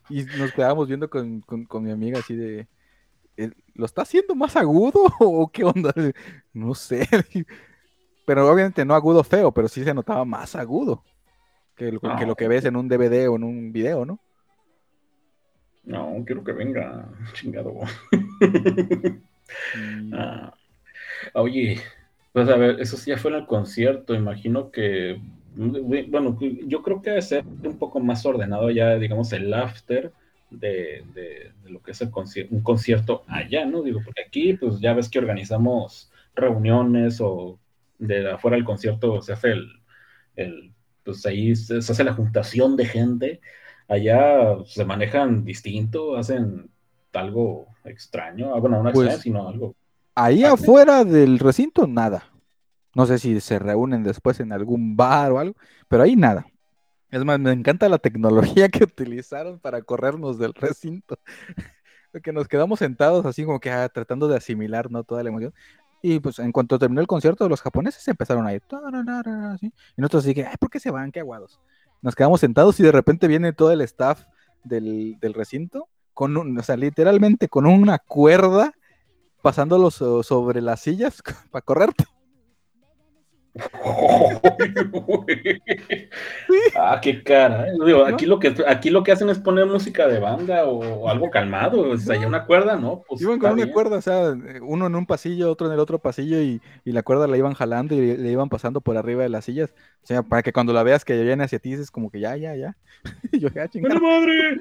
Y 0.08 0.24
nos 0.24 0.52
quedábamos 0.52 0.88
viendo 0.88 1.10
con, 1.10 1.40
con- 1.42 1.64
con 1.64 1.82
mi 1.84 1.90
amiga 1.90 2.18
así 2.20 2.34
de, 2.34 2.66
"¿Eh, 3.36 3.50
¿lo 3.74 3.84
está 3.86 4.02
haciendo 4.02 4.34
más 4.34 4.56
agudo 4.56 5.00
o 5.20 5.50
qué 5.50 5.64
onda? 5.64 5.92
No 6.52 6.74
sé. 6.74 7.06
Pero 8.28 8.46
obviamente 8.52 8.84
no 8.84 8.94
agudo 8.94 9.24
feo, 9.24 9.50
pero 9.52 9.68
sí 9.68 9.82
se 9.84 9.94
notaba 9.94 10.22
más 10.26 10.54
agudo 10.54 11.02
que 11.74 11.90
lo, 11.90 11.98
que, 12.00 12.26
lo 12.26 12.34
que 12.34 12.46
ves 12.46 12.66
en 12.66 12.76
un 12.76 12.86
DVD 12.86 13.26
o 13.28 13.36
en 13.36 13.44
un 13.44 13.72
video, 13.72 14.04
¿no? 14.04 14.18
No, 15.84 16.22
quiero 16.26 16.44
que 16.44 16.52
venga, 16.52 17.08
chingado. 17.32 17.72
Y- 19.74 20.12
Ah, 20.12 20.52
oye, 21.32 21.80
pues 22.34 22.50
a 22.50 22.56
ver, 22.56 22.80
eso 22.80 22.98
sí 22.98 23.10
ya 23.12 23.16
fue 23.16 23.30
en 23.30 23.38
el 23.38 23.46
concierto, 23.46 24.14
imagino 24.14 24.70
que, 24.70 25.18
bueno, 25.56 26.36
yo 26.66 26.82
creo 26.82 27.00
que 27.00 27.10
debe 27.10 27.22
ser 27.22 27.46
un 27.46 27.78
poco 27.78 27.98
más 28.00 28.26
ordenado 28.26 28.70
ya, 28.70 28.96
digamos, 28.96 29.32
el 29.32 29.54
after 29.54 30.12
de, 30.50 31.02
de- 31.14 31.52
de 31.64 31.70
lo 31.70 31.80
que 31.82 31.92
es 31.92 32.00
el 32.02 32.10
conci- 32.10 32.46
un 32.50 32.60
concierto 32.62 33.22
allá, 33.26 33.64
¿no? 33.64 33.82
Digo, 33.82 34.00
porque 34.04 34.20
aquí, 34.26 34.52
pues 34.52 34.80
ya 34.80 34.92
ves 34.92 35.08
que 35.08 35.18
organizamos 35.18 36.12
reuniones 36.34 37.20
o 37.22 37.58
de 37.98 38.30
afuera 38.30 38.56
del 38.56 38.64
concierto 38.64 39.20
se 39.22 39.32
hace 39.32 39.52
el, 39.52 39.82
el 40.36 40.74
pues 41.04 41.24
ahí 41.26 41.54
se, 41.56 41.82
se 41.82 41.92
hace 41.92 42.04
la 42.04 42.14
juntación 42.14 42.76
de 42.76 42.86
gente, 42.86 43.40
allá 43.88 44.58
se 44.66 44.84
manejan 44.84 45.44
distinto, 45.44 46.16
hacen 46.16 46.70
algo 47.12 47.68
extraño, 47.84 48.54
ah, 48.54 48.60
bueno, 48.60 48.82
no 48.82 48.92
Pues, 48.92 49.08
extraño, 49.08 49.22
sino 49.22 49.48
algo 49.48 49.74
Ahí 50.20 50.42
afuera 50.42 51.04
del 51.04 51.38
recinto, 51.38 51.86
nada. 51.86 52.24
No 52.92 53.06
sé 53.06 53.20
si 53.20 53.40
se 53.40 53.60
reúnen 53.60 54.02
después 54.02 54.40
en 54.40 54.52
algún 54.52 54.96
bar 54.96 55.30
o 55.30 55.38
algo, 55.38 55.54
pero 55.86 56.02
ahí 56.02 56.16
nada. 56.16 56.44
Es 57.12 57.24
más, 57.24 57.38
me 57.38 57.52
encanta 57.52 57.88
la 57.88 57.98
tecnología 57.98 58.68
que 58.68 58.82
utilizaron 58.82 59.60
para 59.60 59.80
corrernos 59.82 60.36
del 60.36 60.54
recinto. 60.54 61.16
Porque 62.10 62.32
nos 62.32 62.48
quedamos 62.48 62.80
sentados 62.80 63.26
así 63.26 63.44
como 63.44 63.60
que 63.60 63.70
ah, 63.70 63.88
tratando 63.88 64.26
de 64.26 64.36
asimilar 64.36 64.90
¿no? 64.90 65.04
toda 65.04 65.22
la 65.22 65.28
emoción. 65.28 65.54
Y 66.02 66.20
pues 66.20 66.38
en 66.38 66.52
cuanto 66.52 66.78
terminó 66.78 67.00
el 67.00 67.06
concierto, 67.06 67.48
los 67.48 67.60
japoneses 67.60 68.06
empezaron 68.08 68.46
a 68.46 68.54
ir. 68.54 68.62
Y 69.96 70.00
nosotros 70.00 70.24
así 70.24 70.34
que, 70.34 70.46
ay, 70.46 70.54
¿por 70.58 70.70
qué 70.70 70.78
se 70.80 70.90
van? 70.90 71.10
Qué 71.10 71.20
aguados. 71.20 71.60
Nos 72.02 72.14
quedamos 72.14 72.40
sentados 72.40 72.78
y 72.78 72.84
de 72.84 72.92
repente 72.92 73.26
viene 73.26 73.52
todo 73.52 73.72
el 73.72 73.80
staff 73.80 74.24
del, 74.64 75.16
del 75.20 75.34
recinto, 75.34 75.88
con 76.14 76.36
un, 76.36 76.56
o 76.58 76.62
sea, 76.62 76.76
literalmente 76.76 77.48
con 77.48 77.66
una 77.66 77.98
cuerda 77.98 78.72
pasándolo 79.42 79.90
so- 79.90 80.22
sobre 80.22 80.60
las 80.60 80.80
sillas 80.80 81.22
para 81.50 81.62
correrte. 81.62 82.04
Ah, 86.76 87.00
qué 87.02 87.22
cara. 87.22 87.68
¿eh? 87.68 87.72
Digo, 87.84 88.04
aquí, 88.04 88.26
lo 88.26 88.38
que, 88.38 88.54
aquí 88.66 88.90
lo 88.90 89.02
que 89.02 89.12
hacen 89.12 89.28
es 89.30 89.38
poner 89.38 89.66
música 89.66 90.06
de 90.06 90.18
banda 90.18 90.66
o, 90.66 91.08
algo 91.08 91.30
calmado. 91.30 91.90
O 91.90 91.96
sea, 91.96 92.16
ya 92.16 92.26
una 92.26 92.44
cuerda, 92.44 92.76
¿no? 92.76 93.02
Pues 93.08 93.20
Iban 93.22 93.38
con 93.38 93.52
una 93.52 93.64
bien. 93.64 93.72
cuerda, 93.72 93.96
o 93.96 94.02
sea, 94.02 94.36
uno 94.62 94.86
en 94.86 94.94
un 94.94 95.06
pasillo, 95.06 95.50
otro 95.50 95.66
en 95.66 95.72
el 95.72 95.80
otro 95.80 95.98
pasillo 95.98 96.40
y, 96.40 96.60
y 96.84 96.92
la 96.92 97.02
cuerda 97.02 97.26
la 97.26 97.36
iban 97.36 97.54
jalando 97.54 97.94
y 97.94 98.16
le 98.16 98.30
iban 98.30 98.48
pasando 98.48 98.80
por 98.80 98.96
arriba 98.96 99.22
de 99.22 99.28
las 99.28 99.44
sillas. 99.44 99.74
O 100.02 100.06
sea, 100.06 100.22
para 100.22 100.42
que 100.42 100.52
cuando 100.52 100.72
la 100.72 100.82
veas 100.82 101.04
que 101.04 101.22
viene 101.22 101.44
hacia 101.44 101.58
ti 101.58 101.70
dices 101.70 101.90
como 101.90 102.10
que 102.10 102.20
ya, 102.20 102.36
ya, 102.36 102.54
ya. 102.56 102.76
Y 103.32 103.40
yo, 103.40 103.48
ya, 103.48 103.68
chingada. 103.68 103.98
¡Buena 103.98 104.18
madre! 104.18 104.60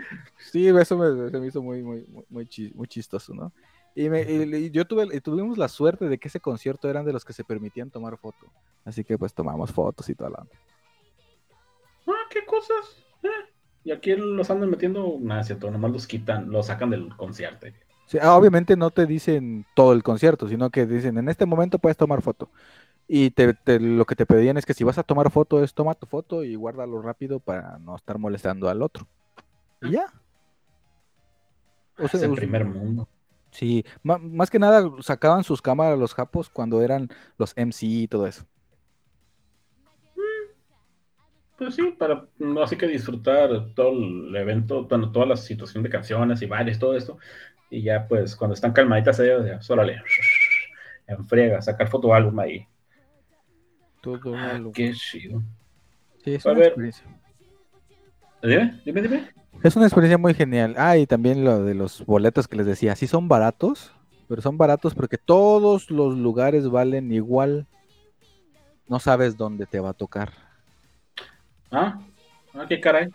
Sí, 0.52 0.68
eso 0.68 0.98
me, 0.98 1.32
se 1.32 1.40
me 1.40 1.48
hizo 1.48 1.62
muy, 1.62 1.84
muy, 1.84 2.06
muy 2.30 2.88
chistoso, 2.88 3.34
¿no? 3.34 3.52
Y, 4.00 4.10
me- 4.12 4.22
y- 4.22 4.70
yo 4.70 4.86
tuve, 4.86 5.08
y 5.12 5.20
tuvimos 5.22 5.58
la 5.58 5.68
suerte 5.68 6.08
de 6.08 6.20
que 6.20 6.28
ese 6.28 6.40
concierto 6.40 6.88
eran 6.88 7.04
de 7.04 7.14
los 7.14 7.26
que 7.26 7.34
se 7.34 7.44
permitían 7.44 7.90
tomar 7.90 8.16
foto. 8.18 8.46
Así 8.86 9.04
que 9.04 9.18
pues 9.18 9.34
tomamos 9.34 9.72
fotos 9.72 10.08
y 10.08 10.14
toda 10.14 10.30
la 10.30 10.38
onda. 10.38 10.54
Ah, 12.08 12.28
qué 12.30 12.46
cosas. 12.46 13.04
Eh, 13.24 13.30
Y 13.84 13.92
aquí 13.92 14.16
los 14.16 14.52
andan 14.52 14.70
metiendo, 14.70 15.18
nada, 15.20 15.44
cierto, 15.44 15.72
nomás 15.72 15.92
los 15.92 16.06
quitan, 16.06 16.52
los 16.52 16.68
sacan 16.68 16.92
del 16.92 17.16
concierto. 17.18 17.66
Sí, 18.06 18.20
ah, 18.22 18.36
obviamente 18.38 18.78
no 18.78 18.92
te 18.92 19.08
dicen 19.08 19.66
todo 19.76 19.94
el 19.94 20.04
concierto, 20.04 20.48
sino 20.48 20.70
que 20.70 20.86
dicen 20.86 21.18
en 21.18 21.28
este 21.28 21.48
momento 21.48 21.80
puedes 21.80 21.98
tomar 21.98 22.22
foto. 22.22 22.50
Y 23.08 23.32
te, 23.32 23.56
te- 23.56 23.80
lo 23.80 24.06
que 24.06 24.16
te 24.16 24.28
pedían 24.28 24.58
es 24.58 24.66
que 24.68 24.76
si 24.76 24.84
vas 24.84 25.00
a 25.00 25.04
tomar 25.04 25.32
foto 25.32 25.64
es 25.64 25.74
toma 25.74 25.96
tu 25.96 26.06
foto 26.06 26.44
y 26.44 26.54
guárdalo 26.54 27.02
rápido 27.02 27.40
para 27.40 27.80
no 27.80 27.96
estar 27.96 28.20
molestando 28.20 28.70
al 28.70 28.84
otro. 28.84 29.08
Y 29.82 29.92
ya. 29.92 30.06
O 31.98 32.08
sea, 32.08 32.20
es 32.20 32.24
el 32.26 32.36
primer 32.36 32.64
mundo. 32.64 33.08
Sí, 33.58 33.84
ma- 34.04 34.18
más 34.20 34.50
que 34.50 34.60
nada 34.60 34.90
sacaban 35.02 35.44
sus 35.44 35.62
cámaras 35.62 35.98
los 36.00 36.14
japos 36.14 36.50
cuando 36.50 36.82
eran 36.82 37.10
los 37.38 37.54
MC 37.58 37.86
y 37.86 38.08
todo 38.08 38.28
eso. 38.28 38.46
Pues 41.58 41.74
sí, 41.74 41.96
para 41.98 42.28
no 42.38 42.62
así 42.62 42.78
que 42.78 42.88
disfrutar 42.88 43.74
todo 43.74 43.92
el 43.92 44.36
evento, 44.36 44.84
bueno, 44.84 45.12
toda 45.12 45.26
la 45.26 45.36
situación 45.38 45.82
de 45.84 45.90
canciones 45.90 46.42
y 46.42 46.46
bailes, 46.46 46.78
todo 46.78 46.96
esto. 46.96 47.18
Y 47.72 47.82
ya, 47.82 48.08
pues, 48.08 48.36
cuando 48.36 48.54
están 48.54 48.74
calmaditas 48.74 49.20
ellas, 49.20 49.44
ya, 49.68 49.74
órale, 49.74 50.02
en 51.08 51.28
friega, 51.28 51.62
sacar 51.62 51.88
foto 51.88 52.14
álbum 52.14 52.38
ahí. 52.40 52.68
Todo 54.02 54.36
Ah, 54.36 54.62
qué 54.74 54.94
chido. 54.94 55.42
Sí, 56.24 56.36
es 56.36 56.46
A 56.46 56.52
una. 56.52 56.62
Dime, 58.44 58.82
dime, 58.86 59.02
dime. 59.02 59.30
Es 59.64 59.76
una 59.76 59.86
experiencia 59.86 60.18
muy 60.18 60.34
genial. 60.34 60.76
Ah, 60.78 60.98
y 60.98 61.08
también 61.08 61.44
lo 61.44 61.64
de 61.64 61.74
los 61.74 62.06
boletos 62.06 62.48
que 62.48 62.58
les 62.58 62.66
decía, 62.66 62.96
sí 62.96 63.08
son 63.08 63.28
baratos, 63.28 63.92
pero 64.28 64.42
son 64.42 64.58
baratos 64.58 64.94
porque 64.94 65.18
todos 65.18 65.90
los 65.90 66.16
lugares 66.16 66.70
valen 66.70 67.12
igual. 67.12 67.66
No 68.88 69.00
sabes 69.00 69.36
dónde 69.36 69.66
te 69.66 69.80
va 69.80 69.90
a 69.90 69.94
tocar. 69.94 70.32
Ah, 71.72 72.00
ah 72.54 72.66
qué 72.68 72.80
caray. 72.80 73.10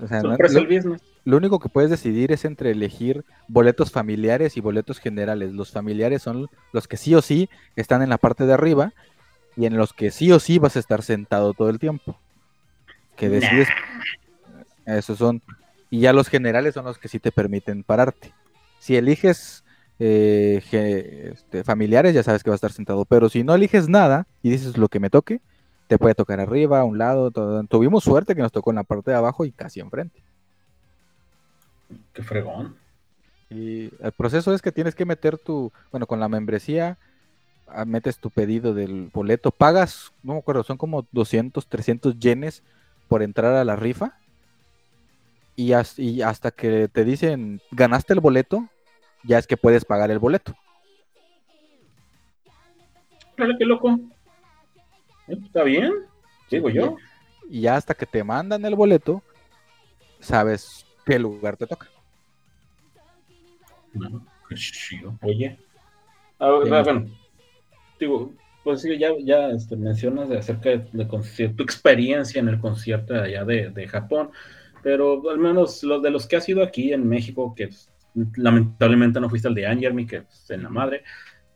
O 0.00 0.06
sea, 0.06 0.22
no- 0.22 0.34
el 0.34 0.82
lo, 0.82 0.96
lo 1.24 1.36
único 1.36 1.58
que 1.60 1.68
puedes 1.68 1.88
decidir 1.88 2.32
es 2.32 2.44
entre 2.44 2.72
elegir 2.72 3.24
boletos 3.48 3.90
familiares 3.92 4.56
y 4.56 4.60
boletos 4.60 4.98
generales. 4.98 5.52
Los 5.52 5.70
familiares 5.70 6.22
son 6.22 6.48
los 6.72 6.88
que 6.88 6.96
sí 6.96 7.14
o 7.14 7.22
sí 7.22 7.48
están 7.76 8.02
en 8.02 8.10
la 8.10 8.18
parte 8.18 8.44
de 8.44 8.52
arriba 8.52 8.92
y 9.56 9.66
en 9.66 9.76
los 9.76 9.92
que 9.92 10.10
sí 10.10 10.32
o 10.32 10.40
sí 10.40 10.58
vas 10.58 10.76
a 10.76 10.80
estar 10.80 11.02
sentado 11.02 11.54
todo 11.54 11.70
el 11.70 11.78
tiempo. 11.78 12.18
Que 13.16 13.28
decides 13.28 13.68
Esos 14.86 15.18
son. 15.18 15.42
Y 15.90 16.00
ya 16.00 16.12
los 16.12 16.28
generales 16.28 16.74
son 16.74 16.84
los 16.84 16.98
que 16.98 17.08
sí 17.08 17.18
te 17.18 17.32
permiten 17.32 17.84
pararte. 17.84 18.32
Si 18.80 18.96
eliges 18.96 19.64
eh, 19.98 20.60
ge- 20.66 21.30
este, 21.32 21.62
familiares, 21.64 22.14
ya 22.14 22.22
sabes 22.22 22.42
que 22.42 22.50
va 22.50 22.54
a 22.54 22.56
estar 22.56 22.72
sentado. 22.72 23.04
Pero 23.04 23.28
si 23.28 23.44
no 23.44 23.54
eliges 23.54 23.88
nada 23.88 24.26
y 24.42 24.50
dices 24.50 24.76
lo 24.76 24.88
que 24.88 25.00
me 25.00 25.10
toque, 25.10 25.40
te 25.86 25.98
puede 25.98 26.14
tocar 26.14 26.40
arriba, 26.40 26.80
a 26.80 26.84
un 26.84 26.98
lado. 26.98 27.30
todo. 27.30 27.62
Tuvimos 27.64 28.04
suerte 28.04 28.34
que 28.34 28.42
nos 28.42 28.52
tocó 28.52 28.70
en 28.70 28.76
la 28.76 28.84
parte 28.84 29.10
de 29.10 29.16
abajo 29.16 29.44
y 29.44 29.52
casi 29.52 29.80
enfrente. 29.80 30.20
Qué 32.12 32.22
fregón. 32.22 32.76
Y 33.50 33.90
el 34.02 34.12
proceso 34.16 34.52
es 34.54 34.62
que 34.62 34.72
tienes 34.72 34.94
que 34.94 35.04
meter 35.04 35.38
tu, 35.38 35.70
bueno, 35.90 36.06
con 36.06 36.18
la 36.18 36.28
membresía, 36.28 36.96
ah, 37.68 37.84
metes 37.84 38.18
tu 38.18 38.30
pedido 38.30 38.74
del 38.74 39.10
boleto, 39.12 39.50
pagas, 39.50 40.12
no 40.22 40.32
me 40.32 40.38
acuerdo, 40.40 40.64
son 40.64 40.76
como 40.76 41.06
200, 41.12 41.66
300 41.68 42.18
yenes 42.18 42.62
por 43.06 43.22
entrar 43.22 43.54
a 43.54 43.64
la 43.64 43.76
rifa. 43.76 44.16
Y, 45.56 45.72
as- 45.72 45.98
y 45.98 46.22
hasta 46.22 46.50
que 46.50 46.88
te 46.88 47.04
dicen, 47.04 47.60
ganaste 47.70 48.12
el 48.12 48.20
boleto, 48.20 48.68
ya 49.22 49.38
es 49.38 49.46
que 49.46 49.56
puedes 49.56 49.84
pagar 49.84 50.10
el 50.10 50.18
boleto. 50.18 50.54
Órale, 53.38 53.56
qué 53.58 53.64
loco. 53.64 53.98
Eh, 55.28 55.36
¿Está 55.44 55.62
bien? 55.62 55.92
Digo 56.50 56.68
yo. 56.70 56.96
Y 57.48 57.62
ya 57.62 57.76
hasta 57.76 57.94
que 57.94 58.06
te 58.06 58.22
mandan 58.24 58.64
el 58.64 58.74
boleto, 58.74 59.22
sabes 60.20 60.86
qué 61.04 61.18
lugar 61.18 61.56
te 61.56 61.66
toca. 61.66 61.88
No, 63.92 64.24
qué 64.48 64.54
chido. 64.56 65.16
Oye. 65.22 65.58
Ah, 66.38 66.60
Sí. 66.64 66.70
bueno. 66.70 67.06
Digo, 67.98 68.32
pues 68.64 68.82
sí, 68.82 68.98
ya, 68.98 69.10
ya 69.22 69.48
este, 69.50 69.76
mencionas 69.76 70.28
de 70.28 70.38
acerca 70.38 70.70
de, 70.70 70.78
de 70.92 71.06
conci- 71.08 71.54
tu 71.54 71.62
experiencia 71.62 72.40
en 72.40 72.48
el 72.48 72.58
concierto 72.60 73.14
de 73.14 73.20
allá 73.22 73.44
de, 73.44 73.70
de 73.70 73.88
Japón, 73.88 74.30
pero 74.84 75.30
al 75.30 75.38
menos 75.38 75.82
los 75.82 76.02
de 76.02 76.10
los 76.10 76.28
que 76.28 76.36
has 76.36 76.46
ido 76.46 76.62
aquí 76.62 76.92
en 76.92 77.08
México, 77.08 77.54
que 77.56 77.70
lamentablemente 78.36 79.18
no 79.18 79.30
fuiste 79.30 79.48
al 79.48 79.54
de 79.54 79.66
Angermy, 79.66 80.06
que 80.06 80.16
es 80.18 80.50
en 80.50 80.62
la 80.62 80.68
madre, 80.68 81.02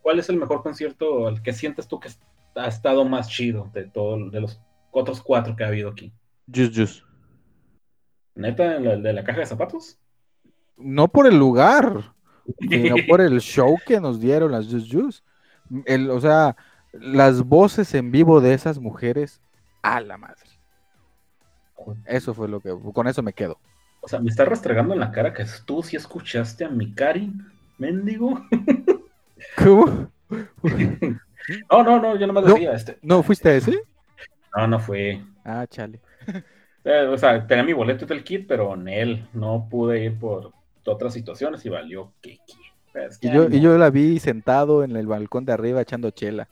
¿cuál 0.01 0.19
es 0.19 0.31
el 0.31 0.39
mejor 0.39 0.63
concierto 0.63 1.29
al 1.29 1.43
que 1.43 1.53
sientes 1.53 1.87
tú 1.87 2.01
que 2.01 2.09
ha 2.57 2.67
estado 2.67 3.05
más 3.05 3.29
chido 3.29 3.71
de 3.75 3.85
todos, 3.85 4.33
de 4.33 4.41
los 4.41 4.59
otros 4.91 5.21
cuatro 5.21 5.55
que 5.55 5.63
ha 5.63 5.69
habido 5.69 5.91
aquí? 5.91 6.11
Just, 6.53 6.75
just. 6.75 7.03
¿Neta, 8.35 8.77
el 8.77 8.87
el 8.87 9.03
de 9.03 9.13
la 9.13 9.25
caja 9.25 9.41
de 9.41 9.47
zapatos? 9.47 9.99
No 10.79 11.07
por 11.09 11.27
el 11.27 11.39
lugar, 11.39 12.15
sino 12.61 12.97
por 13.07 13.21
el 13.21 13.43
show 13.43 13.77
que 13.87 14.01
nos 14.01 14.19
dieron 14.21 14.53
las 14.53 14.69
Just 14.69 14.91
Just. 14.91 15.25
El, 15.85 16.11
o 16.11 16.19
sea, 16.19 16.57
las 16.95 17.43
voces 17.43 17.93
en 17.95 18.11
vivo 18.11 18.41
de 18.41 18.55
esas 18.55 18.79
mujeres, 18.79 19.43
a 19.83 20.01
la 20.01 20.17
madre. 20.17 20.48
Eso 22.07 22.35
fue 22.35 22.49
lo 22.49 22.61
que, 22.61 22.75
con 22.93 23.07
eso 23.09 23.23
me 23.23 23.33
quedo. 23.33 23.59
O 24.01 24.09
sea, 24.09 24.21
me 24.21 24.31
está 24.31 24.45
restregando 24.45 24.95
en 24.95 25.01
la 25.01 25.11
cara 25.11 25.33
que 25.33 25.45
tú 25.67 25.83
sí 25.83 25.97
escuchaste 25.97 26.65
a 26.65 26.69
mi 26.69 26.93
Karin, 26.95 27.45
mendigo. 27.79 28.41
¿Cómo? 29.57 30.11
No, 31.71 31.83
no, 31.83 31.99
no, 31.99 32.15
yo 32.19 32.27
nomás 32.27 32.45
No. 32.45 32.53
decía, 32.53 32.73
este. 32.75 32.99
¿No 33.01 33.23
fuiste 33.23 33.49
a 33.49 33.55
ese? 33.55 33.81
No, 34.55 34.67
no 34.67 34.79
fue. 34.79 35.23
Ah, 35.45 35.67
chale. 35.67 35.99
Eh, 36.85 37.07
o 37.11 37.17
sea, 37.17 37.47
tenía 37.47 37.65
mi 37.65 37.73
boleto 37.73 38.05
del 38.05 38.23
kit, 38.23 38.47
pero 38.47 38.75
en 38.75 38.87
él 38.89 39.29
no 39.33 39.67
pude 39.71 40.05
ir 40.05 40.19
por 40.19 40.53
otras 40.85 41.15
situaciones 41.15 41.65
y 41.65 41.71
valió 41.71 42.13
que 42.21 42.39
pues, 42.93 43.19
Y 43.23 43.31
yo, 43.31 43.49
y 43.49 43.61
yo 43.61 43.79
la 43.79 43.89
vi 43.91 44.19
sentado 44.21 44.85
en 44.85 44.95
el 44.97 45.07
balcón 45.07 45.45
de 45.47 45.53
arriba 45.53 45.81
echando 45.81 46.11
chela. 46.11 46.49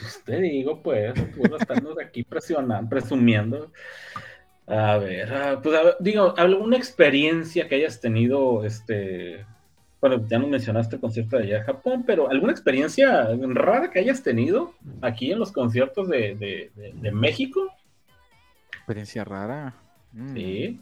Pues, 0.00 0.22
te 0.24 0.40
digo, 0.40 0.82
pues, 0.82 1.14
estarnos 1.60 1.98
aquí 1.98 2.22
presionando, 2.22 2.88
presumiendo. 2.88 3.70
A 4.66 4.98
ver, 4.98 5.32
ah, 5.32 5.60
pues 5.62 5.76
a 5.78 5.82
ver, 5.82 5.96
digo, 6.00 6.34
alguna 6.36 6.76
experiencia 6.76 7.68
que 7.68 7.76
hayas 7.76 8.00
tenido, 8.00 8.64
este, 8.64 9.46
bueno, 10.00 10.26
ya 10.28 10.38
no 10.40 10.48
mencionaste 10.48 10.96
el 10.96 11.00
concierto 11.00 11.36
de 11.36 11.44
allá 11.44 11.58
de 11.58 11.64
Japón, 11.64 12.02
pero 12.06 12.28
alguna 12.28 12.52
experiencia 12.52 13.28
rara 13.54 13.90
que 13.90 14.00
hayas 14.00 14.22
tenido 14.24 14.74
aquí 15.02 15.30
en 15.30 15.38
los 15.38 15.52
conciertos 15.52 16.08
de, 16.08 16.34
de- 16.34 16.70
de- 16.74 16.92
de 16.94 17.12
México, 17.12 17.60
Experiencia 18.72 19.24
rara. 19.24 19.74
Mm, 20.12 20.34
sí. 20.34 20.80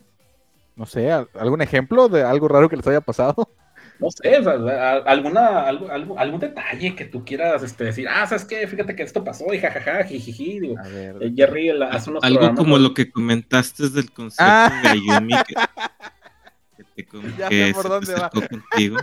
No 0.77 0.85
sé, 0.87 1.11
¿al- 1.11 1.29
¿algún 1.35 1.63
ejemplo 1.63 2.09
de 2.09 2.23
algo 2.23 2.49
raro 2.49 2.69
que 2.69 2.77
les 2.77 2.87
haya 2.87 3.01
pasado? 3.01 3.49
No 4.05 4.11
sé, 4.11 4.37
o 4.39 4.43
sea, 4.67 4.93
a- 4.93 4.97
alguna, 4.99 5.63
algo, 5.63 5.91
algo- 5.91 6.19
algún 6.19 6.39
detalle 6.39 6.95
que 6.95 7.07
tú 7.07 7.25
quieras 7.25 7.63
este, 7.63 7.85
decir, 7.85 8.07
ah, 8.07 8.27
¿sabes 8.27 8.45
qué? 8.45 8.67
Fíjate 8.67 8.95
que 8.95 9.03
esto 9.03 9.25
pasó 9.25 9.53
y 9.55 9.59
jajaja, 9.59 10.05
jijiji, 10.05 10.61
digo, 10.61 10.79
A 10.79 10.89
ver. 10.89 11.17
eh, 11.23 11.33
Jerry 11.35 11.71
hace 11.71 12.11
unos 12.11 12.23
Algo 12.23 12.39
programas 12.41 12.59
como 12.59 12.77
lo 12.77 12.93
que 12.93 13.11
comentaste 13.11 13.89
del 13.89 14.13
concierto 14.13 14.45
Ah. 14.47 14.81
de 14.83 14.89
Ayumi 14.91 15.33
que, 15.49 15.55
que 16.77 16.85
te 16.97 17.07
com- 17.09 17.23
Ya 17.39 17.49
que 17.49 17.67
sé 17.69 17.73
por 17.73 17.83
se 17.85 17.89
dónde 17.89 18.15
va. 18.15 18.29
contigo. 18.31 18.97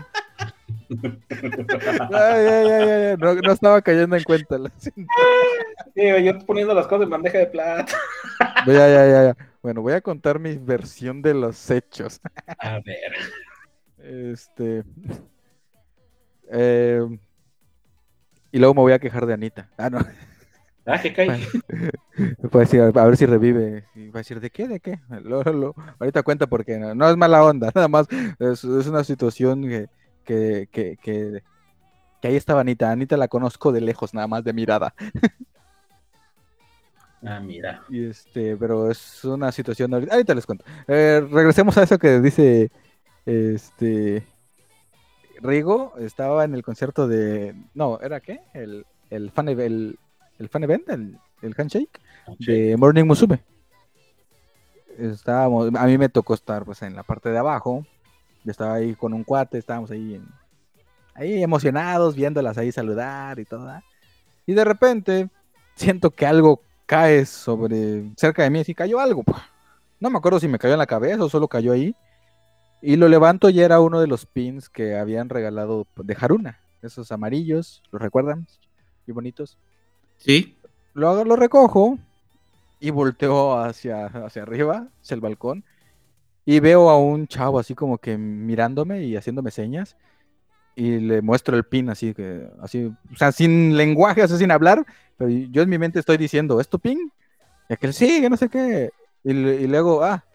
Ay, 2.11 2.45
ay, 2.45 2.67
ay, 2.69 2.89
ay, 2.89 3.01
ay, 3.11 3.15
No, 3.17 3.33
no 3.33 3.51
estaba 3.53 3.81
cayendo 3.81 4.15
en 4.15 4.23
cuenta. 4.23 4.57
la- 4.59 4.71
Digo, 5.95 6.17
yo 6.19 6.37
poniendo 6.45 6.73
las 6.75 6.85
cosas 6.85 7.05
en 7.05 7.09
bandeja 7.09 7.37
de 7.39 7.47
plata. 7.47 7.93
Ya, 8.67 8.73
ya, 8.87 9.05
ya, 9.07 9.23
ya. 9.23 9.37
Bueno, 9.63 9.81
voy 9.81 9.93
a 9.93 10.01
contar 10.01 10.37
mi 10.39 10.57
versión 10.57 11.21
de 11.21 11.33
los 11.33 11.71
hechos. 11.71 12.19
A 12.59 12.79
ver. 12.85 13.13
Este. 14.03 14.83
eh, 16.51 17.01
y 18.51 18.59
luego 18.59 18.73
me 18.73 18.81
voy 18.81 18.93
a 18.93 18.99
quejar 18.99 19.25
de 19.25 19.33
Anita. 19.33 19.69
Ah, 19.77 19.89
no. 19.89 19.99
Ah, 20.85 20.99
que 20.99 21.13
cae. 21.13 21.39
Decir, 22.51 22.81
a 22.95 23.05
ver 23.05 23.15
si 23.17 23.25
revive. 23.25 23.85
Y 23.95 24.09
va 24.09 24.19
a 24.19 24.21
decir, 24.21 24.39
¿de 24.39 24.49
qué? 24.49 24.67
¿De 24.67 24.79
qué? 24.79 24.99
Lo- 25.23 25.43
lo- 25.43 25.75
ahorita 25.99 26.23
cuenta 26.23 26.47
porque 26.47 26.77
no, 26.79 26.93
no 26.95 27.09
es 27.09 27.15
mala 27.17 27.43
onda. 27.45 27.71
Nada 27.75 27.87
más 27.87 28.07
es, 28.39 28.63
es 28.63 28.87
una 28.87 29.03
situación 29.03 29.61
que, 29.61 29.87
que, 30.25 30.67
que, 30.71 30.97
que, 31.01 31.43
que 32.21 32.27
ahí 32.27 32.35
estaba 32.35 32.61
Anita. 32.61 32.91
Anita 32.91 33.15
la 33.15 33.27
conozco 33.27 33.71
de 33.71 33.81
lejos, 33.81 34.13
nada 34.13 34.27
más 34.27 34.43
de 34.43 34.53
mirada. 34.53 34.93
Ah, 37.23 37.39
mira. 37.39 37.83
Y 37.87 38.05
este, 38.05 38.57
pero 38.57 38.89
es 38.89 39.23
una 39.25 39.51
situación. 39.51 39.93
Ahorita, 39.93 40.13
ahorita 40.13 40.33
les 40.33 40.45
cuento. 40.45 40.65
Eh, 40.87 41.21
regresemos 41.31 41.77
a 41.77 41.83
eso 41.83 41.99
que 41.99 42.19
dice 42.19 42.71
este 43.25 44.25
Rigo. 45.41 45.93
Estaba 45.99 46.43
en 46.43 46.53
el 46.53 46.63
concierto 46.63 47.07
de. 47.07 47.55
No, 47.73 47.99
¿era 48.01 48.19
qué? 48.19 48.41
El, 48.53 48.85
el 49.09 49.31
fan 49.31 49.47
el, 49.49 49.99
el 50.39 50.49
fan 50.49 50.63
event, 50.63 50.89
el, 50.89 51.17
el 51.41 51.55
handshake 51.57 51.99
de 52.39 52.75
Morning 52.77 53.05
Musume. 53.05 53.41
Estábamos, 54.97 55.71
a 55.73 55.85
mí 55.85 55.97
me 55.97 56.09
tocó 56.09 56.33
estar 56.33 56.63
pues 56.65 56.81
en 56.81 56.95
la 56.95 57.03
parte 57.03 57.29
de 57.29 57.37
abajo. 57.37 57.85
Yo 58.43 58.51
estaba 58.51 58.75
ahí 58.75 58.95
con 58.95 59.13
un 59.13 59.23
cuate, 59.23 59.57
estábamos 59.57 59.91
ahí 59.91 60.15
en- 60.15 60.27
ahí 61.13 61.43
emocionados, 61.43 62.15
viéndolas 62.15 62.57
ahí 62.57 62.71
saludar 62.71 63.39
y 63.39 63.45
todo. 63.45 63.69
¿ah? 63.69 63.83
Y 64.45 64.53
de 64.53 64.63
repente 64.63 65.29
siento 65.75 66.11
que 66.11 66.25
algo 66.25 66.61
cae 66.85 67.25
sobre 67.25 68.11
cerca 68.17 68.43
de 68.43 68.49
mí, 68.49 68.59
así 68.59 68.75
cayó 68.75 68.99
algo. 68.99 69.23
¡pua! 69.23 69.43
No 69.99 70.09
me 70.09 70.17
acuerdo 70.17 70.39
si 70.39 70.47
me 70.47 70.59
cayó 70.59 70.73
en 70.73 70.79
la 70.79 70.87
cabeza 70.87 71.23
o 71.23 71.29
solo 71.29 71.47
cayó 71.47 71.71
ahí. 71.71 71.95
Y 72.81 72.95
lo 72.95 73.07
levanto 73.07 73.49
y 73.49 73.61
era 73.61 73.79
uno 73.79 73.99
de 74.01 74.07
los 74.07 74.25
pins 74.25 74.69
que 74.69 74.95
habían 74.97 75.29
regalado 75.29 75.85
de 75.97 76.17
Haruna. 76.19 76.59
Esos 76.81 77.11
amarillos, 77.11 77.83
¿los 77.91 78.01
recuerdan? 78.01 78.47
Y 79.05 79.11
bonitos. 79.11 79.57
Sí, 80.17 80.55
Lo, 80.93 81.09
hago- 81.09 81.23
lo 81.25 81.35
recojo 81.35 81.97
y 82.79 82.89
volteo 82.91 83.57
hacia, 83.57 84.07
hacia 84.07 84.43
arriba, 84.43 84.87
hacia 85.01 85.15
el 85.15 85.21
balcón. 85.21 85.63
Y 86.45 86.59
veo 86.59 86.89
a 86.89 86.97
un 86.99 87.27
chavo 87.27 87.59
así 87.59 87.75
como 87.75 87.97
que 87.99 88.17
mirándome 88.17 89.03
y 89.03 89.15
haciéndome 89.15 89.51
señas. 89.51 89.95
Y 90.75 90.99
le 90.99 91.21
muestro 91.21 91.57
el 91.57 91.65
pin 91.65 91.89
así 91.89 92.13
que, 92.13 92.47
así, 92.61 92.85
o 93.13 93.15
sea, 93.17 93.31
sin 93.31 93.77
lenguaje, 93.77 94.23
o 94.23 94.27
sea, 94.27 94.37
sin 94.37 94.51
hablar. 94.51 94.85
Pero 95.17 95.29
yo 95.29 95.61
en 95.63 95.69
mi 95.69 95.77
mente 95.77 95.99
estoy 95.99 96.17
diciendo, 96.17 96.59
¿es 96.61 96.69
tu 96.69 96.79
pin? 96.79 97.11
Y 97.69 97.73
aquel, 97.73 97.93
sí, 97.93 98.21
que 98.21 98.29
no 98.29 98.37
sé 98.37 98.49
qué. 98.49 98.91
Y, 99.23 99.31
y 99.33 99.67
luego, 99.67 100.03
ah, 100.03 100.25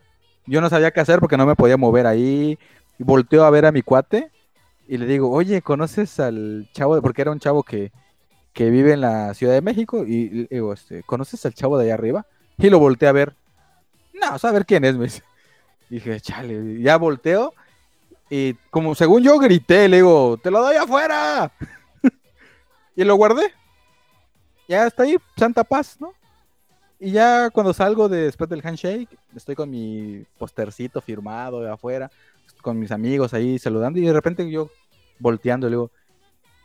yo 0.46 0.60
no 0.60 0.68
sabía 0.68 0.90
qué 0.90 1.00
hacer 1.00 1.20
porque 1.20 1.36
no 1.36 1.46
me 1.46 1.56
podía 1.56 1.76
mover 1.76 2.06
ahí. 2.06 2.58
Y 2.98 3.04
volteo 3.04 3.44
a 3.44 3.50
ver 3.50 3.66
a 3.66 3.72
mi 3.72 3.82
cuate 3.82 4.30
y 4.88 4.96
le 4.96 5.06
digo, 5.06 5.30
oye, 5.30 5.62
¿conoces 5.62 6.18
al 6.20 6.68
chavo? 6.72 6.94
de-?" 6.94 7.02
Porque 7.02 7.22
era 7.22 7.30
un 7.30 7.40
chavo 7.40 7.62
que, 7.62 7.92
que 8.52 8.70
vive 8.70 8.92
en 8.92 9.00
la 9.00 9.34
Ciudad 9.34 9.52
de 9.52 9.60
México. 9.60 10.04
Y 10.06 10.46
digo, 10.48 10.72
este, 10.72 11.02
¿conoces 11.02 11.44
al 11.44 11.54
chavo 11.54 11.78
de 11.78 11.86
allá 11.86 11.94
arriba? 11.94 12.26
Y 12.58 12.70
lo 12.70 12.78
volteé 12.78 13.08
a 13.08 13.12
ver. 13.12 13.34
No, 14.14 14.38
saber 14.38 14.64
quién 14.64 14.84
es, 14.84 14.96
me 14.96 15.04
dice. 15.04 15.22
Dije, 15.90 16.20
chale, 16.20 16.80
ya 16.80 16.96
volteo. 16.96 17.52
Y 18.30 18.54
como 18.70 18.94
según 18.94 19.22
yo 19.22 19.38
grité, 19.38 19.88
le 19.88 19.98
digo, 19.98 20.38
te 20.42 20.50
lo 20.50 20.60
doy 20.60 20.76
afuera. 20.76 21.52
y 22.96 23.04
lo 23.04 23.14
guardé. 23.16 23.52
Ya 24.68 24.86
está 24.86 25.04
ahí, 25.04 25.16
Santa 25.36 25.62
Paz, 25.62 25.96
¿no? 26.00 26.12
Y 26.98 27.10
ya 27.10 27.50
cuando 27.50 27.72
salgo 27.74 28.08
de- 28.08 28.22
después 28.22 28.48
del 28.48 28.62
handshake, 28.64 29.08
estoy 29.34 29.54
con 29.54 29.68
mi 29.70 30.24
postercito 30.38 31.00
firmado 31.00 31.60
de 31.60 31.70
afuera, 31.70 32.10
con 32.62 32.78
mis 32.78 32.90
amigos 32.90 33.34
ahí 33.34 33.58
saludando, 33.58 33.98
y 33.98 34.06
de 34.06 34.12
repente 34.12 34.50
yo 34.50 34.70
volteando, 35.18 35.66
le 35.68 35.72
digo, 35.76 35.90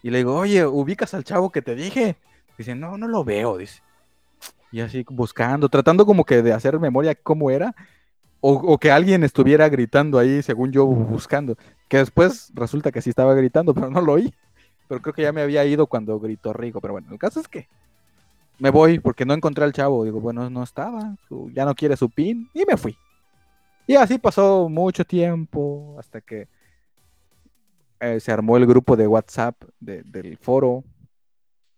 y 0.04 0.10
le 0.10 0.20
digo, 0.20 0.36
oye, 0.36 0.66
¿ubicas 0.66 1.14
al 1.14 1.24
chavo 1.24 1.52
que 1.52 1.62
te 1.62 1.76
dije? 1.76 2.16
Dice, 2.58 2.76
no, 2.76 2.98
no 2.98 3.08
lo 3.08 3.24
veo, 3.24 3.58
dice. 3.58 3.82
Y 4.72 4.80
así 4.80 5.06
buscando, 5.10 5.68
tratando 5.68 6.06
como 6.06 6.24
que 6.24 6.42
de 6.42 6.54
hacer 6.54 6.80
memoria 6.80 7.14
cómo 7.14 7.52
era, 7.52 7.76
o, 8.40 8.54
o 8.54 8.78
que 8.78 8.90
alguien 8.92 9.24
estuviera 9.24 9.70
gritando 9.70 10.18
ahí, 10.18 10.42
según 10.42 10.72
yo 10.72 10.86
buscando. 10.86 11.58
Que 11.88 11.98
después 11.98 12.52
resulta 12.56 12.92
que 12.92 13.02
sí 13.02 13.10
estaba 13.10 13.36
gritando, 13.36 13.74
pero 13.74 13.90
no 13.90 14.02
lo 14.02 14.14
oí. 14.14 14.34
Pero 14.88 15.02
creo 15.02 15.14
que 15.14 15.22
ya 15.22 15.32
me 15.32 15.42
había 15.42 15.64
ido 15.66 15.88
cuando 15.88 16.20
gritó 16.20 16.52
Rigo. 16.54 16.82
Pero 16.82 16.94
bueno, 16.94 17.10
el 17.12 17.20
caso 17.20 17.40
es 17.40 17.48
que 17.48 17.68
me 18.62 18.70
voy 18.70 19.00
porque 19.00 19.26
no 19.26 19.34
encontré 19.34 19.64
al 19.66 19.74
chavo. 19.74 20.04
Digo, 20.06 20.22
bueno, 20.22 20.48
no 20.52 20.62
estaba, 20.62 21.16
ya 21.54 21.66
no 21.66 21.74
quiere 21.74 21.98
su 21.98 22.10
pin. 22.10 22.48
Y 22.54 22.64
me 22.66 22.78
fui. 22.78 22.96
Y 23.88 23.96
así 23.96 24.20
pasó 24.20 24.70
mucho 24.70 25.04
tiempo 25.04 25.96
hasta 26.00 26.22
que 26.22 26.48
eh, 28.00 28.20
se 28.20 28.32
armó 28.32 28.58
el 28.58 28.66
grupo 28.68 28.96
de 28.96 29.08
WhatsApp 29.08 29.56
de- 29.80 30.04
del 30.04 30.38
foro. 30.38 30.84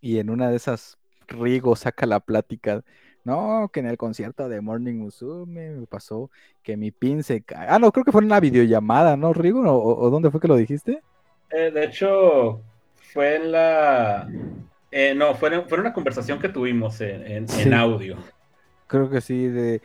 Y 0.02 0.20
en 0.20 0.30
una 0.30 0.50
de 0.50 0.58
esas, 0.58 0.98
Rigo 1.28 1.76
saca 1.78 2.06
la 2.06 2.20
plática. 2.20 2.84
No, 3.24 3.70
que 3.72 3.80
en 3.80 3.86
el 3.88 3.96
concierto 3.98 4.50
de 4.50 4.60
Morning 4.60 4.96
Musume 4.96 5.70
me 5.70 5.88
pasó 5.88 6.30
que 6.62 6.76
mi 6.76 6.92
pin 6.92 7.24
se 7.24 7.42
cae. 7.42 7.68
Ah, 7.70 7.80
no, 7.80 7.90
creo 7.94 8.04
que 8.04 8.12
fue 8.12 8.20
en 8.20 8.26
una 8.26 8.42
videollamada, 8.42 9.16
¿no, 9.16 9.32
Rigo? 9.32 9.62
¿O, 9.62 9.74
o- 9.78 10.06
o 10.06 10.10
dónde 10.10 10.30
fue 10.30 10.42
que 10.42 10.50
lo 10.50 10.58
dijiste? 10.58 11.02
Eh, 11.52 11.72
de 11.72 11.86
hecho, 11.86 12.60
fue 13.14 13.38
en 13.38 13.52
la. 13.54 14.30
Eh, 14.94 15.14
no, 15.16 15.36
fue 15.36 15.62
fue 15.68 15.80
una 15.80 15.94
conversación 15.94 16.40
que 16.40 16.50
tuvimos 16.50 17.02
en, 17.02 17.46
en- 17.50 17.74
audio. 17.74 18.18
Creo 18.88 19.10
que 19.10 19.22
sí, 19.22 19.48
de 19.48 19.82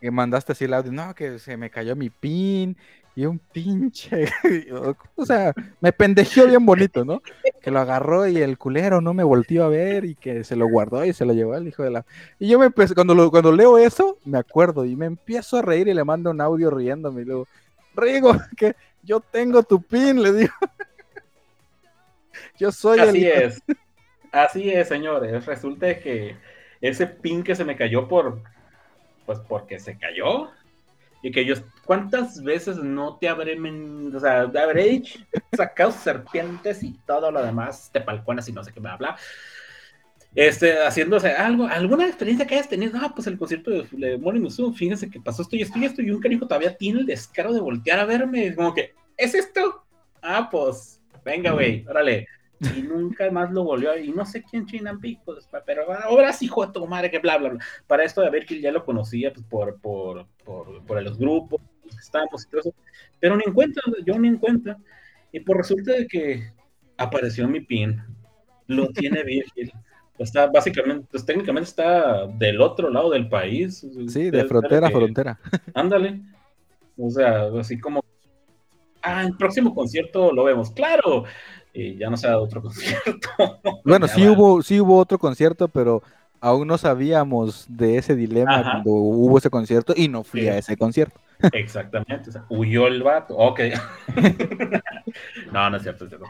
que 0.00 0.10
mandaste 0.10 0.52
así 0.52 0.64
el 0.64 0.74
audio, 0.74 0.92
no, 0.92 1.14
que 1.14 1.38
se 1.38 1.56
me 1.56 1.70
cayó 1.70 1.94
mi 1.96 2.10
pin 2.10 2.76
y 3.14 3.24
un 3.24 3.38
pinche, 3.38 4.26
o 5.16 5.24
sea, 5.24 5.54
me 5.80 5.90
pendejeó 5.92 6.46
bien 6.46 6.64
bonito, 6.66 7.04
¿no? 7.04 7.22
Que 7.62 7.70
lo 7.70 7.80
agarró 7.80 8.26
y 8.28 8.36
el 8.38 8.58
culero 8.58 9.00
no 9.00 9.14
me 9.14 9.24
volteó 9.24 9.64
a 9.64 9.68
ver 9.68 10.04
y 10.04 10.14
que 10.14 10.44
se 10.44 10.54
lo 10.54 10.68
guardó 10.68 11.04
y 11.04 11.12
se 11.14 11.24
lo 11.24 11.32
llevó 11.32 11.54
al 11.54 11.66
hijo 11.66 11.82
de 11.82 11.90
la... 11.90 12.04
Y 12.38 12.48
yo 12.48 12.58
me 12.58 12.66
empecé, 12.66 12.94
cuando, 12.94 13.14
lo- 13.14 13.30
cuando 13.30 13.52
leo 13.52 13.78
eso, 13.78 14.18
me 14.26 14.38
acuerdo 14.38 14.84
y 14.84 14.96
me 14.96 15.06
empiezo 15.06 15.56
a 15.56 15.62
reír 15.62 15.88
y 15.88 15.94
le 15.94 16.04
mando 16.04 16.30
un 16.30 16.40
audio 16.42 16.70
riéndome 16.70 17.22
y 17.22 17.24
luego, 17.24 17.46
Rigo, 17.94 18.34
que 18.56 18.76
yo 19.02 19.20
tengo 19.20 19.62
tu 19.62 19.80
pin, 19.82 20.22
le 20.22 20.32
digo. 20.32 20.52
Yo 22.58 22.70
soy 22.72 23.00
el... 23.00 23.08
Así 23.08 23.26
es. 23.26 23.62
Así 24.36 24.70
es, 24.70 24.88
señores. 24.88 25.46
Resulta 25.46 25.98
que 25.98 26.36
ese 26.82 27.06
pin 27.06 27.42
que 27.42 27.54
se 27.56 27.64
me 27.64 27.74
cayó 27.74 28.06
por. 28.06 28.42
Pues 29.24 29.38
porque 29.48 29.78
se 29.78 29.96
cayó. 29.98 30.50
Y 31.22 31.30
que 31.30 31.46
yo. 31.46 31.54
¿Cuántas 31.86 32.42
veces 32.42 32.76
no 32.76 33.16
te 33.16 33.30
habré. 33.30 33.58
O 34.14 34.20
sea, 34.20 34.40
habré 34.40 35.02
sacado 35.56 35.90
serpientes 35.90 36.82
y 36.82 36.92
todo 37.06 37.30
lo 37.30 37.42
demás, 37.42 37.88
te 37.90 38.02
palconas 38.02 38.46
y 38.48 38.52
no 38.52 38.62
sé 38.62 38.72
qué 38.74 38.80
bla 38.80 38.98
bla. 38.98 39.16
Este, 40.34 40.84
haciéndose 40.84 41.30
algo, 41.30 41.66
alguna 41.66 42.06
experiencia 42.06 42.46
que 42.46 42.56
hayas 42.56 42.68
tenido, 42.68 42.98
ah, 43.00 43.12
pues 43.14 43.26
el 43.26 43.38
concierto 43.38 43.70
de, 43.70 43.88
de 43.92 44.18
Morning 44.18 44.50
fíjense 44.74 45.08
que 45.08 45.18
pasó 45.18 45.40
esto 45.40 45.56
y 45.56 45.62
esto 45.62 45.78
y 45.78 45.86
esto, 45.86 46.02
y 46.02 46.10
un 46.10 46.20
canijo 46.20 46.46
todavía 46.46 46.76
tiene 46.76 47.00
el 47.00 47.06
descaro 47.06 47.54
de 47.54 47.60
voltear 47.60 48.00
a 48.00 48.04
verme, 48.04 48.54
como 48.54 48.74
que, 48.74 48.92
¿es 49.16 49.34
esto? 49.34 49.86
Ah, 50.20 50.46
pues, 50.50 51.00
venga, 51.24 51.52
güey, 51.52 51.86
órale. 51.88 52.26
Y 52.76 52.82
nunca 52.82 53.30
más 53.30 53.50
lo 53.50 53.64
volvió 53.64 53.92
a 53.92 53.98
y 53.98 54.10
no 54.10 54.24
sé 54.24 54.42
quién 54.42 54.66
Chinan 54.66 54.98
pues, 55.00 55.48
pero 55.66 55.92
ahora 55.92 56.32
sí, 56.32 56.46
hijo 56.46 56.66
de 56.66 56.72
tu 56.72 56.86
madre, 56.86 57.10
que 57.10 57.18
bla, 57.18 57.36
bla, 57.38 57.50
bla. 57.50 57.64
Para 57.86 58.04
esto 58.04 58.22
de 58.22 58.46
que 58.46 58.60
ya 58.60 58.72
lo 58.72 58.84
conocía, 58.84 59.32
pues, 59.32 59.44
por, 59.46 59.80
por, 59.80 60.26
por, 60.44 60.84
por 60.84 61.02
los 61.02 61.18
grupos 61.18 61.60
que 61.82 61.96
estábamos 61.96 62.44
y 62.44 62.50
todo 62.50 62.60
eso, 62.60 62.74
pero 63.20 63.36
ni 63.36 63.44
en 63.46 63.52
cuenta, 63.52 63.80
yo 64.04 64.18
ni 64.18 64.28
en 64.28 64.38
cuenta. 64.38 64.76
Y 65.32 65.40
pues 65.40 65.58
resulta 65.58 65.92
de 65.92 66.06
que 66.06 66.50
apareció 66.96 67.46
mi 67.48 67.60
pin, 67.60 68.02
lo 68.66 68.88
tiene 68.92 69.22
Virgil. 69.22 69.72
Está 70.18 70.46
básicamente, 70.46 71.06
pues 71.10 71.26
técnicamente 71.26 71.68
está 71.68 72.26
del 72.26 72.60
otro 72.60 72.88
lado 72.90 73.10
del 73.10 73.28
país. 73.28 73.86
Sí, 74.08 74.30
de 74.30 74.46
frontera 74.46 74.86
a 74.88 74.90
frontera. 74.90 75.38
Ándale. 75.74 76.22
O 76.96 77.10
sea, 77.10 77.48
así 77.58 77.78
como. 77.78 78.02
Ah, 79.02 79.22
el 79.24 79.36
próximo 79.36 79.74
concierto 79.74 80.32
lo 80.32 80.44
vemos, 80.44 80.70
claro. 80.70 81.24
Y 81.78 81.96
ya 81.98 82.08
no 82.08 82.16
se 82.16 82.26
ha 82.26 82.30
dado 82.30 82.44
otro 82.44 82.62
concierto. 82.62 83.28
Bueno, 83.84 84.06
Ya 84.06 84.14
sí 84.14 84.24
va. 84.24 84.32
hubo, 84.32 84.62
sí 84.62 84.80
hubo 84.80 84.96
otro 84.98 85.18
concierto, 85.18 85.68
pero 85.68 86.02
aún 86.40 86.66
no 86.68 86.78
sabíamos 86.78 87.66
de 87.68 87.98
ese 87.98 88.16
dilema 88.16 88.54
Ajá. 88.60 88.70
cuando 88.72 88.90
hubo 88.92 89.36
ese 89.36 89.50
concierto 89.50 89.92
y 89.94 90.08
no 90.08 90.24
fui 90.24 90.40
Sí. 90.42 90.48
a 90.48 90.56
ese 90.58 90.76
concierto. 90.76 91.20
Exactamente. 91.52 92.30
O 92.30 92.32
sea, 92.32 92.44
huyó 92.48 92.86
el 92.86 93.02
vato. 93.02 93.36
Ok. 93.36 93.60
no, 95.52 95.68
no 95.70 95.76
es 95.76 95.82
cierto, 95.82 96.04
es 96.04 96.10
cierto. 96.10 96.26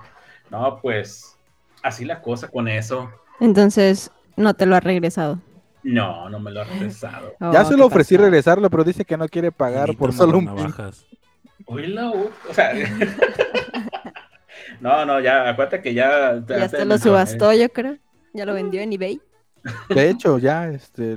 No, 0.51 0.81
pues. 0.83 1.37
Así 1.83 2.05
la 2.05 2.21
cosa 2.21 2.49
con 2.49 2.67
eso. 2.67 3.09
Entonces, 3.39 4.11
no 4.37 4.55
te 4.55 4.67
lo 4.67 4.75
ha 4.75 4.81
regresado. 4.81 5.39
No, 5.85 6.29
no 6.29 6.41
me 6.41 6.51
lo 6.51 6.63
ha 6.63 6.65
regresado. 6.65 7.35
ya 7.39 7.61
Oh, 7.63 7.65
se 7.65 7.71
qué 7.71 7.77
lo 7.77 7.87
ofrecí 7.87 8.17
regresarlo, 8.17 8.69
pero 8.71 8.83
dice 8.83 9.05
que 9.05 9.17
no 9.17 9.29
quiere 9.29 9.53
pagar 9.53 9.95
por 9.97 10.13
solo 10.13 10.39
un. 10.39 10.47
Navajas. 10.47 11.07
Oíla, 11.67 12.11
o 12.11 12.31
sea. 12.53 12.73
no, 14.81 15.05
no, 15.05 15.21
ya, 15.21 15.49
acuérdate 15.49 15.83
que 15.83 15.95
ya. 15.95 16.43
Ya 16.47 16.65
hasta 16.65 16.85
lo 16.85 16.99
subastó, 16.99 17.53
yo 17.53 17.69
creo. 17.71 17.99
Ya 18.33 18.45
lo 18.45 18.55
vendió 18.55 18.81
en 18.81 18.93
eBay. 18.93 19.21
De 19.89 20.11
hecho, 20.11 20.39
ya 20.39 20.69
este, 20.69 21.17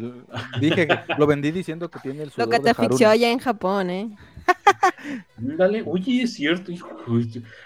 dije 0.60 0.88
que 0.88 1.00
lo 1.18 1.28
vendí 1.28 1.52
diciendo 1.52 1.90
que 1.90 2.00
tiene 2.00 2.24
el 2.24 2.30
Lo 2.30 2.32
sudor 2.32 2.50
que 2.50 2.58
de 2.58 2.64
te 2.64 2.70
asfixió 2.72 3.10
allá 3.10 3.30
en 3.30 3.40
Japón, 3.40 3.90
¿eh? 3.90 4.10
Ándale, 5.38 5.84
oye, 5.86 6.24
es 6.24 6.34
cierto, 6.34 6.72
hijo. 6.72 6.90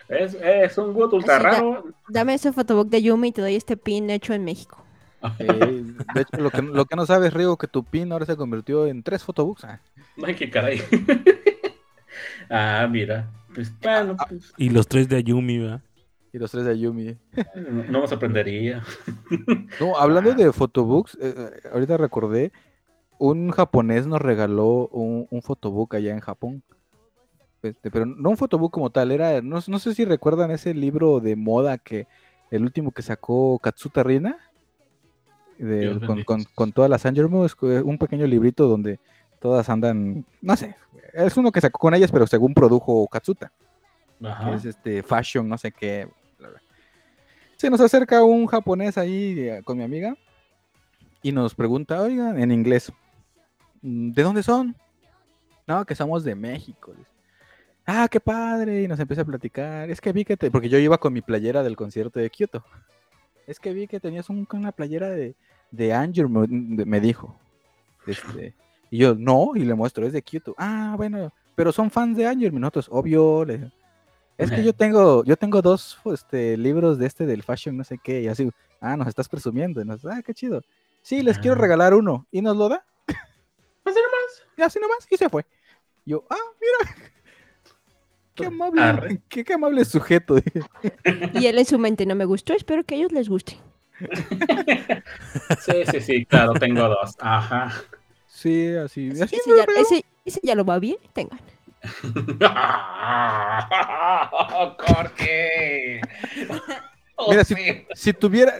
Es, 0.09 0.35
es 0.41 0.77
un 0.77 0.93
gusto 0.93 1.15
ultra 1.15 1.35
Así 1.35 1.43
raro. 1.43 1.85
Dame 2.09 2.33
ese 2.33 2.51
fotobook 2.51 2.89
de 2.89 3.01
Yumi 3.01 3.29
y 3.29 3.31
te 3.31 3.41
doy 3.41 3.55
este 3.55 3.77
pin 3.77 4.09
hecho 4.09 4.33
en 4.33 4.43
México. 4.43 4.83
Eh, 5.39 5.83
de 6.13 6.21
hecho, 6.21 6.37
lo 6.37 6.51
que, 6.51 6.61
lo 6.61 6.85
que 6.85 6.95
no 6.95 7.05
sabes, 7.05 7.33
Rigo, 7.33 7.57
que 7.57 7.67
tu 7.67 7.83
pin 7.83 8.11
ahora 8.11 8.25
se 8.25 8.35
convirtió 8.35 8.87
en 8.87 9.03
tres 9.03 9.23
photobooks. 9.23 9.63
Ah, 9.63 9.79
Ay, 10.21 10.35
qué 10.35 10.49
caray. 10.49 10.81
ah, 12.49 12.87
mira. 12.89 13.29
Pues 13.53 13.73
bueno, 13.81 14.15
pues, 14.27 14.53
Y 14.57 14.69
los 14.69 14.87
tres 14.87 15.07
de 15.09 15.17
Ayumi, 15.17 15.59
¿verdad? 15.59 15.81
y 16.31 16.39
los 16.39 16.49
tres 16.51 16.65
de 16.65 16.71
Ayumi. 16.71 17.15
no, 17.55 17.83
no 17.83 18.01
me 18.01 18.07
sorprendería. 18.07 18.83
No, 19.79 19.97
hablando 19.97 20.31
Ah. 20.31 20.35
de 20.35 20.51
photobooks, 20.51 21.15
eh, 21.21 21.33
eh, 21.37 21.67
ahorita 21.71 21.97
recordé, 21.97 22.51
un 23.19 23.51
japonés 23.51 24.07
nos 24.07 24.21
regaló 24.21 24.87
un, 24.89 25.27
un 25.29 25.41
photobook 25.41 25.93
allá 25.95 26.11
en 26.13 26.19
Japón. 26.19 26.63
Este, 27.61 27.89
pero 27.91 28.05
no 28.05 28.29
un 28.31 28.37
photobook 28.37 28.71
como 28.73 28.89
tal, 28.89 29.11
era, 29.11 29.41
no, 29.41 29.59
no 29.67 29.79
sé 29.79 29.93
si 29.95 30.03
recuerdan 30.05 30.51
ese 30.51 30.73
libro 30.73 31.19
de 31.21 31.35
moda 31.35 31.77
que 31.77 32.07
el 32.51 32.63
último 32.63 32.91
que 32.91 33.01
sacó 33.01 33.57
Katsuta 33.59 34.03
Rina, 34.03 34.37
de- 35.57 35.99
con, 36.05 36.23
con- 36.23 36.43
con 36.55 36.71
todas 36.73 36.89
las 36.89 37.05
que- 37.55 37.81
un 37.81 37.97
pequeño 37.97 38.25
librito 38.27 38.67
donde 38.67 38.99
todas 39.43 39.69
andan, 39.69 40.25
no 40.41 40.55
sé, 40.55 40.73
es 41.13 41.35
uno 41.35 41.51
que 41.51 41.59
sacó 41.59 41.77
con 41.77 41.93
ellas, 41.93 42.11
pero 42.11 42.25
según 42.25 42.53
produjo 42.53 43.05
Katsuta 43.09 43.51
que 44.19 44.27
Ajá. 44.27 44.55
es 44.55 44.63
este 44.63 45.03
fashion, 45.03 45.49
no 45.49 45.57
sé 45.57 45.69
qué. 45.73 46.07
Se 47.57 47.69
nos 47.69 47.81
acerca 47.81 48.23
un 48.23 48.45
japonés 48.47 48.97
ahí 48.97 49.37
eh, 49.39 49.61
con 49.65 49.77
mi 49.77 49.83
amiga 49.83 50.15
y 51.21 51.31
nos 51.33 51.53
pregunta, 51.55 52.01
oigan, 52.01 52.39
en 52.41 52.51
inglés, 52.51 52.91
"Mm, 53.81 54.11
¿de 54.11 54.23
dónde 54.23 54.43
son? 54.43 54.75
No, 55.67 55.85
que 55.85 55.93
somos 55.95 56.23
de 56.23 56.35
México. 56.35 56.93
Ah, 57.85 58.07
qué 58.09 58.19
padre. 58.21 58.81
Y 58.83 58.87
nos 58.87 58.99
empieza 58.99 59.21
a 59.23 59.25
platicar. 59.25 59.89
Es 59.89 59.99
que 60.01 60.11
vi 60.13 60.23
que 60.25 60.35
te... 60.37 60.51
Porque 60.51 60.69
yo 60.69 60.77
iba 60.77 60.97
con 60.97 61.11
mi 61.13 61.21
playera 61.21 61.63
del 61.63 61.75
concierto 61.75 62.19
de 62.19 62.29
Kyoto. 62.29 62.63
Es 63.47 63.59
que 63.59 63.73
vi 63.73 63.87
que 63.87 63.99
tenías 63.99 64.29
un- 64.29 64.47
una 64.53 64.71
playera 64.71 65.09
de, 65.09 65.35
de 65.71 65.93
me, 66.29 66.85
me 66.85 66.99
dijo. 67.01 67.37
Este, 68.07 68.53
y 68.93 68.97
yo, 68.99 69.15
no, 69.15 69.51
y 69.55 69.59
le 69.65 69.73
muestro, 69.73 70.05
es 70.05 70.13
de 70.13 70.21
Kyoto. 70.21 70.53
Ah, 70.57 70.93
bueno, 70.95 71.33
pero 71.55 71.71
son 71.71 71.89
fans 71.89 72.15
de 72.15 72.27
Anger, 72.27 72.53
nosotros, 72.53 72.87
obvio. 72.91 73.43
le- 73.45 73.71
es 74.37 74.51
que 74.51 74.63
yo 74.63 74.73
tengo, 74.73 75.23
yo 75.23 75.35
tengo 75.37 75.61
dos 75.61 75.97
este, 76.05 76.57
libros 76.57 76.97
de 76.99 77.05
este 77.07 77.25
del 77.25 77.43
fashion, 77.43 77.75
no 77.77 77.83
sé 77.83 77.97
qué, 78.03 78.21
y 78.21 78.27
así, 78.27 78.49
ah, 78.81 78.95
nos 78.97 79.07
estás 79.07 79.29
presumiendo. 79.29 79.81
Y 79.81 79.85
nos, 79.85 80.05
ah, 80.05 80.21
qué 80.25 80.33
chido. 80.33 80.61
Sí, 81.01 81.21
les 81.23 81.37
quiero 81.39 81.55
Ah. 81.57 81.61
regalar 81.61 81.93
uno. 81.93 82.27
¿Y 82.31 82.41
nos 82.41 82.55
lo 82.57 82.69
da? 82.69 82.83
Así 83.85 83.95
nomás. 83.99 84.43
Y 84.57 84.61
así 84.61 84.79
nomás, 84.79 85.07
y 85.09 85.17
se 85.17 85.29
fue. 85.29 85.45
Yo, 86.05 86.23
ah, 86.29 86.35
mira. 86.61 86.95
Qué 88.35 88.45
amable, 88.47 88.81
Arre. 88.81 89.21
qué, 89.29 89.43
qué 89.43 89.53
amable 89.53 89.85
sujeto. 89.85 90.35
Y 91.33 91.45
él 91.45 91.59
en 91.59 91.65
su 91.65 91.77
mente 91.79 92.05
no 92.05 92.15
me 92.15 92.25
gustó, 92.25 92.53
espero 92.53 92.83
que 92.83 92.95
a 92.95 92.97
ellos 92.97 93.11
les 93.11 93.29
guste. 93.29 93.57
Sí, 95.59 95.73
sí, 95.91 96.01
sí, 96.01 96.25
claro, 96.25 96.53
tengo 96.53 96.87
dos. 96.89 97.15
Ajá. 97.19 97.71
Sí, 98.43 98.75
así. 98.75 99.09
así 99.11 99.35
Ese 99.37 99.49
ya, 99.57 99.65
regaló. 99.65 99.79
ese- 99.87 100.05
ese 100.25 100.39
ya 100.43 100.53
lo 100.55 100.65
va 100.65 100.77
bien, 100.79 100.97
tengan. 101.13 101.39
Oh, 107.15 107.29
Mira, 107.31 107.43
si, 107.45 107.55
si 107.93 108.11
tuviera. 108.13 108.53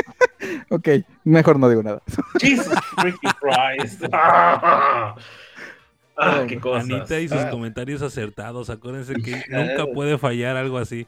ok, 0.70 0.88
mejor 1.24 1.58
no 1.58 1.68
digo 1.68 1.82
nada. 1.82 2.00
Jesus 2.40 2.72
freaking 2.96 3.30
Christ. 3.40 4.04
Ah, 4.12 5.14
Ah, 6.16 6.44
qué 6.46 6.58
cosas. 6.60 6.84
Anita 6.90 7.18
y 7.18 7.28
sus 7.28 7.38
Ah, 7.38 7.50
comentarios 7.50 8.02
acertados. 8.02 8.68
Acuérdense 8.70 9.14
que 9.14 9.42
nunca 9.48 9.86
puede 9.86 10.18
fallar 10.18 10.56
algo 10.56 10.76
así. 10.78 11.06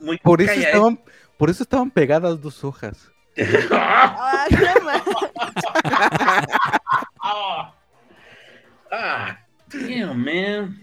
muy 0.00 0.18
Por 0.18 0.40
eso, 0.40 0.52
estaban, 0.52 1.00
por 1.36 1.50
eso 1.50 1.62
estaban 1.64 1.90
pegadas 1.90 2.40
dos 2.40 2.62
hojas. 2.64 3.10
Ah, 3.72 4.46
no 4.50 4.58
Ah, 7.24 7.74
ah, 8.90 9.38
damn, 9.68 10.24
man. 10.24 10.78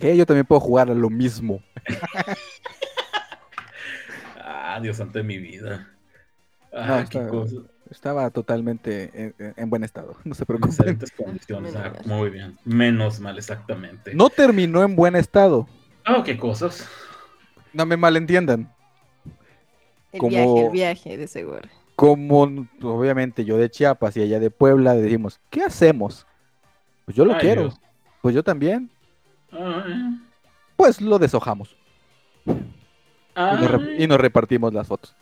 ¿Qué? 0.00 0.16
Yo 0.16 0.24
también 0.24 0.46
puedo 0.46 0.60
jugar 0.60 0.90
a 0.90 0.94
lo 0.94 1.10
mismo. 1.10 1.60
Ah, 4.36 4.78
Dios 4.80 4.96
santo 4.96 5.18
de 5.18 5.24
mi 5.24 5.38
vida. 5.38 5.88
No, 6.72 6.78
Ah, 6.80 7.04
cosa. 7.28 7.56
Estaba 7.90 8.30
totalmente 8.30 9.10
en, 9.12 9.34
en- 9.38 9.54
en 9.56 9.70
buen 9.70 9.82
estado, 9.82 10.14
no 10.24 10.34
se 10.34 10.46
preocupen. 10.46 10.70
Excelentes 10.72 11.10
condiciones. 11.10 11.74
Ah, 11.74 11.92
muy 12.04 12.30
bien. 12.30 12.56
Menos 12.64 13.18
mal, 13.18 13.36
exactamente. 13.36 14.14
No 14.14 14.30
terminó 14.30 14.84
en 14.84 14.94
buen 14.94 15.16
estado. 15.16 15.68
Ah, 16.04 16.22
qué 16.24 16.38
cosas. 16.38 16.88
No 17.72 17.84
me 17.86 17.96
malentiendan. 17.96 18.72
El 20.12 20.20
Como- 20.20 20.30
viaje, 20.30 20.66
el 20.66 20.70
viaje, 20.72 21.16
de 21.16 21.26
seguro. 21.26 21.68
Como 22.00 22.66
obviamente 22.80 23.44
yo 23.44 23.58
de 23.58 23.68
Chiapas 23.70 24.16
y 24.16 24.22
allá 24.22 24.40
de 24.40 24.50
Puebla 24.50 24.94
decimos, 24.94 25.38
¿qué 25.50 25.62
hacemos? 25.64 26.26
Pues 27.04 27.14
yo 27.14 27.26
lo 27.26 27.34
Ay, 27.34 27.40
quiero. 27.40 27.62
Dios. 27.64 27.80
Pues 28.22 28.34
yo 28.34 28.42
también. 28.42 28.90
Pues 30.76 31.02
lo 31.02 31.18
deshojamos. 31.18 31.76
Y 32.46 32.52
nos, 33.36 33.70
re- 33.70 34.02
y 34.02 34.06
nos 34.06 34.18
repartimos 34.18 34.72
las 34.72 34.86
fotos. 34.86 35.14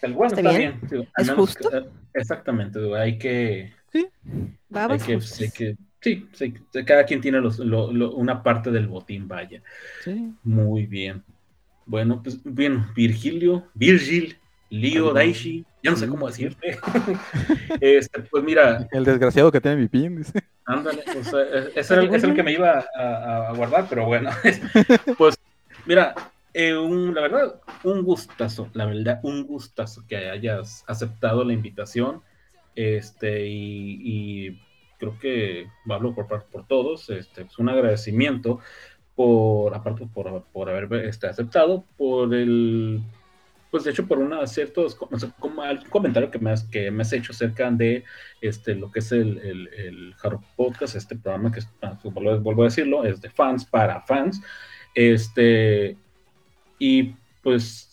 el 0.00 0.14
bueno 0.14 0.34
¿Está 0.34 0.40
está 0.48 0.58
bien? 0.58 0.80
¿Es 1.18 1.26
menos 1.26 1.36
justo? 1.36 1.68
que- 1.68 1.84
exactamente. 2.14 2.78
hay 2.96 3.18
que. 3.18 3.74
Hay 3.92 4.06
Babas 4.70 5.04
que, 5.04 5.12
hay 5.12 5.50
que- 5.50 5.76
sí, 6.00 6.26
sí, 6.32 6.54
cada 6.86 7.04
quien 7.04 7.20
tiene 7.20 7.38
los- 7.42 7.58
lo- 7.58 7.92
lo- 7.92 8.14
una 8.14 8.42
parte 8.42 8.70
del 8.70 8.86
botín, 8.88 9.28
vaya. 9.28 9.62
Sí. 10.04 10.32
Muy 10.42 10.86
bien. 10.86 11.22
Bueno, 11.86 12.22
pues 12.22 12.38
bien, 12.44 12.86
Virgilio, 12.94 13.66
Virgil, 13.74 14.36
Leo 14.70 15.12
Daishi, 15.12 15.64
ya 15.82 15.90
no 15.90 15.96
sé 15.96 16.06
cómo 16.06 16.26
decirte. 16.28 16.78
este, 17.80 18.20
pues 18.22 18.44
mira, 18.44 18.86
El 18.92 19.04
desgraciado 19.04 19.50
que 19.50 19.60
tiene 19.60 19.76
mi 19.78 19.88
pin. 19.88 20.16
dice. 20.18 20.40
ándale, 20.64 21.02
pues, 21.12 21.26
ese 21.74 21.94
era 21.94 22.02
el, 22.02 22.14
el 22.14 22.34
que 22.34 22.42
me 22.42 22.52
iba 22.52 22.84
a, 22.94 23.52
guardar, 23.54 23.86
pero 23.88 24.06
bueno, 24.06 24.30
pues 25.18 25.36
mira, 25.86 26.14
eh, 26.54 26.76
un- 26.76 27.14
la 27.14 27.22
verdad, 27.22 27.60
un 27.82 28.02
gustazo, 28.02 28.70
la 28.74 28.86
verdad, 28.86 29.20
un 29.24 29.44
gustazo 29.44 30.04
que 30.06 30.16
hayas 30.30 30.84
aceptado 30.86 31.42
la 31.44 31.52
invitación, 31.52 32.22
este, 32.76 33.48
y, 33.48 33.98
y 34.02 34.60
creo 34.98 35.18
que 35.18 35.66
hablo 35.88 36.14
por, 36.14 36.28
por 36.44 36.66
todos, 36.68 37.10
este, 37.10 37.42
es 37.42 37.58
un 37.58 37.68
agradecimiento 37.68 38.60
por, 39.14 39.74
aparte 39.74 40.06
por, 40.12 40.44
por 40.52 40.70
haber 40.70 41.06
este, 41.06 41.26
aceptado, 41.26 41.84
por 41.96 42.34
el, 42.34 43.02
pues 43.70 43.84
de 43.84 43.90
hecho 43.90 44.06
por 44.06 44.18
una 44.18 44.46
ciertos, 44.46 44.94
como 44.94 45.62
algún 45.62 45.88
comentario 45.88 46.30
que 46.30 46.38
me 46.38 46.50
has, 46.50 46.64
que 46.64 46.90
me 46.90 47.02
has 47.02 47.12
hecho 47.12 47.32
acerca 47.32 47.70
de 47.70 48.04
este, 48.40 48.74
lo 48.74 48.90
que 48.90 49.00
es 49.00 49.12
el, 49.12 49.38
el, 49.38 49.68
el 49.74 50.14
Podcast, 50.56 50.96
este 50.96 51.16
programa 51.16 51.52
que, 51.52 51.60
es, 51.60 51.68
ah, 51.82 51.98
vuelvo, 52.02 52.40
vuelvo 52.40 52.62
a 52.62 52.66
decirlo, 52.66 53.04
es 53.04 53.20
de 53.20 53.30
fans 53.30 53.64
para 53.64 54.00
fans, 54.02 54.40
este, 54.94 55.96
y 56.78 57.14
pues, 57.42 57.89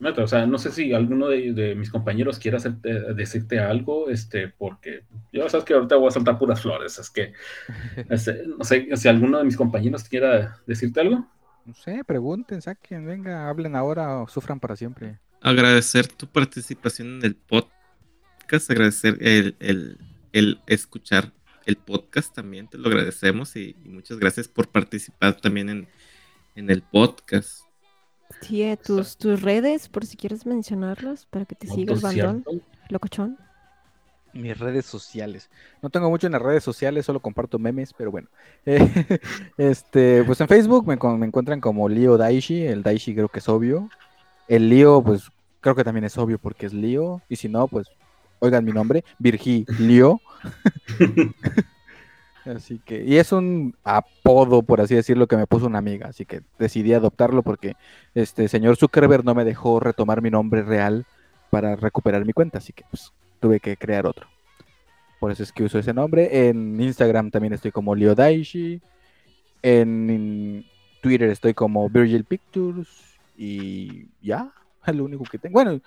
o 0.00 0.26
sea, 0.26 0.46
no 0.46 0.58
sé 0.58 0.70
si 0.72 0.92
alguno 0.92 1.28
de, 1.28 1.52
de 1.52 1.74
mis 1.74 1.90
compañeros 1.90 2.38
quiera 2.38 2.58
hacerte- 2.58 3.14
decirte 3.14 3.58
algo, 3.58 4.08
este, 4.10 4.48
porque 4.48 5.04
yo 5.32 5.48
sabes 5.48 5.64
que 5.64 5.74
ahorita 5.74 5.96
voy 5.96 6.08
a 6.08 6.10
soltar 6.10 6.38
puras 6.38 6.60
flores, 6.60 6.98
es 6.98 7.10
que, 7.10 7.32
este, 8.10 8.42
no 8.46 8.64
sé, 8.64 8.88
si 8.96 9.08
alguno 9.08 9.38
de 9.38 9.44
mis 9.44 9.56
compañeros 9.56 10.04
quiera 10.04 10.58
decirte 10.66 11.00
algo. 11.00 11.26
No 11.64 11.74
sé, 11.74 12.02
pregunten, 12.04 12.62
saquen, 12.62 13.06
venga, 13.06 13.48
hablen 13.48 13.74
ahora 13.74 14.18
o 14.20 14.28
sufran 14.28 14.60
para 14.60 14.76
siempre. 14.76 15.18
Agradecer 15.40 16.06
tu 16.08 16.26
participación 16.26 17.16
en 17.18 17.24
el 17.24 17.34
podcast, 17.34 18.70
agradecer 18.70 19.16
el, 19.20 19.56
el- 19.60 19.98
el 20.32 20.60
escuchar 20.66 21.32
el 21.64 21.76
podcast 21.76 22.34
también, 22.34 22.68
te 22.68 22.78
lo 22.78 22.88
agradecemos 22.88 23.56
y, 23.56 23.74
y 23.84 23.88
muchas 23.88 24.18
gracias 24.18 24.46
por 24.46 24.68
participar 24.68 25.40
también 25.40 25.68
en, 25.70 25.88
en 26.54 26.70
el 26.70 26.82
podcast. 26.82 27.62
Sí, 28.40 28.62
eh, 28.62 28.76
tus, 28.76 29.16
tus 29.16 29.42
redes, 29.42 29.88
por 29.88 30.04
si 30.04 30.16
quieres 30.16 30.46
mencionarlas, 30.46 31.26
para 31.26 31.44
que 31.44 31.54
te 31.54 31.66
siga 31.66 31.94
el 31.94 32.00
Por 32.00 32.14
bandón, 32.14 32.44
locochón. 32.88 33.38
Mis 34.32 34.58
redes 34.58 34.84
sociales. 34.84 35.48
No 35.80 35.88
tengo 35.88 36.10
mucho 36.10 36.26
en 36.26 36.34
las 36.34 36.42
redes 36.42 36.62
sociales, 36.62 37.06
solo 37.06 37.20
comparto 37.20 37.58
memes, 37.58 37.92
pero 37.92 38.10
bueno. 38.10 38.28
Eh, 38.66 39.20
este, 39.56 40.24
pues 40.24 40.40
en 40.40 40.48
Facebook 40.48 40.86
me, 40.86 40.96
me 41.16 41.26
encuentran 41.26 41.60
como 41.60 41.88
Leo 41.88 42.18
Daishi. 42.18 42.62
El 42.66 42.82
Daishi 42.82 43.14
creo 43.14 43.28
que 43.28 43.38
es 43.38 43.48
obvio. 43.48 43.88
El 44.48 44.68
Leo, 44.68 45.02
pues 45.02 45.30
creo 45.60 45.74
que 45.74 45.84
también 45.84 46.04
es 46.04 46.18
obvio 46.18 46.38
porque 46.38 46.66
es 46.66 46.74
Leo. 46.74 47.22
Y 47.28 47.36
si 47.36 47.48
no, 47.48 47.68
pues 47.68 47.86
oigan 48.40 48.64
mi 48.64 48.72
nombre, 48.72 49.04
Virgilio. 49.18 50.20
Así 52.46 52.80
que, 52.84 53.04
y 53.04 53.16
es 53.16 53.32
un 53.32 53.74
apodo, 53.82 54.62
por 54.62 54.80
así 54.80 54.94
decirlo, 54.94 55.26
que 55.26 55.36
me 55.36 55.46
puso 55.46 55.66
una 55.66 55.78
amiga. 55.78 56.08
Así 56.08 56.24
que 56.24 56.42
decidí 56.58 56.92
adoptarlo 56.92 57.42
porque 57.42 57.74
este 58.14 58.48
señor 58.48 58.76
Zuckerberg 58.76 59.24
no 59.24 59.34
me 59.34 59.44
dejó 59.44 59.80
retomar 59.80 60.22
mi 60.22 60.30
nombre 60.30 60.62
real 60.62 61.06
para 61.50 61.76
recuperar 61.76 62.24
mi 62.24 62.32
cuenta. 62.32 62.58
Así 62.58 62.72
que, 62.72 62.84
pues, 62.90 63.12
tuve 63.40 63.60
que 63.60 63.76
crear 63.76 64.06
otro. 64.06 64.28
Por 65.18 65.32
eso 65.32 65.42
es 65.42 65.52
que 65.52 65.64
uso 65.64 65.78
ese 65.78 65.92
nombre. 65.92 66.48
En 66.48 66.80
Instagram 66.80 67.30
también 67.30 67.52
estoy 67.52 67.72
como 67.72 67.94
Leo 67.94 68.14
Daishi. 68.14 68.80
En 69.62 70.64
Twitter 71.02 71.30
estoy 71.30 71.54
como 71.54 71.88
Virgil 71.88 72.24
Pictures. 72.24 73.18
Y 73.36 74.08
ya, 74.22 74.52
es 74.86 74.94
lo 74.94 75.04
único 75.04 75.24
que 75.24 75.38
tengo. 75.38 75.54
Bueno, 75.54 75.80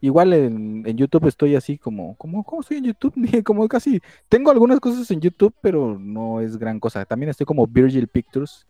igual 0.00 0.32
en, 0.32 0.84
YouTube 0.96 1.26
estoy 1.26 1.56
así 1.56 1.78
como, 1.78 2.16
como, 2.16 2.44
¿cómo 2.44 2.62
estoy 2.62 2.78
en 2.78 2.84
YouTube? 2.84 3.14
Como 3.44 3.68
casi, 3.68 4.00
tengo 4.28 4.50
algunas 4.50 4.80
cosas 4.80 5.10
en 5.10 5.20
YouTube, 5.20 5.54
pero 5.60 5.98
no 5.98 6.40
es 6.40 6.56
gran 6.56 6.80
cosa. 6.80 7.04
También 7.04 7.30
estoy 7.30 7.46
como 7.46 7.66
Virgil 7.66 8.08
Pictures. 8.08 8.66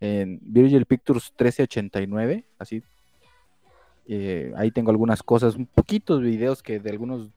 En 0.00 0.38
Virgil 0.42 0.86
Pictures 0.86 1.32
1389, 1.32 2.44
así. 2.58 2.82
Eh, 4.06 4.52
ahí 4.56 4.70
tengo 4.70 4.90
algunas 4.90 5.22
cosas, 5.22 5.56
un 5.56 5.66
poquitos 5.66 6.22
videos 6.22 6.62
que 6.62 6.78
de 6.80 6.90
algunos 6.90 7.28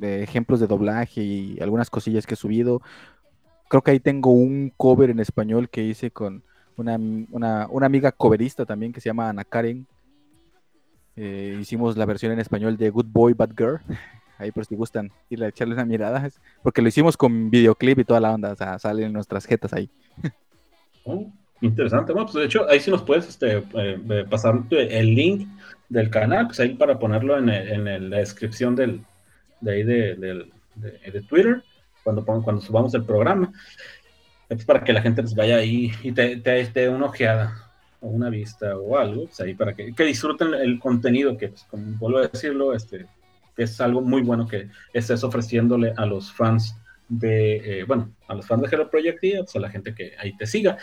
ejemplos 0.00 0.60
de 0.60 0.66
doblaje 0.66 1.22
y 1.22 1.60
algunas 1.60 1.90
cosillas 1.90 2.26
que 2.26 2.34
he 2.34 2.36
subido. 2.36 2.82
Creo 3.68 3.82
que 3.82 3.92
ahí 3.92 4.00
tengo 4.00 4.30
un 4.30 4.72
cover 4.76 5.10
en 5.10 5.20
español 5.20 5.68
que 5.68 5.82
hice 5.82 6.10
con 6.10 6.42
una, 6.76 6.96
una, 7.30 7.68
una 7.70 7.86
amiga 7.86 8.12
coverista 8.12 8.66
también 8.66 8.92
que 8.92 9.00
se 9.00 9.08
llama 9.08 9.28
Ana 9.28 9.44
Karen. 9.44 9.86
Eh, 11.16 11.58
hicimos 11.60 11.96
la 11.96 12.06
versión 12.06 12.32
en 12.32 12.40
español 12.40 12.76
de 12.76 12.90
Good 12.90 13.06
Boy, 13.08 13.34
Bad 13.34 13.50
Girl. 13.56 13.80
Ahí 14.38 14.50
por 14.50 14.64
si 14.64 14.74
gustan 14.74 15.12
ir 15.30 15.44
a 15.44 15.48
echarle 15.48 15.74
una 15.74 15.84
mirada. 15.84 16.28
Porque 16.62 16.82
lo 16.82 16.88
hicimos 16.88 17.16
con 17.16 17.50
videoclip 17.50 18.00
y 18.00 18.04
toda 18.04 18.20
la 18.20 18.32
onda. 18.32 18.52
O 18.52 18.56
sea, 18.56 18.78
salen 18.78 19.12
nuestras 19.12 19.46
jetas 19.46 19.72
ahí. 19.72 19.88
Interesante. 21.60 22.12
Bueno, 22.12 22.26
pues 22.26 22.34
de 22.34 22.44
hecho, 22.44 22.68
ahí 22.68 22.80
sí 22.80 22.90
nos 22.90 23.02
puedes 23.02 23.28
este, 23.28 23.58
eh, 23.58 23.64
eh, 23.74 24.26
pasar 24.28 24.60
el 24.70 25.14
link 25.14 25.48
del 25.88 26.10
canal, 26.10 26.46
pues 26.46 26.60
ahí 26.60 26.74
para 26.74 26.98
ponerlo 26.98 27.38
en, 27.38 28.10
la 28.10 28.18
descripción 28.18 28.74
del, 28.74 29.02
de 29.60 29.72
ahí 29.72 29.82
de, 29.82 31.22
Twitter, 31.28 31.62
cuando, 32.02 32.24
cuando 32.24 32.60
subamos 32.60 32.92
el 32.94 33.04
programa. 33.04 33.50
Es 34.48 34.64
para 34.64 34.84
que 34.84 34.92
la 34.92 35.00
gente 35.00 35.22
pues, 35.22 35.34
vaya 35.34 35.56
ahí 35.56 35.90
y 36.02 36.12
te, 36.12 36.36
te, 36.36 36.64
te 36.66 36.80
dé 36.80 36.88
una 36.90 37.06
ojeada 37.06 37.63
una 38.08 38.30
vista 38.30 38.76
o 38.76 38.96
algo, 38.96 39.26
pues 39.26 39.40
ahí 39.40 39.54
para 39.54 39.74
que, 39.74 39.94
que 39.94 40.04
disfruten 40.04 40.54
el 40.54 40.78
contenido 40.78 41.36
que, 41.36 41.48
pues, 41.48 41.64
como 41.64 41.96
vuelvo 41.98 42.18
a 42.18 42.28
decirlo, 42.28 42.74
este, 42.74 43.06
es 43.56 43.80
algo 43.80 44.00
muy 44.00 44.22
bueno 44.22 44.46
que 44.46 44.68
estés 44.92 45.22
ofreciéndole 45.24 45.94
a 45.96 46.06
los 46.06 46.32
fans 46.32 46.76
de, 47.08 47.80
eh, 47.80 47.84
bueno, 47.84 48.12
a 48.28 48.34
los 48.34 48.46
fans 48.46 48.62
de 48.62 48.68
Hero 48.72 48.90
Project 48.90 49.24
y 49.24 49.32
pues, 49.36 49.56
a 49.56 49.60
la 49.60 49.70
gente 49.70 49.94
que 49.94 50.12
ahí 50.18 50.36
te 50.36 50.46
siga. 50.46 50.76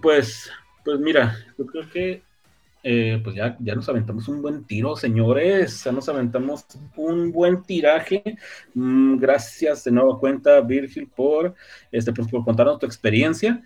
Pues, 0.00 0.50
pues 0.84 0.98
mira, 1.00 1.36
yo 1.58 1.66
creo 1.66 1.88
que 1.88 2.22
eh, 2.86 3.18
pues 3.24 3.34
ya, 3.34 3.56
ya 3.60 3.74
nos 3.74 3.88
aventamos 3.88 4.28
un 4.28 4.42
buen 4.42 4.64
tiro, 4.64 4.94
señores. 4.94 5.82
Ya 5.84 5.90
nos 5.90 6.08
aventamos 6.08 6.66
un 6.96 7.32
buen 7.32 7.62
tiraje. 7.62 8.22
Mm, 8.74 9.16
gracias 9.16 9.84
de 9.84 9.90
nueva 9.90 10.18
cuenta, 10.20 10.60
Virgil, 10.60 11.08
por, 11.08 11.54
este, 11.90 12.12
pues, 12.12 12.28
por 12.28 12.44
contarnos 12.44 12.78
tu 12.78 12.86
experiencia. 12.86 13.62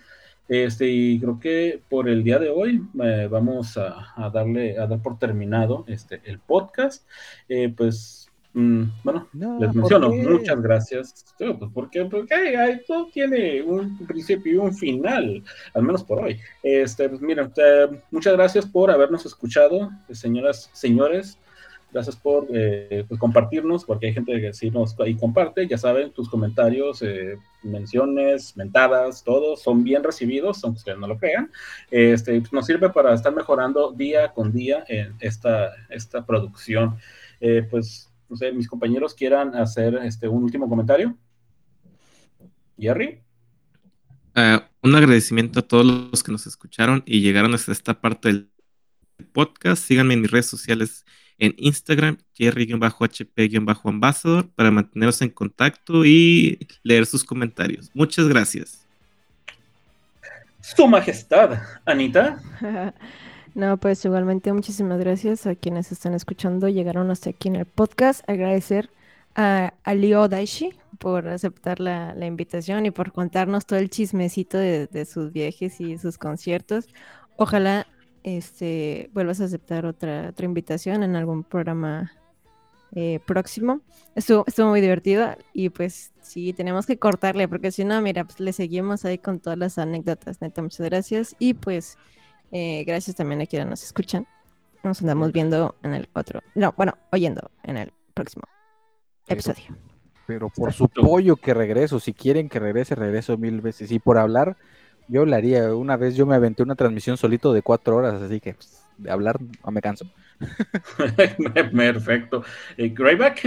Este, 0.49 0.89
y 0.89 1.21
creo 1.21 1.39
que 1.39 1.83
por 1.91 2.09
el 2.09 2.25
día 2.25 2.39
de 2.39 2.49
hoy 2.49 2.83
eh, 3.03 3.29
vamos 3.31 3.77
a, 3.77 4.15
a 4.17 4.31
darle 4.31 4.79
a 4.79 4.87
dar 4.87 5.01
por 5.03 5.19
terminado 5.19 5.85
este, 5.87 6.23
el 6.25 6.39
podcast. 6.39 7.07
Eh, 7.49 7.73
pues, 7.77 8.31
mm, 8.55 8.83
bueno, 9.05 9.29
No, 9.35 9.59
les 9.59 9.69
¿por 9.69 9.77
menciono, 9.77 10.11
muchas 10.11 10.61
gracias. 10.63 11.35
Sí, 11.39 11.45
pues 11.59 11.71
porque, 11.75 12.05
porque 12.07 12.35
ay, 12.35 12.55
ay, 12.55 12.81
todo 12.87 13.09
tiene 13.13 13.61
un 13.63 13.99
principio 14.07 14.55
y 14.55 14.57
un 14.57 14.75
final, 14.75 15.45
al 15.75 15.83
menos 15.83 16.03
por 16.03 16.25
hoy. 16.25 16.41
Este, 16.63 17.11
pues 17.11 17.21
mira, 17.21 17.51
eh, 17.57 18.01
muchas 18.11 18.33
gracias 18.33 18.65
por 18.65 18.91
habernos 18.91 19.27
escuchado, 19.27 19.91
eh, 20.09 20.15
señoras, 20.15 20.71
señores. 20.73 21.39
Gracias 21.91 22.17
por 22.17 22.47
eh, 22.53 23.05
pues, 23.09 23.19
compartirnos, 23.19 23.85
porque 23.85 24.09
hay 24.09 24.13
gente 24.13 24.39
que 24.41 24.53
sí 24.53 24.71
nos 24.71 24.99
ahí 25.01 25.15
comparte. 25.15 25.67
Ya 25.67 25.79
saben, 25.79 26.13
tus 26.13 26.29
comentarios, 26.29 27.01
eh, 27.01 27.39
menciones, 27.63 28.57
mentadas, 28.57 29.25
todos 29.25 29.63
son 29.63 29.83
bien 29.83 30.05
recibidos, 30.05 30.63
aunque 30.65 30.79
ustedes 30.79 30.99
no 30.99 31.07
lo 31.07 31.19
crean. 31.19 31.51
Este, 31.91 32.39
pues, 32.41 32.53
nos 32.53 32.67
sirve 32.67 32.91
para 32.91 33.15
estar 33.15 33.35
mejorando 33.35 33.93
día 33.93 34.33
con 34.33 34.53
día 34.53 34.85
en 34.89 35.15
esta, 35.21 35.71
esta 35.89 36.27
producción. 36.27 36.99
Eh, 37.41 37.67
pues, 37.71 38.13
no 38.29 38.37
sé, 38.37 38.53
mis 38.53 38.69
compañeros 38.69 39.15
quieran 39.15 39.57
hacer 39.57 39.95
este, 40.05 40.29
un 40.29 40.43
último 40.43 40.69
comentario. 40.69 41.17
Jerry. 42.79 43.23
Uh, 44.37 44.61
un 44.83 44.95
agradecimiento 44.95 45.61
a 45.61 45.63
todos 45.63 45.87
los 45.87 46.23
que 46.23 46.33
nos 46.33 46.47
escucharon 46.47 47.03
y 47.07 47.23
llegaron 47.23 47.55
hasta 47.55 47.73
esta 47.73 48.01
parte 48.01 48.29
del 48.29 48.51
podcast. 49.33 49.83
Síganme 49.83 50.15
en 50.15 50.21
mis 50.21 50.31
redes 50.31 50.47
sociales 50.47 51.05
en 51.39 51.55
Instagram, 51.57 52.19
Jerry-HP-Ambassador, 52.35 54.51
para 54.55 54.71
manteneros 54.71 55.23
en 55.23 55.31
contacto 55.31 56.05
y 56.05 56.59
leer 56.83 57.07
sus 57.07 57.25
comentarios. 57.25 57.91
Muchas 57.95 58.29
gracias. 58.29 58.87
Su 60.61 60.87
Majestad, 60.87 61.63
Anita. 61.85 62.41
No, 63.55 63.77
pues 63.77 64.05
igualmente 64.05 64.53
muchísimas 64.53 65.01
gracias 65.01 65.47
a 65.49 65.57
quienes 65.57 65.91
están 65.91 66.15
escuchando, 66.15 66.69
llegaron 66.69 67.11
hasta 67.11 67.31
aquí 67.31 67.49
en 67.49 67.57
el 67.57 67.67
podcast. 67.67 68.23
Agradecer 68.31 68.89
a, 69.35 69.75
a 69.83 69.95
Leo 69.95 70.29
Daishi 70.29 70.75
por 70.99 71.27
aceptar 71.27 71.81
la, 71.81 72.15
la, 72.15 72.27
invitación 72.27 72.87
y 72.87 72.93
por 72.93 73.11
contarnos 73.11 73.67
todo 73.67 73.81
el 73.81 73.91
chismecito 73.91 74.59
de, 74.59 74.87
de, 74.87 75.05
sus 75.07 75.33
viajes 75.33 75.81
y 75.81 75.99
sus 75.99 76.19
conciertos. 76.19 76.87
Ojalá 77.37 77.89
este, 78.37 79.11
vuelvas 79.15 79.41
a 79.41 79.45
aceptar 79.45 79.87
otra, 79.87 80.29
otra 80.29 80.45
invitación 80.45 81.03
en 81.03 81.17
algún 81.17 81.45
programa 81.45 82.13
eh, 82.95 83.21
próximo. 83.27 83.81
Estuvo, 84.15 84.45
estuvo 84.47 84.69
muy 84.69 84.81
divertido 84.81 85.35
y 85.55 85.71
pues 85.71 86.13
sí, 86.21 86.53
tenemos 86.53 86.85
que 86.85 86.99
cortarle 86.99 87.49
porque 87.49 87.71
si 87.71 87.85
no, 87.85 88.01
mira, 88.03 88.25
pues 88.25 88.39
le 88.41 88.53
seguimos 88.53 89.05
ahí 89.05 89.19
con 89.19 89.41
todas 89.41 89.59
las 89.59 89.79
anécdotas. 89.79 90.43
Neta, 90.43 90.61
muchas 90.61 90.87
gracias 90.87 91.37
y 91.39 91.55
pues 91.55 91.97
eh, 92.53 92.85
gracias 92.85 93.17
también 93.17 93.41
a 93.41 93.47
quienes 93.47 93.69
nos 93.69 93.83
escuchan. 93.83 94.27
Nos 94.85 95.01
andamos 95.01 95.33
viendo 95.33 95.75
en 95.83 95.95
el 95.95 96.09
otro, 96.13 96.41
no, 96.55 96.73
bueno, 96.77 96.97
oyendo 97.11 97.51
en 97.65 97.79
el 97.79 97.93
próximo 98.15 98.45
episodio. 99.27 99.65
Pero, 99.69 99.79
pero 100.27 100.49
por 100.51 100.73
su 100.73 100.89
pollo 100.89 101.37
que 101.37 101.53
regreso, 101.55 101.99
si 101.99 102.13
quieren 102.13 102.49
que 102.49 102.61
regrese, 102.61 102.95
regreso 102.95 103.37
mil 103.39 103.61
veces. 103.61 103.91
Y 103.91 103.99
por 103.99 104.19
hablar, 104.19 104.57
yo 105.09 105.23
hablaría. 105.23 105.75
Una 105.75 105.97
vez 105.97 106.17
yo 106.17 106.27
me 106.27 106.35
aventé 106.35 106.63
una 106.63 106.75
transmisión 106.75 107.17
solito 107.17 107.53
de 107.53 107.63
cuatro 107.63 107.97
horas, 107.97 108.23
así 108.23 108.41
que 108.41 108.55
pues, 108.55 108.85
de 108.99 109.11
hablar 109.11 109.39
no 109.41 109.73
me 109.73 109.81
canso. 109.81 110.07
Perfecto. 111.73 112.45
Eh, 112.77 112.91
Greyback. 112.91 113.47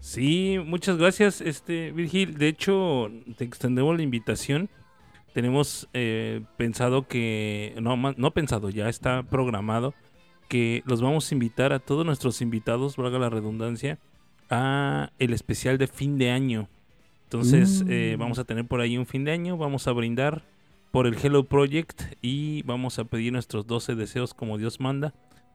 Sí, 0.00 0.58
muchas 0.64 0.96
gracias, 0.96 1.40
este 1.40 1.92
Virgil. 1.92 2.38
De 2.38 2.48
hecho, 2.48 3.10
te 3.36 3.44
extendemos 3.44 3.96
la 3.96 4.02
invitación. 4.02 4.68
Tenemos 5.34 5.88
eh, 5.92 6.42
pensado 6.56 7.06
que, 7.06 7.74
no, 7.80 7.96
no 7.96 8.30
pensado, 8.32 8.70
ya 8.70 8.88
está 8.88 9.22
programado 9.22 9.94
que 10.48 10.82
los 10.86 11.00
vamos 11.00 11.30
a 11.30 11.34
invitar 11.34 11.72
a 11.72 11.78
todos 11.78 12.04
nuestros 12.04 12.40
invitados, 12.40 12.96
valga 12.96 13.18
la 13.18 13.30
redundancia, 13.30 13.98
a 14.50 15.10
el 15.18 15.32
especial 15.32 15.78
de 15.78 15.86
fin 15.86 16.18
de 16.18 16.30
año. 16.30 16.68
Entonces 17.28 17.84
mm. 17.84 17.90
eh, 17.90 18.16
vamos 18.18 18.38
a 18.38 18.44
tener 18.44 18.66
por 18.66 18.80
ahí 18.80 18.96
un 18.96 19.04
fin 19.04 19.22
de 19.22 19.32
año, 19.32 19.58
vamos 19.58 19.86
a 19.86 19.92
brindar 19.92 20.44
por 20.90 21.06
el 21.06 21.14
Hello 21.14 21.44
Project 21.44 22.14
y 22.22 22.62
vamos 22.62 22.98
a 22.98 23.04
pedir 23.04 23.34
nuestros 23.34 23.66
12 23.66 23.96
deseos 23.96 24.32
como 24.32 24.56
Dios 24.56 24.80
manda 24.80 25.12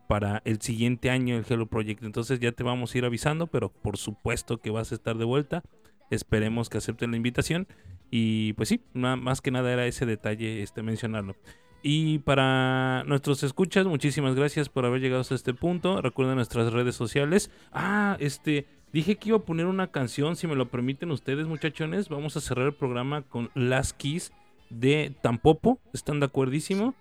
para 0.07 0.43
el 0.45 0.61
siguiente 0.61 1.09
año 1.09 1.35
el 1.35 1.45
Hello 1.49 1.65
Project. 1.65 2.03
Entonces 2.03 2.39
ya 2.39 2.51
te 2.51 2.61
vamos 2.61 2.93
a 2.93 2.97
ir 2.99 3.05
avisando, 3.05 3.47
pero 3.47 3.69
por 3.69 3.97
supuesto 3.97 4.59
que 4.59 4.69
vas 4.69 4.91
a 4.91 4.95
estar 4.95 5.17
de 5.17 5.25
vuelta. 5.25 5.63
Esperemos 6.11 6.69
que 6.69 6.77
acepten 6.77 7.09
la 7.09 7.17
invitación. 7.17 7.65
Y 8.11 8.53
pues 8.53 8.69
sí, 8.69 8.81
más 8.93 9.41
que 9.41 9.49
nada 9.49 9.73
era 9.73 9.87
ese 9.87 10.05
detalle 10.05 10.61
este, 10.61 10.83
mencionarlo. 10.83 11.35
Y 11.81 12.19
para 12.19 13.03
nuestros 13.07 13.41
escuchas, 13.41 13.87
muchísimas 13.87 14.35
gracias 14.35 14.69
por 14.69 14.85
haber 14.85 15.01
llegado 15.01 15.21
hasta 15.21 15.33
este 15.33 15.55
punto. 15.55 16.03
Recuerden 16.03 16.35
nuestras 16.35 16.71
redes 16.71 16.93
sociales. 16.93 17.49
Ah, 17.71 18.15
este, 18.19 18.67
dije 18.93 19.15
que 19.17 19.29
iba 19.29 19.39
a 19.39 19.41
poner 19.41 19.65
una 19.65 19.91
canción, 19.91 20.35
si 20.35 20.47
me 20.47 20.55
lo 20.55 20.69
permiten 20.69 21.11
ustedes, 21.11 21.47
muchachones. 21.47 22.07
Vamos 22.07 22.37
a 22.37 22.41
cerrar 22.41 22.67
el 22.67 22.73
programa 22.73 23.23
con 23.23 23.49
Las 23.55 23.91
Keys 23.91 24.31
de 24.69 25.13
Tampopo. 25.21 25.79
¿Están 25.93 26.19
de 26.19 26.27
acuerdísimo? 26.27 26.93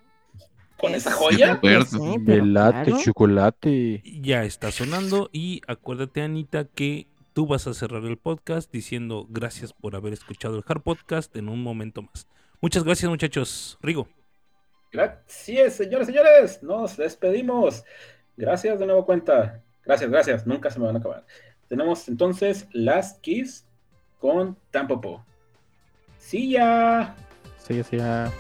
¿Con 0.78 0.94
esa 0.94 1.12
joya? 1.12 1.60
Velate, 1.62 2.92
chocolate. 3.04 4.02
Ya 4.20 4.42
está 4.42 4.72
sonando. 4.72 5.30
Y 5.32 5.60
acuérdate, 5.68 6.22
Anita, 6.22 6.64
que 6.64 7.06
tú 7.34 7.46
vas 7.46 7.66
a 7.66 7.74
cerrar 7.74 8.04
el 8.04 8.16
podcast 8.16 8.72
diciendo 8.72 9.26
gracias 9.28 9.72
por 9.72 9.94
haber 9.94 10.12
escuchado 10.12 10.56
el 10.56 10.64
Hard 10.66 10.82
Podcast 10.82 11.36
en 11.36 11.48
un 11.48 11.62
momento 11.62 12.02
más. 12.02 12.26
Muchas 12.60 12.84
gracias, 12.84 13.08
muchachos. 13.08 13.78
Rigo. 13.80 14.08
Gracias, 14.90 15.74
señores, 15.74 16.06
señores. 16.06 16.62
Nos 16.62 16.96
despedimos. 16.96 17.84
Gracias 18.36 18.78
de 18.78 18.86
nuevo 18.86 19.06
cuenta. 19.06 19.62
Gracias, 19.84 20.10
gracias. 20.10 20.46
Nunca 20.46 20.70
se 20.70 20.78
me 20.78 20.86
van 20.86 20.96
a 20.96 20.98
acabar. 20.98 21.24
Tenemos 21.68 22.08
entonces 22.08 22.66
Last 22.72 23.20
Kiss 23.20 23.64
con 24.18 24.56
Tampopo. 24.70 25.24
Sí, 26.18 26.50
ya. 26.52 27.16
Sí, 27.58 27.82
sí, 27.82 27.96
ya. 27.96 28.32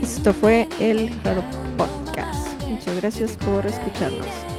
Esto 0.00 0.32
fue 0.32 0.66
el 0.80 1.10
Claro 1.20 1.44
Podcast. 1.76 2.62
Muchas 2.62 2.96
gracias 2.96 3.36
por 3.36 3.66
escucharnos. 3.66 4.53